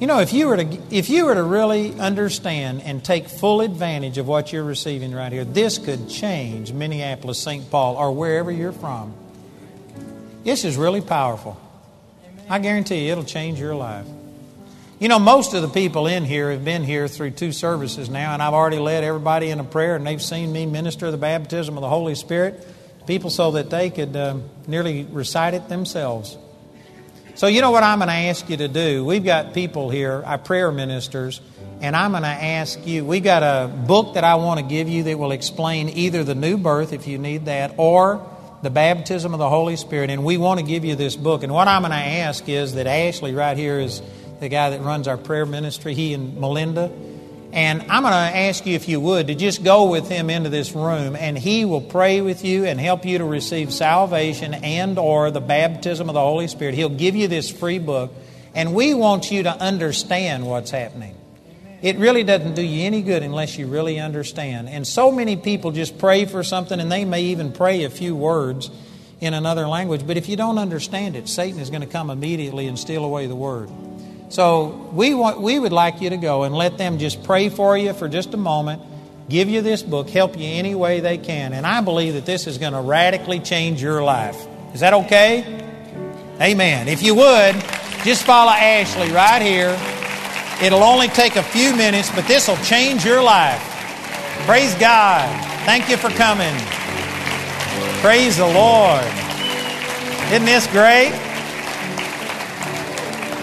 You 0.00 0.06
know, 0.06 0.18
if 0.18 0.34
you 0.34 0.48
were 0.48 0.58
to 0.58 0.78
if 0.90 1.08
you 1.08 1.24
were 1.24 1.34
to 1.34 1.42
really 1.42 1.98
understand 1.98 2.82
and 2.82 3.02
take 3.02 3.26
full 3.26 3.62
advantage 3.62 4.18
of 4.18 4.28
what 4.28 4.52
you're 4.52 4.64
receiving 4.64 5.14
right 5.14 5.32
here, 5.32 5.46
this 5.46 5.78
could 5.78 6.10
change 6.10 6.74
Minneapolis, 6.74 7.38
St. 7.38 7.70
Paul, 7.70 7.96
or 7.96 8.12
wherever 8.12 8.52
you're 8.52 8.72
from. 8.72 9.14
This 10.42 10.64
is 10.64 10.76
really 10.76 11.02
powerful. 11.02 11.60
I 12.48 12.58
guarantee 12.58 13.06
you 13.06 13.12
it'll 13.12 13.24
change 13.24 13.60
your 13.60 13.74
life. 13.74 14.06
You 14.98 15.08
know, 15.08 15.18
most 15.18 15.54
of 15.54 15.62
the 15.62 15.68
people 15.68 16.06
in 16.06 16.24
here 16.24 16.50
have 16.50 16.64
been 16.64 16.82
here 16.82 17.08
through 17.08 17.32
two 17.32 17.52
services 17.52 18.08
now, 18.08 18.32
and 18.32 18.42
I've 18.42 18.54
already 18.54 18.78
led 18.78 19.04
everybody 19.04 19.50
in 19.50 19.60
a 19.60 19.64
prayer, 19.64 19.96
and 19.96 20.06
they've 20.06 20.20
seen 20.20 20.52
me 20.52 20.66
minister 20.66 21.10
the 21.10 21.18
baptism 21.18 21.76
of 21.76 21.82
the 21.82 21.88
Holy 21.88 22.14
Spirit. 22.14 22.66
People 23.06 23.30
so 23.30 23.52
that 23.52 23.70
they 23.70 23.90
could 23.90 24.14
uh, 24.16 24.36
nearly 24.66 25.04
recite 25.04 25.54
it 25.54 25.68
themselves. 25.68 26.36
So, 27.34 27.46
you 27.46 27.60
know 27.60 27.70
what 27.70 27.82
I'm 27.82 27.98
going 27.98 28.08
to 28.08 28.14
ask 28.14 28.48
you 28.50 28.56
to 28.58 28.68
do? 28.68 29.04
We've 29.04 29.24
got 29.24 29.54
people 29.54 29.88
here, 29.90 30.22
our 30.24 30.38
prayer 30.38 30.70
ministers, 30.70 31.40
and 31.80 31.96
I'm 31.96 32.10
going 32.10 32.22
to 32.22 32.28
ask 32.28 32.86
you. 32.86 33.04
We've 33.04 33.24
got 33.24 33.42
a 33.42 33.68
book 33.68 34.14
that 34.14 34.24
I 34.24 34.34
want 34.34 34.60
to 34.60 34.66
give 34.66 34.88
you 34.88 35.04
that 35.04 35.18
will 35.18 35.32
explain 35.32 35.88
either 35.90 36.24
the 36.24 36.34
new 36.34 36.58
birth, 36.58 36.92
if 36.92 37.06
you 37.06 37.16
need 37.18 37.46
that, 37.46 37.74
or 37.78 38.26
the 38.62 38.70
baptism 38.70 39.32
of 39.32 39.38
the 39.38 39.48
Holy 39.48 39.76
Spirit, 39.76 40.10
and 40.10 40.24
we 40.24 40.36
want 40.36 40.60
to 40.60 40.66
give 40.66 40.84
you 40.84 40.94
this 40.94 41.16
book. 41.16 41.42
And 41.42 41.52
what 41.52 41.66
I'm 41.66 41.82
going 41.82 41.92
to 41.92 41.96
ask 41.96 42.48
is 42.48 42.74
that 42.74 42.86
Ashley, 42.86 43.34
right 43.34 43.56
here, 43.56 43.80
is 43.80 44.02
the 44.40 44.48
guy 44.48 44.70
that 44.70 44.80
runs 44.82 45.08
our 45.08 45.16
prayer 45.16 45.46
ministry, 45.46 45.94
he 45.94 46.12
and 46.14 46.36
Melinda. 46.38 46.90
And 47.52 47.82
I'm 47.82 48.02
going 48.02 48.12
to 48.12 48.38
ask 48.38 48.64
you, 48.64 48.74
if 48.74 48.88
you 48.88 49.00
would, 49.00 49.26
to 49.26 49.34
just 49.34 49.64
go 49.64 49.90
with 49.90 50.08
him 50.08 50.30
into 50.30 50.50
this 50.50 50.72
room, 50.72 51.16
and 51.16 51.36
he 51.36 51.64
will 51.64 51.80
pray 51.80 52.20
with 52.20 52.44
you 52.44 52.64
and 52.64 52.78
help 52.78 53.04
you 53.04 53.18
to 53.18 53.24
receive 53.24 53.72
salvation 53.72 54.54
and 54.54 54.98
or 54.98 55.30
the 55.30 55.40
baptism 55.40 56.08
of 56.08 56.14
the 56.14 56.20
Holy 56.20 56.46
Spirit. 56.46 56.74
He'll 56.74 56.88
give 56.88 57.16
you 57.16 57.28
this 57.28 57.50
free 57.50 57.78
book, 57.78 58.12
and 58.54 58.74
we 58.74 58.94
want 58.94 59.32
you 59.32 59.44
to 59.44 59.50
understand 59.50 60.46
what's 60.46 60.70
happening. 60.70 61.16
It 61.82 61.96
really 61.96 62.24
doesn't 62.24 62.54
do 62.54 62.62
you 62.62 62.84
any 62.84 63.02
good 63.02 63.22
unless 63.22 63.56
you 63.56 63.66
really 63.66 63.98
understand. 63.98 64.68
And 64.68 64.86
so 64.86 65.10
many 65.10 65.36
people 65.36 65.70
just 65.70 65.98
pray 65.98 66.26
for 66.26 66.42
something 66.42 66.78
and 66.78 66.92
they 66.92 67.04
may 67.04 67.22
even 67.24 67.52
pray 67.52 67.84
a 67.84 67.90
few 67.90 68.14
words 68.14 68.70
in 69.20 69.34
another 69.34 69.66
language, 69.66 70.06
but 70.06 70.16
if 70.16 70.28
you 70.28 70.36
don't 70.36 70.58
understand 70.58 71.14
it, 71.14 71.28
Satan 71.28 71.60
is 71.60 71.70
going 71.70 71.82
to 71.82 71.86
come 71.86 72.10
immediately 72.10 72.66
and 72.66 72.78
steal 72.78 73.04
away 73.04 73.26
the 73.26 73.36
word. 73.36 73.70
So 74.30 74.90
we 74.92 75.12
want 75.14 75.40
we 75.40 75.58
would 75.58 75.72
like 75.72 76.00
you 76.00 76.10
to 76.10 76.16
go 76.16 76.44
and 76.44 76.54
let 76.54 76.78
them 76.78 76.98
just 76.98 77.24
pray 77.24 77.48
for 77.48 77.76
you 77.76 77.92
for 77.92 78.08
just 78.08 78.32
a 78.32 78.36
moment, 78.36 78.82
give 79.28 79.48
you 79.48 79.60
this 79.60 79.82
book, 79.82 80.08
help 80.08 80.38
you 80.38 80.46
any 80.46 80.74
way 80.74 81.00
they 81.00 81.18
can. 81.18 81.52
And 81.52 81.66
I 81.66 81.80
believe 81.80 82.14
that 82.14 82.26
this 82.26 82.46
is 82.46 82.56
going 82.58 82.72
to 82.72 82.80
radically 82.80 83.40
change 83.40 83.82
your 83.82 84.02
life. 84.02 84.40
Is 84.72 84.80
that 84.80 84.94
okay? 84.94 85.66
Amen. 86.40 86.88
If 86.88 87.02
you 87.02 87.14
would, 87.16 87.54
just 88.04 88.24
follow 88.24 88.52
Ashley 88.52 89.10
right 89.12 89.42
here. 89.42 89.76
It'll 90.62 90.82
only 90.82 91.08
take 91.08 91.36
a 91.36 91.42
few 91.42 91.74
minutes, 91.74 92.10
but 92.10 92.26
this 92.26 92.48
will 92.48 92.56
change 92.58 93.04
your 93.04 93.22
life. 93.22 93.62
Praise 94.46 94.74
God. 94.74 95.28
Thank 95.64 95.88
you 95.88 95.96
for 95.96 96.10
coming. 96.10 96.54
Praise 98.00 98.36
the 98.36 98.46
Lord. 98.46 99.04
Isn't 100.32 100.44
this 100.44 100.66
great? 100.68 101.12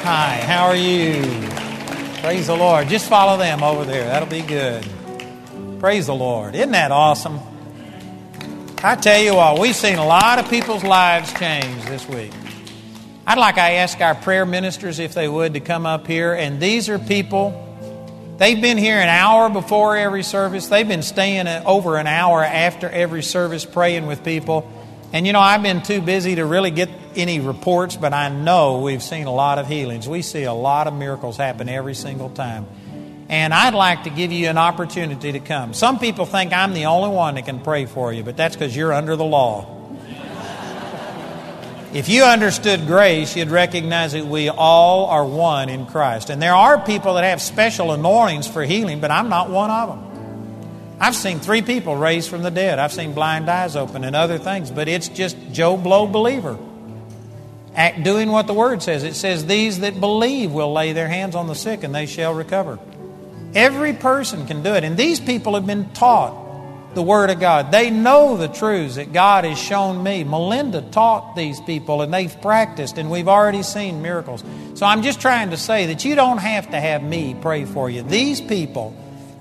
Hi, 0.03 0.41
how 0.45 0.65
are 0.67 0.75
you? 0.75 1.23
Praise 2.21 2.47
the 2.47 2.55
Lord. 2.55 2.87
Just 2.87 3.09
follow 3.09 3.37
them 3.37 3.63
over 3.63 3.83
there. 3.83 4.05
That'll 4.05 4.27
be 4.27 4.41
good. 4.41 4.85
Praise 5.79 6.07
the 6.07 6.15
Lord. 6.15 6.55
Isn't 6.55 6.71
that 6.71 6.91
awesome? 6.91 7.39
I 8.83 8.95
tell 8.95 9.19
you 9.19 9.35
what, 9.35 9.59
we've 9.59 9.75
seen 9.75 9.97
a 9.97 10.05
lot 10.05 10.37
of 10.37 10.49
people's 10.49 10.83
lives 10.83 11.33
change 11.33 11.83
this 11.85 12.07
week. 12.07 12.31
I'd 13.29 13.37
like 13.37 13.57
I 13.57 13.73
ask 13.73 13.99
our 13.99 14.15
prayer 14.15 14.45
ministers 14.45 14.99
if 14.99 15.13
they 15.13 15.27
would 15.27 15.55
to 15.55 15.59
come 15.59 15.85
up 15.85 16.07
here. 16.07 16.33
And 16.33 16.61
these 16.61 16.87
are 16.87 16.97
people, 16.97 17.51
they've 18.37 18.61
been 18.61 18.77
here 18.77 18.95
an 18.95 19.09
hour 19.09 19.49
before 19.49 19.97
every 19.97 20.23
service. 20.23 20.67
They've 20.67 20.87
been 20.87 21.03
staying 21.03 21.45
over 21.65 21.97
an 21.97 22.07
hour 22.07 22.41
after 22.41 22.89
every 22.89 23.21
service 23.21 23.65
praying 23.65 24.07
with 24.07 24.23
people. 24.23 24.71
And 25.11 25.27
you 25.27 25.33
know, 25.33 25.41
I've 25.41 25.61
been 25.61 25.83
too 25.83 25.99
busy 25.99 26.35
to 26.35 26.45
really 26.45 26.71
get 26.71 26.87
any 27.17 27.41
reports, 27.41 27.97
but 27.97 28.13
I 28.13 28.29
know 28.29 28.79
we've 28.79 29.03
seen 29.03 29.27
a 29.27 29.33
lot 29.33 29.59
of 29.59 29.67
healings. 29.67 30.07
We 30.07 30.21
see 30.21 30.43
a 30.43 30.53
lot 30.53 30.87
of 30.87 30.93
miracles 30.93 31.35
happen 31.35 31.67
every 31.67 31.95
single 31.95 32.29
time. 32.29 32.65
And 33.27 33.53
I'd 33.53 33.73
like 33.73 34.05
to 34.05 34.09
give 34.09 34.31
you 34.31 34.47
an 34.47 34.57
opportunity 34.57 35.33
to 35.33 35.41
come. 35.41 35.73
Some 35.73 35.99
people 35.99 36.25
think 36.25 36.53
I'm 36.53 36.73
the 36.73 36.85
only 36.85 37.13
one 37.13 37.35
that 37.35 37.43
can 37.43 37.59
pray 37.59 37.87
for 37.87 38.13
you, 38.13 38.23
but 38.23 38.37
that's 38.37 38.55
because 38.55 38.73
you're 38.73 38.93
under 38.93 39.17
the 39.17 39.25
law. 39.25 39.76
If 41.93 42.09
you 42.09 42.23
understood 42.23 42.85
grace, 42.85 43.35
you'd 43.35 43.49
recognize 43.49 44.11
that 44.11 44.25
we 44.25 44.49
all 44.49 45.05
are 45.05 45.23
one 45.23 45.69
in 45.69 45.85
Christ. 45.85 46.29
And 46.29 46.41
there 46.41 46.53
are 46.53 46.79
people 46.79 47.13
that 47.13 47.23
have 47.23 47.41
special 47.41 47.93
anointings 47.93 48.45
for 48.45 48.63
healing, 48.63 48.99
but 48.99 49.09
I'm 49.09 49.29
not 49.29 49.49
one 49.49 49.71
of 49.71 49.89
them. 49.89 50.97
I've 50.99 51.15
seen 51.15 51.39
three 51.39 51.61
people 51.61 51.95
raised 51.95 52.29
from 52.29 52.43
the 52.43 52.51
dead. 52.51 52.77
I've 52.77 52.91
seen 52.91 53.13
blind 53.13 53.49
eyes 53.49 53.75
open 53.75 54.03
and 54.03 54.15
other 54.15 54.37
things, 54.37 54.69
but 54.69 54.87
it's 54.87 55.07
just 55.07 55.37
Joe 55.51 55.77
Blow 55.77 56.07
believer. 56.07 56.57
Act 57.73 58.03
doing 58.03 58.31
what 58.31 58.47
the 58.47 58.53
word 58.53 58.81
says. 58.81 59.03
It 59.03 59.15
says, 59.15 59.45
These 59.45 59.79
that 59.79 59.99
believe 59.99 60.51
will 60.51 60.73
lay 60.73 60.93
their 60.93 61.07
hands 61.07 61.35
on 61.35 61.47
the 61.47 61.55
sick 61.55 61.83
and 61.83 61.95
they 61.95 62.07
shall 62.07 62.33
recover. 62.33 62.79
Every 63.53 63.93
person 63.93 64.45
can 64.45 64.61
do 64.61 64.73
it. 64.73 64.83
And 64.83 64.97
these 64.97 65.19
people 65.19 65.53
have 65.53 65.65
been 65.65 65.89
taught 65.91 66.46
the 66.97 67.03
Word 67.03 67.29
of 67.29 67.39
God. 67.39 67.71
They 67.71 67.91
know 67.91 68.37
the 68.37 68.47
truths 68.47 68.95
that 68.95 69.13
God 69.13 69.45
has 69.45 69.59
shown 69.59 70.01
me. 70.01 70.23
Melinda 70.23 70.81
taught 70.81 71.35
these 71.35 71.61
people 71.61 72.01
and 72.01 72.11
they've 72.11 72.41
practiced, 72.41 72.97
and 72.97 73.11
we've 73.11 73.27
already 73.27 73.61
seen 73.61 74.01
miracles. 74.01 74.43
So 74.73 74.83
I'm 74.83 75.03
just 75.03 75.21
trying 75.21 75.51
to 75.51 75.57
say 75.57 75.85
that 75.85 76.03
you 76.03 76.15
don't 76.15 76.39
have 76.39 76.71
to 76.71 76.79
have 76.79 77.03
me 77.03 77.35
pray 77.39 77.65
for 77.65 77.87
you. 77.87 78.01
These 78.01 78.41
people 78.41 78.95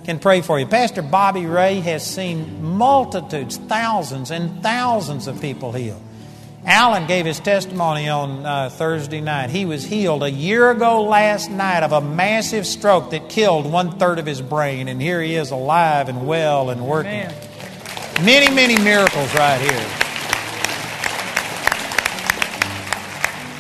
can 0.05 0.19
pray 0.19 0.43
for 0.43 0.61
you. 0.61 0.67
Pastor 0.67 1.01
Bobby 1.01 1.47
Ray 1.47 1.81
has 1.81 2.05
seen 2.05 2.63
multitudes, 2.63 3.57
thousands 3.57 4.31
and 4.31 4.63
thousands 4.63 5.27
of 5.27 5.41
people 5.41 5.73
healed. 5.73 6.03
Alan 6.67 7.07
gave 7.07 7.25
his 7.25 7.39
testimony 7.39 8.09
on 8.09 8.45
uh, 8.45 8.69
Thursday 8.69 9.21
night. 9.21 9.51
He 9.51 9.65
was 9.65 9.85
healed 9.85 10.25
a 10.25 10.31
year 10.31 10.69
ago 10.73 11.05
last 11.05 11.49
night 11.49 11.85
of 11.85 11.93
a 11.93 12.01
massive 12.01 12.67
stroke 12.67 13.11
that 13.11 13.29
killed 13.29 13.71
one 13.71 13.99
third 13.99 14.19
of 14.19 14.27
his 14.27 14.43
brain, 14.43 14.89
and 14.89 15.01
here 15.01 15.23
he 15.23 15.37
is 15.37 15.53
alive 15.53 16.09
and 16.09 16.27
well 16.27 16.71
and 16.71 16.85
working. 16.85 17.13
Man. 17.13 17.35
Many, 18.25 18.53
many 18.53 18.77
miracles 18.83 19.33
right 19.37 19.61
here. 19.61 19.89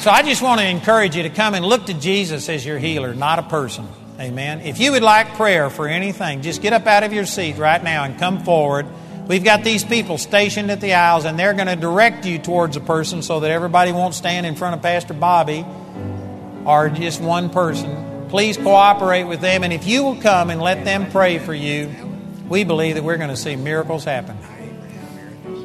So 0.00 0.10
I 0.10 0.22
just 0.24 0.42
want 0.42 0.60
to 0.60 0.66
encourage 0.66 1.14
you 1.14 1.22
to 1.22 1.30
come 1.30 1.54
and 1.54 1.64
look 1.64 1.86
to 1.86 1.94
Jesus 1.94 2.48
as 2.48 2.66
your 2.66 2.78
healer, 2.78 3.14
not 3.14 3.38
a 3.38 3.42
person. 3.44 3.86
Amen. 4.18 4.62
If 4.62 4.80
you 4.80 4.92
would 4.92 5.04
like 5.04 5.34
prayer 5.34 5.70
for 5.70 5.86
anything, 5.86 6.42
just 6.42 6.60
get 6.60 6.72
up 6.72 6.86
out 6.86 7.04
of 7.04 7.12
your 7.12 7.26
seat 7.26 7.56
right 7.56 7.82
now 7.82 8.02
and 8.02 8.18
come 8.18 8.42
forward. 8.42 8.86
We've 9.26 9.42
got 9.42 9.64
these 9.64 9.82
people 9.84 10.18
stationed 10.18 10.70
at 10.70 10.80
the 10.80 10.94
aisles, 10.94 11.24
and 11.24 11.36
they're 11.38 11.54
going 11.54 11.66
to 11.66 11.76
direct 11.76 12.24
you 12.26 12.38
towards 12.38 12.76
a 12.76 12.80
person 12.80 13.22
so 13.22 13.40
that 13.40 13.50
everybody 13.50 13.90
won't 13.90 14.14
stand 14.14 14.46
in 14.46 14.54
front 14.54 14.76
of 14.76 14.82
Pastor 14.82 15.14
Bobby 15.14 15.66
or 16.64 16.88
just 16.90 17.20
one 17.20 17.50
person. 17.50 18.28
Please 18.28 18.56
cooperate 18.56 19.24
with 19.24 19.40
them, 19.40 19.64
and 19.64 19.72
if 19.72 19.86
you 19.86 20.04
will 20.04 20.16
come 20.16 20.50
and 20.50 20.60
let 20.60 20.84
them 20.84 21.10
pray 21.10 21.38
for 21.38 21.54
you, 21.54 21.90
we 22.48 22.62
believe 22.62 22.94
that 22.94 23.02
we're 23.02 23.16
going 23.16 23.30
to 23.30 23.36
see 23.36 23.56
miracles 23.56 24.04
happen. 24.04 24.36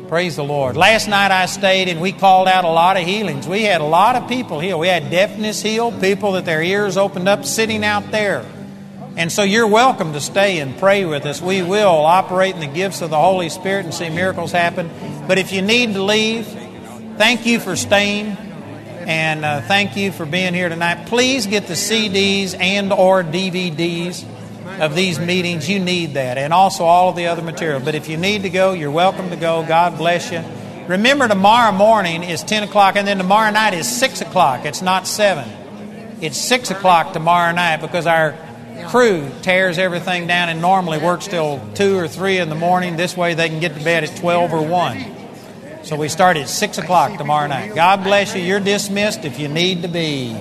Praise 0.07 0.35
the 0.35 0.43
Lord. 0.43 0.75
Last 0.75 1.07
night 1.07 1.31
I 1.31 1.45
stayed 1.45 1.87
and 1.87 2.01
we 2.01 2.11
called 2.11 2.47
out 2.49 2.65
a 2.65 2.69
lot 2.69 2.97
of 2.97 3.05
healings. 3.05 3.47
We 3.47 3.63
had 3.63 3.79
a 3.79 3.85
lot 3.85 4.17
of 4.17 4.27
people 4.27 4.59
healed. 4.59 4.81
We 4.81 4.89
had 4.89 5.09
deafness 5.09 5.61
healed, 5.61 6.01
people 6.01 6.33
that 6.33 6.43
their 6.43 6.61
ears 6.61 6.97
opened 6.97 7.29
up 7.29 7.45
sitting 7.45 7.85
out 7.85 8.11
there. 8.11 8.45
And 9.17 9.29
so 9.29 9.43
you're 9.43 9.67
welcome 9.67 10.13
to 10.13 10.21
stay 10.21 10.59
and 10.59 10.77
pray 10.77 11.03
with 11.03 11.25
us. 11.25 11.41
We 11.41 11.61
will 11.61 12.05
operate 12.05 12.55
in 12.55 12.61
the 12.61 12.67
gifts 12.67 13.01
of 13.01 13.09
the 13.09 13.19
Holy 13.19 13.49
Spirit 13.49 13.83
and 13.83 13.93
see 13.93 14.09
miracles 14.09 14.53
happen. 14.53 14.89
But 15.27 15.37
if 15.37 15.51
you 15.51 15.61
need 15.61 15.93
to 15.93 16.01
leave, 16.01 16.47
thank 17.17 17.45
you 17.45 17.59
for 17.59 17.75
staying 17.75 18.37
and 19.07 19.43
uh, 19.43 19.61
thank 19.61 19.97
you 19.97 20.13
for 20.13 20.25
being 20.25 20.53
here 20.53 20.69
tonight. 20.69 21.07
Please 21.07 21.45
get 21.45 21.67
the 21.67 21.73
CDs 21.73 22.57
and 22.57 22.93
or 22.93 23.21
DVDs 23.21 24.25
of 24.79 24.95
these 24.95 25.19
meetings. 25.19 25.69
You 25.69 25.79
need 25.79 26.13
that 26.13 26.37
and 26.37 26.53
also 26.53 26.85
all 26.85 27.09
of 27.09 27.17
the 27.17 27.27
other 27.27 27.41
material. 27.41 27.81
But 27.81 27.95
if 27.95 28.07
you 28.07 28.15
need 28.15 28.43
to 28.43 28.49
go, 28.49 28.71
you're 28.71 28.91
welcome 28.91 29.29
to 29.31 29.35
go. 29.35 29.65
God 29.67 29.97
bless 29.97 30.31
you. 30.31 30.41
Remember, 30.87 31.27
tomorrow 31.27 31.73
morning 31.73 32.23
is 32.23 32.43
10 32.43 32.63
o'clock, 32.63 32.95
and 32.95 33.07
then 33.07 33.17
tomorrow 33.17 33.51
night 33.51 33.73
is 33.73 33.87
6 33.87 34.21
o'clock. 34.21 34.65
It's 34.65 34.81
not 34.81 35.07
7. 35.07 35.47
It's 36.21 36.37
6 36.37 36.71
o'clock 36.71 37.13
tomorrow 37.13 37.51
night 37.53 37.81
because 37.81 38.07
our 38.07 38.35
crew 38.87 39.29
tears 39.41 39.77
everything 39.77 40.27
down 40.27 40.49
and 40.49 40.61
normally 40.61 40.97
works 40.97 41.27
till 41.27 41.61
2 41.75 41.97
or 41.97 42.07
3 42.07 42.37
in 42.37 42.49
the 42.49 42.55
morning. 42.55 42.95
This 42.95 43.15
way 43.15 43.33
they 43.33 43.49
can 43.49 43.59
get 43.59 43.75
to 43.75 43.83
bed 43.83 44.03
at 44.03 44.15
12 44.17 44.53
or 44.53 44.61
1. 44.61 45.05
So 45.83 45.95
we 45.95 46.09
start 46.09 46.37
at 46.37 46.47
6 46.47 46.77
o'clock 46.77 47.17
tomorrow 47.17 47.47
night. 47.47 47.73
God 47.73 48.03
bless 48.03 48.35
you. 48.35 48.41
You're 48.41 48.59
dismissed 48.59 49.25
if 49.25 49.39
you 49.39 49.47
need 49.47 49.81
to 49.81 49.87
be. 49.87 50.35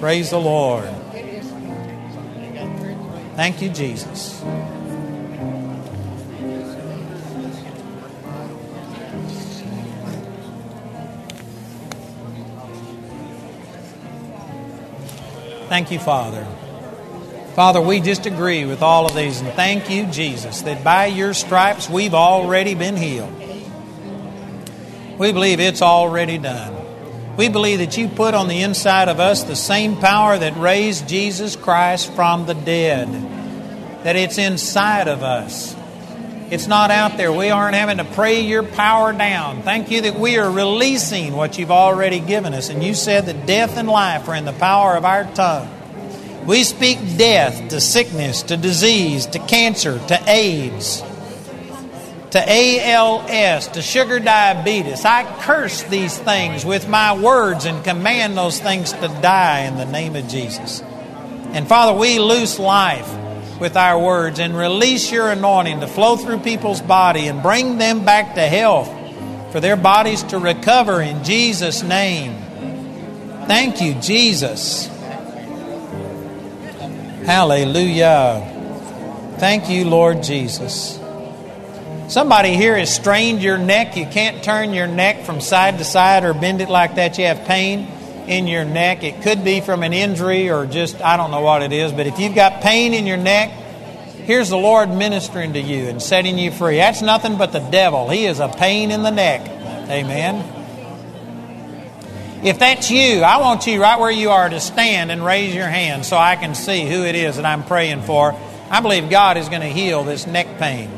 Praise 0.00 0.30
the 0.30 0.38
Lord. 0.38 0.88
Thank 3.34 3.62
you, 3.62 3.70
Jesus. 3.70 4.42
Thank 15.68 15.90
you, 15.90 15.98
Father. 15.98 16.46
Father, 17.58 17.80
we 17.80 18.00
just 18.00 18.24
agree 18.24 18.64
with 18.66 18.82
all 18.82 19.06
of 19.06 19.16
these 19.16 19.40
and 19.40 19.52
thank 19.54 19.90
you, 19.90 20.06
Jesus, 20.06 20.62
that 20.62 20.84
by 20.84 21.06
your 21.06 21.34
stripes 21.34 21.90
we've 21.90 22.14
already 22.14 22.76
been 22.76 22.94
healed. 22.94 23.32
We 25.18 25.32
believe 25.32 25.58
it's 25.58 25.82
already 25.82 26.38
done. 26.38 27.36
We 27.36 27.48
believe 27.48 27.80
that 27.80 27.98
you 27.98 28.06
put 28.06 28.34
on 28.34 28.46
the 28.46 28.62
inside 28.62 29.08
of 29.08 29.18
us 29.18 29.42
the 29.42 29.56
same 29.56 29.96
power 29.96 30.38
that 30.38 30.56
raised 30.56 31.08
Jesus 31.08 31.56
Christ 31.56 32.12
from 32.12 32.46
the 32.46 32.54
dead, 32.54 33.08
that 34.04 34.14
it's 34.14 34.38
inside 34.38 35.08
of 35.08 35.24
us. 35.24 35.74
It's 36.52 36.68
not 36.68 36.92
out 36.92 37.16
there. 37.16 37.32
We 37.32 37.50
aren't 37.50 37.74
having 37.74 37.96
to 37.96 38.04
pray 38.04 38.42
your 38.42 38.62
power 38.62 39.12
down. 39.12 39.62
Thank 39.62 39.90
you 39.90 40.02
that 40.02 40.14
we 40.14 40.38
are 40.38 40.48
releasing 40.48 41.32
what 41.32 41.58
you've 41.58 41.72
already 41.72 42.20
given 42.20 42.54
us. 42.54 42.68
And 42.68 42.84
you 42.84 42.94
said 42.94 43.26
that 43.26 43.46
death 43.46 43.76
and 43.76 43.88
life 43.88 44.28
are 44.28 44.36
in 44.36 44.44
the 44.44 44.52
power 44.52 44.94
of 44.96 45.04
our 45.04 45.24
tongue. 45.34 45.74
We 46.48 46.64
speak 46.64 46.98
death 47.18 47.68
to 47.68 47.78
sickness, 47.78 48.42
to 48.44 48.56
disease, 48.56 49.26
to 49.26 49.38
cancer, 49.38 49.98
to 50.08 50.18
AIDS, 50.26 51.02
to 52.30 52.42
ALS, 52.42 53.68
to 53.68 53.82
sugar 53.82 54.18
diabetes. 54.18 55.04
I 55.04 55.24
curse 55.42 55.82
these 55.82 56.16
things 56.16 56.64
with 56.64 56.88
my 56.88 57.20
words 57.20 57.66
and 57.66 57.84
command 57.84 58.38
those 58.38 58.58
things 58.58 58.94
to 58.94 59.08
die 59.20 59.66
in 59.66 59.76
the 59.76 59.84
name 59.84 60.16
of 60.16 60.26
Jesus. 60.26 60.80
And 61.52 61.68
Father, 61.68 61.92
we 61.92 62.18
loose 62.18 62.58
life 62.58 63.14
with 63.60 63.76
our 63.76 64.02
words 64.02 64.40
and 64.40 64.56
release 64.56 65.12
your 65.12 65.30
anointing 65.30 65.80
to 65.80 65.86
flow 65.86 66.16
through 66.16 66.38
people's 66.38 66.80
body 66.80 67.26
and 67.26 67.42
bring 67.42 67.76
them 67.76 68.06
back 68.06 68.36
to 68.36 68.40
health 68.40 68.88
for 69.52 69.60
their 69.60 69.76
bodies 69.76 70.22
to 70.22 70.38
recover 70.38 71.02
in 71.02 71.24
Jesus' 71.24 71.82
name. 71.82 72.32
Thank 73.46 73.82
you, 73.82 73.96
Jesus. 73.96 74.88
Hallelujah. 77.28 79.36
Thank 79.36 79.68
you, 79.68 79.84
Lord 79.84 80.22
Jesus. 80.22 80.98
Somebody 82.08 82.54
here 82.54 82.74
has 82.74 82.94
strained 82.94 83.42
your 83.42 83.58
neck. 83.58 83.98
You 83.98 84.06
can't 84.06 84.42
turn 84.42 84.72
your 84.72 84.86
neck 84.86 85.26
from 85.26 85.42
side 85.42 85.76
to 85.76 85.84
side 85.84 86.24
or 86.24 86.32
bend 86.32 86.62
it 86.62 86.70
like 86.70 86.94
that. 86.94 87.18
You 87.18 87.26
have 87.26 87.46
pain 87.46 87.80
in 88.28 88.46
your 88.46 88.64
neck. 88.64 89.04
It 89.04 89.20
could 89.20 89.44
be 89.44 89.60
from 89.60 89.82
an 89.82 89.92
injury 89.92 90.48
or 90.48 90.64
just, 90.64 91.02
I 91.02 91.18
don't 91.18 91.30
know 91.30 91.42
what 91.42 91.60
it 91.60 91.70
is, 91.70 91.92
but 91.92 92.06
if 92.06 92.18
you've 92.18 92.34
got 92.34 92.62
pain 92.62 92.94
in 92.94 93.06
your 93.06 93.18
neck, 93.18 93.50
here's 94.24 94.48
the 94.48 94.56
Lord 94.56 94.88
ministering 94.88 95.52
to 95.52 95.60
you 95.60 95.88
and 95.88 96.00
setting 96.00 96.38
you 96.38 96.50
free. 96.50 96.78
That's 96.78 97.02
nothing 97.02 97.36
but 97.36 97.52
the 97.52 97.60
devil. 97.60 98.08
He 98.08 98.24
is 98.24 98.40
a 98.40 98.48
pain 98.48 98.90
in 98.90 99.02
the 99.02 99.10
neck. 99.10 99.42
Amen. 99.90 100.57
If 102.42 102.58
that's 102.58 102.90
you, 102.90 103.22
I 103.22 103.38
want 103.38 103.66
you 103.66 103.82
right 103.82 103.98
where 103.98 104.10
you 104.10 104.30
are 104.30 104.48
to 104.48 104.60
stand 104.60 105.10
and 105.10 105.24
raise 105.24 105.54
your 105.54 105.66
hand 105.66 106.04
so 106.04 106.16
I 106.16 106.36
can 106.36 106.54
see 106.54 106.88
who 106.88 107.04
it 107.04 107.14
is 107.14 107.36
that 107.36 107.44
I'm 107.44 107.64
praying 107.64 108.02
for. 108.02 108.38
I 108.70 108.80
believe 108.80 109.10
God 109.10 109.36
is 109.36 109.48
going 109.48 109.62
to 109.62 109.68
heal 109.68 110.04
this 110.04 110.26
neck 110.26 110.58
pain. 110.58 110.90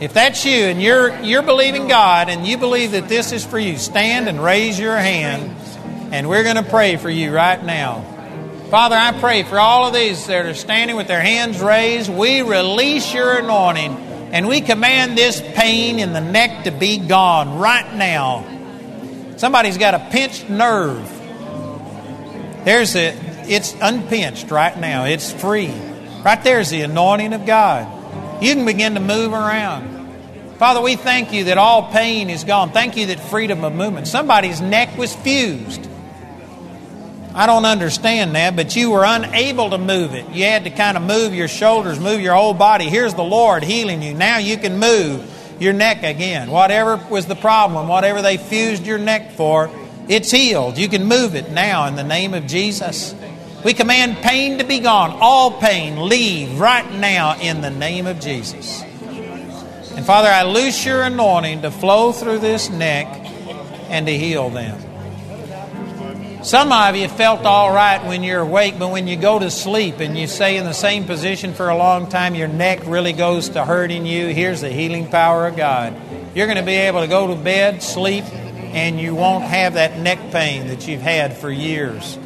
If 0.00 0.12
that's 0.12 0.44
you 0.44 0.64
and 0.64 0.80
you're 0.80 1.20
you're 1.20 1.42
believing 1.42 1.86
God 1.88 2.28
and 2.28 2.46
you 2.46 2.56
believe 2.58 2.92
that 2.92 3.08
this 3.08 3.32
is 3.32 3.44
for 3.44 3.58
you, 3.58 3.76
stand 3.76 4.28
and 4.28 4.42
raise 4.42 4.78
your 4.78 4.96
hand 4.96 5.56
And 6.12 6.28
we're 6.28 6.42
going 6.42 6.56
to 6.56 6.64
pray 6.64 6.96
for 6.96 7.08
you 7.08 7.32
right 7.32 7.62
now. 7.64 8.02
Father, 8.70 8.96
I 8.96 9.12
pray 9.20 9.44
for 9.44 9.60
all 9.60 9.86
of 9.86 9.94
these 9.94 10.26
that 10.26 10.44
are 10.44 10.54
standing 10.54 10.96
with 10.96 11.06
their 11.06 11.20
hands 11.20 11.60
raised. 11.60 12.12
We 12.12 12.42
release 12.42 13.14
your 13.14 13.38
anointing 13.38 13.96
and 14.32 14.48
we 14.48 14.60
command 14.60 15.16
this 15.16 15.40
pain 15.40 15.98
in 16.00 16.12
the 16.12 16.20
neck 16.20 16.64
to 16.64 16.72
be 16.72 16.98
gone 16.98 17.58
right 17.58 17.94
now. 17.94 18.44
Somebody's 19.40 19.78
got 19.78 19.94
a 19.94 20.06
pinched 20.10 20.50
nerve. 20.50 21.08
There's 22.66 22.94
it. 22.94 23.16
It's 23.48 23.74
unpinched 23.80 24.50
right 24.50 24.78
now. 24.78 25.04
It's 25.04 25.32
free. 25.32 25.72
Right 26.22 26.44
there's 26.44 26.68
the 26.68 26.82
anointing 26.82 27.32
of 27.32 27.46
God. 27.46 28.42
You 28.42 28.54
can 28.54 28.66
begin 28.66 28.96
to 28.96 29.00
move 29.00 29.32
around. 29.32 30.58
Father, 30.58 30.82
we 30.82 30.94
thank 30.96 31.32
you 31.32 31.44
that 31.44 31.56
all 31.56 31.90
pain 31.90 32.28
is 32.28 32.44
gone. 32.44 32.72
Thank 32.72 32.98
you 32.98 33.06
that 33.06 33.18
freedom 33.18 33.64
of 33.64 33.74
movement. 33.74 34.08
Somebody's 34.08 34.60
neck 34.60 34.98
was 34.98 35.16
fused. 35.16 35.88
I 37.34 37.46
don't 37.46 37.64
understand 37.64 38.34
that, 38.34 38.56
but 38.56 38.76
you 38.76 38.90
were 38.90 39.04
unable 39.06 39.70
to 39.70 39.78
move 39.78 40.12
it. 40.12 40.28
You 40.28 40.44
had 40.44 40.64
to 40.64 40.70
kind 40.70 40.98
of 40.98 41.02
move 41.02 41.32
your 41.32 41.48
shoulders, 41.48 41.98
move 41.98 42.20
your 42.20 42.34
whole 42.34 42.52
body. 42.52 42.90
Here's 42.90 43.14
the 43.14 43.24
Lord 43.24 43.62
healing 43.62 44.02
you. 44.02 44.12
Now 44.12 44.36
you 44.36 44.58
can 44.58 44.78
move 44.78 45.26
your 45.60 45.72
neck 45.72 46.02
again. 46.02 46.50
Whatever 46.50 46.96
was 47.10 47.26
the 47.26 47.36
problem, 47.36 47.86
whatever 47.86 48.22
they 48.22 48.36
fused 48.36 48.86
your 48.86 48.98
neck 48.98 49.32
for, 49.32 49.70
it's 50.08 50.30
healed. 50.30 50.78
You 50.78 50.88
can 50.88 51.04
move 51.04 51.36
it 51.36 51.50
now 51.50 51.86
in 51.86 51.94
the 51.94 52.02
name 52.02 52.34
of 52.34 52.46
Jesus. 52.46 53.14
We 53.64 53.74
command 53.74 54.16
pain 54.16 54.58
to 54.58 54.64
be 54.64 54.80
gone. 54.80 55.10
All 55.20 55.52
pain, 55.60 56.08
leave 56.08 56.58
right 56.58 56.90
now 56.94 57.38
in 57.38 57.60
the 57.60 57.70
name 57.70 58.06
of 58.06 58.18
Jesus. 58.18 58.82
And 59.94 60.04
Father, 60.06 60.28
I 60.28 60.44
loose 60.44 60.84
your 60.84 61.02
anointing 61.02 61.62
to 61.62 61.70
flow 61.70 62.12
through 62.12 62.38
this 62.38 62.70
neck 62.70 63.06
and 63.90 64.06
to 64.06 64.16
heal 64.16 64.48
them. 64.48 64.89
Some 66.42 66.72
of 66.72 66.96
you 66.96 67.06
felt 67.06 67.44
all 67.44 67.70
right 67.70 68.02
when 68.06 68.22
you're 68.22 68.40
awake, 68.40 68.78
but 68.78 68.90
when 68.90 69.06
you 69.06 69.16
go 69.16 69.38
to 69.38 69.50
sleep 69.50 70.00
and 70.00 70.16
you 70.16 70.26
stay 70.26 70.56
in 70.56 70.64
the 70.64 70.72
same 70.72 71.04
position 71.04 71.52
for 71.52 71.68
a 71.68 71.76
long 71.76 72.08
time, 72.08 72.34
your 72.34 72.48
neck 72.48 72.80
really 72.86 73.12
goes 73.12 73.50
to 73.50 73.64
hurting 73.64 74.06
you. 74.06 74.28
Here's 74.28 74.62
the 74.62 74.70
healing 74.70 75.06
power 75.06 75.46
of 75.46 75.56
God. 75.56 75.94
You're 76.34 76.46
going 76.46 76.56
to 76.56 76.64
be 76.64 76.76
able 76.76 77.02
to 77.02 77.08
go 77.08 77.26
to 77.26 77.34
bed, 77.34 77.82
sleep, 77.82 78.24
and 78.24 78.98
you 78.98 79.14
won't 79.14 79.44
have 79.44 79.74
that 79.74 79.98
neck 79.98 80.32
pain 80.32 80.68
that 80.68 80.88
you've 80.88 81.02
had 81.02 81.36
for 81.36 81.50
years. 81.50 82.18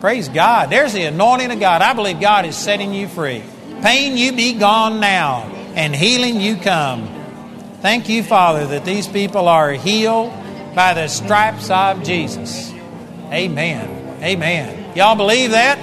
Praise 0.00 0.28
God. 0.28 0.68
There's 0.68 0.92
the 0.92 1.04
anointing 1.04 1.50
of 1.50 1.58
God. 1.58 1.80
I 1.80 1.94
believe 1.94 2.20
God 2.20 2.44
is 2.44 2.56
setting 2.56 2.92
you 2.92 3.08
free. 3.08 3.42
Pain, 3.80 4.18
you 4.18 4.32
be 4.32 4.52
gone 4.52 5.00
now 5.00 5.44
and 5.74 5.96
healing 5.96 6.42
you 6.42 6.56
come. 6.56 7.08
Thank 7.80 8.10
you, 8.10 8.22
Father, 8.22 8.66
that 8.66 8.84
these 8.84 9.08
people 9.08 9.48
are 9.48 9.70
healed 9.72 10.30
by 10.74 10.92
the 10.92 11.08
stripes 11.08 11.70
of 11.70 12.02
Jesus. 12.02 12.75
Amen. 13.32 14.22
Amen. 14.22 14.96
Y'all 14.96 15.16
believe 15.16 15.50
that? 15.50 15.78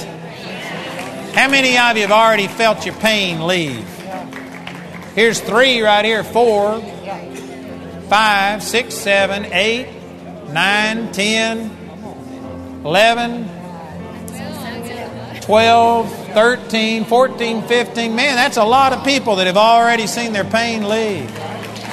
How 1.36 1.50
many 1.50 1.78
of 1.78 1.96
you 1.96 2.02
have 2.04 2.12
already 2.12 2.48
felt 2.48 2.86
your 2.86 2.96
pain 2.96 3.48
leave? 3.48 3.88
Here's 5.16 5.40
three 5.40 5.82
right 5.82 6.06
here 6.06 6.24
four, 6.24 6.82
five, 8.10 8.64
six, 8.64 8.94
seven, 8.96 9.46
eight, 9.46 9.88
nine, 10.50 11.12
ten, 11.12 11.72
eleven, 12.84 13.50
twelve. 15.42 16.24
13, 16.34 17.06
14, 17.06 17.62
15. 17.62 18.16
Man, 18.16 18.36
that's 18.36 18.58
a 18.58 18.64
lot 18.64 18.92
of 18.92 19.04
people 19.06 19.36
that 19.36 19.46
have 19.46 19.58
already 19.58 20.08
seen 20.08 20.34
their 20.34 20.44
pain 20.44 20.90
leave. 20.90 21.30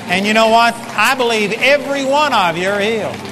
And 0.09 0.27
you 0.27 0.33
know 0.33 0.49
what? 0.49 0.75
I 0.75 1.15
believe 1.15 1.53
every 1.53 2.07
one 2.07 2.33
of 2.33 2.57
you 2.57 2.71
are 2.71 2.81
healed. 2.81 3.30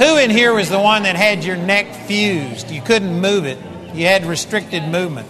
Who 0.00 0.16
in 0.16 0.30
here 0.30 0.54
was 0.54 0.70
the 0.70 0.80
one 0.80 1.02
that 1.02 1.14
had 1.14 1.44
your 1.44 1.58
neck 1.58 1.94
fused? 2.06 2.70
You 2.70 2.80
couldn't 2.80 3.20
move 3.20 3.44
it, 3.44 3.58
you 3.92 4.06
had 4.06 4.24
restricted 4.24 4.88
movement. 4.88 5.28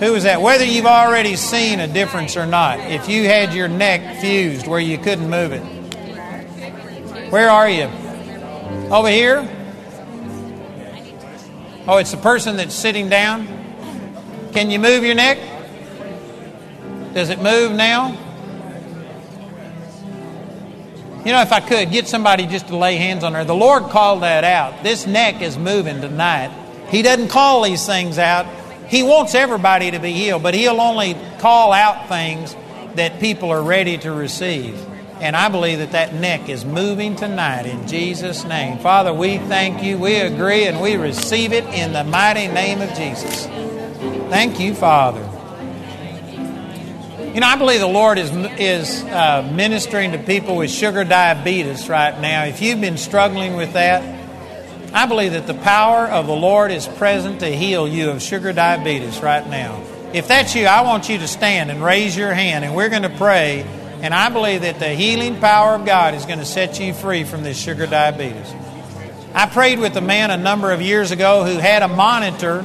Who 0.00 0.12
was 0.12 0.24
that? 0.24 0.42
Whether 0.42 0.64
you've 0.64 0.84
already 0.84 1.36
seen 1.36 1.78
a 1.78 1.86
difference 1.86 2.36
or 2.36 2.44
not, 2.44 2.80
if 2.80 3.08
you 3.08 3.22
had 3.24 3.54
your 3.54 3.68
neck 3.68 4.20
fused 4.20 4.66
where 4.66 4.80
you 4.80 4.98
couldn't 4.98 5.30
move 5.30 5.52
it. 5.52 5.62
Where 7.30 7.48
are 7.48 7.70
you? 7.70 7.84
Over 8.90 9.10
here? 9.10 9.48
Oh, 11.86 11.98
it's 11.98 12.10
the 12.10 12.16
person 12.16 12.56
that's 12.56 12.74
sitting 12.74 13.08
down? 13.08 13.46
Can 14.52 14.72
you 14.72 14.80
move 14.80 15.04
your 15.04 15.14
neck? 15.14 15.38
Does 17.14 17.30
it 17.30 17.40
move 17.40 17.70
now? 17.70 18.25
You 21.26 21.32
know, 21.32 21.42
if 21.42 21.50
I 21.50 21.58
could, 21.58 21.90
get 21.90 22.06
somebody 22.06 22.46
just 22.46 22.68
to 22.68 22.76
lay 22.76 22.98
hands 22.98 23.24
on 23.24 23.34
her. 23.34 23.42
The 23.42 23.52
Lord 23.52 23.90
called 23.90 24.22
that 24.22 24.44
out. 24.44 24.84
This 24.84 25.08
neck 25.08 25.42
is 25.42 25.58
moving 25.58 26.00
tonight. 26.00 26.52
He 26.88 27.02
doesn't 27.02 27.30
call 27.30 27.64
these 27.64 27.84
things 27.84 28.16
out. 28.16 28.46
He 28.86 29.02
wants 29.02 29.34
everybody 29.34 29.90
to 29.90 29.98
be 29.98 30.12
healed, 30.12 30.44
but 30.44 30.54
He'll 30.54 30.80
only 30.80 31.16
call 31.40 31.72
out 31.72 32.08
things 32.08 32.54
that 32.94 33.18
people 33.18 33.50
are 33.50 33.60
ready 33.60 33.98
to 33.98 34.12
receive. 34.12 34.80
And 35.20 35.34
I 35.34 35.48
believe 35.48 35.78
that 35.78 35.90
that 35.90 36.14
neck 36.14 36.48
is 36.48 36.64
moving 36.64 37.16
tonight 37.16 37.66
in 37.66 37.88
Jesus' 37.88 38.44
name. 38.44 38.78
Father, 38.78 39.12
we 39.12 39.38
thank 39.38 39.82
you. 39.82 39.98
We 39.98 40.20
agree 40.20 40.66
and 40.66 40.80
we 40.80 40.94
receive 40.94 41.52
it 41.52 41.64
in 41.64 41.92
the 41.92 42.04
mighty 42.04 42.46
name 42.46 42.80
of 42.80 42.90
Jesus. 42.90 43.46
Thank 44.28 44.60
you, 44.60 44.76
Father. 44.76 45.28
You 47.36 47.40
know, 47.40 47.48
I 47.48 47.56
believe 47.56 47.80
the 47.80 47.86
Lord 47.86 48.16
is, 48.16 48.30
is 48.58 49.04
uh, 49.04 49.46
ministering 49.52 50.12
to 50.12 50.18
people 50.18 50.56
with 50.56 50.70
sugar 50.70 51.04
diabetes 51.04 51.86
right 51.86 52.18
now. 52.18 52.44
If 52.44 52.62
you've 52.62 52.80
been 52.80 52.96
struggling 52.96 53.56
with 53.56 53.74
that, 53.74 54.02
I 54.94 55.04
believe 55.04 55.32
that 55.32 55.46
the 55.46 55.52
power 55.52 56.06
of 56.06 56.26
the 56.26 56.34
Lord 56.34 56.70
is 56.70 56.88
present 56.88 57.40
to 57.40 57.48
heal 57.54 57.86
you 57.86 58.08
of 58.08 58.22
sugar 58.22 58.54
diabetes 58.54 59.20
right 59.20 59.46
now. 59.46 59.84
If 60.14 60.28
that's 60.28 60.54
you, 60.54 60.64
I 60.64 60.80
want 60.80 61.10
you 61.10 61.18
to 61.18 61.28
stand 61.28 61.70
and 61.70 61.84
raise 61.84 62.16
your 62.16 62.32
hand, 62.32 62.64
and 62.64 62.74
we're 62.74 62.88
going 62.88 63.02
to 63.02 63.14
pray 63.18 63.66
and 64.00 64.14
I 64.14 64.30
believe 64.30 64.62
that 64.62 64.78
the 64.78 64.88
healing 64.88 65.38
power 65.38 65.74
of 65.74 65.84
God 65.84 66.14
is 66.14 66.24
going 66.24 66.38
to 66.38 66.46
set 66.46 66.80
you 66.80 66.94
free 66.94 67.24
from 67.24 67.42
this 67.42 67.58
sugar 67.58 67.86
diabetes. 67.86 68.50
I 69.34 69.44
prayed 69.44 69.78
with 69.78 69.94
a 69.96 70.00
man 70.00 70.30
a 70.30 70.38
number 70.38 70.72
of 70.72 70.80
years 70.80 71.10
ago 71.10 71.44
who 71.44 71.58
had 71.58 71.82
a 71.82 71.88
monitor 71.88 72.64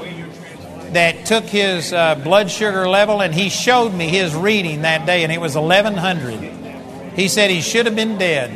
that 0.94 1.26
took 1.26 1.46
his 1.46 1.94
uh, 1.94 2.16
blood 2.16 2.50
sugar 2.50 2.88
level, 2.88 3.22
and 3.22 3.34
he 3.34 3.50
showed 3.50 3.94
me 3.94 4.08
his 4.08 4.36
reading 4.36 4.82
that 4.82 5.06
day, 5.06 5.24
and 5.24 5.32
it 5.32 5.40
was 5.40 5.56
1100. 5.56 7.14
He 7.16 7.28
said 7.28 7.50
he 7.50 7.62
should 7.62 7.86
have 7.86 7.96
been 7.96 8.18
dead. 8.18 8.50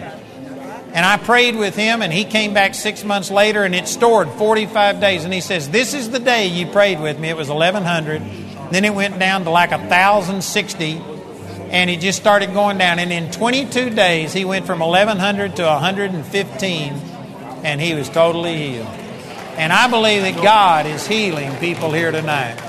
And 0.93 1.05
I 1.05 1.17
prayed 1.17 1.55
with 1.55 1.75
him, 1.75 2.01
and 2.01 2.13
he 2.13 2.23
came 2.23 2.53
back 2.53 2.73
six 2.73 3.03
months 3.03 3.29
later, 3.29 3.63
and 3.63 3.75
it 3.75 3.87
stored 3.87 4.29
45 4.29 5.01
days. 5.01 5.25
And 5.25 5.33
he 5.33 5.41
says, 5.41 5.69
This 5.69 5.93
is 5.93 6.09
the 6.09 6.19
day 6.19 6.47
you 6.47 6.67
prayed 6.67 7.01
with 7.01 7.19
me. 7.19 7.29
It 7.29 7.35
was 7.35 7.49
1100. 7.49 8.21
Then 8.71 8.85
it 8.85 8.93
went 8.93 9.19
down 9.19 9.43
to 9.43 9.49
like 9.49 9.71
1060 9.71 11.01
and 11.69 11.89
he 11.89 11.97
just 11.97 12.19
started 12.19 12.53
going 12.53 12.77
down. 12.77 12.99
And 12.99 13.11
in 13.11 13.31
22 13.31 13.89
days, 13.89 14.31
he 14.33 14.45
went 14.45 14.65
from 14.65 14.79
1,100 14.79 15.57
to 15.57 15.63
115, 15.63 16.93
and 17.63 17.81
he 17.81 17.93
was 17.93 18.07
totally 18.07 18.55
healed. 18.55 19.04
And 19.57 19.71
I 19.71 19.89
believe 19.89 20.23
that 20.23 20.41
God 20.43 20.85
is 20.85 21.07
healing 21.07 21.55
people 21.57 21.91
here 21.91 22.11
tonight. 22.11 22.61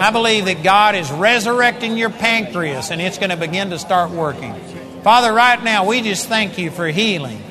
I 0.00 0.10
believe 0.10 0.44
that 0.44 0.62
God 0.62 0.94
is 0.94 1.10
resurrecting 1.10 1.96
your 1.96 2.10
pancreas, 2.10 2.90
and 2.90 3.00
it's 3.00 3.18
going 3.18 3.30
to 3.30 3.36
begin 3.36 3.70
to 3.70 3.78
start 3.78 4.10
working. 4.10 4.54
Father, 5.02 5.32
right 5.32 5.62
now, 5.62 5.86
we 5.86 6.02
just 6.02 6.28
thank 6.28 6.58
you 6.58 6.70
for 6.70 6.86
healing. 6.88 7.42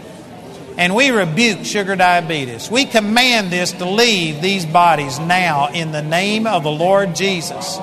And 0.78 0.94
we 0.94 1.10
rebuke 1.10 1.66
sugar 1.66 1.96
diabetes. 1.96 2.70
We 2.70 2.86
command 2.86 3.50
this 3.50 3.72
to 3.74 3.90
leave 3.90 4.42
these 4.42 4.66
bodies 4.66 5.18
now 5.18 5.70
in 5.70 5.92
the 5.92 6.04
name 6.04 6.46
of 6.46 6.64
the 6.64 6.72
Lord 6.72 7.16
Jesus. 7.16 7.80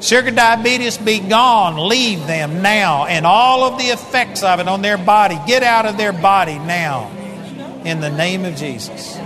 Sugar 0.00 0.32
diabetes 0.32 0.98
be 0.98 1.20
gone. 1.20 1.76
Leave 1.88 2.26
them 2.26 2.60
now. 2.60 3.06
And 3.06 3.24
all 3.24 3.62
of 3.62 3.78
the 3.78 3.84
effects 3.84 4.42
of 4.42 4.58
it 4.58 4.66
on 4.66 4.82
their 4.82 4.98
body, 4.98 5.38
get 5.46 5.62
out 5.62 5.86
of 5.86 5.96
their 5.96 6.12
body 6.12 6.58
now. 6.58 7.10
In 7.84 8.00
the 8.00 8.10
name 8.10 8.44
of 8.44 8.56
Jesus. 8.56 9.16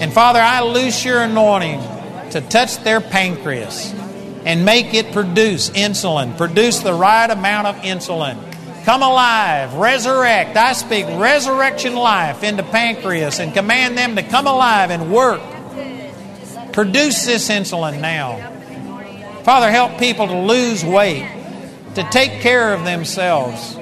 And 0.00 0.12
Father, 0.12 0.40
I 0.40 0.62
loose 0.62 1.04
your 1.04 1.20
anointing 1.20 1.80
to 2.30 2.40
touch 2.40 2.78
their 2.84 3.02
pancreas 3.02 3.92
and 4.46 4.64
make 4.64 4.94
it 4.94 5.12
produce 5.12 5.68
insulin, 5.70 6.36
produce 6.38 6.78
the 6.78 6.94
right 6.94 7.30
amount 7.30 7.66
of 7.66 7.76
insulin. 7.76 8.38
Come 8.84 9.02
alive, 9.02 9.74
resurrect. 9.74 10.56
I 10.56 10.72
speak 10.72 11.04
resurrection 11.06 11.94
life 11.94 12.42
into 12.42 12.62
pancreas 12.62 13.40
and 13.40 13.52
command 13.52 13.98
them 13.98 14.16
to 14.16 14.22
come 14.22 14.46
alive 14.46 14.90
and 14.90 15.12
work. 15.12 15.42
Produce 16.72 17.26
this 17.26 17.50
insulin 17.50 18.00
now. 18.00 18.38
Father, 19.42 19.70
help 19.70 19.98
people 19.98 20.26
to 20.28 20.38
lose 20.38 20.82
weight, 20.82 21.28
to 21.94 22.02
take 22.04 22.40
care 22.40 22.72
of 22.72 22.84
themselves, 22.84 23.76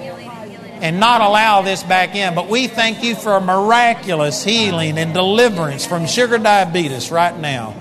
and 0.81 1.01
not 1.01 1.21
allow 1.21 1.63
this 1.63 1.83
back 1.83 2.15
in. 2.15 2.35
But 2.35 2.49
we 2.49 2.67
thank 2.67 3.03
you 3.03 3.15
for 3.15 3.37
a 3.37 3.41
miraculous 3.41 4.45
healing 4.45 4.99
and 4.99 5.13
deliverance 5.13 5.87
from 5.87 6.07
sugar 6.07 6.39
diabetes 6.39 7.11
right 7.11 7.37
now. 7.39 7.75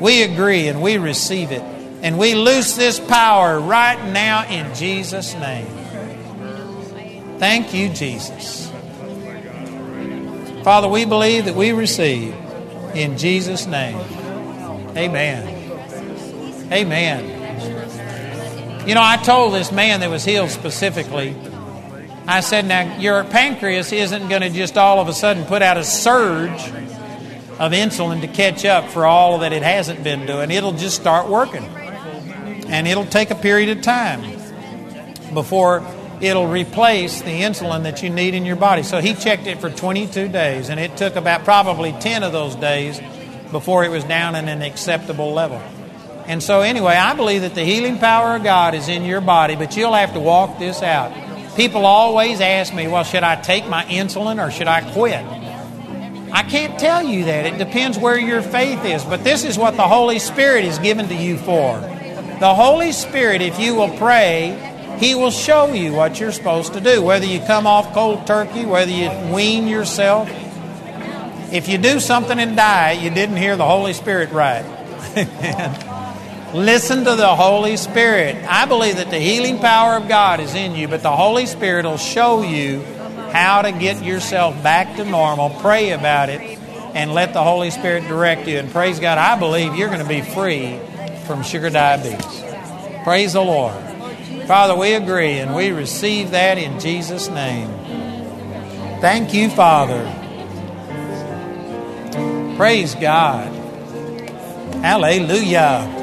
We 0.00 0.22
agree 0.22 0.68
and 0.68 0.80
we 0.82 0.98
receive 0.98 1.50
it. 1.50 1.62
And 2.02 2.18
we 2.18 2.34
loose 2.34 2.76
this 2.76 3.00
power 3.00 3.58
right 3.58 4.12
now 4.12 4.48
in 4.48 4.74
Jesus' 4.74 5.34
name. 5.34 5.66
Thank 7.38 7.74
you, 7.74 7.88
Jesus. 7.88 8.70
Father, 10.62 10.88
we 10.88 11.04
believe 11.04 11.46
that 11.46 11.54
we 11.54 11.72
receive 11.72 12.34
in 12.94 13.16
Jesus' 13.16 13.66
name. 13.66 13.98
Amen. 14.96 15.46
Amen. 16.72 17.38
You 18.86 18.94
know, 18.94 19.02
I 19.02 19.16
told 19.16 19.54
this 19.54 19.70
man 19.70 20.00
that 20.00 20.10
was 20.10 20.24
healed 20.24 20.50
specifically, 20.50 21.36
I 22.28 22.40
said, 22.40 22.66
now, 22.66 22.98
your 22.98 23.24
pancreas 23.24 23.90
isn't 23.90 24.28
going 24.28 24.42
to 24.42 24.50
just 24.50 24.76
all 24.76 25.00
of 25.00 25.08
a 25.08 25.14
sudden 25.14 25.46
put 25.46 25.62
out 25.62 25.78
a 25.78 25.82
surge 25.82 26.60
of 27.58 27.72
insulin 27.72 28.20
to 28.20 28.28
catch 28.28 28.66
up 28.66 28.90
for 28.90 29.06
all 29.06 29.38
that 29.38 29.54
it 29.54 29.62
hasn't 29.62 30.04
been 30.04 30.26
doing. 30.26 30.50
It'll 30.50 30.74
just 30.74 30.94
start 30.94 31.30
working. 31.30 31.64
And 31.64 32.86
it'll 32.86 33.06
take 33.06 33.30
a 33.30 33.34
period 33.34 33.74
of 33.74 33.82
time 33.82 34.20
before 35.32 35.82
it'll 36.20 36.48
replace 36.48 37.22
the 37.22 37.40
insulin 37.40 37.84
that 37.84 38.02
you 38.02 38.10
need 38.10 38.34
in 38.34 38.44
your 38.44 38.56
body. 38.56 38.82
So 38.82 39.00
he 39.00 39.14
checked 39.14 39.46
it 39.46 39.58
for 39.58 39.70
22 39.70 40.28
days, 40.28 40.68
and 40.68 40.78
it 40.78 40.98
took 40.98 41.16
about 41.16 41.44
probably 41.44 41.92
10 41.92 42.24
of 42.24 42.32
those 42.32 42.54
days 42.56 43.00
before 43.50 43.84
it 43.84 43.90
was 43.90 44.04
down 44.04 44.34
in 44.34 44.48
an 44.48 44.60
acceptable 44.60 45.32
level. 45.32 45.62
And 46.26 46.42
so, 46.42 46.60
anyway, 46.60 46.92
I 46.92 47.14
believe 47.14 47.40
that 47.40 47.54
the 47.54 47.64
healing 47.64 47.96
power 47.96 48.36
of 48.36 48.42
God 48.42 48.74
is 48.74 48.90
in 48.90 49.06
your 49.06 49.22
body, 49.22 49.56
but 49.56 49.78
you'll 49.78 49.94
have 49.94 50.12
to 50.12 50.20
walk 50.20 50.58
this 50.58 50.82
out. 50.82 51.10
People 51.58 51.86
always 51.86 52.40
ask 52.40 52.72
me, 52.72 52.86
well, 52.86 53.02
should 53.02 53.24
I 53.24 53.34
take 53.34 53.66
my 53.66 53.82
insulin 53.86 54.40
or 54.40 54.52
should 54.52 54.68
I 54.68 54.92
quit? 54.92 55.24
I 56.32 56.44
can't 56.44 56.78
tell 56.78 57.02
you 57.02 57.24
that. 57.24 57.46
It 57.46 57.58
depends 57.58 57.98
where 57.98 58.16
your 58.16 58.42
faith 58.42 58.84
is. 58.84 59.02
But 59.04 59.24
this 59.24 59.42
is 59.42 59.58
what 59.58 59.76
the 59.76 59.88
Holy 59.88 60.20
Spirit 60.20 60.64
is 60.64 60.78
given 60.78 61.08
to 61.08 61.16
you 61.16 61.36
for. 61.36 61.80
The 62.38 62.54
Holy 62.54 62.92
Spirit, 62.92 63.42
if 63.42 63.58
you 63.58 63.74
will 63.74 63.90
pray, 63.98 64.96
He 65.00 65.16
will 65.16 65.32
show 65.32 65.72
you 65.72 65.92
what 65.92 66.20
you're 66.20 66.30
supposed 66.30 66.74
to 66.74 66.80
do. 66.80 67.02
Whether 67.02 67.26
you 67.26 67.40
come 67.40 67.66
off 67.66 67.92
cold 67.92 68.24
turkey, 68.24 68.64
whether 68.64 68.92
you 68.92 69.10
wean 69.34 69.66
yourself. 69.66 70.30
If 71.52 71.68
you 71.68 71.76
do 71.78 71.98
something 71.98 72.38
and 72.38 72.54
die, 72.54 72.92
you 72.92 73.10
didn't 73.10 73.36
hear 73.36 73.56
the 73.56 73.66
Holy 73.66 73.94
Spirit 73.94 74.30
right. 74.30 74.64
Listen 76.54 77.04
to 77.04 77.14
the 77.14 77.36
Holy 77.36 77.76
Spirit. 77.76 78.36
I 78.48 78.64
believe 78.64 78.96
that 78.96 79.10
the 79.10 79.18
healing 79.18 79.58
power 79.58 79.96
of 79.96 80.08
God 80.08 80.40
is 80.40 80.54
in 80.54 80.74
you, 80.74 80.88
but 80.88 81.02
the 81.02 81.14
Holy 81.14 81.44
Spirit 81.44 81.84
will 81.84 81.98
show 81.98 82.42
you 82.42 82.82
how 83.32 83.60
to 83.60 83.70
get 83.70 84.02
yourself 84.02 84.62
back 84.62 84.96
to 84.96 85.04
normal. 85.04 85.50
Pray 85.60 85.90
about 85.90 86.30
it 86.30 86.58
and 86.94 87.12
let 87.12 87.34
the 87.34 87.42
Holy 87.42 87.70
Spirit 87.70 88.08
direct 88.08 88.48
you. 88.48 88.58
And 88.58 88.70
praise 88.70 88.98
God, 88.98 89.18
I 89.18 89.38
believe 89.38 89.74
you're 89.74 89.88
going 89.88 90.00
to 90.00 90.08
be 90.08 90.22
free 90.22 90.78
from 91.26 91.42
sugar 91.42 91.68
diabetes. 91.68 92.42
Praise 93.04 93.34
the 93.34 93.42
Lord. 93.42 93.76
Father, 94.46 94.74
we 94.74 94.94
agree 94.94 95.40
and 95.40 95.54
we 95.54 95.70
receive 95.70 96.30
that 96.30 96.56
in 96.56 96.80
Jesus' 96.80 97.28
name. 97.28 97.68
Thank 99.02 99.34
you, 99.34 99.50
Father. 99.50 100.02
Praise 102.56 102.94
God. 102.94 103.52
Hallelujah. 104.82 105.97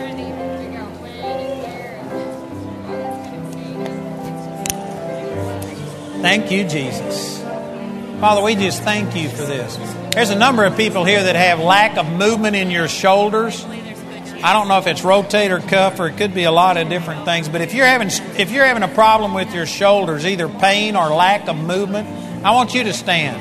Thank 6.25 6.49
you, 6.49 6.63
Jesus. 6.67 7.39
Father, 8.19 8.41
we 8.41 8.55
just 8.55 8.81
thank 8.81 9.15
you 9.15 9.29
for 9.29 9.43
this. 9.43 9.77
There's 10.11 10.31
a 10.31 10.35
number 10.35 10.65
of 10.65 10.75
people 10.75 11.05
here 11.05 11.21
that 11.21 11.35
have 11.35 11.59
lack 11.59 11.97
of 11.97 12.11
movement 12.11 12.55
in 12.55 12.71
your 12.71 12.87
shoulders. 12.87 13.63
I 13.63 14.53
don't 14.53 14.67
know 14.67 14.79
if 14.79 14.87
it's 14.87 15.01
rotator 15.01 15.61
cuff 15.69 15.99
or 15.99 16.07
it 16.07 16.17
could 16.17 16.33
be 16.33 16.45
a 16.45 16.51
lot 16.51 16.77
of 16.77 16.89
different 16.89 17.25
things, 17.25 17.47
but 17.47 17.61
if 17.61 17.75
you're 17.75 17.85
having 17.85 18.07
if 18.39 18.49
you're 18.49 18.65
having 18.65 18.81
a 18.81 18.87
problem 18.87 19.35
with 19.35 19.53
your 19.53 19.67
shoulders, 19.67 20.25
either 20.25 20.49
pain 20.49 20.95
or 20.95 21.09
lack 21.09 21.47
of 21.47 21.57
movement, 21.57 22.09
I 22.43 22.53
want 22.53 22.73
you 22.73 22.85
to 22.85 22.93
stand 22.93 23.39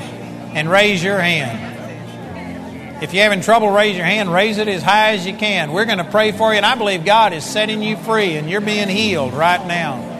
and 0.55 0.69
raise 0.69 1.03
your 1.03 1.17
hand. 1.17 3.01
If 3.03 3.15
you're 3.15 3.23
having 3.23 3.41
trouble, 3.41 3.71
raise 3.71 3.97
your 3.97 4.05
hand. 4.05 4.31
Raise 4.31 4.59
it 4.59 4.67
as 4.67 4.83
high 4.83 5.13
as 5.13 5.25
you 5.25 5.35
can. 5.35 5.71
We're 5.71 5.85
going 5.85 5.97
to 5.97 6.03
pray 6.03 6.33
for 6.33 6.51
you, 6.51 6.57
and 6.57 6.65
I 6.67 6.75
believe 6.75 7.03
God 7.03 7.33
is 7.33 7.43
setting 7.43 7.81
you 7.81 7.97
free, 7.97 8.37
and 8.37 8.47
you're 8.47 8.61
being 8.61 8.89
healed 8.89 9.33
right 9.33 9.65
now. 9.65 10.14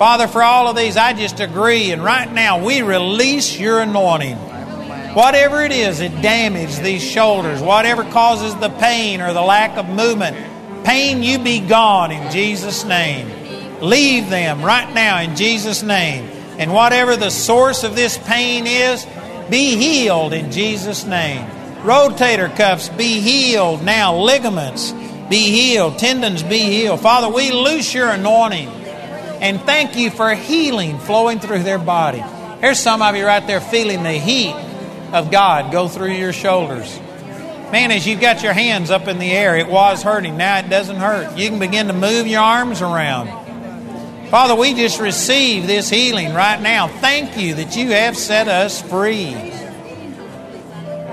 Father, 0.00 0.28
for 0.28 0.42
all 0.42 0.66
of 0.66 0.76
these, 0.76 0.96
I 0.96 1.12
just 1.12 1.40
agree. 1.40 1.90
And 1.90 2.02
right 2.02 2.32
now, 2.32 2.64
we 2.64 2.80
release 2.80 3.58
your 3.58 3.80
anointing. 3.80 4.34
Whatever 5.12 5.60
it 5.60 5.72
is 5.72 5.98
that 5.98 6.22
damaged 6.22 6.82
these 6.82 7.02
shoulders, 7.02 7.60
whatever 7.60 8.04
causes 8.04 8.56
the 8.56 8.70
pain 8.70 9.20
or 9.20 9.34
the 9.34 9.42
lack 9.42 9.76
of 9.76 9.90
movement, 9.90 10.38
pain, 10.86 11.22
you 11.22 11.38
be 11.38 11.60
gone 11.60 12.12
in 12.12 12.32
Jesus' 12.32 12.82
name. 12.86 13.28
Leave 13.82 14.30
them 14.30 14.62
right 14.62 14.90
now 14.94 15.20
in 15.20 15.36
Jesus' 15.36 15.82
name. 15.82 16.24
And 16.58 16.72
whatever 16.72 17.14
the 17.14 17.28
source 17.28 17.84
of 17.84 17.94
this 17.94 18.16
pain 18.16 18.66
is, 18.66 19.06
be 19.50 19.76
healed 19.76 20.32
in 20.32 20.50
Jesus' 20.50 21.04
name. 21.04 21.46
Rotator 21.82 22.56
cuffs, 22.56 22.88
be 22.88 23.20
healed 23.20 23.84
now. 23.84 24.16
Ligaments, 24.16 24.92
be 25.28 25.50
healed. 25.50 25.98
Tendons, 25.98 26.42
be 26.42 26.60
healed. 26.60 27.00
Father, 27.00 27.28
we 27.28 27.52
loose 27.52 27.92
your 27.92 28.08
anointing 28.08 28.79
and 29.40 29.60
thank 29.62 29.96
you 29.96 30.10
for 30.10 30.34
healing 30.34 30.98
flowing 30.98 31.40
through 31.40 31.62
their 31.62 31.78
body. 31.78 32.22
Here's 32.60 32.78
some 32.78 33.00
of 33.00 33.16
you 33.16 33.24
right 33.24 33.46
there 33.46 33.60
feeling 33.60 34.02
the 34.02 34.12
heat 34.12 34.54
of 35.12 35.30
God 35.30 35.72
go 35.72 35.88
through 35.88 36.12
your 36.12 36.32
shoulders. 36.32 36.98
Man, 37.72 37.92
as 37.92 38.06
you've 38.06 38.20
got 38.20 38.42
your 38.42 38.52
hands 38.52 38.90
up 38.90 39.08
in 39.08 39.18
the 39.18 39.30
air, 39.30 39.56
it 39.56 39.68
was 39.68 40.02
hurting. 40.02 40.36
Now 40.36 40.58
it 40.58 40.68
doesn't 40.68 40.96
hurt. 40.96 41.38
You 41.38 41.48
can 41.48 41.58
begin 41.58 41.86
to 41.86 41.92
move 41.92 42.26
your 42.26 42.42
arms 42.42 42.82
around. 42.82 43.28
Father, 44.28 44.54
we 44.54 44.74
just 44.74 45.00
receive 45.00 45.66
this 45.66 45.88
healing 45.88 46.34
right 46.34 46.60
now. 46.60 46.88
Thank 46.88 47.36
you 47.36 47.54
that 47.54 47.76
you 47.76 47.90
have 47.90 48.16
set 48.16 48.48
us 48.48 48.82
free. 48.82 49.32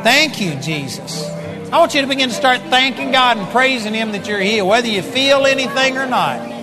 Thank 0.03 0.41
you, 0.41 0.55
Jesus. 0.55 1.27
I 1.71 1.79
want 1.79 1.95
you 1.95 2.01
to 2.01 2.07
begin 2.07 2.29
to 2.29 2.35
start 2.35 2.61
thanking 2.61 3.11
God 3.11 3.37
and 3.37 3.47
praising 3.49 3.93
Him 3.93 4.11
that 4.11 4.27
you're 4.27 4.39
healed, 4.39 4.69
whether 4.69 4.87
you 4.87 5.01
feel 5.01 5.45
anything 5.45 5.97
or 5.97 6.05
not. 6.05 6.56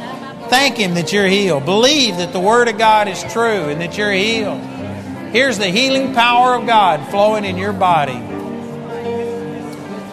Thank 0.49 0.77
Him 0.77 0.95
that 0.95 1.13
you're 1.13 1.27
healed. 1.27 1.65
Believe 1.65 2.19
that 2.19 2.33
the 2.33 2.41
Word 2.41 2.69
of 2.69 2.79
God 2.79 3.09
is 3.09 3.23
true 3.33 3.69
and 3.69 3.81
that 3.81 3.97
you're 3.99 4.13
healed. 4.13 4.61
Here's 5.33 5.59
the 5.59 5.67
healing 5.67 6.15
power 6.15 6.55
of 6.55 6.67
God 6.67 7.09
flowing 7.11 7.45
in 7.45 7.57
your 7.57 7.73
body. 7.73 8.21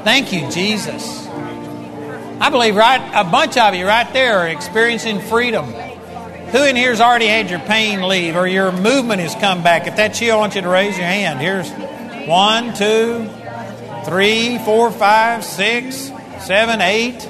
Thank 0.03 0.33
you, 0.33 0.49
Jesus. 0.49 1.27
I 1.27 2.49
believe 2.49 2.75
right 2.75 2.99
a 3.13 3.23
bunch 3.23 3.55
of 3.55 3.75
you 3.75 3.85
right 3.85 4.11
there 4.13 4.39
are 4.39 4.47
experiencing 4.47 5.19
freedom. 5.21 5.65
Who 5.65 6.63
in 6.65 6.75
here 6.75 6.89
has 6.89 6.99
already 6.99 7.27
had 7.27 7.49
your 7.49 7.59
pain 7.59 8.01
leave 8.01 8.35
or 8.35 8.47
your 8.47 8.71
movement 8.71 9.21
has 9.21 9.35
come 9.35 9.61
back? 9.61 9.85
If 9.85 9.95
that's 9.95 10.19
you, 10.19 10.31
I 10.31 10.37
want 10.37 10.55
you 10.55 10.61
to 10.61 10.67
raise 10.67 10.97
your 10.97 11.05
hand. 11.05 11.39
Here's 11.39 11.71
one, 12.27 12.73
two, 12.73 13.29
three, 14.05 14.57
four, 14.57 14.91
five, 14.91 15.45
six, 15.45 16.11
seven, 16.39 16.81
eight, 16.81 17.23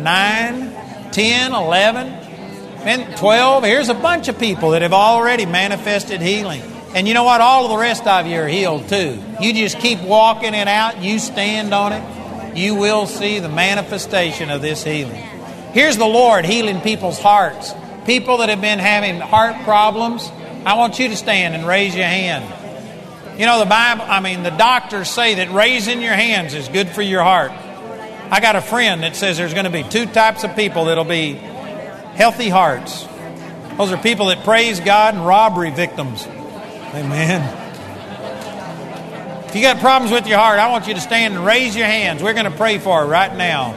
nine, 0.00 0.73
10, 1.14 1.54
11, 1.54 2.08
and 2.08 3.16
12. 3.16 3.62
Here's 3.62 3.88
a 3.88 3.94
bunch 3.94 4.26
of 4.26 4.36
people 4.36 4.70
that 4.70 4.82
have 4.82 4.92
already 4.92 5.46
manifested 5.46 6.20
healing. 6.20 6.60
And 6.92 7.06
you 7.06 7.14
know 7.14 7.22
what? 7.22 7.40
All 7.40 7.64
of 7.64 7.70
the 7.70 7.76
rest 7.76 8.04
of 8.04 8.26
you 8.26 8.40
are 8.40 8.48
healed 8.48 8.88
too. 8.88 9.22
You 9.40 9.52
just 9.52 9.78
keep 9.78 10.00
walking 10.02 10.54
it 10.54 10.66
out, 10.66 11.00
you 11.00 11.20
stand 11.20 11.72
on 11.72 11.92
it, 11.92 12.56
you 12.56 12.74
will 12.74 13.06
see 13.06 13.38
the 13.38 13.48
manifestation 13.48 14.50
of 14.50 14.60
this 14.60 14.82
healing. 14.82 15.22
Here's 15.72 15.96
the 15.96 16.04
Lord 16.04 16.44
healing 16.44 16.80
people's 16.80 17.20
hearts. 17.20 17.72
People 18.06 18.38
that 18.38 18.48
have 18.48 18.60
been 18.60 18.80
having 18.80 19.20
heart 19.20 19.62
problems, 19.64 20.28
I 20.66 20.74
want 20.74 20.98
you 20.98 21.08
to 21.08 21.16
stand 21.16 21.54
and 21.54 21.64
raise 21.64 21.94
your 21.94 22.06
hand. 22.06 22.44
You 23.38 23.46
know, 23.46 23.60
the 23.60 23.66
Bible, 23.66 24.04
I 24.06 24.18
mean, 24.18 24.42
the 24.42 24.50
doctors 24.50 25.08
say 25.10 25.36
that 25.36 25.52
raising 25.52 26.02
your 26.02 26.14
hands 26.14 26.54
is 26.54 26.68
good 26.68 26.88
for 26.88 27.02
your 27.02 27.22
heart. 27.22 27.52
I 28.30 28.40
got 28.40 28.56
a 28.56 28.60
friend 28.60 29.02
that 29.02 29.16
says 29.16 29.36
there's 29.36 29.54
going 29.54 29.64
to 29.64 29.70
be 29.70 29.82
two 29.82 30.06
types 30.06 30.44
of 30.44 30.56
people 30.56 30.86
that'll 30.86 31.04
be 31.04 31.34
healthy 31.34 32.48
hearts. 32.48 33.06
Those 33.76 33.92
are 33.92 33.96
people 33.96 34.26
that 34.26 34.44
praise 34.44 34.80
God 34.80 35.14
and 35.14 35.26
robbery 35.26 35.70
victims. 35.70 36.26
Amen. 36.26 37.60
If 39.48 39.56
you 39.56 39.62
got 39.62 39.78
problems 39.78 40.12
with 40.12 40.26
your 40.26 40.38
heart, 40.38 40.58
I 40.58 40.70
want 40.70 40.88
you 40.88 40.94
to 40.94 41.00
stand 41.00 41.34
and 41.34 41.44
raise 41.44 41.76
your 41.76 41.86
hands. 41.86 42.22
We're 42.22 42.32
going 42.32 42.50
to 42.50 42.56
pray 42.56 42.78
for 42.78 43.02
it 43.02 43.06
right 43.06 43.34
now. 43.34 43.74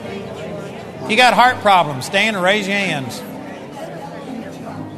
If 1.04 1.12
you 1.12 1.18
got 1.18 1.34
heart 1.34 1.58
problems, 1.58 2.06
stand 2.06 2.36
and 2.36 2.44
raise 2.44 2.68
your 2.68 2.78
hands. 2.78 3.22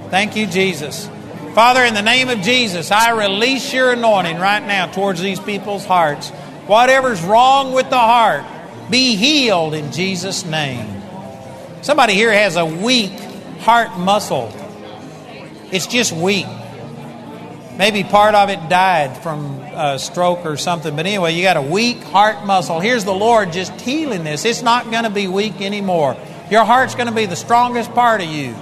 Thank 0.10 0.36
you, 0.36 0.48
Jesus. 0.48 1.10
Father, 1.54 1.84
in 1.84 1.94
the 1.94 2.02
name 2.02 2.30
of 2.30 2.42
Jesus, 2.42 2.92
I 2.92 3.12
release 3.12 3.74
your 3.74 3.92
anointing 3.92 4.38
right 4.38 4.66
now 4.66 4.88
towards 4.88 5.22
these 5.22 5.40
people's 5.40 5.86
hearts. 5.86 6.30
Whatever's 6.66 7.22
wrong 7.24 7.74
with 7.74 7.90
the 7.90 7.98
heart, 7.98 8.44
be 8.90 9.16
healed 9.16 9.74
in 9.74 9.92
Jesus' 9.92 10.46
name. 10.46 11.02
Somebody 11.82 12.14
here 12.14 12.34
has 12.34 12.56
a 12.56 12.66
weak 12.66 13.12
heart 13.60 13.98
muscle, 13.98 14.52
it's 15.72 15.88
just 15.88 16.12
weak. 16.12 16.48
Maybe 17.78 18.04
part 18.04 18.36
of 18.36 18.50
it 18.50 18.68
died 18.68 19.16
from 19.18 19.62
a 19.62 19.98
stroke 19.98 20.46
or 20.46 20.58
something, 20.58 20.96
but 20.98 21.06
anyway, 21.06 21.34
you 21.34 21.44
got 21.44 21.56
a 21.56 21.62
weak 21.62 22.04
heart 22.04 22.46
muscle. 22.46 22.82
Here's 22.82 23.06
the 23.06 23.14
Lord 23.14 23.54
just 23.54 23.80
healing 23.80 24.26
this. 24.26 24.44
It's 24.44 24.62
not 24.62 24.92
going 24.92 25.06
to 25.06 25.10
be 25.10 25.30
weak 25.30 25.62
anymore. 25.62 26.18
Your 26.52 26.66
heart's 26.66 26.96
going 26.96 27.08
to 27.08 27.16
be 27.16 27.26
the 27.26 27.38
strongest 27.38 27.94
part 27.94 28.20
of 28.20 28.28
you. 28.28 28.54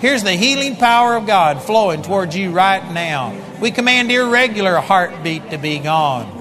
Here's 0.00 0.22
the 0.22 0.32
healing 0.32 0.76
power 0.76 1.16
of 1.16 1.26
God 1.26 1.62
flowing 1.62 2.02
towards 2.02 2.36
you 2.36 2.50
right 2.50 2.92
now. 2.92 3.34
We 3.58 3.70
command 3.70 4.12
irregular 4.12 4.76
heartbeat 4.76 5.50
to 5.50 5.56
be 5.58 5.78
gone. 5.78 6.37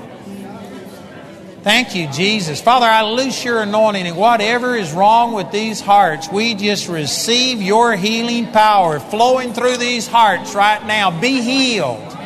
Thank 1.68 1.96
you, 1.96 2.08
Jesus. 2.08 2.62
Father, 2.62 2.86
I 2.86 3.02
loose 3.02 3.44
your 3.44 3.62
anointing, 3.62 4.08
and 4.08 4.16
whatever 4.16 4.78
is 4.78 4.94
wrong 4.94 5.34
with 5.34 5.52
these 5.52 5.82
hearts, 5.82 6.30
we 6.32 6.56
just 6.56 6.88
receive 6.88 7.62
your 7.62 7.94
healing 7.98 8.54
power 8.54 9.02
flowing 9.02 9.52
through 9.52 9.76
these 9.76 10.08
hearts 10.08 10.56
right 10.56 10.82
now. 10.86 11.12
Be 11.20 11.42
healed. 11.42 12.18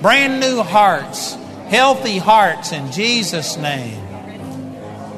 Brand 0.00 0.40
new 0.40 0.62
hearts, 0.62 1.34
healthy 1.68 2.16
hearts 2.16 2.72
in 2.72 2.90
Jesus' 2.90 3.58
name. 3.58 4.00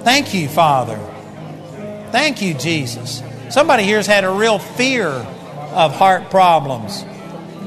Thank 0.02 0.34
you, 0.34 0.48
Father. 0.48 0.98
Thank 2.10 2.42
you, 2.42 2.54
Jesus. 2.54 3.22
Somebody 3.48 3.84
here's 3.84 4.08
had 4.08 4.24
a 4.24 4.30
real 4.30 4.58
fear 4.58 5.06
of 5.06 5.94
heart 5.94 6.30
problems. 6.30 7.04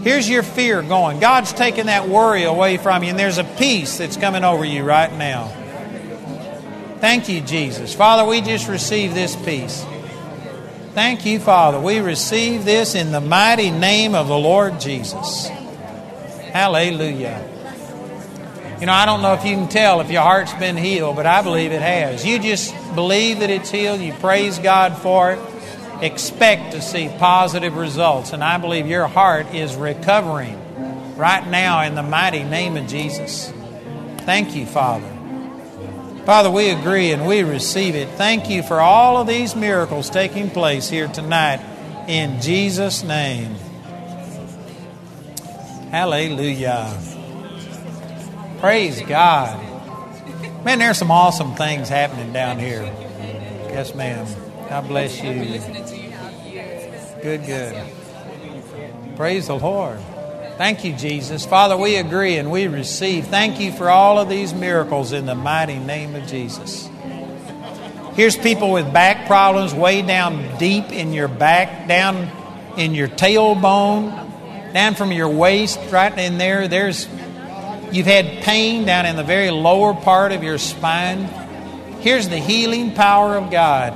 Here's 0.03 0.29
your 0.29 0.43
fear 0.43 0.81
going. 0.81 1.21
God's 1.21 1.53
taking 1.53 1.85
that 1.85 2.09
worry 2.09 2.43
away 2.43 2.75
from 2.75 3.01
you, 3.01 3.11
and 3.11 3.17
there's 3.17 3.37
a 3.37 3.45
peace 3.45 3.97
that's 3.97 4.17
coming 4.17 4.43
over 4.43 4.65
you 4.65 4.83
right 4.83 5.13
now. 5.13 5.61
Thank 6.99 7.29
you, 7.29 7.41
Jesus. 7.41 7.93
Father, 7.93 8.27
we 8.27 8.41
just 8.41 8.67
receive 8.67 9.13
this 9.13 9.35
peace. 9.35 9.85
Thank 10.93 11.25
you, 11.25 11.39
Father. 11.39 11.79
We 11.79 11.99
receive 11.99 12.63
this 12.63 12.95
in 12.95 13.11
the 13.11 13.19
mighty 13.19 13.69
name 13.69 14.15
of 14.15 14.27
the 14.27 14.37
Lord 14.37 14.79
Jesus. 14.79 15.47
Hallelujah. 15.47 17.51
You 18.79 18.85
know, 18.85 18.93
I 18.93 19.05
don't 19.05 19.21
know 19.21 19.33
if 19.33 19.45
you 19.45 19.55
can 19.55 19.67
tell 19.67 19.99
if 20.01 20.09
your 20.09 20.21
heart's 20.21 20.53
been 20.53 20.77
healed, 20.77 21.17
but 21.17 21.25
I 21.25 21.41
believe 21.41 21.71
it 21.71 21.81
has. 21.81 22.25
You 22.25 22.39
just 22.39 22.73
believe 22.95 23.39
that 23.39 23.49
it's 23.49 23.69
healed, 23.69 23.99
you 23.99 24.13
praise 24.13 24.59
God 24.59 24.97
for 24.97 25.31
it, 25.31 25.39
expect 26.01 26.73
to 26.73 26.81
see 26.81 27.09
positive 27.19 27.75
results. 27.75 28.33
And 28.33 28.43
I 28.43 28.57
believe 28.57 28.87
your 28.87 29.07
heart 29.07 29.53
is 29.53 29.75
recovering 29.75 30.57
right 31.17 31.45
now 31.47 31.83
in 31.83 31.95
the 31.95 32.03
mighty 32.03 32.43
name 32.43 32.77
of 32.77 32.87
Jesus. 32.87 33.51
Thank 34.19 34.55
you, 34.55 34.65
Father. 34.65 35.14
Father, 36.25 36.49
we 36.49 36.69
agree 36.71 37.11
and 37.11 37.27
we 37.27 37.43
receive 37.43 37.93
it. 37.93 38.09
Thank 38.17 38.49
you 38.49 38.63
for 38.63 38.81
all 38.81 39.17
of 39.17 39.27
these 39.27 39.55
miracles 39.55 40.09
taking 40.09 40.49
place 40.49 40.89
here 40.89 41.07
tonight 41.07 41.61
in 42.07 42.41
Jesus' 42.41 43.03
name. 43.03 43.53
Hallelujah. 45.91 46.99
Praise 48.59 49.03
God. 49.03 49.55
Man, 50.65 50.79
there's 50.79 50.97
some 50.97 51.11
awesome 51.11 51.53
things 51.53 51.89
happening 51.89 52.33
down 52.33 52.57
here. 52.57 52.81
Yes, 53.69 53.93
ma'am. 53.93 54.25
God 54.67 54.87
bless 54.87 55.21
you. 55.21 55.59
Good, 57.21 57.45
good. 57.45 59.15
Praise 59.15 59.45
the 59.45 59.59
Lord. 59.59 59.99
Thank 60.57 60.85
you, 60.85 60.95
Jesus. 60.95 61.45
Father, 61.45 61.75
we 61.75 61.97
agree 61.97 62.37
and 62.37 62.49
we 62.49 62.67
receive. 62.67 63.27
Thank 63.27 63.59
you 63.59 63.73
for 63.73 63.89
all 63.89 64.17
of 64.19 64.29
these 64.29 64.53
miracles 64.53 65.11
in 65.11 65.25
the 65.25 65.35
mighty 65.35 65.77
name 65.77 66.15
of 66.15 66.25
Jesus. 66.27 66.89
Here's 68.15 68.37
people 68.37 68.71
with 68.71 68.93
back 68.93 69.27
problems 69.27 69.73
way 69.73 70.01
down 70.01 70.57
deep 70.57 70.93
in 70.93 71.11
your 71.11 71.27
back, 71.27 71.89
down 71.89 72.29
in 72.77 72.95
your 72.95 73.09
tailbone, 73.09 74.71
down 74.71 74.95
from 74.95 75.11
your 75.11 75.27
waist, 75.27 75.77
right 75.91 76.17
in 76.17 76.37
there. 76.37 76.69
There's 76.69 77.05
you've 77.91 78.07
had 78.07 78.41
pain 78.43 78.85
down 78.85 79.05
in 79.05 79.17
the 79.17 79.23
very 79.23 79.51
lower 79.51 79.93
part 79.93 80.31
of 80.31 80.41
your 80.41 80.57
spine. 80.57 81.25
Here's 81.99 82.29
the 82.29 82.39
healing 82.39 82.93
power 82.93 83.35
of 83.35 83.51
God 83.51 83.93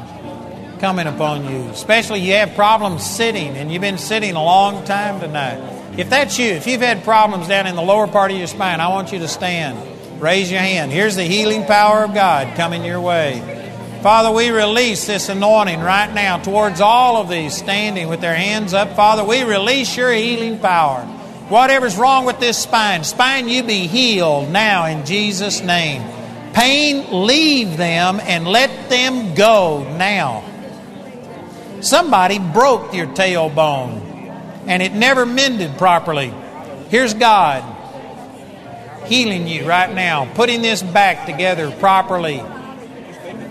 coming 0.81 1.07
upon 1.07 1.49
you. 1.49 1.69
Especially 1.69 2.19
you 2.19 2.34
have 2.34 2.53
problems 2.56 3.10
sitting 3.10 3.56
and 3.56 3.72
you've 3.72 3.81
been 3.81 3.98
sitting 3.98 4.36
a 4.36 4.44
long 4.44 4.84
time 4.84 5.22
tonight. 5.22 5.79
If 5.98 6.10
that's 6.10 6.38
you, 6.40 6.48
if 6.48 6.68
you've 6.68 6.82
had 6.82 7.03
problems 7.03 7.48
down 7.48 7.68
in 7.68 7.76
the 7.76 7.82
lower 7.82 8.07
part 8.07 8.32
of 8.32 8.38
your 8.38 8.48
spine, 8.48 8.80
I 8.80 8.90
want 8.90 9.11
you 9.11 9.20
to 9.20 9.28
stand. 9.28 10.22
Raise 10.22 10.52
your 10.52 10.60
hand. 10.60 10.91
Here's 10.91 11.16
the 11.16 11.24
healing 11.24 11.66
power 11.66 12.03
of 12.03 12.14
God 12.14 12.56
coming 12.56 12.84
your 12.84 13.02
way. 13.02 13.57
Father, 14.02 14.32
we 14.32 14.49
release 14.49 15.06
this 15.06 15.28
anointing 15.28 15.82
right 15.82 16.14
now 16.14 16.38
towards 16.38 16.80
all 16.80 17.18
of 17.18 17.28
these 17.28 17.53
standing 17.53 18.07
with 18.07 18.22
their 18.22 18.36
hands 18.36 18.74
up. 18.74 18.95
Father, 18.95 19.26
we 19.26 19.44
release 19.44 19.98
your 19.98 20.11
healing 20.11 20.60
power. 20.60 21.02
Whatever's 21.49 21.98
wrong 21.98 22.26
with 22.26 22.40
this 22.40 22.57
spine, 22.57 23.03
spine, 23.03 23.49
you 23.49 23.64
be 23.64 23.88
healed 23.88 24.52
now 24.52 24.86
in 24.86 25.06
Jesus' 25.06 25.61
name. 25.61 26.03
Pain, 26.53 27.26
leave 27.26 27.76
them 27.76 28.20
and 28.22 28.48
let 28.48 28.90
them 28.90 29.36
go 29.36 29.84
now. 29.98 30.44
Somebody 31.82 32.40
broke 32.40 32.94
your 32.94 33.07
tailbone 33.07 34.09
and 34.70 34.84
it 34.84 34.94
never 34.94 35.26
mended 35.26 35.78
properly. 35.78 36.32
Here's 36.90 37.14
God 37.16 37.76
healing 39.08 39.48
you 39.48 39.68
right 39.68 39.91
now, 39.94 40.32
putting 40.36 40.62
this 40.62 40.84
back 40.84 41.26
together 41.26 41.72
properly. 41.72 42.44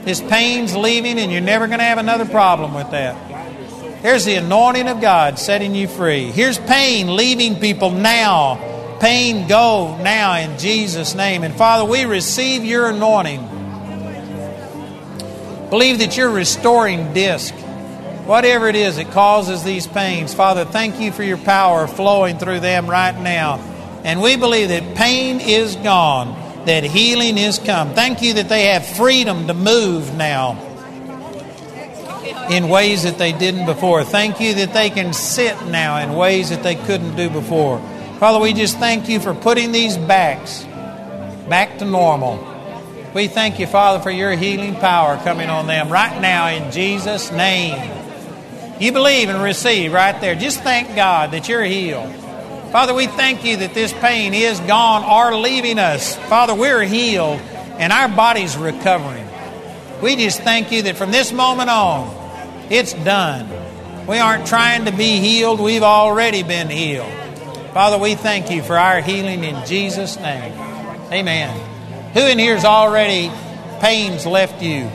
This 0.05 0.20
pain's 0.20 0.77
leaving, 0.77 1.19
and 1.19 1.32
you're 1.32 1.40
never 1.40 1.66
going 1.66 1.81
to 1.81 1.85
have 1.85 1.99
another 1.99 2.24
problem 2.24 2.73
with 2.73 2.93
that. 2.93 4.03
There's 4.03 4.24
the 4.24 4.36
anointing 4.36 4.86
of 4.86 5.01
God 5.01 5.40
setting 5.40 5.74
you 5.74 5.89
free. 5.89 6.27
Here's 6.31 6.59
pain 6.59 7.16
leaving 7.16 7.59
people 7.59 7.90
now. 7.90 8.99
Pain 9.01 9.49
go 9.49 10.01
now 10.01 10.36
in 10.36 10.57
Jesus' 10.59 11.16
name. 11.16 11.43
And 11.43 11.53
Father, 11.55 11.85
we 11.85 12.05
receive 12.05 12.65
your 12.65 12.90
anointing. 12.90 13.40
Believe 15.70 15.99
that 15.99 16.16
you're 16.16 16.31
restoring 16.31 17.12
disc 17.12 17.53
whatever 18.29 18.69
it 18.69 18.77
is 18.77 18.97
that 18.97 19.11
causes 19.11 19.65
these 19.65 19.87
pains. 19.87 20.35
Father, 20.35 20.67
thank 20.67 21.01
you 21.01 21.11
for 21.11 21.23
your 21.23 21.39
power 21.39 21.87
flowing 21.87 22.37
through 22.37 22.61
them 22.61 22.87
right 22.87 23.19
now. 23.19 23.57
And 24.05 24.21
we 24.21 24.37
believe 24.37 24.69
that 24.69 24.95
pain 24.95 25.41
is 25.41 25.77
gone, 25.77 26.37
that 26.67 26.85
healing 26.85 27.39
is 27.39 27.59
come. 27.59 27.95
Thank 27.95 28.21
you 28.21 28.35
that 28.35 28.51
they 28.51 28.67
have 28.67 28.87
freedom 28.87 29.47
to 29.47 29.55
move 29.55 30.15
now 30.15 30.63
in 32.51 32.69
ways 32.69 33.05
that 33.05 33.17
they 33.17 33.33
didn't 33.33 33.65
before. 33.65 34.05
Thank 34.05 34.41
you 34.41 34.55
that 34.57 34.75
they 34.75 34.91
can 34.91 35.15
sit 35.15 35.67
now 35.69 35.97
in 35.97 36.15
ways 36.15 36.51
that 36.51 36.63
they 36.63 36.75
couldn't 36.75 37.17
do 37.17 37.31
before. 37.31 37.79
Father, 38.19 38.41
we 38.41 38.53
just 38.53 38.79
thank 38.79 39.09
you 39.09 39.21
for 39.21 39.33
putting 39.33 39.73
these 39.73 39.97
backs 39.97 40.65
back 41.49 41.79
to 41.79 41.87
normal. 41.87 42.45
We 43.15 43.29
thank 43.29 43.59
you, 43.59 43.67
Father, 43.67 44.03
for 44.03 44.11
your 44.11 44.33
healing 44.33 44.75
power 44.75 45.17
coming 45.17 45.49
on 45.49 45.67
them 45.67 45.89
right 45.89 46.21
now 46.21 46.49
in 46.49 46.71
Jesus' 46.71 47.33
name. 47.33 47.98
You 48.81 48.93
believe 48.93 49.29
and 49.29 49.43
receive 49.43 49.93
right 49.93 50.19
there. 50.21 50.35
Just 50.35 50.61
thank 50.61 50.95
God 50.95 51.33
that 51.33 51.49
you're 51.49 51.65
healed. 51.65 52.15
Father, 52.71 52.95
we 52.95 53.07
thank 53.07 53.45
you 53.45 53.57
that 53.59 53.75
this 53.75 53.93
pain 53.95 54.35
is 54.35 54.61
gone 54.61 55.03
or 55.03 55.37
leaving 55.39 55.79
us. 55.79 56.17
Father, 56.29 56.55
we're 56.55 56.83
healed 56.83 57.41
and 57.79 57.93
our 57.93 58.09
body's 58.09 58.57
recovering. 58.57 59.27
We 60.03 60.17
just 60.17 60.43
thank 60.43 60.71
you 60.71 60.83
that 60.83 60.97
from 60.97 61.11
this 61.11 61.33
moment 61.33 61.71
on, 61.71 62.15
it's 62.71 62.93
done. 62.93 63.49
We 64.07 64.19
aren't 64.19 64.47
trying 64.47 64.85
to 64.85 64.93
be 64.93 65.19
healed, 65.19 65.61
we've 65.61 65.83
already 65.83 66.43
been 66.43 66.69
healed. 66.69 67.13
Father, 67.73 67.99
we 67.99 68.15
thank 68.15 68.51
you 68.51 68.63
for 68.63 68.77
our 68.77 69.01
healing 69.01 69.45
in 69.45 69.67
Jesus' 69.67 70.17
name. 70.17 70.53
Amen. 71.13 71.59
Who 72.15 72.21
in 72.21 72.39
here 72.39 72.55
has 72.55 72.65
already 72.65 73.31
pains 73.81 74.27
left 74.27 74.63
you? 74.63 74.89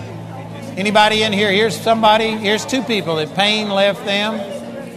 Anybody 0.75 1.21
in 1.21 1.33
here? 1.33 1.51
Here's 1.51 1.79
somebody. 1.79 2.31
Here's 2.31 2.65
two 2.65 2.81
people 2.81 3.17
that 3.17 3.35
pain 3.35 3.69
left 3.69 4.03
them. 4.05 4.39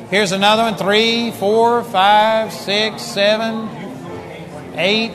Here's 0.09 0.33
another 0.33 0.63
one. 0.63 0.77
Three, 0.77 1.33
four, 1.33 1.85
five, 1.85 2.53
six, 2.53 3.03
seven, 3.03 3.69
eight, 4.75 5.15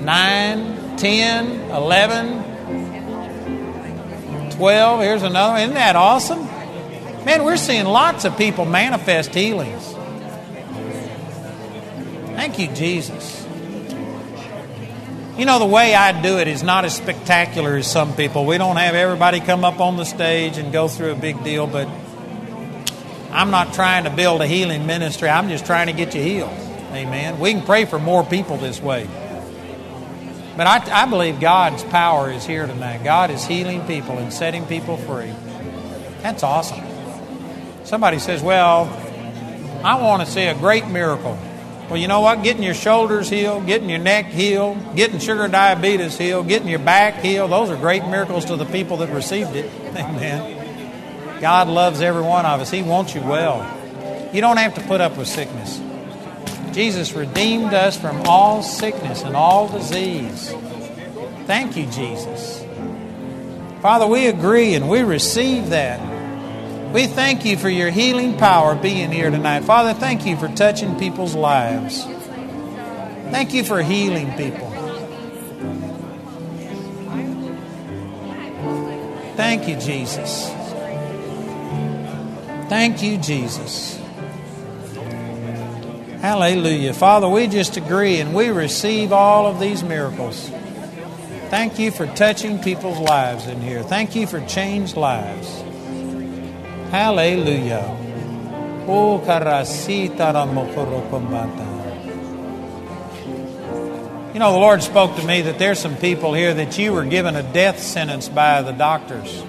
nine, 0.00 0.96
ten, 0.96 1.70
eleven, 1.70 2.42
twelve. 4.50 5.00
Here's 5.00 5.22
another. 5.22 5.58
Isn't 5.60 5.74
that 5.74 5.94
awesome? 5.94 6.44
Man, 7.24 7.44
we're 7.44 7.56
seeing 7.56 7.84
lots 7.84 8.24
of 8.24 8.36
people 8.36 8.64
manifest 8.64 9.34
healings. 9.34 9.94
Thank 12.34 12.58
you, 12.58 12.66
Jesus. 12.74 13.43
You 15.36 15.46
know, 15.46 15.58
the 15.58 15.66
way 15.66 15.96
I 15.96 16.22
do 16.22 16.38
it 16.38 16.46
is 16.46 16.62
not 16.62 16.84
as 16.84 16.94
spectacular 16.94 17.76
as 17.76 17.90
some 17.90 18.14
people. 18.14 18.46
We 18.46 18.56
don't 18.56 18.76
have 18.76 18.94
everybody 18.94 19.40
come 19.40 19.64
up 19.64 19.80
on 19.80 19.96
the 19.96 20.04
stage 20.04 20.58
and 20.58 20.72
go 20.72 20.86
through 20.86 21.10
a 21.10 21.16
big 21.16 21.42
deal, 21.42 21.66
but 21.66 21.88
I'm 23.32 23.50
not 23.50 23.74
trying 23.74 24.04
to 24.04 24.10
build 24.10 24.42
a 24.42 24.46
healing 24.46 24.86
ministry. 24.86 25.28
I'm 25.28 25.48
just 25.48 25.66
trying 25.66 25.88
to 25.88 25.92
get 25.92 26.14
you 26.14 26.22
healed. 26.22 26.52
Amen. 26.92 27.40
We 27.40 27.52
can 27.52 27.62
pray 27.62 27.84
for 27.84 27.98
more 27.98 28.24
people 28.24 28.58
this 28.58 28.80
way. 28.80 29.08
But 30.56 30.68
I, 30.68 31.02
I 31.02 31.06
believe 31.06 31.40
God's 31.40 31.82
power 31.82 32.30
is 32.30 32.46
here 32.46 32.68
tonight. 32.68 33.02
God 33.02 33.32
is 33.32 33.44
healing 33.44 33.84
people 33.88 34.18
and 34.18 34.32
setting 34.32 34.64
people 34.66 34.96
free. 34.98 35.32
That's 36.22 36.44
awesome. 36.44 36.80
Somebody 37.82 38.20
says, 38.20 38.40
Well, 38.40 38.84
I 39.82 40.00
want 40.00 40.24
to 40.24 40.30
see 40.30 40.44
a 40.44 40.54
great 40.54 40.86
miracle. 40.86 41.36
Well, 41.94 42.02
you 42.02 42.08
know 42.08 42.22
what? 42.22 42.42
Getting 42.42 42.64
your 42.64 42.74
shoulders 42.74 43.30
healed, 43.30 43.68
getting 43.68 43.88
your 43.88 44.00
neck 44.00 44.26
healed, 44.26 44.96
getting 44.96 45.20
sugar 45.20 45.46
diabetes 45.46 46.18
healed, 46.18 46.48
getting 46.48 46.66
your 46.66 46.80
back 46.80 47.22
healed, 47.22 47.52
those 47.52 47.70
are 47.70 47.76
great 47.76 48.04
miracles 48.06 48.46
to 48.46 48.56
the 48.56 48.64
people 48.64 48.96
that 48.96 49.14
received 49.14 49.54
it. 49.54 49.70
Amen. 49.96 51.40
God 51.40 51.68
loves 51.68 52.00
every 52.00 52.22
one 52.22 52.46
of 52.46 52.60
us. 52.60 52.68
He 52.68 52.82
wants 52.82 53.14
you 53.14 53.20
well. 53.20 53.62
You 54.32 54.40
don't 54.40 54.56
have 54.56 54.74
to 54.74 54.80
put 54.80 55.00
up 55.00 55.16
with 55.16 55.28
sickness. 55.28 55.80
Jesus 56.72 57.12
redeemed 57.12 57.72
us 57.72 57.96
from 57.96 58.22
all 58.22 58.64
sickness 58.64 59.22
and 59.22 59.36
all 59.36 59.68
disease. 59.68 60.50
Thank 61.46 61.76
you, 61.76 61.86
Jesus. 61.86 62.66
Father, 63.80 64.08
we 64.08 64.26
agree 64.26 64.74
and 64.74 64.88
we 64.88 65.04
receive 65.04 65.70
that. 65.70 66.00
We 66.94 67.08
thank 67.08 67.44
you 67.44 67.56
for 67.56 67.68
your 67.68 67.90
healing 67.90 68.36
power 68.36 68.76
being 68.76 69.10
here 69.10 69.28
tonight. 69.28 69.64
Father, 69.64 69.94
thank 69.94 70.24
you 70.24 70.36
for 70.36 70.46
touching 70.46 70.96
people's 70.96 71.34
lives. 71.34 72.04
Thank 72.04 73.52
you 73.52 73.64
for 73.64 73.82
healing 73.82 74.30
people. 74.34 74.70
Thank 79.34 79.66
you, 79.66 79.74
Jesus. 79.80 80.48
Thank 82.68 83.02
you, 83.02 83.18
Jesus. 83.18 84.00
Hallelujah. 86.20 86.94
Father, 86.94 87.28
we 87.28 87.48
just 87.48 87.76
agree 87.76 88.20
and 88.20 88.32
we 88.32 88.50
receive 88.50 89.12
all 89.12 89.48
of 89.48 89.58
these 89.58 89.82
miracles. 89.82 90.48
Thank 91.50 91.80
you 91.80 91.90
for 91.90 92.06
touching 92.06 92.60
people's 92.60 93.00
lives 93.00 93.48
in 93.48 93.60
here. 93.60 93.82
Thank 93.82 94.14
you 94.14 94.28
for 94.28 94.40
changed 94.46 94.96
lives. 94.96 95.63
Hallelujah. 96.94 97.84
O 98.86 99.14
Oh, 99.16 99.18
You 104.32 104.38
know, 104.38 104.52
the 104.52 104.58
Lord 104.58 104.80
spoke 104.80 105.16
to 105.16 105.24
me 105.24 105.42
that 105.42 105.58
there's 105.58 105.80
some 105.80 105.96
people 105.96 106.34
here 106.34 106.54
that 106.54 106.78
you 106.78 106.92
were 106.92 107.04
given 107.04 107.34
a 107.34 107.42
death 107.42 107.80
sentence 107.80 108.28
by 108.28 108.62
the 108.62 108.70
doctors. 108.70 109.42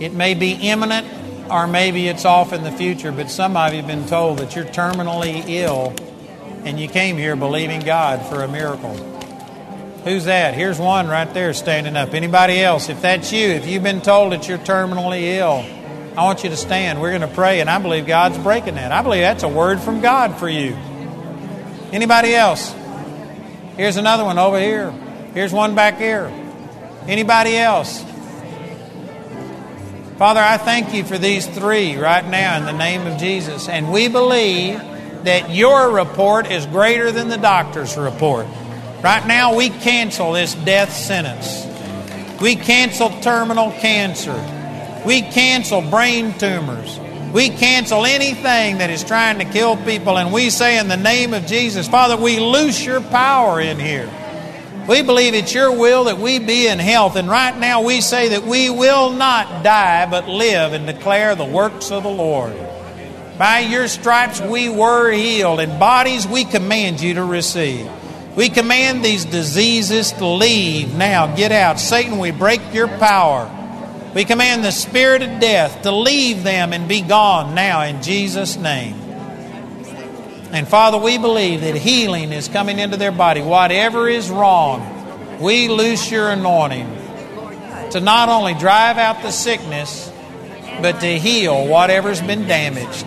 It 0.00 0.12
may 0.12 0.34
be 0.34 0.54
imminent, 0.54 1.06
or 1.48 1.68
maybe 1.68 2.08
it's 2.08 2.24
off 2.24 2.52
in 2.52 2.64
the 2.64 2.72
future, 2.72 3.12
but 3.12 3.30
some 3.30 3.56
of 3.56 3.72
you 3.72 3.78
have 3.78 3.86
been 3.86 4.06
told 4.06 4.38
that 4.38 4.56
you're 4.56 4.64
terminally 4.64 5.44
ill 5.46 5.94
and 6.64 6.80
you 6.80 6.88
came 6.88 7.16
here 7.16 7.36
believing 7.36 7.78
God 7.78 8.26
for 8.26 8.42
a 8.42 8.48
miracle. 8.48 8.96
Who's 10.02 10.24
that? 10.24 10.54
Here's 10.54 10.80
one 10.80 11.06
right 11.06 11.32
there 11.32 11.54
standing 11.54 11.94
up. 11.94 12.12
Anybody 12.12 12.60
else? 12.60 12.88
If 12.88 13.00
that's 13.02 13.32
you, 13.32 13.50
if 13.50 13.68
you've 13.68 13.84
been 13.84 14.00
told 14.00 14.32
that 14.32 14.48
you're 14.48 14.58
terminally 14.58 15.36
ill, 15.38 15.64
I 16.16 16.24
want 16.24 16.44
you 16.44 16.50
to 16.50 16.56
stand. 16.58 17.00
We're 17.00 17.16
going 17.16 17.22
to 17.22 17.34
pray, 17.34 17.60
and 17.60 17.70
I 17.70 17.78
believe 17.78 18.06
God's 18.06 18.36
breaking 18.36 18.74
that. 18.74 18.92
I 18.92 19.02
believe 19.02 19.22
that's 19.22 19.44
a 19.44 19.48
word 19.48 19.80
from 19.80 20.02
God 20.02 20.38
for 20.38 20.48
you. 20.48 20.74
Anybody 21.90 22.34
else? 22.34 22.74
Here's 23.78 23.96
another 23.96 24.24
one 24.24 24.38
over 24.38 24.60
here. 24.60 24.90
Here's 25.32 25.52
one 25.52 25.74
back 25.74 25.96
here. 25.96 26.30
Anybody 27.08 27.56
else? 27.56 28.04
Father, 30.18 30.40
I 30.40 30.58
thank 30.58 30.92
you 30.92 31.02
for 31.02 31.16
these 31.16 31.46
three 31.46 31.96
right 31.96 32.26
now 32.28 32.58
in 32.58 32.66
the 32.66 32.72
name 32.72 33.06
of 33.06 33.18
Jesus. 33.18 33.68
And 33.70 33.90
we 33.90 34.08
believe 34.08 34.78
that 35.24 35.50
your 35.50 35.90
report 35.90 36.50
is 36.50 36.66
greater 36.66 37.10
than 37.10 37.28
the 37.28 37.38
doctor's 37.38 37.96
report. 37.96 38.46
Right 39.02 39.26
now, 39.26 39.56
we 39.56 39.70
cancel 39.70 40.32
this 40.32 40.54
death 40.54 40.92
sentence. 40.92 41.66
We 42.40 42.56
cancel 42.56 43.08
terminal 43.22 43.72
cancer. 43.72 44.34
We 45.04 45.22
cancel 45.22 45.82
brain 45.82 46.38
tumors. 46.38 46.98
We 47.32 47.48
cancel 47.48 48.04
anything 48.04 48.78
that 48.78 48.90
is 48.90 49.02
trying 49.02 49.38
to 49.38 49.44
kill 49.44 49.76
people. 49.76 50.18
And 50.18 50.32
we 50.32 50.50
say, 50.50 50.78
in 50.78 50.88
the 50.88 50.96
name 50.96 51.32
of 51.32 51.46
Jesus, 51.46 51.88
Father, 51.88 52.16
we 52.16 52.38
loose 52.38 52.84
your 52.84 53.00
power 53.00 53.60
in 53.60 53.78
here. 53.78 54.10
We 54.88 55.02
believe 55.02 55.34
it's 55.34 55.54
your 55.54 55.76
will 55.76 56.04
that 56.04 56.18
we 56.18 56.38
be 56.38 56.66
in 56.66 56.78
health. 56.78 57.16
And 57.16 57.28
right 57.28 57.56
now 57.56 57.82
we 57.82 58.00
say 58.00 58.30
that 58.30 58.44
we 58.44 58.68
will 58.68 59.10
not 59.10 59.64
die, 59.64 60.06
but 60.10 60.28
live 60.28 60.72
and 60.72 60.86
declare 60.86 61.34
the 61.34 61.44
works 61.44 61.90
of 61.90 62.02
the 62.02 62.10
Lord. 62.10 62.54
By 63.38 63.60
your 63.60 63.88
stripes 63.88 64.40
we 64.40 64.68
were 64.68 65.10
healed, 65.10 65.60
and 65.60 65.80
bodies 65.80 66.26
we 66.26 66.44
command 66.44 67.00
you 67.00 67.14
to 67.14 67.24
receive. 67.24 67.88
We 68.36 68.50
command 68.50 69.04
these 69.04 69.24
diseases 69.24 70.12
to 70.12 70.26
leave 70.26 70.94
now. 70.94 71.34
Get 71.34 71.50
out. 71.50 71.80
Satan, 71.80 72.18
we 72.18 72.30
break 72.30 72.60
your 72.74 72.88
power. 72.88 73.50
We 74.14 74.24
command 74.24 74.62
the 74.62 74.72
spirit 74.72 75.22
of 75.22 75.40
death 75.40 75.82
to 75.82 75.90
leave 75.90 76.42
them 76.42 76.72
and 76.72 76.86
be 76.88 77.00
gone 77.00 77.54
now 77.54 77.82
in 77.82 78.02
Jesus' 78.02 78.56
name. 78.56 78.94
And 80.52 80.68
Father, 80.68 80.98
we 80.98 81.16
believe 81.16 81.62
that 81.62 81.74
healing 81.74 82.30
is 82.30 82.46
coming 82.48 82.78
into 82.78 82.98
their 82.98 83.10
body. 83.10 83.40
Whatever 83.40 84.08
is 84.08 84.28
wrong, 84.28 85.38
we 85.40 85.68
loose 85.68 86.10
your 86.10 86.28
anointing 86.28 86.86
to 87.92 88.00
not 88.00 88.28
only 88.28 88.52
drive 88.52 88.98
out 88.98 89.22
the 89.22 89.30
sickness, 89.30 90.12
but 90.82 91.00
to 91.00 91.18
heal 91.18 91.66
whatever's 91.66 92.20
been 92.20 92.46
damaged. 92.46 93.06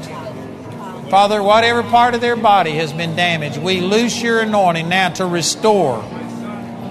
Father, 1.12 1.42
whatever 1.44 1.84
part 1.84 2.16
of 2.16 2.22
their 2.22 2.36
body 2.36 2.72
has 2.72 2.92
been 2.92 3.16
damaged, 3.16 3.60
we 3.60 3.80
loose 3.80 4.22
your 4.24 4.40
anointing 4.40 4.90
now 4.90 5.10
to 5.10 5.26
restore, 5.26 6.02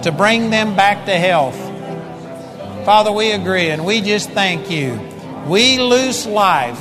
to 0.03 0.13
bring 0.15 0.49
them 0.51 0.75
back 0.77 1.05
to 1.05 1.17
health. 1.17 1.64
Father, 2.85 3.11
we 3.11 3.31
agree 3.31 3.71
and 3.71 3.83
we 3.83 3.99
just 3.99 4.29
thank 4.29 4.69
you. 4.69 4.99
We 5.47 5.79
loose 5.79 6.27
life 6.27 6.79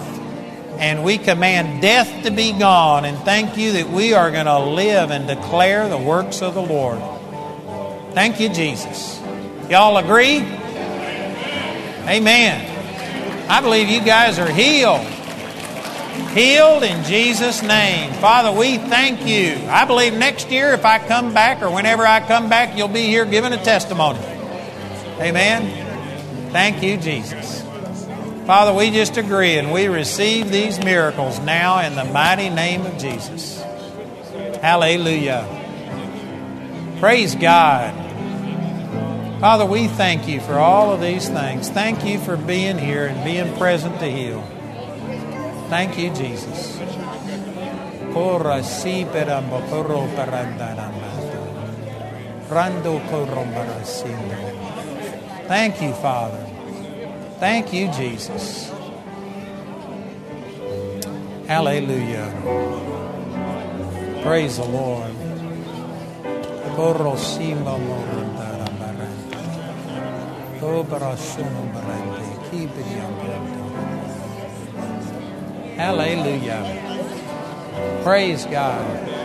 and 0.79 1.03
we 1.03 1.17
command 1.17 1.81
death 1.81 2.25
to 2.25 2.31
be 2.31 2.53
gone 2.53 3.07
and 3.07 3.17
thank 3.21 3.57
you 3.57 3.73
that 3.73 3.89
we 3.89 4.13
are 4.13 4.31
going 4.31 4.45
to 4.45 4.59
live 4.59 5.11
and 5.11 5.27
declare 5.27 5.89
the 5.89 5.97
works 5.97 6.43
of 6.43 6.53
the 6.53 6.61
Lord. 6.61 6.99
Thank 8.13 8.39
you, 8.39 8.51
Jesus. 8.51 9.19
Y'all 9.71 9.97
agree? 9.97 10.41
Amen. 12.07 12.71
I 13.49 13.63
believe 13.63 13.89
you 13.89 14.03
guys 14.03 14.39
are 14.39 14.51
healed. 14.51 15.07
Healed 16.35 16.83
in 16.83 17.03
Jesus' 17.05 17.63
name. 17.63 18.13
Father, 18.21 18.53
we 18.53 18.77
thank 18.77 19.27
you. 19.27 19.57
I 19.71 19.87
believe 19.87 20.13
next 20.13 20.51
year, 20.51 20.75
if 20.75 20.85
I 20.85 20.99
come 20.99 21.33
back 21.33 21.63
or 21.63 21.71
whenever 21.71 22.07
I 22.07 22.21
come 22.21 22.51
back, 22.51 22.77
you'll 22.77 22.89
be 22.89 23.07
here 23.07 23.25
giving 23.25 23.55
a 23.55 23.65
testimony. 23.65 24.19
Amen. 25.19 25.84
Thank 26.55 26.85
you, 26.85 26.97
Jesus. 26.97 27.63
Father, 28.47 28.73
we 28.73 28.93
just 28.93 29.17
agree 29.17 29.59
and 29.59 29.73
we 29.73 29.89
receive 29.89 30.53
these 30.53 30.79
miracles 30.79 31.41
now 31.41 31.85
in 31.85 31.97
the 31.97 32.05
mighty 32.05 32.49
name 32.49 32.87
of 32.87 32.97
Jesus. 32.97 33.61
Hallelujah. 34.63 35.49
Praise 37.01 37.35
God. 37.35 37.93
Father, 39.41 39.67
we 39.67 39.89
thank 39.89 40.29
you 40.29 40.39
for 40.39 40.55
all 40.55 40.93
of 40.93 41.01
these 41.01 41.29
things. 41.29 41.71
Thank 41.71 42.05
you 42.05 42.21
for 42.21 42.37
being 42.37 42.79
here 42.79 43.07
and 43.07 43.25
being 43.25 43.53
present 43.59 43.99
to 43.99 44.09
heal. 44.09 44.41
Thank 45.71 45.99
you, 45.99 46.15
Jesus. 46.15 46.79
Thank 55.47 55.83
you, 55.83 55.93
Father. 55.93 56.47
Thank 57.39 57.73
you, 57.73 57.89
Jesus. 57.93 58.71
Hallelujah. 61.47 62.31
Praise 64.23 64.57
the 64.57 64.65
Lord. 64.65 65.13
Hallelujah. 75.77 76.65
Praise 78.03 78.47
God. 78.47 79.24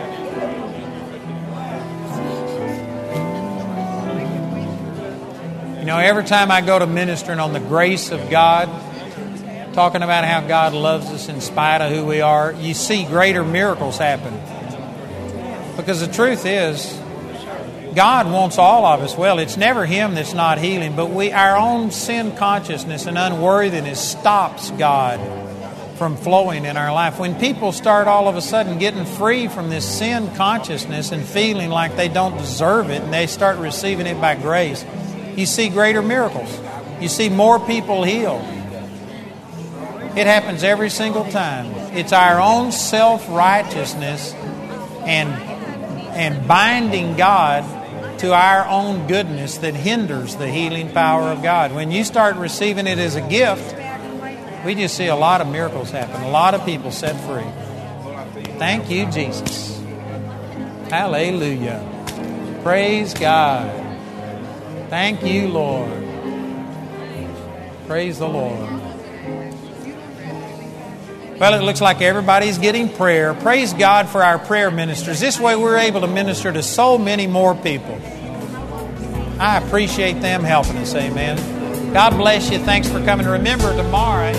You 5.80 5.86
know, 5.86 5.96
every 5.96 6.24
time 6.24 6.50
I 6.50 6.60
go 6.60 6.78
to 6.78 6.86
ministering 6.86 7.40
on 7.40 7.54
the 7.54 7.58
grace 7.58 8.10
of 8.10 8.28
God, 8.28 8.68
talking 9.72 10.02
about 10.02 10.26
how 10.26 10.46
God 10.46 10.74
loves 10.74 11.06
us 11.06 11.30
in 11.30 11.40
spite 11.40 11.80
of 11.80 11.90
who 11.90 12.04
we 12.04 12.20
are, 12.20 12.52
you 12.52 12.74
see 12.74 13.06
greater 13.06 13.42
miracles 13.42 13.96
happen. 13.96 14.34
Because 15.78 16.06
the 16.06 16.12
truth 16.12 16.44
is, 16.44 16.86
God 17.94 18.30
wants 18.30 18.58
all 18.58 18.84
of 18.84 19.00
us 19.00 19.16
well. 19.16 19.38
It's 19.38 19.56
never 19.56 19.86
Him 19.86 20.14
that's 20.14 20.34
not 20.34 20.58
healing, 20.58 20.96
but 20.96 21.06
we, 21.06 21.32
our 21.32 21.56
own 21.56 21.90
sin 21.90 22.36
consciousness 22.36 23.06
and 23.06 23.16
unworthiness 23.16 24.06
stops 24.06 24.70
God 24.72 25.18
from 25.96 26.18
flowing 26.18 26.66
in 26.66 26.76
our 26.76 26.92
life. 26.92 27.18
When 27.18 27.34
people 27.36 27.72
start 27.72 28.06
all 28.06 28.28
of 28.28 28.36
a 28.36 28.42
sudden 28.42 28.78
getting 28.78 29.06
free 29.06 29.48
from 29.48 29.70
this 29.70 29.98
sin 29.98 30.34
consciousness 30.34 31.10
and 31.10 31.24
feeling 31.24 31.70
like 31.70 31.96
they 31.96 32.08
don't 32.08 32.36
deserve 32.36 32.90
it 32.90 33.00
and 33.00 33.10
they 33.10 33.26
start 33.26 33.56
receiving 33.56 34.06
it 34.06 34.20
by 34.20 34.34
grace, 34.34 34.84
you 35.36 35.46
see 35.46 35.68
greater 35.68 36.02
miracles. 36.02 36.60
You 37.00 37.08
see 37.08 37.28
more 37.28 37.58
people 37.58 38.04
healed. 38.04 38.44
It 40.16 40.26
happens 40.26 40.64
every 40.64 40.90
single 40.90 41.24
time. 41.30 41.66
It's 41.94 42.12
our 42.12 42.40
own 42.40 42.72
self 42.72 43.28
righteousness 43.28 44.34
and, 45.04 45.30
and 46.14 46.46
binding 46.48 47.16
God 47.16 47.64
to 48.18 48.34
our 48.34 48.66
own 48.66 49.06
goodness 49.06 49.58
that 49.58 49.74
hinders 49.74 50.36
the 50.36 50.48
healing 50.48 50.90
power 50.92 51.28
of 51.30 51.42
God. 51.42 51.72
When 51.72 51.90
you 51.90 52.04
start 52.04 52.36
receiving 52.36 52.86
it 52.86 52.98
as 52.98 53.16
a 53.16 53.22
gift, 53.22 53.74
we 54.64 54.74
just 54.74 54.96
see 54.96 55.06
a 55.06 55.16
lot 55.16 55.40
of 55.40 55.48
miracles 55.48 55.90
happen, 55.90 56.20
a 56.22 56.30
lot 56.30 56.54
of 56.54 56.64
people 56.66 56.90
set 56.90 57.18
free. 57.26 57.46
Thank 58.58 58.90
you, 58.90 59.10
Jesus. 59.10 59.80
Hallelujah. 60.90 61.86
Praise 62.62 63.14
God. 63.14 63.89
Thank 64.90 65.22
you, 65.22 65.46
Lord. 65.46 65.88
Praise 67.86 68.18
the 68.18 68.28
Lord. 68.28 68.68
Well, 71.38 71.54
it 71.54 71.64
looks 71.64 71.80
like 71.80 72.02
everybody's 72.02 72.58
getting 72.58 72.88
prayer. 72.88 73.32
Praise 73.34 73.72
God 73.72 74.08
for 74.08 74.24
our 74.24 74.40
prayer 74.40 74.68
ministers. 74.72 75.20
This 75.20 75.38
way 75.38 75.54
we're 75.54 75.78
able 75.78 76.00
to 76.00 76.08
minister 76.08 76.52
to 76.52 76.62
so 76.64 76.98
many 76.98 77.28
more 77.28 77.54
people. 77.54 78.00
I 79.38 79.58
appreciate 79.64 80.20
them 80.20 80.42
helping 80.42 80.76
us. 80.78 80.92
Amen. 80.96 81.92
God 81.92 82.16
bless 82.16 82.50
you. 82.50 82.58
Thanks 82.58 82.88
for 82.88 83.02
coming. 83.04 83.26
Remember, 83.26 83.72
tomorrow 83.76 84.32